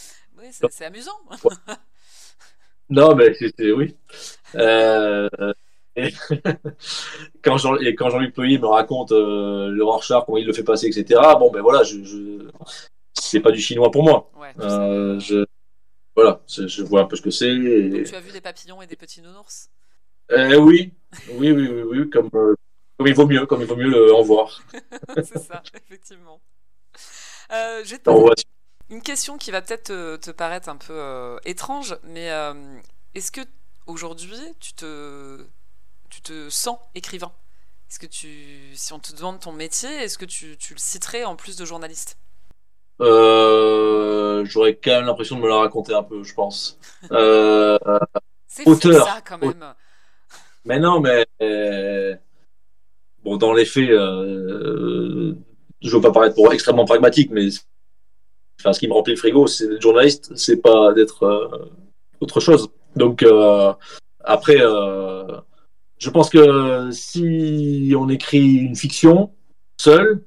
c'est 0.51 0.85
amusant. 0.85 1.11
non, 2.89 3.13
mais 3.15 3.33
c'était 3.33 3.71
oui. 3.71 3.95
quand 7.43 7.57
Jean, 7.57 7.75
et 7.77 7.93
quand 7.93 8.09
Jean-Luc 8.09 8.37
me 8.37 8.65
raconte 8.65 9.11
le 9.11 9.81
Rorschach, 9.83 10.23
comment 10.25 10.37
il 10.37 10.47
le 10.47 10.53
fait 10.53 10.63
passer, 10.63 10.87
etc. 10.87 11.19
Bon, 11.37 11.51
ben 11.51 11.61
voilà, 11.61 11.83
je, 11.83 11.97
c'est 13.13 13.39
pas 13.39 13.51
du 13.51 13.59
chinois 13.59 13.91
pour 13.91 14.03
moi. 14.03 14.31
Euh, 14.59 15.19
je, 15.19 15.45
voilà, 16.15 16.41
je 16.47 16.83
vois 16.83 17.01
un 17.01 17.05
peu 17.05 17.15
ce 17.15 17.21
que 17.21 17.31
c'est. 17.31 17.47
tu 17.47 18.15
as 18.15 18.19
vu 18.19 18.31
des 18.31 18.41
papillons 18.41 18.81
et 18.81 18.87
des 18.87 18.95
petits 18.95 19.21
nounours? 19.21 19.69
Euh, 20.31 20.57
oui. 20.57 20.93
oui, 21.31 21.51
oui, 21.51 21.67
oui, 21.67 21.81
oui, 21.83 22.09
comme, 22.09 22.29
euh, 22.33 22.55
comme 22.97 23.07
il 23.07 23.13
vaut 23.13 23.27
mieux, 23.27 23.45
comme 23.45 23.61
il 23.61 23.67
vaut 23.67 23.75
mieux 23.75 24.13
en 24.13 24.21
voir. 24.21 24.61
c'est 25.15 25.39
ça, 25.39 25.61
effectivement. 25.85 26.41
J'ai 27.83 27.97
une 28.89 29.01
question 29.01 29.37
qui 29.37 29.51
va 29.51 29.61
peut-être 29.61 30.17
te, 30.17 30.31
paraître 30.31 30.69
un 30.69 30.77
peu 30.77 31.37
étrange, 31.45 31.97
mais 32.03 32.29
est-ce 33.13 33.31
que 33.31 33.41
aujourd'hui 33.85 34.39
tu 34.59 34.73
te, 34.73 35.45
tu 36.09 36.21
te 36.21 36.49
sens 36.49 36.77
écrivain? 36.95 37.31
Est-ce 37.89 37.99
que 37.99 38.07
tu, 38.07 38.75
si 38.75 38.91
on 38.91 38.99
te 38.99 39.13
demande 39.15 39.39
ton 39.39 39.51
métier, 39.51 39.89
est-ce 39.89 40.17
que 40.17 40.25
tu, 40.25 40.57
tu 40.57 40.73
le 40.73 40.79
citerais 40.79 41.25
en 41.25 41.35
plus 41.35 41.57
de 41.57 41.65
journaliste? 41.65 42.17
Euh, 43.01 44.45
j'aurais 44.45 44.75
quand 44.75 44.91
même 44.91 45.05
l'impression 45.05 45.37
de 45.37 45.41
me 45.41 45.47
la 45.47 45.57
raconter 45.57 45.93
un 45.93 46.03
peu, 46.03 46.23
je 46.23 46.33
pense. 46.33 46.79
Euh, 47.11 47.77
c'est 48.47 48.65
auteur. 48.65 49.05
ça 49.05 49.19
quand 49.27 49.37
même. 49.39 49.73
Mais 50.63 50.79
non, 50.79 51.01
mais 51.01 51.25
bon, 53.23 53.37
dans 53.37 53.53
les 53.53 53.65
faits, 53.65 53.89
euh, 53.89 55.33
je 55.81 55.95
veux 55.95 56.01
pas 56.01 56.11
paraître 56.11 56.35
pour 56.35 56.53
extrêmement 56.53 56.85
pragmatique, 56.85 57.29
mais 57.31 57.49
enfin, 58.59 58.71
ce 58.71 58.79
qui 58.79 58.87
me 58.87 58.93
remplit 58.93 59.13
le 59.13 59.19
frigo, 59.19 59.47
c'est 59.47 59.67
d'être 59.67 59.81
journaliste, 59.81 60.31
c'est 60.35 60.61
pas 60.61 60.93
d'être 60.93 61.23
euh, 61.23 61.71
autre 62.21 62.39
chose. 62.39 62.69
Donc 62.95 63.25
après, 64.23 64.59
je 64.59 66.09
pense 66.09 66.29
que 66.29 66.89
si 66.91 67.93
on 67.97 68.07
écrit 68.07 68.53
une 68.55 68.75
fiction 68.75 69.31
seul, 69.81 70.07
euh, 70.07 70.25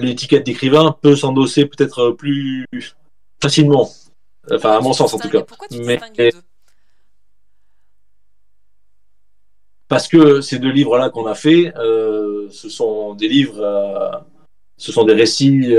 l'étiquette 0.00 0.46
d'écrivain 0.46 0.96
peut 1.00 1.16
s'endosser 1.16 1.66
peut-être 1.66 2.10
plus 2.10 2.66
facilement. 3.42 3.90
Enfin, 4.50 4.76
à 4.76 4.80
mon 4.80 4.92
sens 4.92 5.14
en 5.14 5.18
tout 5.18 5.28
cas. 5.28 5.44
Mais 5.84 6.00
parce 9.88 10.06
que 10.06 10.40
ces 10.40 10.58
deux 10.60 10.70
livres-là 10.70 11.10
qu'on 11.10 11.26
a 11.26 11.34
fait, 11.34 11.72
euh, 11.76 12.46
ce 12.50 12.68
sont 12.68 13.14
des 13.14 13.28
livres, 13.28 13.60
euh, 13.60 14.10
ce 14.76 14.92
sont 14.92 15.04
des 15.04 15.14
récits 15.14 15.74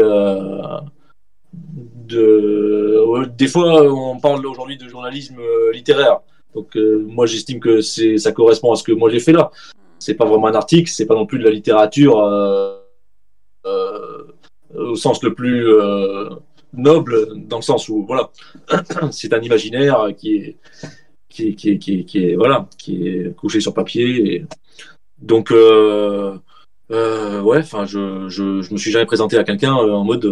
de. 2.07 3.27
Des 3.38 3.47
fois, 3.47 3.82
on 3.84 4.19
parle 4.19 4.45
aujourd'hui 4.45 4.77
de 4.77 4.88
journalisme 4.88 5.39
littéraire. 5.73 6.19
Donc, 6.53 6.75
moi, 6.75 7.25
j'estime 7.25 7.59
que 7.59 7.82
c'est, 7.82 8.17
ça 8.17 8.32
correspond 8.32 8.73
à 8.73 8.75
ce 8.75 8.84
que 8.84 8.91
moi 8.91 9.09
j'ai 9.09 9.19
fait 9.19 9.32
là. 9.32 9.51
C'est 9.99 10.15
pas 10.15 10.25
vraiment 10.25 10.47
un 10.47 10.55
article, 10.55 10.89
c'est 10.89 11.05
pas 11.05 11.15
non 11.15 11.25
plus 11.25 11.39
de 11.39 11.43
la 11.43 11.51
littérature 11.51 12.19
euh, 12.19 12.80
au 14.76 14.95
sens 14.95 15.24
le 15.24 15.34
plus 15.34 15.68
euh, 15.68 16.30
noble, 16.74 17.47
dans 17.47 17.57
le 17.57 17.62
sens 17.62 17.89
où 17.89 18.05
voilà, 18.05 18.32
c'est 19.12 19.34
un 19.34 19.41
imaginaire 19.41 20.07
qui 20.18 20.36
est 20.36 20.57
qui, 21.30 21.55
qui, 21.55 21.80
qui, 21.80 22.05
qui, 22.05 22.26
est 22.26 22.36
voilà, 22.36 22.68
qui 22.78 23.07
est 23.07 23.36
couché 23.36 23.62
sur 23.62 23.74
papier. 23.74 24.45
Donc 25.18 25.52
euh, 25.52 26.38
euh, 26.91 27.41
ouais, 27.41 27.60
enfin, 27.60 27.85
je, 27.85 28.27
je, 28.27 28.61
je 28.61 28.73
me 28.73 28.77
suis 28.77 28.91
jamais 28.91 29.06
présenté 29.06 29.38
à 29.38 29.44
quelqu'un 29.44 29.73
en 29.73 30.03
mode 30.03 30.26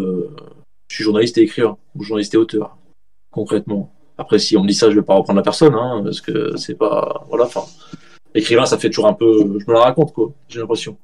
je 0.90 0.96
suis 0.96 1.04
journaliste 1.04 1.38
et 1.38 1.42
écrivain 1.42 1.78
ou 1.96 2.04
journaliste 2.04 2.34
et 2.34 2.38
auteur, 2.38 2.78
concrètement. 3.32 3.94
Après, 4.18 4.40
si 4.40 4.58
on 4.58 4.64
me 4.64 4.68
dit 4.68 4.74
ça, 4.74 4.90
je 4.90 4.96
vais 4.96 5.06
pas 5.06 5.14
reprendre 5.14 5.38
la 5.38 5.44
personne, 5.44 5.74
hein, 5.76 6.02
parce 6.04 6.20
que 6.20 6.58
c'est 6.58 6.76
pas 6.76 7.26
voilà. 7.30 7.46
Enfin, 7.46 7.64
écrivain, 8.36 8.66
ça 8.66 8.78
fait 8.78 8.90
toujours 8.90 9.08
un 9.08 9.14
peu, 9.14 9.60
je 9.60 9.66
me 9.66 9.74
la 9.74 9.82
raconte 9.82 10.12
quoi. 10.14 10.34
J'ai 10.50 10.60
l'impression. 10.60 10.98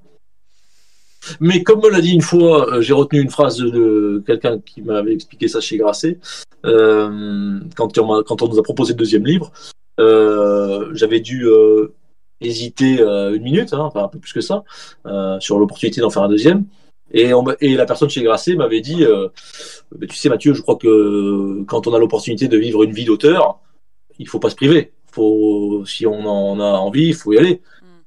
Mais 1.40 1.64
comme 1.64 1.82
me 1.82 1.90
l'a 1.90 2.02
dit 2.02 2.12
une 2.12 2.22
fois, 2.22 2.74
euh, 2.74 2.82
j'ai 2.82 2.94
retenu 2.94 3.22
une 3.22 3.30
phrase 3.30 3.58
de, 3.58 4.24
quelqu'un 4.26 4.60
qui 4.60 4.82
m'avait 4.82 5.14
expliqué 5.14 5.48
ça 5.48 5.62
chez 5.62 5.78
Grasset, 5.78 6.20
euh, 6.66 7.60
quand, 7.76 7.98
on 7.98 8.24
on 8.28 8.48
nous 8.48 8.60
a 8.60 8.64
proposé 8.64 8.94
le 8.94 8.98
deuxième 8.98 9.26
livre. 9.26 9.52
Euh, 10.00 10.90
j'avais 10.94 11.20
dû 11.20 11.48
hésiter 12.42 13.00
une 13.00 13.44
minute, 13.44 13.74
hein, 13.74 13.80
enfin 13.80 14.04
un 14.04 14.08
peu 14.08 14.20
plus 14.20 14.34
que 14.34 14.42
ça, 14.42 14.64
sur 15.40 15.60
l'opportunité 15.60 16.02
d'en 16.02 16.10
faire 16.10 16.24
un 16.24 16.30
deuxième. 16.30 16.66
Et, 17.12 17.32
et, 17.62 17.76
la 17.76 17.86
personne 17.86 18.10
chez 18.10 18.24
Grasset 18.24 18.56
m'avait 18.56 18.82
dit, 18.82 19.06
tu 20.10 20.16
sais 20.16 20.30
Mathieu, 20.30 20.54
je 20.54 20.62
crois 20.62 20.76
que 20.76 21.64
quand 21.68 21.88
on 21.88 21.94
a 21.94 22.00
l'opportunité 22.00 22.48
de 22.48 22.58
vivre 22.58 22.84
une 22.84 22.92
vie 22.92 23.06
d'auteur, 23.06 23.60
il 24.20 24.28
faut 24.28 24.40
pas 24.40 24.50
se 24.50 24.56
priver. 24.56 24.92
Faut, 25.12 25.86
si 25.86 26.06
on 26.06 26.26
en 26.26 26.60
a 26.60 26.78
envie, 26.78 27.08
il 27.08 27.14
faut 27.14 27.32
y 27.32 27.38
aller. 27.38 27.62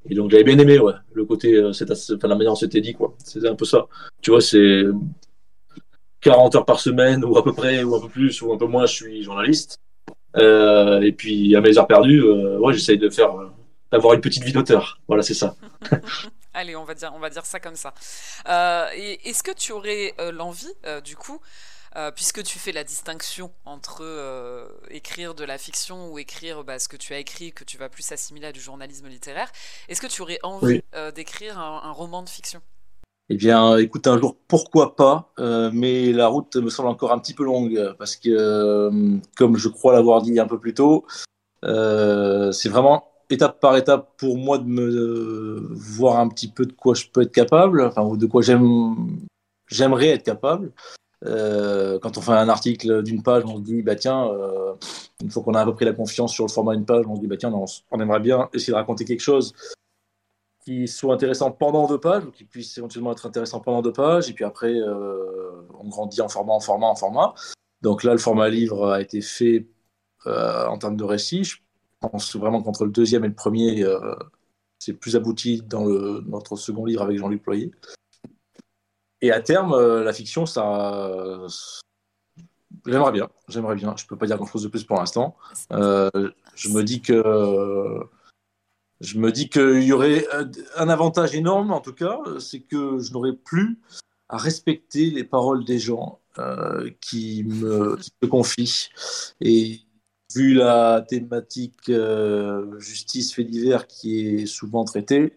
Et 0.09 0.14
donc 0.14 0.30
j'avais 0.30 0.44
bien 0.44 0.59
aimé, 0.59 0.78
ouais, 0.78 0.94
le 1.12 1.24
côté, 1.24 1.55
euh, 1.55 1.70
enfin, 1.70 2.28
la 2.28 2.35
manière 2.35 2.52
dont 2.52 2.56
c'était 2.56 2.80
dit, 2.80 2.94
quoi. 2.94 3.14
C'était 3.24 3.48
un 3.48 3.55
peu 3.55 3.64
ça. 3.64 3.86
Tu 4.22 4.30
vois, 4.30 4.40
c'est 4.40 4.85
40 6.20 6.56
heures 6.56 6.64
par 6.64 6.80
semaine, 6.80 7.24
ou 7.24 7.36
à 7.36 7.44
peu 7.44 7.52
près, 7.52 7.82
ou 7.85 7.94
un 7.94 8.01
peu 8.01 8.09
plus, 8.09 8.40
ou 8.43 8.52
un 8.52 8.59
peu 8.59 8.66
moins, 8.66 8.86
je 8.86 8.94
suis 8.94 9.22
journaliste. 9.22 9.78
Euh, 10.36 11.01
et 11.01 11.12
puis 11.12 11.55
à 11.56 11.60
mes 11.60 11.78
heures 11.78 11.86
perdues, 11.86 12.22
euh, 12.22 12.59
ouais, 12.59 12.72
j'essaye 12.72 12.98
de 12.98 13.10
faire, 13.10 13.32
d'avoir 13.93 14.14
une 14.14 14.20
petite 14.20 14.44
vie 14.44 14.52
d'auteur. 14.52 15.01
Voilà, 15.09 15.22
c'est 15.22 15.35
ça. 15.35 15.56
Allez, 16.55 16.74
on 16.74 16.85
va 16.85 16.94
dire, 16.94 17.12
on 17.14 17.20
va 17.20 17.30
dire 17.30 17.44
ça 17.47 17.60
comme 17.60 17.76
ça. 17.76 17.94
Est-ce 18.94 19.43
que 19.43 19.52
tu 19.52 19.72
aurais 19.72 20.14
l'envie, 20.32 20.72
du 21.05 21.16
coup, 21.16 21.40
puisque 22.14 22.42
tu 22.42 22.58
fais 22.58 22.72
la 22.72 22.84
distinction 22.84 23.50
entre 23.64 24.04
écrire 24.90 25.34
de 25.34 25.44
la 25.44 25.58
fiction 25.58 26.10
ou 26.10 26.18
écrire 26.18 26.64
bah, 26.64 26.78
ce 26.78 26.88
que 26.88 26.96
tu 26.96 27.14
as 27.14 27.18
écrit, 27.18 27.52
que 27.52 27.64
tu 27.64 27.78
vas 27.78 27.88
plus 27.88 28.10
assimiler 28.12 28.46
à 28.46 28.52
du 28.52 28.60
journalisme 28.60 29.08
littéraire, 29.08 29.50
est-ce 29.88 30.00
que 30.00 30.06
tu 30.06 30.22
aurais 30.22 30.38
envie 30.42 30.82
d'écrire 31.14 31.58
un, 31.58 31.92
roman 31.92 32.22
de 32.22 32.28
fiction? 32.28 32.60
Eh 33.30 33.36
bien, 33.36 33.76
écoute, 33.76 34.06
un 34.06 34.18
jour, 34.18 34.36
pourquoi 34.48 34.96
pas, 34.96 35.32
mais 35.72 36.12
la 36.12 36.28
route 36.28 36.56
me 36.56 36.70
semble 36.70 36.88
encore 36.88 37.12
un 37.12 37.18
petit 37.18 37.34
peu 37.34 37.44
longue, 37.44 37.94
parce 37.98 38.16
que, 38.16 38.90
comme 39.36 39.56
je 39.56 39.68
crois 39.68 39.92
l'avoir 39.92 40.22
dit 40.22 40.38
un 40.38 40.46
peu 40.46 40.58
plus 40.58 40.74
tôt, 40.74 41.06
c'est 41.62 42.68
vraiment 42.68 43.08
étape 43.30 43.60
par 43.60 43.76
étape 43.76 44.14
pour 44.16 44.36
moi 44.36 44.58
de 44.58 44.64
me 44.64 45.68
voir 45.72 46.18
un 46.18 46.28
petit 46.28 46.48
peu 46.48 46.64
de 46.64 46.72
quoi 46.72 46.94
je 46.94 47.06
peux 47.12 47.22
être 47.22 47.32
capable, 47.32 47.82
enfin, 47.82 48.02
ou 48.02 48.16
de 48.16 48.26
quoi 48.26 48.42
j'aime, 48.42 49.18
j'aimerais 49.68 50.08
être 50.08 50.24
capable. 50.24 50.72
Euh, 51.24 51.98
quand 51.98 52.16
on 52.16 52.20
fait 52.20 52.32
un 52.32 52.48
article 52.48 53.02
d'une 53.02 53.22
page, 53.22 53.44
on 53.44 53.56
se 53.56 53.62
dit, 53.62 53.82
bah 53.82 53.96
tiens, 53.96 54.28
euh, 54.28 54.74
une 55.22 55.30
fois 55.30 55.42
qu'on 55.42 55.54
a 55.54 55.60
à 55.60 55.64
peu 55.64 55.74
près 55.74 55.84
la 55.84 55.92
confiance 55.92 56.32
sur 56.32 56.46
le 56.46 56.50
format 56.50 56.74
d'une 56.74 56.86
page, 56.86 57.04
on 57.08 57.16
se 57.16 57.20
dit, 57.20 57.26
bah 57.26 57.36
tiens, 57.36 57.52
on, 57.52 58.00
aimerait 58.00 58.20
bien 58.20 58.48
essayer 58.52 58.72
de 58.72 58.76
raconter 58.76 59.04
quelque 59.04 59.20
chose 59.20 59.52
qui 60.64 60.86
soit 60.86 61.14
intéressant 61.14 61.50
pendant 61.50 61.86
deux 61.86 61.98
pages, 61.98 62.24
ou 62.24 62.30
qui 62.30 62.44
puisse 62.44 62.76
éventuellement 62.78 63.12
être 63.12 63.26
intéressant 63.26 63.60
pendant 63.60 63.82
deux 63.82 63.92
pages, 63.92 64.28
et 64.28 64.32
puis 64.32 64.44
après, 64.44 64.74
euh, 64.74 65.62
on 65.80 65.88
grandit 65.88 66.20
en 66.20 66.28
format, 66.28 66.52
en 66.52 66.60
format, 66.60 66.86
en 66.86 66.94
format. 66.94 67.34
Donc 67.82 68.04
là, 68.04 68.12
le 68.12 68.18
format 68.18 68.48
livre 68.48 68.90
a 68.90 69.00
été 69.00 69.20
fait 69.20 69.66
en 70.26 70.76
termes 70.76 70.96
de 70.96 71.04
récit. 71.04 71.44
Je 71.44 71.56
pense 72.00 72.36
vraiment 72.36 72.62
qu'entre 72.62 72.84
le 72.84 72.90
deuxième 72.90 73.24
et 73.24 73.28
le 73.28 73.34
premier, 73.34 73.82
euh, 73.82 74.14
c'est 74.78 74.92
plus 74.92 75.16
abouti 75.16 75.62
dans 75.62 75.84
notre 75.84 76.56
second 76.56 76.84
livre 76.84 77.02
avec 77.02 77.18
Jean-Luc 77.18 77.42
Ployer. 77.42 77.72
Et 79.20 79.32
à 79.32 79.40
terme, 79.40 79.72
euh, 79.72 80.04
la 80.04 80.12
fiction, 80.12 80.46
ça. 80.46 81.10
J'aimerais 82.86 83.12
bien, 83.12 83.28
j'aimerais 83.48 83.74
bien. 83.74 83.94
Je 83.96 84.06
peux 84.06 84.16
pas 84.16 84.26
dire 84.26 84.36
grand-chose 84.36 84.62
de 84.62 84.68
plus 84.68 84.84
pour 84.84 84.96
l'instant. 84.98 85.36
Euh, 85.72 86.10
je 86.54 86.68
me 86.68 86.82
dis 86.82 87.00
que 87.00 88.00
je 89.00 89.18
me 89.18 89.30
dis 89.30 89.48
qu'il 89.48 89.82
y 89.82 89.92
aurait 89.92 90.26
un 90.76 90.88
avantage 90.88 91.34
énorme, 91.34 91.72
en 91.72 91.80
tout 91.80 91.92
cas, 91.92 92.20
c'est 92.38 92.60
que 92.60 92.98
je 92.98 93.12
n'aurais 93.12 93.32
plus 93.32 93.78
à 94.28 94.36
respecter 94.36 95.10
les 95.10 95.24
paroles 95.24 95.64
des 95.64 95.78
gens 95.78 96.20
qui, 97.00 97.44
me, 97.44 97.96
qui 97.96 98.12
me 98.22 98.28
confient. 98.28 98.88
Et 99.40 99.80
vu 100.34 100.54
la 100.54 101.04
thématique 101.08 101.88
euh, 101.88 102.78
justice 102.78 103.34
fait 103.34 103.44
divers 103.44 103.86
qui 103.86 104.26
est 104.26 104.46
souvent 104.46 104.84
traitée, 104.84 105.34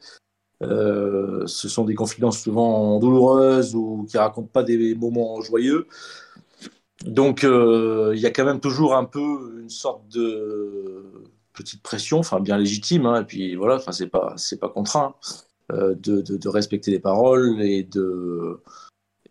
euh, 0.61 1.45
ce 1.47 1.69
sont 1.69 1.85
des 1.85 1.95
confidences 1.95 2.39
souvent 2.39 2.99
douloureuses 2.99 3.75
ou 3.75 4.05
qui 4.09 4.17
racontent 4.17 4.49
pas 4.51 4.63
des 4.63 4.95
moments 4.95 5.41
joyeux. 5.41 5.87
Donc 7.05 7.43
euh, 7.43 8.11
il 8.15 8.21
y 8.21 8.25
a 8.25 8.31
quand 8.31 8.45
même 8.45 8.59
toujours 8.59 8.95
un 8.95 9.05
peu 9.05 9.59
une 9.61 9.69
sorte 9.69 10.07
de 10.09 11.03
petite 11.53 11.81
pression, 11.81 12.19
enfin 12.19 12.39
bien 12.39 12.57
légitime, 12.57 13.05
hein, 13.05 13.21
et 13.21 13.25
puis 13.25 13.55
voilà, 13.55 13.75
enfin 13.75 13.91
c'est 13.91 14.07
pas 14.07 14.33
c'est 14.37 14.59
pas 14.59 14.69
contraint 14.69 15.15
de, 15.69 15.95
de, 15.95 16.21
de, 16.21 16.49
respecter 16.49 16.91
les 16.91 16.99
paroles 16.99 17.61
et 17.61 17.83
de 17.83 18.59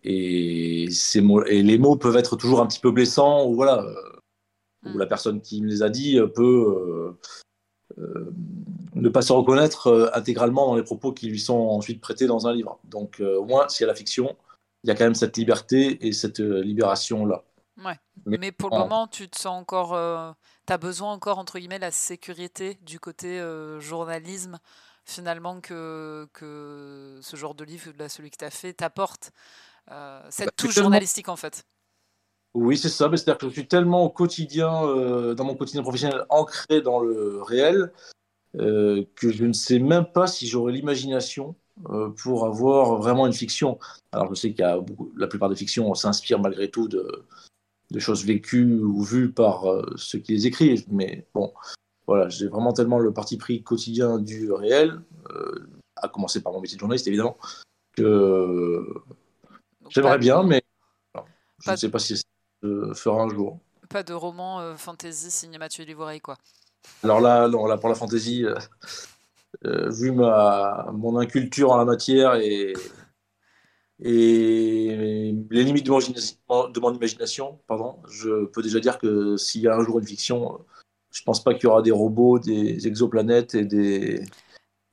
et, 0.05 0.89
ces 0.91 1.21
mots, 1.21 1.45
et 1.45 1.63
les 1.63 1.77
mots 1.77 1.97
peuvent 1.97 2.17
être 2.17 2.37
toujours 2.37 2.61
un 2.63 2.67
petit 2.67 2.81
peu 2.81 2.91
blessants 2.91 3.47
ou 3.47 3.55
voilà 3.55 3.85
où 4.87 4.99
la 4.99 5.07
personne 5.07 5.41
qui 5.41 5.63
me 5.63 5.69
les 5.69 5.83
a 5.83 5.89
dit 5.89 6.19
euh, 6.19 6.27
peut 6.27 7.15
euh, 7.99 8.03
euh, 8.03 8.33
ne 8.95 9.09
pas 9.09 9.23
se 9.23 9.33
reconnaître 9.33 10.11
intégralement 10.15 10.67
dans 10.67 10.75
les 10.75 10.83
propos 10.83 11.13
qui 11.13 11.29
lui 11.29 11.41
sont 11.41 11.55
ensuite 11.55 12.01
prêtés 12.01 12.27
dans 12.27 12.47
un 12.47 12.53
livre. 12.53 12.79
Donc 12.85 13.21
au 13.21 13.45
moins, 13.45 13.69
s'il 13.69 13.83
y 13.83 13.85
a 13.85 13.87
la 13.87 13.95
fiction, 13.95 14.37
il 14.85 14.89
y 14.89 14.91
a 14.91 14.95
quand 14.95 15.05
même 15.05 15.15
cette 15.15 15.37
liberté 15.37 16.07
et 16.07 16.13
cette 16.13 16.41
libération-là. 16.41 17.45
Ouais. 17.85 17.97
Mais, 18.27 18.53
pour 18.53 18.71
le 18.71 18.79
moment, 18.79 19.07
tu 19.07 19.29
te 19.29 19.39
sens 19.39 19.59
encore. 19.59 19.91
tu 20.67 20.73
as 20.73 20.79
besoin 20.79 21.13
encore, 21.13 21.39
entre 21.39 21.59
guillemets, 21.59 21.79
la 21.79 21.93
sécurité 21.93 22.79
du 22.83 22.99
côté 22.99 23.43
journalisme, 23.79 24.59
finalement, 25.05 25.61
que, 25.61 26.29
que 26.33 27.21
ce 27.23 27.37
genre 27.37 27.55
de 27.55 27.65
livre, 27.65 27.93
là, 27.99 28.09
celui 28.09 28.31
que 28.31 28.37
tu 28.39 28.45
as 28.45 28.51
fait, 28.51 28.73
t'apporte. 28.73 29.31
cette 30.31 30.47
bah, 30.47 30.53
touche 30.57 30.75
journalistique, 30.75 31.29
en 31.29 31.37
fait. 31.37 31.65
Oui, 32.55 32.77
c'est 32.77 32.89
ça. 32.89 33.09
C'est-à-dire 33.11 33.39
que 33.39 33.49
je 33.49 33.53
suis 33.53 33.69
tellement 33.69 34.05
au 34.05 34.11
quotidien, 34.11 34.85
euh, 34.85 35.35
dans 35.35 35.45
mon 35.45 35.55
quotidien 35.55 35.83
professionnel, 35.83 36.25
ancré 36.31 36.81
dans 36.81 37.01
le 37.01 37.41
réel, 37.43 37.93
euh, 38.59 39.05
que 39.15 39.31
je 39.31 39.45
ne 39.45 39.53
sais 39.53 39.79
même 39.79 40.07
pas 40.07 40.27
si 40.27 40.49
j'aurai 40.49 40.73
l'imagination 40.73 41.55
euh, 41.91 42.11
pour 42.11 42.47
avoir 42.47 42.97
vraiment 42.97 43.27
une 43.27 43.33
fiction. 43.33 43.79
Alors, 44.13 44.35
je 44.35 44.41
sais 44.41 44.51
qu'il 44.51 44.61
y 44.61 44.65
a 44.65 44.79
beaucoup, 44.81 45.13
la 45.17 45.29
plupart 45.29 45.49
des 45.49 45.55
fictions 45.55 45.95
s'inspirent 45.95 46.41
malgré 46.41 46.69
tout 46.71 46.89
de, 46.89 47.25
choses 47.99 48.25
vécues 48.25 48.81
ou 48.81 49.03
vues 49.03 49.33
par 49.33 49.65
ceux 49.97 50.19
qui 50.19 50.33
les 50.33 50.47
écrivent. 50.47 50.85
Mais 50.91 51.27
bon, 51.35 51.53
voilà, 52.07 52.29
j'ai 52.29 52.49
vraiment 52.49 52.73
tellement 52.73 52.99
le 52.99 53.13
parti 53.13 53.37
pris 53.37 53.63
quotidien 53.63 54.19
du 54.19 54.51
réel, 54.53 55.01
à 55.97 56.09
commencer 56.09 56.41
par 56.43 56.53
mon 56.53 56.61
métier 56.61 56.77
de 56.77 56.81
journaliste 56.81 57.07
évidemment, 57.07 57.37
que 57.97 58.85
j'aimerais 59.89 60.19
bien, 60.19 60.43
mais 60.43 60.63
je 61.65 61.71
ne 61.71 61.77
sais 61.77 61.91
pas 61.91 61.99
si 61.99 62.17
c'est 62.17 62.30
fera 62.95 63.23
un 63.23 63.29
jour. 63.29 63.59
Pas 63.91 64.05
de 64.05 64.15
roman 64.15 64.61
euh, 64.61 64.77
fantasy 64.77 65.31
signé 65.33 65.59
Mathieu 65.59 65.85
quoi. 66.23 66.37
Alors 67.03 67.21
là, 67.21 67.49
non, 67.49 67.67
là 67.67 67.77
pour 67.77 67.89
la 67.89 67.97
fantasy, 67.97 68.45
euh, 68.45 68.55
euh, 69.65 69.91
vu 69.91 70.13
ma, 70.13 70.91
mon 70.93 71.19
inculture 71.19 71.73
en 71.73 71.77
la 71.77 71.85
matière 71.85 72.37
et, 72.37 72.73
et 73.99 75.35
les 75.51 75.65
limites 75.65 75.87
de 75.87 75.91
mon, 75.91 76.69
de 76.69 76.81
mon 76.81 76.95
imagination, 76.95 77.59
pardon, 77.67 77.99
je 78.09 78.47
peux 78.47 78.63
déjà 78.63 78.79
dire 78.79 78.99
que 78.99 79.37
s'il 79.37 79.63
y 79.63 79.69
a 79.69 79.75
un 79.75 79.83
jour 79.83 79.99
une 79.99 80.07
fiction, 80.07 80.65
je 81.11 81.23
pense 81.25 81.43
pas 81.43 81.53
qu'il 81.55 81.65
y 81.65 81.67
aura 81.67 81.83
des 81.83 81.91
robots, 81.91 82.39
des 82.39 82.87
exoplanètes 82.87 83.57
et 83.57 83.65
des 83.65 84.25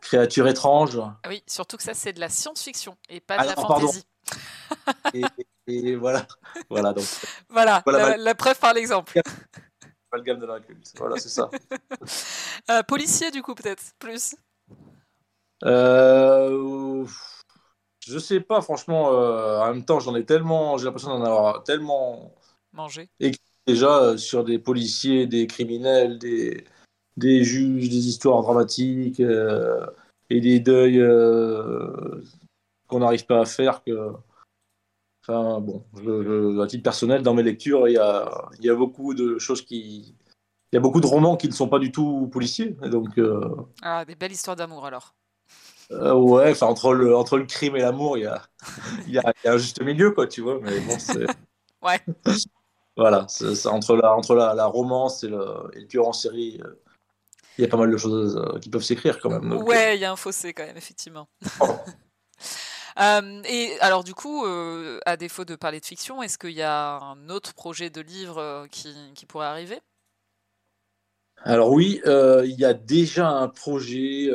créatures 0.01 0.47
étranges. 0.47 0.99
Ah 0.99 1.29
oui, 1.29 1.43
surtout 1.45 1.77
que 1.77 1.83
ça 1.83 1.93
c'est 1.93 2.13
de 2.13 2.19
la 2.19 2.29
science-fiction 2.29 2.97
et 3.09 3.19
pas 3.19 3.37
de 3.37 3.41
ah 3.43 3.45
la 3.45 3.55
fantasy. 3.55 4.03
Et, 5.13 5.23
et 5.67 5.95
voilà. 5.95 6.25
Voilà, 6.69 6.93
donc, 6.93 7.05
voilà, 7.49 7.83
la, 8.17 8.35
preuve 8.35 8.59
par 8.59 8.73
l'exemple. 8.73 9.19
Amalgame 10.11 10.39
de 10.39 10.45
l'inculte. 10.45 10.93
Voilà, 10.97 11.17
c'est 11.17 11.29
ça. 11.29 11.49
Euh, 12.69 12.83
policier, 12.83 13.31
du 13.31 13.41
coup, 13.41 13.55
peut-être, 13.55 13.93
plus 13.97 14.35
euh, 15.63 17.05
Je 18.05 18.19
sais 18.19 18.41
pas, 18.41 18.59
franchement. 18.61 19.13
Euh, 19.13 19.59
en 19.59 19.73
même 19.73 19.85
temps, 19.85 20.01
j'en 20.01 20.15
ai 20.15 20.25
tellement. 20.25 20.77
J'ai 20.77 20.85
l'impression 20.85 21.09
d'en 21.09 21.23
avoir 21.23 21.63
tellement. 21.63 22.35
Mangé. 22.73 23.09
Écrit 23.21 23.39
déjà 23.65 23.99
euh, 23.99 24.17
sur 24.17 24.43
des 24.43 24.59
policiers, 24.59 25.27
des 25.27 25.47
criminels, 25.47 26.19
des, 26.19 26.65
des 27.15 27.45
juges, 27.45 27.87
des 27.87 28.07
histoires 28.07 28.41
dramatiques 28.41 29.21
et 29.21 30.41
des 30.41 30.59
deuils 30.59 31.01
qu'on 32.87 32.99
n'arrive 32.99 33.25
pas 33.25 33.39
à 33.39 33.45
faire 33.45 33.81
que 33.85 34.11
Enfin, 35.29 35.59
bon, 35.59 35.83
à 36.61 36.67
titre 36.67 36.83
personnel, 36.83 37.21
dans 37.21 37.33
mes 37.33 37.43
lectures, 37.43 37.87
il 37.89 37.93
y 37.93 37.97
a, 37.97 38.49
il 38.59 38.65
y 38.65 38.69
a 38.69 38.75
beaucoup 38.75 39.13
de 39.13 39.37
choses 39.39 39.61
qui. 39.61 40.15
Il 40.71 40.75
y 40.75 40.77
a 40.77 40.81
beaucoup 40.81 41.01
de 41.01 41.07
romans 41.07 41.37
qui 41.37 41.47
ne 41.47 41.53
sont 41.53 41.67
pas 41.69 41.79
du 41.79 41.91
tout 41.91 42.27
policiers. 42.31 42.75
donc, 42.91 43.17
euh, 43.17 43.41
Ah, 43.81 44.03
des 44.05 44.15
belles 44.15 44.31
histoires 44.31 44.55
d'amour 44.55 44.85
alors. 44.85 45.15
Euh, 45.91 46.13
ouais, 46.13 46.51
enfin, 46.51 46.67
entre 46.67 46.93
le, 46.93 47.15
entre 47.15 47.37
le 47.37 47.45
crime 47.45 47.77
et 47.77 47.81
l'amour, 47.81 48.17
il 48.17 48.23
y 48.23 48.25
a, 48.25 48.41
il, 49.07 49.13
y 49.13 49.17
a, 49.17 49.33
il 49.43 49.47
y 49.47 49.49
a 49.49 49.53
un 49.53 49.57
juste 49.57 49.81
milieu, 49.81 50.11
quoi, 50.11 50.27
tu 50.27 50.41
vois. 50.41 50.59
Mais 50.61 50.79
bon, 50.81 50.97
c'est. 50.99 51.25
ouais. 51.81 52.01
voilà, 52.97 53.25
c'est, 53.29 53.65
entre, 53.67 53.95
la, 53.95 54.13
entre 54.13 54.35
la, 54.35 54.53
la 54.53 54.65
romance 54.65 55.23
et 55.23 55.29
le, 55.29 55.45
et 55.73 55.79
le 55.81 55.87
tueur 55.87 56.07
en 56.07 56.13
série, 56.13 56.59
euh, 56.63 56.73
il 57.57 57.61
y 57.63 57.65
a 57.65 57.69
pas 57.69 57.77
mal 57.77 57.89
de 57.89 57.97
choses 57.97 58.41
qui 58.61 58.69
peuvent 58.69 58.83
s'écrire 58.83 59.19
quand 59.19 59.29
même. 59.29 59.53
ouais, 59.63 59.97
il 59.97 60.01
y 60.01 60.05
a 60.05 60.11
un 60.11 60.17
fossé 60.17 60.53
quand 60.53 60.65
même, 60.65 60.77
effectivement. 60.77 61.27
Euh, 62.99 63.41
et 63.47 63.79
alors 63.79 64.03
du 64.03 64.13
coup, 64.13 64.45
euh, 64.45 64.99
à 65.05 65.17
défaut 65.17 65.45
de 65.45 65.55
parler 65.55 65.79
de 65.79 65.85
fiction, 65.85 66.23
est-ce 66.23 66.37
qu'il 66.37 66.51
y 66.51 66.63
a 66.63 66.97
un 66.97 67.29
autre 67.29 67.53
projet 67.53 67.89
de 67.89 68.01
livre 68.01 68.39
euh, 68.39 68.65
qui, 68.67 69.25
pourrait 69.27 69.47
arriver? 69.47 69.79
Alors 71.43 71.71
oui, 71.71 72.01
il 72.05 72.55
y 72.57 72.65
a 72.65 72.73
déjà 72.73 73.29
un 73.29 73.47
projet 73.47 74.29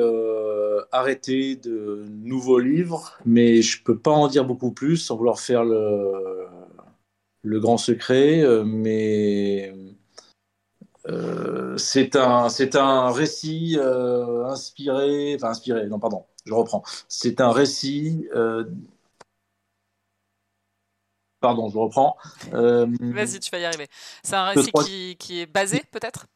arrêté 0.93 1.57
de 1.57 2.05
nouveaux 2.09 2.61
livres, 2.61 3.19
mais 3.25 3.61
je 3.61 3.81
ne 3.81 3.85
peux 3.85 3.99
pas 3.99 4.13
en 4.13 4.29
dire 4.29 4.45
beaucoup 4.45 4.71
plus 4.71 4.99
sans 4.99 5.17
vouloir 5.17 5.41
faire 5.41 5.65
le, 5.65 6.49
grand 7.45 7.77
secret. 7.77 8.45
mais 8.65 9.75
c'est 11.77 12.15
un, 12.15 12.47
un 12.75 13.11
récit 13.11 13.77
inspiré, 14.47 15.35
enfin 15.35 15.49
inspiré, 15.49 15.89
non 15.89 15.99
pardon, 15.99 16.25
je 16.45 16.55
reprends. 16.55 16.83
C'est 17.09 17.41
un 17.41 17.53
récit. 17.53 18.29
Euh, 18.35 18.65
pardon, 21.41 21.69
je 21.69 21.79
reprends. 21.79 22.17
Euh, 22.53 22.87
Vas-y, 23.01 23.41
tu 23.41 23.51
vas 23.51 23.59
y 23.59 23.65
arriver. 23.65 23.89
C'est 24.23 24.37
un 24.37 24.47
récit 24.47 25.17
qui, 25.19 25.41
est 25.41 25.47
basé, 25.47 25.83
peut-être? 25.91 26.27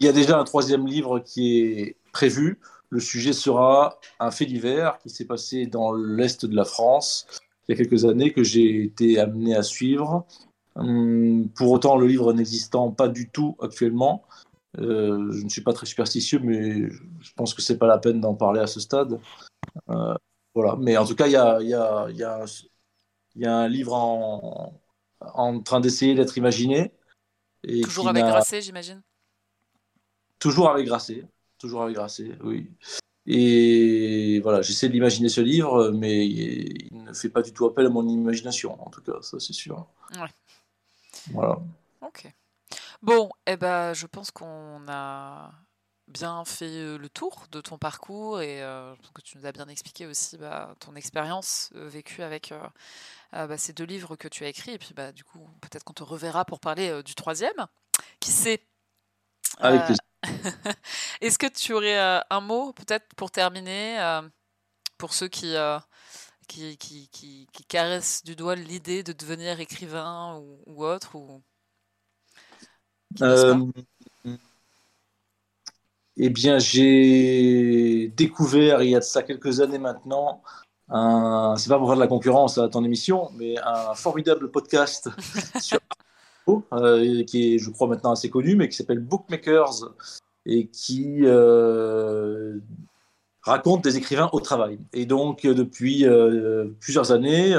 Il 0.00 0.06
y 0.06 0.08
a 0.08 0.12
déjà 0.12 0.38
un 0.38 0.44
troisième 0.44 0.86
livre 0.86 1.18
qui 1.18 1.58
est 1.60 1.96
prévu. 2.12 2.60
Le 2.90 3.00
sujet 3.00 3.32
sera 3.32 3.98
un 4.18 4.30
fait 4.30 4.46
divers 4.46 4.98
qui 4.98 5.10
s'est 5.10 5.26
passé 5.26 5.66
dans 5.66 5.92
l'est 5.92 6.46
de 6.46 6.56
la 6.56 6.64
France 6.64 7.26
il 7.68 7.76
y 7.76 7.80
a 7.80 7.84
quelques 7.84 8.04
années 8.06 8.32
que 8.32 8.42
j'ai 8.42 8.82
été 8.82 9.18
amené 9.18 9.54
à 9.54 9.62
suivre. 9.62 10.26
Hum, 10.76 11.48
pour 11.54 11.70
autant, 11.70 11.96
le 11.96 12.06
livre 12.06 12.32
n'existant 12.32 12.90
pas 12.90 13.08
du 13.08 13.28
tout 13.28 13.56
actuellement, 13.60 14.22
euh, 14.76 15.32
je 15.32 15.42
ne 15.42 15.48
suis 15.48 15.62
pas 15.62 15.72
très 15.72 15.86
superstitieux, 15.86 16.40
mais 16.40 16.90
je 16.90 17.32
pense 17.34 17.54
que 17.54 17.62
c'est 17.62 17.78
pas 17.78 17.86
la 17.86 17.98
peine 17.98 18.20
d'en 18.20 18.34
parler 18.34 18.60
à 18.60 18.66
ce 18.66 18.80
stade. 18.80 19.18
Euh, 19.88 20.14
voilà. 20.54 20.76
Mais 20.76 20.96
en 20.96 21.06
tout 21.06 21.14
cas, 21.14 21.26
il 21.26 21.32
y 21.32 21.36
a, 21.36 21.60
y, 21.62 21.74
a, 21.74 22.08
y, 22.10 22.22
a, 22.22 22.44
y 23.36 23.46
a, 23.46 23.56
un 23.56 23.68
livre 23.68 23.94
en, 23.94 24.80
en 25.20 25.60
train 25.60 25.80
d'essayer 25.80 26.14
d'être 26.14 26.36
imaginé. 26.36 26.92
Et 27.64 27.80
Toujours 27.80 28.08
avec 28.08 28.24
Grasset, 28.24 28.60
j'imagine 28.60 29.02
Toujours 30.38 30.70
avec 30.70 30.86
Grasset. 30.86 31.24
Toujours 31.58 31.82
avec 31.82 31.96
Grasset, 31.96 32.38
oui. 32.44 32.70
Et 33.26 34.40
voilà, 34.40 34.62
j'essaie 34.62 34.88
d'imaginer 34.88 35.28
ce 35.28 35.40
livre, 35.40 35.90
mais 35.90 36.26
il 36.26 37.02
ne 37.04 37.12
fait 37.12 37.28
pas 37.28 37.42
du 37.42 37.52
tout 37.52 37.66
appel 37.66 37.84
à 37.84 37.90
mon 37.90 38.06
imagination, 38.08 38.80
en 38.80 38.90
tout 38.90 39.02
cas, 39.02 39.20
ça 39.20 39.38
c'est 39.38 39.52
sûr. 39.52 39.86
Ouais. 40.14 40.28
Voilà. 41.32 41.58
Ok. 42.00 42.32
Bon, 43.02 43.30
eh 43.46 43.56
ben, 43.56 43.92
je 43.94 44.06
pense 44.06 44.30
qu'on 44.32 44.84
a 44.88 45.52
bien 46.08 46.44
fait 46.44 46.64
euh, 46.64 46.98
le 46.98 47.08
tour 47.08 47.46
de 47.52 47.60
ton 47.60 47.78
parcours 47.78 48.40
et 48.40 48.62
euh, 48.62 48.94
que 49.14 49.20
tu 49.22 49.38
nous 49.38 49.46
as 49.46 49.52
bien 49.52 49.68
expliqué 49.68 50.06
aussi 50.06 50.36
bah, 50.38 50.74
ton 50.80 50.96
expérience 50.96 51.70
euh, 51.76 51.88
vécue 51.88 52.22
avec 52.22 52.52
bah, 53.32 53.58
ces 53.58 53.72
deux 53.72 53.84
livres 53.84 54.16
que 54.16 54.26
tu 54.28 54.44
as 54.44 54.48
écrits. 54.48 54.72
Et 54.72 54.78
puis, 54.78 54.94
bah, 54.94 55.12
du 55.12 55.22
coup, 55.24 55.48
peut-être 55.60 55.84
qu'on 55.84 55.92
te 55.92 56.02
reverra 56.02 56.44
pour 56.44 56.60
parler 56.60 57.02
du 57.04 57.14
troisième. 57.14 57.66
Qui 58.20 58.32
sait? 58.32 58.62
Avec. 59.58 59.82
Est-ce 61.20 61.38
que 61.38 61.46
tu 61.46 61.72
aurais 61.72 62.22
un 62.30 62.40
mot, 62.40 62.72
peut-être, 62.72 63.14
pour 63.14 63.30
terminer, 63.30 64.20
pour 64.98 65.14
ceux 65.14 65.28
qui, 65.28 65.54
qui, 66.48 66.78
qui, 66.78 67.08
qui, 67.08 67.64
caressent 67.68 68.24
du 68.24 68.34
doigt 68.34 68.56
l'idée 68.56 69.02
de 69.02 69.12
devenir 69.12 69.60
écrivain 69.60 70.36
ou, 70.38 70.62
ou 70.66 70.84
autre 70.84 71.14
ou... 71.14 71.42
Euh, 73.22 73.56
eh 76.16 76.30
bien, 76.30 76.58
j'ai 76.58 78.08
découvert 78.16 78.82
il 78.82 78.90
y 78.90 78.96
a 78.96 79.00
de 79.00 79.04
ça 79.04 79.22
quelques 79.22 79.60
années 79.60 79.78
maintenant, 79.78 80.42
un, 80.88 81.54
c'est 81.56 81.68
pas 81.68 81.78
pour 81.78 81.88
faire 81.88 81.96
de 81.96 82.00
la 82.02 82.08
concurrence 82.08 82.58
à 82.58 82.68
ton 82.68 82.84
émission, 82.84 83.30
mais 83.36 83.56
un 83.58 83.94
formidable 83.94 84.50
podcast 84.50 85.08
sur 85.60 85.78
euh, 86.72 87.24
qui 87.24 87.54
est, 87.54 87.58
je 87.58 87.70
crois, 87.70 87.88
maintenant 87.88 88.12
assez 88.12 88.30
connu, 88.30 88.56
mais 88.56 88.68
qui 88.68 88.76
s'appelle 88.76 89.00
Bookmakers 89.00 89.94
et 90.46 90.68
qui 90.68 91.18
euh, 91.24 92.58
raconte 93.42 93.84
des 93.84 93.98
écrivains 93.98 94.30
au 94.32 94.40
travail. 94.40 94.78
Et 94.94 95.04
donc, 95.04 95.42
depuis 95.42 96.06
plusieurs 96.80 97.12
années, 97.12 97.54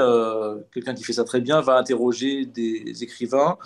quelqu'un 0.72 0.94
qui 0.94 1.04
fait 1.04 1.12
ça 1.12 1.24
très 1.24 1.40
bien 1.40 1.60
va 1.60 1.76
interroger 1.76 2.46
des 2.46 3.02
écrivains 3.04 3.58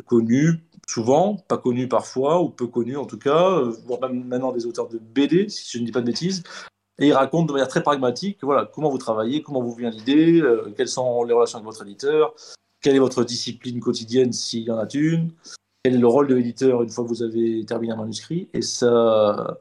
connus 0.00 0.60
souvent, 0.86 1.36
pas 1.48 1.58
connus 1.58 1.88
parfois, 1.88 2.42
ou 2.42 2.50
peu 2.50 2.66
connus 2.66 2.96
en 2.96 3.06
tout 3.06 3.18
cas, 3.18 3.50
euh, 3.50 3.72
voire 3.86 4.00
même 4.00 4.24
maintenant 4.24 4.52
des 4.52 4.66
auteurs 4.66 4.88
de 4.88 4.98
BD, 4.98 5.48
si 5.48 5.78
je 5.78 5.78
ne 5.80 5.86
dis 5.86 5.92
pas 5.92 6.00
de 6.00 6.06
bêtises. 6.06 6.42
Et 6.98 7.08
il 7.08 7.12
raconte 7.12 7.46
de 7.46 7.52
manière 7.52 7.68
très 7.68 7.82
pragmatique 7.82 8.38
voilà, 8.42 8.68
comment 8.72 8.90
vous 8.90 8.98
travaillez, 8.98 9.42
comment 9.42 9.62
vous 9.62 9.74
vient 9.74 9.90
l'idée, 9.90 10.40
euh, 10.40 10.72
quelles 10.76 10.88
sont 10.88 11.24
les 11.24 11.32
relations 11.32 11.58
avec 11.58 11.66
votre 11.66 11.82
éditeur, 11.82 12.34
quelle 12.80 12.96
est 12.96 13.00
votre 13.00 13.24
discipline 13.24 13.80
quotidienne 13.80 14.32
s'il 14.32 14.64
y 14.64 14.70
en 14.70 14.78
a 14.78 14.86
une, 14.92 15.32
quel 15.82 15.94
est 15.94 15.98
le 15.98 16.06
rôle 16.06 16.26
de 16.26 16.34
l'éditeur 16.34 16.82
une 16.82 16.90
fois 16.90 17.04
que 17.04 17.08
vous 17.08 17.22
avez 17.22 17.64
terminé 17.64 17.92
un 17.92 17.96
manuscrit. 17.96 18.48
Et, 18.52 18.62
ça, 18.62 19.58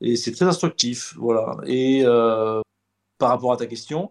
et 0.00 0.16
c'est 0.16 0.32
très 0.32 0.44
instructif. 0.44 1.14
Voilà. 1.18 1.56
Et 1.66 2.02
euh, 2.04 2.60
par 3.18 3.30
rapport 3.30 3.52
à 3.52 3.56
ta 3.56 3.66
question, 3.66 4.10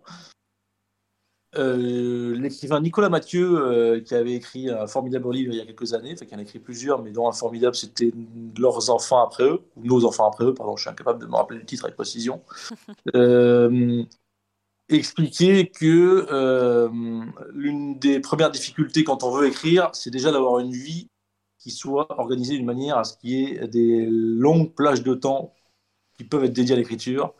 euh, 1.57 2.35
l'écrivain 2.35 2.79
Nicolas 2.81 3.09
Mathieu, 3.09 3.57
euh, 3.57 4.01
qui 4.01 4.15
avait 4.15 4.33
écrit 4.33 4.69
un 4.69 4.87
formidable 4.87 5.31
livre 5.31 5.53
il 5.53 5.57
y 5.57 5.61
a 5.61 5.65
quelques 5.65 5.93
années, 5.93 6.13
enfin 6.13 6.25
qui 6.25 6.35
en 6.35 6.39
a 6.39 6.41
écrit 6.41 6.59
plusieurs, 6.59 7.01
mais 7.01 7.11
dont 7.11 7.27
un 7.27 7.31
formidable, 7.31 7.75
c'était 7.75 8.11
Leurs 8.57 8.89
enfants 8.89 9.23
après 9.23 9.43
eux, 9.43 9.61
ou 9.75 9.83
Nos 9.85 10.05
enfants 10.05 10.27
après 10.27 10.45
eux, 10.45 10.53
pardon, 10.53 10.75
je 10.75 10.81
suis 10.81 10.89
incapable 10.89 11.21
de 11.21 11.27
me 11.27 11.35
rappeler 11.35 11.59
le 11.59 11.65
titre 11.65 11.85
avec 11.85 11.95
précision, 11.95 12.41
euh, 13.15 14.03
expliquait 14.89 15.67
que 15.67 16.27
l'une 17.53 17.99
des 17.99 18.19
premières 18.19 18.51
difficultés 18.51 19.03
quand 19.03 19.23
on 19.23 19.31
veut 19.31 19.47
écrire, 19.47 19.89
c'est 19.93 20.11
déjà 20.11 20.31
d'avoir 20.31 20.59
une 20.59 20.71
vie 20.71 21.09
qui 21.59 21.71
soit 21.71 22.07
organisée 22.19 22.55
d'une 22.55 22.65
manière 22.65 22.97
à 22.97 23.03
ce 23.03 23.17
qu'il 23.17 23.29
y 23.31 23.43
ait 23.43 23.67
des 23.67 24.05
longues 24.05 24.73
plages 24.73 25.03
de 25.03 25.13
temps 25.13 25.53
qui 26.17 26.23
peuvent 26.23 26.43
être 26.43 26.53
dédiées 26.53 26.75
à 26.75 26.77
l'écriture. 26.77 27.33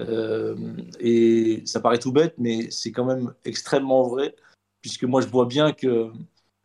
Euh, 0.00 0.56
et 1.00 1.62
ça 1.64 1.80
paraît 1.80 1.98
tout 1.98 2.12
bête, 2.12 2.34
mais 2.38 2.70
c'est 2.70 2.92
quand 2.92 3.04
même 3.04 3.32
extrêmement 3.44 4.02
vrai, 4.02 4.34
puisque 4.82 5.04
moi 5.04 5.20
je 5.20 5.28
vois 5.28 5.46
bien 5.46 5.72
que, 5.72 6.10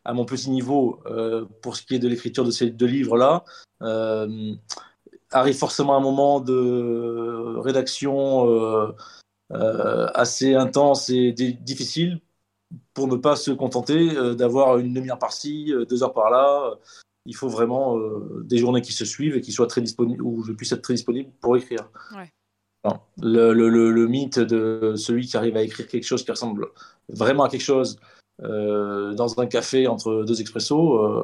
à 0.04 0.14
mon 0.14 0.26
petit 0.26 0.50
niveau, 0.50 1.00
euh, 1.06 1.46
pour 1.62 1.76
ce 1.76 1.84
qui 1.84 1.96
est 1.96 2.00
de 2.00 2.08
l'écriture 2.08 2.44
de 2.46 2.52
ces 2.52 2.70
deux 2.70 2.88
livres-là, 2.88 3.44
euh, 3.82 4.54
arrive 5.32 5.56
forcément 5.56 5.96
un 5.96 6.02
moment 6.02 6.42
de 6.42 7.58
rédaction 7.60 8.94
assez 9.50 10.56
intense 10.56 11.10
et 11.10 11.32
difficile 11.32 12.22
pour 12.94 13.08
ne 13.08 13.16
pas 13.16 13.36
se 13.36 13.52
contenter 13.52 14.36
d'avoir 14.36 14.78
une 14.78 14.94
demi-heure 14.94 15.20
par-ci, 15.20 15.74
deux 15.90 16.04
heures 16.04 16.14
par-là. 16.14 16.74
Il 17.26 17.36
faut 17.36 17.50
vraiment 17.50 17.98
des 18.44 18.58
journées 18.58 18.82
qui 18.82 18.94
se 18.94 19.06
suivent 19.06 19.38
et 19.38 19.42
qui 19.42 19.54
soient 19.54 19.68
très 19.68 19.82
disponibles, 19.82 20.22
où 20.22 20.44
je 20.44 20.52
puisse 20.52 20.72
être 20.74 20.82
très 20.82 20.96
disponible 20.96 21.32
pour 21.40 21.56
écrire. 21.56 21.90
Le, 23.22 23.54
le, 23.54 23.70
le, 23.70 24.08
mythe 24.08 24.40
de 24.40 24.96
celui 24.96 25.28
qui 25.28 25.38
arrive 25.38 25.56
à 25.56 25.62
écrire 25.62 25.88
quelque 25.88 26.04
chose 26.04 26.26
qui 26.26 26.32
ressemble 26.32 26.68
vraiment 27.10 27.44
à 27.44 27.50
quelque 27.50 27.62
chose 27.62 28.00
euh, 28.42 29.14
dans 29.14 29.40
un 29.40 29.46
café 29.46 29.88
entre 29.88 30.24
deux 30.24 30.42
expressos, 30.42 30.96
euh, 30.96 31.24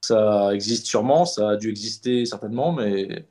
ça 0.00 0.52
existe 0.52 0.86
sûrement, 0.86 1.24
ça 1.24 1.50
a 1.50 1.56
dû 1.56 1.70
exister 1.70 2.26
certainement, 2.26 2.72
mais 2.72 3.28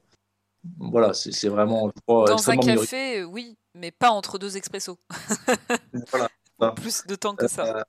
voilà, 0.77 1.13
c'est 1.13 1.49
vraiment. 1.49 1.91
dans 2.07 2.49
un 2.49 2.57
café, 2.57 3.25
oui, 3.25 3.57
mais 3.75 3.91
pas 3.91 4.11
entre 4.11 4.37
deux 4.37 4.55
expressos. 4.55 4.97
voilà. 6.11 6.29
Plus 6.75 7.05
de 7.05 7.15
temps 7.15 7.35
que 7.35 7.47
ça. 7.47 7.79
Euh, 7.79 7.83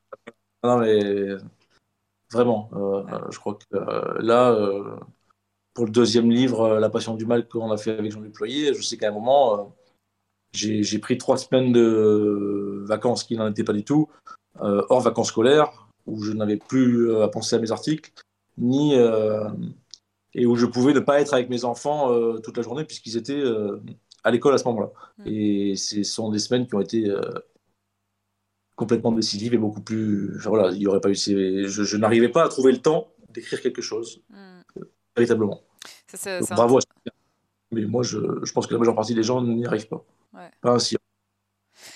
non, 0.64 0.78
mais 0.78 1.36
vraiment, 2.32 2.68
je 3.30 3.38
crois 3.38 3.58
que 3.70 3.76
là 4.20 4.56
pour 5.74 5.86
le 5.86 5.90
deuxième 5.90 6.30
livre, 6.30 6.62
euh, 6.62 6.80
La 6.80 6.90
Passion 6.90 7.14
du 7.14 7.26
Mal, 7.26 7.48
qu'on 7.48 7.70
a 7.70 7.76
fait 7.76 7.92
avec 7.92 8.12
Jean 8.12 8.20
Duployer, 8.20 8.74
je 8.74 8.82
sais 8.82 8.96
qu'à 8.96 9.08
un 9.08 9.12
moment, 9.12 9.58
euh, 9.58 9.64
j'ai 10.52 10.98
pris 10.98 11.16
trois 11.16 11.38
semaines 11.38 11.72
de 11.72 12.82
vacances 12.86 13.24
qui 13.24 13.36
n'en 13.36 13.48
étaient 13.48 13.64
pas 13.64 13.72
du 13.72 13.84
tout, 13.84 14.08
euh, 14.60 14.82
hors 14.90 15.00
vacances 15.00 15.28
scolaires, 15.28 15.88
où 16.06 16.22
je 16.22 16.32
n'avais 16.32 16.58
plus 16.58 17.16
à 17.22 17.28
penser 17.28 17.56
à 17.56 17.58
mes 17.58 17.72
articles, 17.72 18.12
ni 18.58 18.94
et 20.34 20.46
où 20.46 20.56
je 20.56 20.66
pouvais 20.66 20.92
ne 20.92 21.00
pas 21.00 21.20
être 21.20 21.32
avec 21.32 21.48
mes 21.48 21.64
enfants 21.64 22.10
toute 22.40 22.56
la 22.56 22.62
journée 22.62 22.84
puisqu'ils 22.84 23.16
étaient 23.16 23.42
à 24.24 24.30
l'école 24.30 24.52
à 24.52 24.58
ce 24.58 24.64
moment-là. 24.64 24.90
Mm. 25.18 25.22
Et 25.26 25.76
ce 25.76 26.02
sont 26.02 26.30
des 26.30 26.38
semaines 26.38 26.66
qui 26.66 26.74
ont 26.74 26.80
été 26.80 27.10
complètement 28.76 29.12
décisives 29.12 29.54
et 29.54 29.58
beaucoup 29.58 29.80
plus. 29.80 30.36
voilà, 30.40 30.70
il 30.72 30.82
y 30.82 30.86
aurait 30.86 31.00
pas 31.00 31.10
eu. 31.10 31.14
Je, 31.14 31.96
n'arrivais 31.96 32.28
pas 32.28 32.44
à 32.44 32.48
trouver 32.48 32.72
le 32.72 32.78
temps 32.78 33.08
d'écrire 33.30 33.62
quelque 33.62 33.80
chose. 33.80 34.20
Mm 34.28 34.51
véritablement. 35.16 35.60
bravo 36.50 36.78
Mais 37.70 37.84
moi, 37.84 38.02
je, 38.02 38.18
je, 38.42 38.52
pense 38.52 38.66
que 38.66 38.74
la 38.74 38.78
majeure 38.78 38.94
partie 38.94 39.14
des 39.14 39.22
gens 39.22 39.42
n'y 39.42 39.66
arrivent 39.66 39.88
pas. 39.88 40.04
Pas 40.60 40.70
ainsi. 40.70 40.96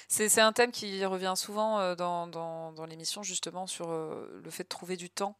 C'est 0.09 0.41
un 0.41 0.53
thème 0.53 0.73
qui 0.73 1.05
revient 1.05 1.35
souvent 1.37 1.79
euh, 1.79 1.95
dans, 1.95 2.27
dans, 2.27 2.73
dans 2.73 2.87
l'émission, 2.87 3.23
justement, 3.23 3.67
sur 3.67 3.91
euh, 3.91 4.41
le 4.43 4.51
fait 4.51 4.65
de 4.65 4.69
trouver 4.69 4.97
du 4.97 5.11
temps 5.11 5.37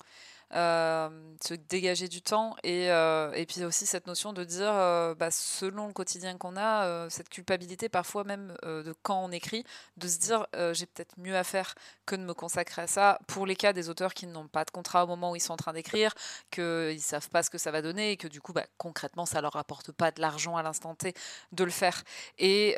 se 0.53 1.55
dégager 1.55 2.09
du 2.09 2.23
temps 2.23 2.57
et, 2.63 2.91
euh, 2.91 3.33
et, 3.33 3.47
puis 3.47 3.65
aussi 3.65 3.87
cette 3.87 4.07
notion 4.07 4.33
de 4.33 4.45
dire, 4.45 4.73
euh, 4.73 5.15
bah, 5.15 5.31
selon 5.31 5.89
le 5.89 5.93
quotidien 5.93 6.39
qu'on 6.39 6.57
a, 6.57 7.09
cette 7.11 7.29
culpabilité 7.29 7.89
parfois 7.89 8.25
même 8.25 8.57
de 8.63 8.95
quand 9.03 9.25
on 9.25 9.33
écrit, 9.33 9.65
de 9.97 10.09
se 10.09 10.19
dire 10.19 10.47
j'ai 10.73 10.87
peut-être 10.87 11.15
mieux 11.19 11.37
à 11.37 11.45
faire 11.45 11.75
que 12.07 12.17
de 12.17 12.23
me 12.23 12.35
consacrer 12.35 12.83
à 12.83 12.87
ça. 12.87 13.19
Pour 13.27 13.47
les 13.47 13.57
cas 13.57 13.73
des 13.73 13.89
auteurs 13.89 14.15
qui 14.15 14.27
n'ont 14.27 14.49
pas 14.49 14.65
de 14.65 14.71
contrat 14.71 15.05
au 15.05 15.07
moment 15.07 15.33
où 15.33 15.37
ils 15.37 15.41
sont 15.41 15.53
en 15.53 15.57
train 15.57 15.73
d'écrire, 15.73 16.15
qu'ils 16.51 17.01
savent 17.01 17.29
pas 17.31 17.43
ce 17.43 17.51
que 17.51 17.59
ça 17.59 17.71
va 17.71 17.83
donner 17.83 18.13
et 18.13 18.17
que 18.17 18.29
du 18.29 18.41
coup 18.41 18.53
bah, 18.53 18.67
concrètement 18.79 19.27
ça 19.27 19.41
leur 19.41 19.55
rapporte 19.55 19.93
pas 19.93 20.11
de 20.11 20.21
l'argent 20.21 20.57
à 20.57 20.63
l'instant 20.63 20.95
T 20.95 21.15
de 21.53 21.65
le 21.65 21.71
faire. 21.71 22.03
Et 22.39 22.77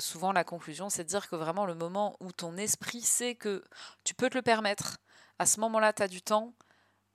souvent 0.00 0.32
la 0.32 0.44
conclusion 0.44 0.88
c'est 0.90 1.04
de 1.04 1.08
dire 1.08 1.28
que 1.28 1.36
vraiment 1.36 1.66
le 1.66 1.74
moment 1.74 2.16
où 2.20 2.32
ton 2.32 2.56
esprit 2.56 3.00
sait 3.00 3.34
que 3.34 3.64
tu 4.04 4.14
peux 4.14 4.30
te 4.30 4.36
le 4.36 4.42
permettre, 4.42 4.98
à 5.38 5.46
ce 5.46 5.60
moment-là 5.60 5.92
tu 5.92 6.02
as 6.02 6.08
du 6.08 6.22
temps, 6.22 6.52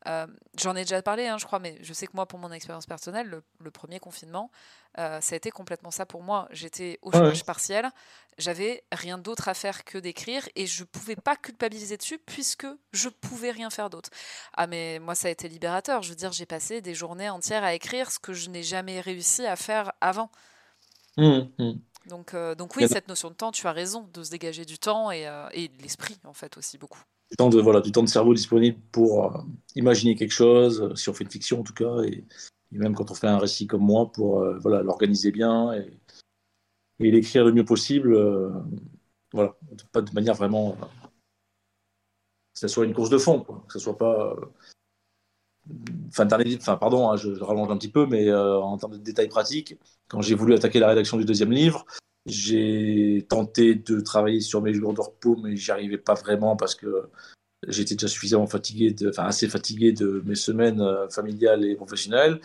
euh, 0.08 0.28
j'en 0.60 0.76
ai 0.76 0.82
déjà 0.82 1.02
parlé, 1.02 1.28
hein, 1.28 1.38
je 1.38 1.46
crois, 1.46 1.60
mais 1.60 1.78
je 1.82 1.94
sais 1.94 2.08
que 2.08 2.12
moi, 2.14 2.26
pour 2.26 2.40
mon 2.40 2.52
expérience 2.52 2.86
personnelle, 2.86 3.42
le, 3.60 3.72
premier 3.72 4.00
confinement, 4.00 4.52
euh, 4.98 5.22
ça 5.22 5.34
a 5.34 5.38
été 5.38 5.50
complètement 5.50 5.92
ça 5.92 6.06
pour 6.06 6.24
moi. 6.24 6.48
J'étais 6.52 7.00
au 7.02 7.12
chômage 7.12 7.46
partiel, 7.46 7.90
j'avais 8.38 8.84
rien 8.92 9.18
d'autre 9.18 9.48
à 9.48 9.54
faire 9.54 9.84
que 9.86 9.98
d'écrire 9.98 10.48
et 10.56 10.66
je 10.66 10.84
pouvais 10.84 11.16
pas 11.16 11.36
culpabiliser 11.36 11.98
dessus 11.98 12.18
puisque 12.18 12.68
je 12.92 13.10
pouvais 13.10 13.52
rien 13.52 13.70
faire 13.70 13.90
d'autre. 13.90 14.10
Ah, 14.54 14.68
mais 14.68 15.00
moi, 15.00 15.16
ça 15.16 15.30
a 15.30 15.32
été 15.32 15.48
libérateur. 15.48 16.02
Je 16.02 16.10
veux 16.10 16.16
dire, 16.16 16.32
j'ai 16.34 16.46
passé 16.46 16.82
des 16.82 16.94
journées 16.94 17.30
entières 17.30 17.64
à 17.64 17.74
écrire 17.74 18.12
ce 18.12 18.20
que 18.20 18.34
je 18.34 18.50
n'ai 18.50 18.64
jamais 18.64 19.00
réussi 19.00 19.46
à 19.46 19.56
faire 19.56 19.94
avant. 20.02 20.30
Mmh, 21.18 21.42
mmh. 21.58 21.72
Donc, 22.08 22.34
euh, 22.34 22.54
donc 22.56 22.76
oui, 22.76 22.88
cette 22.90 23.08
notion 23.08 23.30
de 23.30 23.36
temps, 23.36 23.52
tu 23.52 23.66
as 23.68 23.72
raison 23.72 24.10
de 24.14 24.24
se 24.24 24.32
dégager 24.32 24.66
du 24.66 24.78
temps 24.78 25.12
et, 25.12 25.30
et 25.54 25.70
de 25.70 25.82
l'esprit, 25.82 26.20
en 26.26 26.34
fait, 26.34 26.58
aussi 26.58 26.78
beaucoup. 26.78 27.04
Du 27.34 27.38
temps 27.38 27.50
de 27.50 27.60
voilà, 27.60 27.82
du 27.82 27.92
temps 27.92 28.04
de 28.04 28.08
cerveau 28.08 28.34
disponible 28.34 28.78
pour 28.92 29.44
imaginer 29.76 30.16
quelque 30.16 30.32
chose, 30.32 30.94
si 30.96 31.10
on 31.10 31.14
fait 31.14 31.24
une 31.24 31.32
fiction 31.32 31.62
en 31.62 31.64
tout 31.64 31.74
cas, 31.74 32.04
et, 32.04 32.24
même 32.72 32.96
quand 32.96 33.12
on 33.12 33.16
fait 33.16 33.28
un 33.28 33.38
récit 33.38 33.68
comme 33.68 33.84
moi, 33.84 34.12
pour 34.12 34.44
voilà 34.62 34.84
l'organiser 34.84 35.32
bien 35.32 35.74
et, 35.74 35.92
et 37.00 37.12
l'écrire 37.12 37.46
le 37.46 37.52
mieux 37.52 37.66
possible. 37.66 38.18
voilà, 39.32 39.56
pas 39.92 40.02
de 40.02 40.12
manière 40.14 40.36
vraiment 40.36 40.76
que 42.54 42.60
ce 42.60 42.68
soit 42.68 42.86
une 42.86 42.94
course 42.94 43.10
de 43.10 43.18
fond, 43.18 43.42
que 43.42 43.74
ce 43.74 43.80
soit 43.80 43.98
pas 43.98 44.36
enfin, 46.10 46.78
pardon, 46.78 47.10
hein, 47.10 47.16
je, 47.16 47.32
rallonge 47.42 47.72
un 47.72 47.78
petit 47.78 47.92
peu, 47.92 48.06
mais 48.06 48.28
euh, 48.30 48.60
en 48.60 48.78
termes 48.78 48.94
de 48.94 48.98
détails 48.98 49.30
pratiques, 49.30 49.78
quand 50.08 50.22
j'ai 50.22 50.36
voulu 50.36 50.54
attaquer 50.54 50.80
la 50.80 50.88
rédaction 50.88 51.18
du 51.18 51.26
deuxième 51.26 51.52
livre, 51.52 51.86
j'ai 52.26 53.26
tenté 53.30 53.76
de 53.76 54.00
travailler 54.00 54.40
sur 54.40 54.62
mes 54.62 54.74
jours 54.74 54.94
de 54.94 55.02
repos, 55.02 55.38
mais 55.42 55.56
j'y 55.58 55.72
arrivais 55.72 55.98
pas 55.98 56.14
vraiment 56.14 56.56
parce 56.56 56.76
que 56.76 57.10
j'étais 57.68 57.96
déjà 57.96 58.08
suffisamment 58.08 58.48
fatigué, 58.48 58.92
de, 58.92 59.10
enfin 59.10 59.26
assez 59.26 59.48
fatigué 59.48 59.92
de 59.92 60.22
mes 60.26 60.36
semaines 60.36 60.82
euh, 60.82 61.10
familiales 61.10 61.66
et 61.66 61.76
professionnelles. 61.76 62.40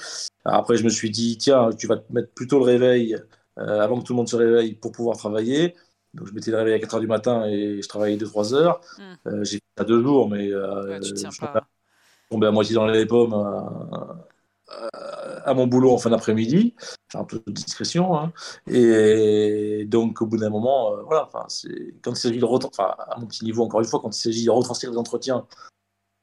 après, 0.44 0.76
je 0.76 0.84
me 0.84 0.88
suis 0.88 1.10
dit, 1.10 1.38
tiens, 1.38 1.70
tu 1.72 1.86
vas 1.86 1.96
te 1.96 2.12
mettre 2.12 2.30
plutôt 2.32 2.58
le 2.58 2.64
réveil 2.64 3.16
euh, 3.58 3.80
avant 3.80 4.00
que 4.00 4.04
tout 4.04 4.12
le 4.12 4.18
monde 4.18 4.28
se 4.28 4.36
réveille 4.36 4.74
pour 4.74 4.92
pouvoir 4.92 5.16
travailler. 5.16 5.74
Donc, 6.14 6.26
je 6.26 6.32
mettais 6.32 6.50
le 6.50 6.56
réveil 6.56 6.74
à 6.74 6.78
4 6.78 6.96
h 6.96 7.00
du 7.00 7.06
matin 7.06 7.46
et 7.46 7.82
je 7.82 7.88
travaillais 7.88 8.16
2-3 8.16 8.54
heures. 8.54 8.80
Hmm. 8.98 9.44
j'ai 9.44 9.58
fait 9.58 9.62
ça 9.76 9.84
deux 9.84 10.02
jours, 10.02 10.28
mais 10.28 10.50
tu 11.02 11.12
tiens 11.14 11.30
pas 11.40 11.66
tombé 12.30 12.46
à 12.46 12.50
moitié 12.50 12.74
dans 12.74 12.86
les 12.86 13.06
pommes 13.06 13.34
à, 14.70 15.54
mon 15.54 15.66
boulot 15.66 15.92
en 15.92 15.98
fin 15.98 16.10
d'après-midi, 16.10 16.74
peu 17.28 17.42
de 17.46 17.52
discrétion. 17.52 18.16
Hein. 18.16 18.32
Et 18.66 19.84
donc, 19.86 20.20
au 20.22 20.26
bout 20.26 20.36
d'un 20.36 20.50
moment, 20.50 20.94
euh, 20.94 21.02
voilà, 21.02 21.28
quand 21.32 22.12
il 22.12 22.16
s'agit 22.16 22.38
de 22.38 22.44
enfin, 22.44 22.94
à 22.98 23.18
mon 23.18 23.26
petit 23.26 23.44
niveau, 23.44 23.64
encore 23.64 23.80
une 23.80 23.86
fois, 23.86 24.00
quand 24.00 24.14
il 24.14 24.20
s'agit 24.20 24.44
de 24.44 24.50
retranscrire 24.50 24.90
les 24.90 24.98
entretiens 24.98 25.46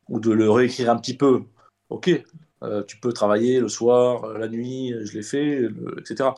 ou 0.09 0.19
de 0.19 0.31
le 0.31 0.49
réécrire 0.51 0.89
un 0.89 0.97
petit 0.97 1.17
peu, 1.17 1.43
ok, 1.89 2.23
euh, 2.63 2.83
tu 2.83 2.99
peux 2.99 3.13
travailler 3.13 3.59
le 3.59 3.69
soir, 3.69 4.23
euh, 4.25 4.37
la 4.37 4.47
nuit, 4.47 4.93
je 5.03 5.13
l'ai 5.13 5.23
fait, 5.23 5.67
etc. 5.97 6.29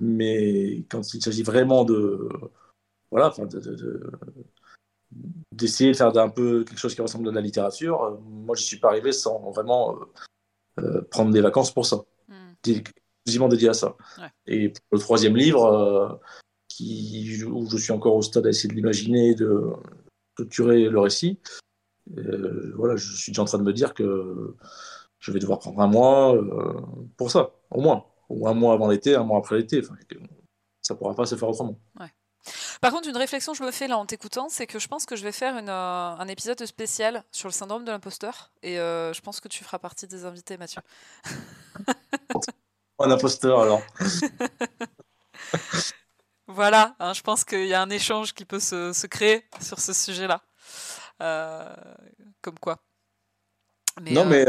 Mais 0.00 0.84
quand 0.90 1.14
il 1.14 1.22
s'agit 1.22 1.42
vraiment 1.42 1.84
de, 1.84 2.28
voilà, 3.10 3.32
de, 3.38 4.10
d'essayer 5.52 5.92
de 5.92 5.96
faire 5.96 6.16
un 6.16 6.28
peu 6.28 6.64
quelque 6.64 6.78
chose 6.78 6.94
qui 6.94 7.00
ressemble 7.00 7.28
à 7.28 7.30
de 7.30 7.36
la 7.36 7.42
littérature. 7.42 8.18
Moi, 8.22 8.56
je 8.56 8.62
suis 8.62 8.78
pas 8.78 8.88
arrivé 8.88 9.12
sans 9.12 9.50
vraiment 9.50 9.96
euh, 10.78 10.82
euh, 10.82 11.02
prendre 11.10 11.30
des 11.32 11.40
vacances 11.40 11.72
pour 11.72 11.86
ça, 11.86 12.04
mm. 12.28 12.34
exclusivement 12.66 13.48
dédié 13.48 13.68
à 13.68 13.74
ça. 13.74 13.96
Et 14.46 14.70
pour 14.70 14.82
le 14.92 14.98
troisième 14.98 15.36
livre, 15.36 16.20
qui, 16.68 17.42
où 17.44 17.68
je 17.70 17.76
suis 17.76 17.92
encore 17.92 18.16
au 18.16 18.22
stade 18.22 18.46
à 18.46 18.50
essayer 18.50 18.68
de 18.68 18.74
l'imaginer, 18.74 19.34
de 19.34 19.72
structurer 20.32 20.88
le 20.88 21.00
récit, 21.00 21.38
voilà, 22.76 22.96
je 22.96 23.14
suis 23.14 23.32
déjà 23.32 23.42
en 23.42 23.46
train 23.46 23.58
de 23.58 23.62
me 23.62 23.72
dire 23.72 23.94
que 23.94 24.56
je 25.20 25.32
vais 25.32 25.38
devoir 25.38 25.58
prendre 25.58 25.80
un 25.80 25.86
mois 25.86 26.36
pour 27.16 27.30
ça, 27.30 27.52
au 27.70 27.80
moins. 27.80 28.04
Ou 28.30 28.48
un 28.48 28.54
mois 28.54 28.72
avant 28.72 28.88
l'été, 28.88 29.14
un 29.14 29.22
mois 29.22 29.38
après 29.38 29.58
l'été. 29.58 29.80
Enfin, 29.80 29.94
ça 30.80 30.94
pourra 30.94 31.14
pas 31.14 31.26
se 31.26 31.34
faire 31.34 31.48
autrement. 31.48 31.78
Ouais. 32.00 32.08
Par 32.84 32.92
contre, 32.92 33.08
une 33.08 33.16
réflexion 33.16 33.52
que 33.52 33.58
je 33.58 33.64
me 33.64 33.70
fais 33.70 33.88
là 33.88 33.96
en 33.96 34.04
t'écoutant, 34.04 34.50
c'est 34.50 34.66
que 34.66 34.78
je 34.78 34.88
pense 34.88 35.06
que 35.06 35.16
je 35.16 35.24
vais 35.24 35.32
faire 35.32 35.56
une, 35.56 35.70
euh, 35.70 35.72
un 35.72 36.28
épisode 36.28 36.62
spécial 36.66 37.24
sur 37.32 37.48
le 37.48 37.52
syndrome 37.54 37.86
de 37.86 37.90
l'imposteur. 37.90 38.50
Et 38.62 38.78
euh, 38.78 39.14
je 39.14 39.22
pense 39.22 39.40
que 39.40 39.48
tu 39.48 39.64
feras 39.64 39.78
partie 39.78 40.06
des 40.06 40.26
invités, 40.26 40.58
Mathieu. 40.58 40.82
un 42.98 43.10
imposteur 43.10 43.62
alors. 43.62 43.80
voilà, 46.46 46.94
hein, 46.98 47.14
je 47.14 47.22
pense 47.22 47.44
qu'il 47.44 47.64
y 47.64 47.72
a 47.72 47.80
un 47.80 47.88
échange 47.88 48.34
qui 48.34 48.44
peut 48.44 48.60
se, 48.60 48.92
se 48.92 49.06
créer 49.06 49.48
sur 49.62 49.80
ce 49.80 49.94
sujet-là. 49.94 50.42
Euh, 51.22 51.74
comme 52.42 52.58
quoi. 52.58 52.80
non, 54.02 54.26
mais 54.26 54.44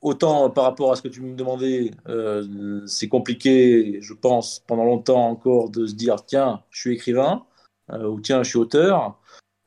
autant 0.00 0.50
par 0.50 0.64
rapport 0.64 0.92
à 0.92 0.96
ce 0.96 1.02
que 1.02 1.08
tu 1.08 1.20
me 1.20 1.34
demandais, 1.34 1.90
euh, 2.08 2.86
c'est 2.86 3.08
compliqué, 3.08 4.00
je 4.00 4.14
pense, 4.14 4.60
pendant 4.66 4.84
longtemps 4.84 5.28
encore, 5.28 5.70
de 5.70 5.86
se 5.86 5.94
dire 5.94 6.24
tiens, 6.24 6.62
je 6.70 6.80
suis 6.80 6.94
écrivain 6.94 7.44
euh, 7.92 8.06
ou 8.06 8.20
tiens, 8.20 8.42
je 8.42 8.50
suis 8.50 8.58
auteur. 8.58 9.18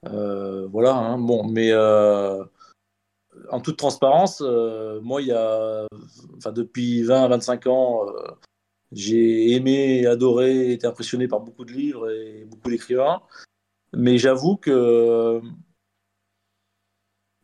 Euh, 0.07 0.67
voilà, 0.67 0.95
hein, 0.95 1.17
bon, 1.17 1.45
mais 1.47 1.73
en 1.75 3.61
toute 3.61 3.77
transparence, 3.77 4.41
moi, 4.41 5.21
il 5.21 5.27
y 5.27 5.31
a, 5.31 5.87
enfin, 6.37 6.51
depuis 6.51 7.03
20 7.03 7.27
25 7.29 7.67
ans, 7.67 8.05
j'ai 8.91 9.51
aimé, 9.51 10.05
adoré, 10.05 10.71
été 10.73 10.87
impressionné 10.87 11.27
par 11.27 11.41
beaucoup 11.41 11.65
de 11.65 11.71
livres 11.71 12.09
et 12.11 12.45
beaucoup 12.45 12.69
d'écrivains. 12.69 13.21
Mais 13.93 14.17
j'avoue 14.17 14.57
que 14.57 15.41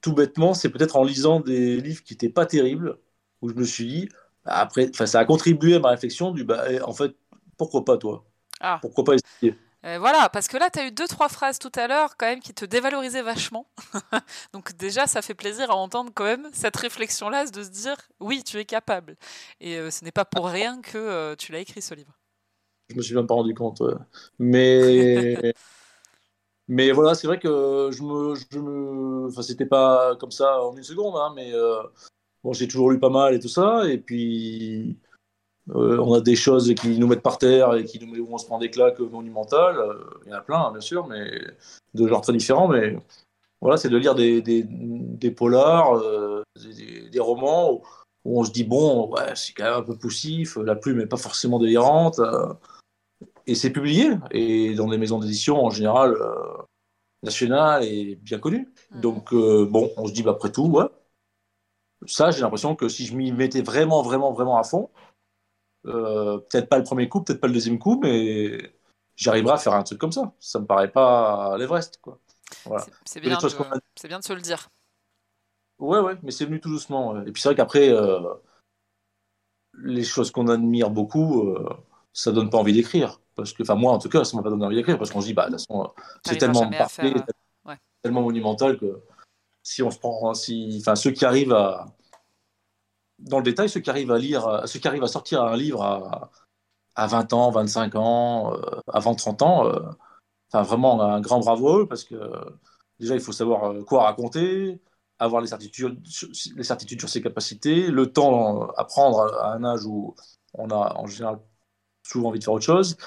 tout 0.06 0.14
bêtement, 0.14 0.54
c'est 0.54 0.70
peut-être 0.70 0.98
en 0.98 1.04
lisant 1.04 1.40
des 1.40 1.78
livres 1.78 2.04
qui 2.04 2.14
n'étaient 2.14 2.30
pas 2.30 2.46
terribles, 2.46 3.00
où 3.42 3.50
je 3.50 3.56
me 3.56 3.64
suis 3.64 3.88
dit, 3.88 4.10
après, 4.44 4.92
ça 4.94 5.18
a 5.18 5.26
contribué 5.26 5.74
à 5.74 5.80
ma 5.80 5.90
réflexion 5.90 6.30
du, 6.30 6.44
bah, 6.44 6.64
eh, 6.70 6.80
en 6.82 6.94
fait, 6.94 7.16
pourquoi 7.58 7.84
pas 7.84 7.98
toi? 7.98 8.24
Ah. 8.60 8.78
Pourquoi 8.84 9.04
pas 9.04 9.16
essayer? 9.16 9.58
Euh, 9.84 9.98
voilà, 9.98 10.30
parce 10.30 10.48
que 10.48 10.58
là, 10.58 10.70
tu 10.70 10.78
as 10.78 10.86
eu 10.86 10.92
deux, 10.92 11.08
trois 11.08 11.28
phrases 11.28 11.58
tout 11.58 11.72
à 11.74 11.88
l'heure 11.88 12.18
quand 12.18 12.28
même 12.28 12.40
qui 12.40 12.54
te 12.54 12.66
dévalorisaient 12.66 13.24
vachement. 13.24 13.66
Donc 14.54 14.78
déjà, 14.78 15.08
ça 15.08 15.24
fait 15.24 15.34
plaisir 15.34 15.72
à 15.72 15.76
entendre 15.76 16.12
quand 16.14 16.26
même 16.26 16.50
cette 16.54 16.76
réflexion-là, 16.76 17.48
de 17.48 17.64
se 17.64 17.70
dire, 17.70 17.96
oui, 18.20 18.44
tu 18.44 18.60
es 18.60 18.66
capable. 18.66 19.16
Et 19.60 19.80
euh, 19.80 19.90
ce 19.90 20.06
n'est 20.06 20.12
pas 20.12 20.26
pour 20.26 20.46
rien 20.46 20.82
que 20.82 21.00
euh, 21.00 21.36
tu 21.36 21.52
l'as 21.52 21.60
écrit, 21.62 21.82
ce 21.82 21.96
livre. 21.96 22.16
Je 22.90 22.96
me 22.96 23.02
suis 23.02 23.16
même 23.16 23.26
pas 23.26 23.34
rendu 23.34 23.56
compte. 23.56 23.82
Mais 24.38 25.56
Mais 26.68 26.92
voilà, 26.92 27.14
c'est 27.14 27.28
vrai 27.28 27.40
que 27.40 27.90
je 27.92 28.02
me, 28.02 28.36
je 28.36 28.60
me, 28.60 29.28
enfin, 29.28 29.42
c'était 29.44 29.68
pas 29.68 30.16
comme 30.16 30.32
ça 30.32 30.62
en 30.64 30.76
une 30.76 30.84
seconde, 30.84 31.16
hein, 31.16 31.32
mais 31.36 31.54
euh, 31.54 31.84
bon, 32.44 32.54
j'ai 32.54 32.68
toujours 32.68 32.92
lu 32.92 33.00
pas 33.00 33.10
mal 33.10 33.36
et 33.36 33.40
tout 33.40 33.48
ça, 33.50 33.88
et 33.88 34.00
puis 34.00 34.98
euh, 35.76 36.00
on 36.00 36.14
a 36.16 36.22
des 36.22 36.36
choses 36.36 36.74
qui 36.74 36.98
nous 37.00 37.08
mettent 37.08 37.22
par 37.22 37.38
terre 37.38 37.76
et 37.76 37.86
qui 37.86 38.04
nous 38.04 38.16
où 38.20 38.34
on 38.34 38.38
se 38.40 38.46
prend 38.48 38.58
des 38.58 38.72
claques 38.72 39.00
monumentales. 39.00 39.78
Euh, 39.78 40.04
il 40.26 40.32
y 40.32 40.34
en 40.34 40.38
a 40.38 40.42
plein, 40.42 40.60
hein, 40.60 40.72
bien 40.72 40.82
sûr, 40.82 41.08
mais 41.08 41.40
de 41.94 42.08
genres 42.08 42.22
très 42.22 42.34
différents. 42.34 42.68
Mais 42.68 42.98
voilà, 43.62 43.78
c'est 43.78 43.90
de 43.90 43.98
lire 43.98 44.16
des, 44.16 44.42
des, 44.42 44.66
des 44.68 45.32
polars, 45.32 46.02
des, 46.56 47.10
des, 47.10 47.20
romans 47.20 47.82
où, 48.26 48.40
on 48.40 48.44
se 48.44 48.52
dit 48.52 48.64
bon, 48.64 49.10
ouais, 49.12 49.36
c'est 49.36 49.54
quand 49.54 49.66
même 49.66 49.74
un 49.74 49.84
peu 49.84 49.96
poussif, 49.96 50.58
la 50.58 50.76
plume 50.76 50.98
n'est 50.98 51.06
pas 51.06 51.18
forcément 51.18 51.60
délirante 51.60 52.20
et 53.48 53.56
c'est 53.56 53.70
publié, 53.70 54.12
et 54.32 54.74
dans 54.76 54.88
des 54.88 54.98
maisons 54.98 55.20
d'édition 55.20 55.64
en 55.64 55.70
général 55.70 56.14
euh, 56.14 56.58
nationales 57.24 57.84
et 57.84 58.16
bien 58.16 58.40
connues. 58.40 58.74
Donc, 58.92 59.34
euh, 59.34 59.66
bon, 59.66 59.92
on 59.98 60.08
se 60.08 60.14
dit, 60.14 60.24
bah, 60.24 60.32
après 60.32 60.52
tout, 60.52 60.68
ouais. 60.68 60.86
Ça, 62.08 62.32
j'ai 62.32 62.42
l'impression 62.42 62.76
que 62.76 62.90
si 62.90 63.06
je 63.06 63.16
m'y 63.16 63.32
mettais 63.32 63.62
vraiment, 63.62 64.02
vraiment, 64.02 64.34
vraiment 64.34 64.58
à 64.58 64.64
fond, 64.64 64.90
euh, 65.86 66.40
peut-être 66.40 66.70
pas 66.70 66.78
le 66.78 66.84
premier 66.84 67.08
coup, 67.08 67.22
peut-être 67.24 67.40
pas 67.40 67.48
le 67.48 67.54
deuxième 67.54 67.80
coup, 67.80 68.00
mais 68.02 68.74
j'arriverai 69.16 69.54
à 69.54 69.58
faire 69.58 69.74
un 69.74 69.84
truc 69.84 70.00
comme 70.00 70.12
ça. 70.12 70.34
Ça 70.40 70.60
me 70.60 70.66
paraît 70.66 70.92
pas 70.92 71.56
l'Everest, 71.58 72.00
quoi. 72.02 72.20
Voilà. 72.66 72.86
C'est 73.06 73.20
bien, 73.20 73.38
bien, 73.38 73.38
de 73.38 74.24
se 74.24 74.34
le 74.34 74.42
dire. 74.42 74.70
Ouais, 75.80 76.00
ouais, 76.00 76.16
mais 76.24 76.32
c'est 76.32 76.46
venu 76.46 76.60
tout 76.60 76.70
doucement. 76.70 77.22
Et 77.22 77.32
puis 77.32 77.42
c'est 77.42 77.50
vrai 77.50 77.56
qu'après, 77.56 77.92
les 79.80 80.04
choses 80.04 80.32
qu'on 80.32 80.48
admire 80.48 80.90
beaucoup, 80.90 81.56
ça 82.14 82.32
donne 82.32 82.50
pas 82.50 82.58
envie 82.58 82.74
d'écrire. 82.74 83.20
Parce 83.36 83.54
que, 83.54 83.64
enfin, 83.64 83.76
moi, 83.76 83.92
en 83.92 84.00
tout 84.00 84.10
cas, 84.10 84.24
ça 84.24 84.38
m'a 84.38 84.44
pas 84.44 84.50
donné 84.50 84.66
envie 84.66 84.76
d'écrire 84.76 84.98
parce 84.98 85.12
qu'on 85.12 85.22
se 85.22 85.28
dit, 85.28 85.34
bah, 85.34 85.48
de 85.48 85.58
toute 85.58 85.62
façon, 85.62 85.94
c'est 86.26 86.38
tellement 86.38 86.70
parfait, 86.70 87.14
euh, 87.68 87.74
tellement 88.02 88.22
monumental 88.22 88.78
que 88.78 89.02
si 89.62 89.84
on 89.84 89.92
se 89.92 90.00
prend, 90.00 90.34
si, 90.34 90.78
enfin, 90.82 90.96
ceux 90.96 91.12
qui 91.12 91.26
arrivent 91.26 91.54
à, 91.54 91.88
dans 93.20 93.38
le 93.38 93.44
détail, 93.44 93.68
ceux 93.68 93.82
qui 93.82 93.90
arrivent 93.90 94.12
à 94.12 94.18
lire, 94.18 94.62
ceux 94.66 94.80
qui 94.80 94.88
arrivent 94.88 95.04
à 95.04 95.08
sortir 95.08 95.44
un 95.44 95.58
livre 95.58 95.82
à, 95.84 96.32
à 96.96 97.08
20 97.08 97.34
ans, 97.34 97.52
25 97.52 97.96
ans, 97.96 98.54
euh, 98.54 98.80
avant 98.88 99.16
30 99.16 99.42
ans, 99.42 99.68
euh, 99.68 99.80
enfin, 100.52 100.64
vraiment 100.64 101.02
un 101.02 101.20
grand 101.20 101.40
bravo 101.40 101.70
à 101.70 101.80
eux 101.80 101.88
parce 101.88 102.04
que 102.04 102.16
déjà, 103.00 103.16
il 103.16 103.22
faut 103.22 103.34
savoir 103.34 103.74
quoi 103.86 104.04
raconter, 104.04 104.80
avoir 105.20 105.42
les 105.42 105.48
certitudes, 105.48 106.02
les 106.56 106.64
certitudes 106.64 107.00
sur 107.00 107.10
ses 107.10 107.22
capacités, 107.22 107.88
le 107.88 108.12
temps 108.12 108.70
à 108.78 108.86
prendre 108.86 109.22
à 109.42 109.54
un 109.54 109.64
âge 109.64 109.86
où 109.86 110.16
on 110.54 110.70
a 110.70 110.96
en 110.98 111.08
général 111.08 111.40
souvent 112.04 112.30
envie 112.30 112.40
de 112.40 112.44
faire 112.44 112.54
autre 112.54 112.66
chose. 112.66 112.98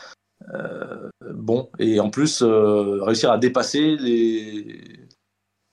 Euh, 0.54 1.10
bon, 1.20 1.70
et 1.78 2.00
en 2.00 2.10
plus, 2.10 2.42
euh, 2.42 3.02
réussir 3.02 3.30
à 3.30 3.38
dépasser 3.38 3.96
les, 3.96 5.06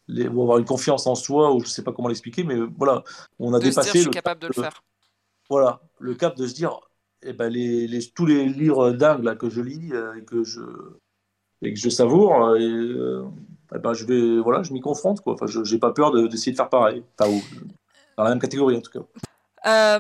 les, 0.08 0.28
ou 0.28 0.42
avoir 0.42 0.58
une 0.58 0.66
confiance 0.66 1.08
en 1.08 1.16
soi, 1.16 1.54
ou 1.54 1.62
je 1.62 1.68
sais 1.68 1.84
pas 1.84 1.92
comment 1.92 2.08
l'expliquer, 2.08 2.44
mais 2.44 2.58
voilà, 2.78 3.04
on 3.40 3.54
a 3.54 3.60
dépassé. 3.60 4.04
le 4.04 4.10
capable 4.10 4.42
de 4.42 4.48
le 4.48 4.54
faire. 4.54 4.84
Voilà, 5.50 5.82
le 6.00 6.16
cap 6.16 6.36
de 6.36 6.48
se 6.48 6.56
dire, 6.56 6.80
eh 7.22 7.34
ben, 7.34 7.50
les, 7.50 7.88
les, 7.88 8.00
tous 8.10 8.26
les 8.26 8.46
livres 8.46 8.92
dingues 8.92 9.24
là, 9.24 9.36
que 9.36 9.50
je 9.50 9.62
lis 9.62 9.94
euh, 9.94 10.16
et 10.16 10.24
que 10.24 10.44
je, 10.44 10.62
et 11.62 11.74
que 11.74 11.80
je 11.80 11.90
savoure, 11.90 12.56
et, 12.58 12.96
eh 13.76 13.80
ben, 13.80 13.94
je 13.94 14.06
vais, 14.06 14.40
voilà, 14.42 14.64
je 14.64 14.74
m'y 14.74 14.82
confronte, 14.82 15.22
quoi. 15.22 15.34
Enfin, 15.34 15.48
je 15.48 15.60
n'ai 15.60 15.80
pas 15.80 15.92
peur 15.92 16.12
d'essayer 16.12 16.52
de, 16.52 16.58
faire 16.58 16.70
pareil, 16.70 17.04
enfin, 17.20 17.32
dans 18.18 18.24
la 18.24 18.30
même 18.32 18.40
catégorie 18.40 18.78
en 18.78 18.82
tout 18.82 18.92
cas. 18.92 20.00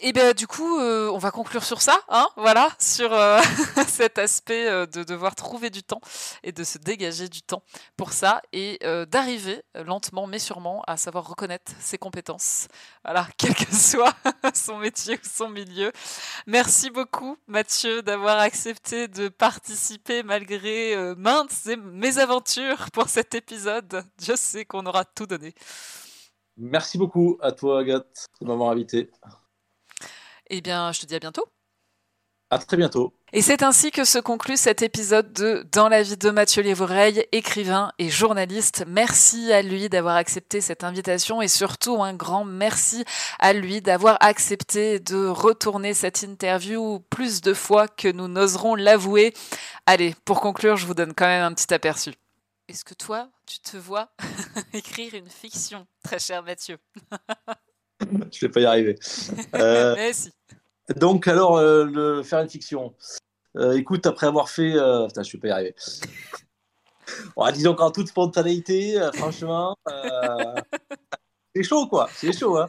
Et 0.00 0.12
ben 0.12 0.34
du 0.34 0.46
coup, 0.46 0.78
euh, 0.78 1.10
on 1.10 1.16
va 1.16 1.30
conclure 1.30 1.64
sur 1.64 1.80
ça, 1.80 1.98
hein, 2.08 2.28
voilà, 2.36 2.68
sur 2.78 3.14
euh, 3.14 3.40
cet 3.88 4.18
aspect 4.18 4.68
euh, 4.68 4.84
de 4.84 5.04
devoir 5.04 5.34
trouver 5.34 5.70
du 5.70 5.82
temps 5.82 6.02
et 6.42 6.52
de 6.52 6.64
se 6.64 6.76
dégager 6.76 7.30
du 7.30 7.40
temps 7.40 7.62
pour 7.96 8.12
ça 8.12 8.42
et 8.52 8.78
d'arriver 9.08 9.62
lentement 9.74 10.26
mais 10.26 10.38
sûrement 10.38 10.82
à 10.86 10.96
savoir 10.96 11.26
reconnaître 11.26 11.72
ses 11.80 11.96
compétences, 11.98 12.68
voilà, 13.04 13.26
quel 13.38 13.54
que 13.54 13.74
soit 13.74 14.14
son 14.54 14.78
métier 14.78 15.14
ou 15.14 15.28
son 15.28 15.48
milieu. 15.48 15.92
Merci 16.46 16.90
beaucoup 16.90 17.38
Mathieu 17.46 18.02
d'avoir 18.02 18.38
accepté 18.38 19.08
de 19.08 19.28
participer 19.28 20.22
malgré 20.22 21.14
maintes 21.16 21.66
mésaventures 21.76 22.90
pour 22.92 23.08
cet 23.08 23.34
épisode. 23.34 24.04
Je 24.20 24.36
sais 24.36 24.64
qu'on 24.64 24.84
aura 24.84 25.04
tout 25.04 25.26
donné. 25.26 25.54
Merci 26.58 26.98
beaucoup 26.98 27.38
à 27.40 27.52
toi 27.52 27.80
Agathe 27.80 28.26
de 28.40 28.46
m'avoir 28.46 28.70
invité. 28.70 29.10
Eh 30.48 30.60
bien, 30.60 30.92
je 30.92 31.00
te 31.00 31.06
dis 31.06 31.14
à 31.14 31.18
bientôt. 31.18 31.46
À 32.50 32.58
très 32.58 32.76
bientôt. 32.76 33.12
Et 33.32 33.42
c'est 33.42 33.64
ainsi 33.64 33.90
que 33.90 34.04
se 34.04 34.18
conclut 34.20 34.56
cet 34.56 34.80
épisode 34.80 35.32
de 35.32 35.66
Dans 35.72 35.88
la 35.88 36.02
vie 36.02 36.16
de 36.16 36.30
Mathieu 36.30 36.62
Liévoreil, 36.62 37.26
écrivain 37.32 37.90
et 37.98 38.08
journaliste. 38.08 38.84
Merci 38.86 39.52
à 39.52 39.62
lui 39.62 39.88
d'avoir 39.88 40.14
accepté 40.14 40.60
cette 40.60 40.84
invitation 40.84 41.42
et 41.42 41.48
surtout 41.48 42.04
un 42.04 42.14
grand 42.14 42.44
merci 42.44 43.04
à 43.40 43.52
lui 43.52 43.82
d'avoir 43.82 44.16
accepté 44.20 45.00
de 45.00 45.26
retourner 45.26 45.92
cette 45.92 46.22
interview 46.22 47.00
plus 47.10 47.40
de 47.40 47.52
fois 47.52 47.88
que 47.88 48.12
nous 48.12 48.28
n'oserons 48.28 48.76
l'avouer. 48.76 49.34
Allez, 49.86 50.14
pour 50.24 50.40
conclure, 50.40 50.76
je 50.76 50.86
vous 50.86 50.94
donne 50.94 51.14
quand 51.14 51.26
même 51.26 51.42
un 51.42 51.52
petit 51.52 51.74
aperçu. 51.74 52.14
Est-ce 52.68 52.84
que 52.84 52.94
toi, 52.94 53.28
tu 53.46 53.58
te 53.58 53.76
vois 53.76 54.08
écrire 54.72 55.14
une 55.14 55.28
fiction, 55.28 55.84
très 56.04 56.20
cher 56.20 56.44
Mathieu? 56.44 56.78
je 58.32 58.46
vais 58.46 58.50
pas 58.50 58.60
y 58.60 58.66
arriver. 58.66 58.98
Euh, 59.54 59.94
Mais 59.96 60.12
si. 60.12 60.30
Donc, 60.96 61.26
alors, 61.26 61.56
euh, 61.56 61.84
le, 61.84 62.22
faire 62.22 62.40
une 62.40 62.48
fiction. 62.48 62.94
Euh, 63.56 63.72
écoute, 63.72 64.06
après 64.06 64.26
avoir 64.26 64.48
fait. 64.48 64.72
putain, 64.72 65.22
je 65.22 65.32
vais 65.32 65.40
pas 65.40 65.48
y 65.48 65.50
arriver. 65.50 65.74
Bon, 67.34 67.50
disons 67.52 67.74
qu'en 67.74 67.90
toute 67.90 68.08
spontanéité, 68.08 69.00
franchement, 69.14 69.76
c'est 71.54 71.62
chaud, 71.62 71.86
quoi. 71.86 72.08
C'est 72.14 72.38
chaud, 72.38 72.58
hein. 72.58 72.68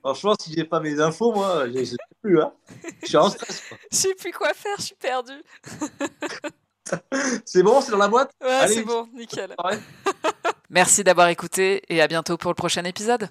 Franchement, 0.00 0.34
si 0.38 0.52
j'ai 0.52 0.64
pas 0.64 0.80
mes 0.80 1.00
infos, 1.00 1.32
moi, 1.32 1.66
je 1.68 1.84
sais 1.84 1.96
plus, 2.22 2.40
hein. 2.40 2.52
Je 3.02 3.06
suis 3.06 3.16
en 3.16 3.30
stress. 3.30 3.62
Je 3.90 3.96
sais 3.96 4.14
plus 4.14 4.32
quoi 4.32 4.52
faire, 4.52 4.76
je 4.78 4.84
suis 4.84 4.94
perdu. 4.94 5.32
c'est 7.44 7.62
bon, 7.62 7.80
c'est 7.80 7.90
dans 7.90 7.98
la 7.98 8.08
boîte? 8.08 8.30
Ouais, 8.40 8.68
c'est 8.68 8.84
bon, 8.84 9.08
nickel. 9.14 9.56
Merci 10.68 11.02
d'avoir 11.02 11.28
écouté 11.28 11.82
et 11.88 12.02
à 12.02 12.08
bientôt 12.08 12.36
pour 12.36 12.50
le 12.50 12.54
prochain 12.54 12.84
épisode. 12.84 13.30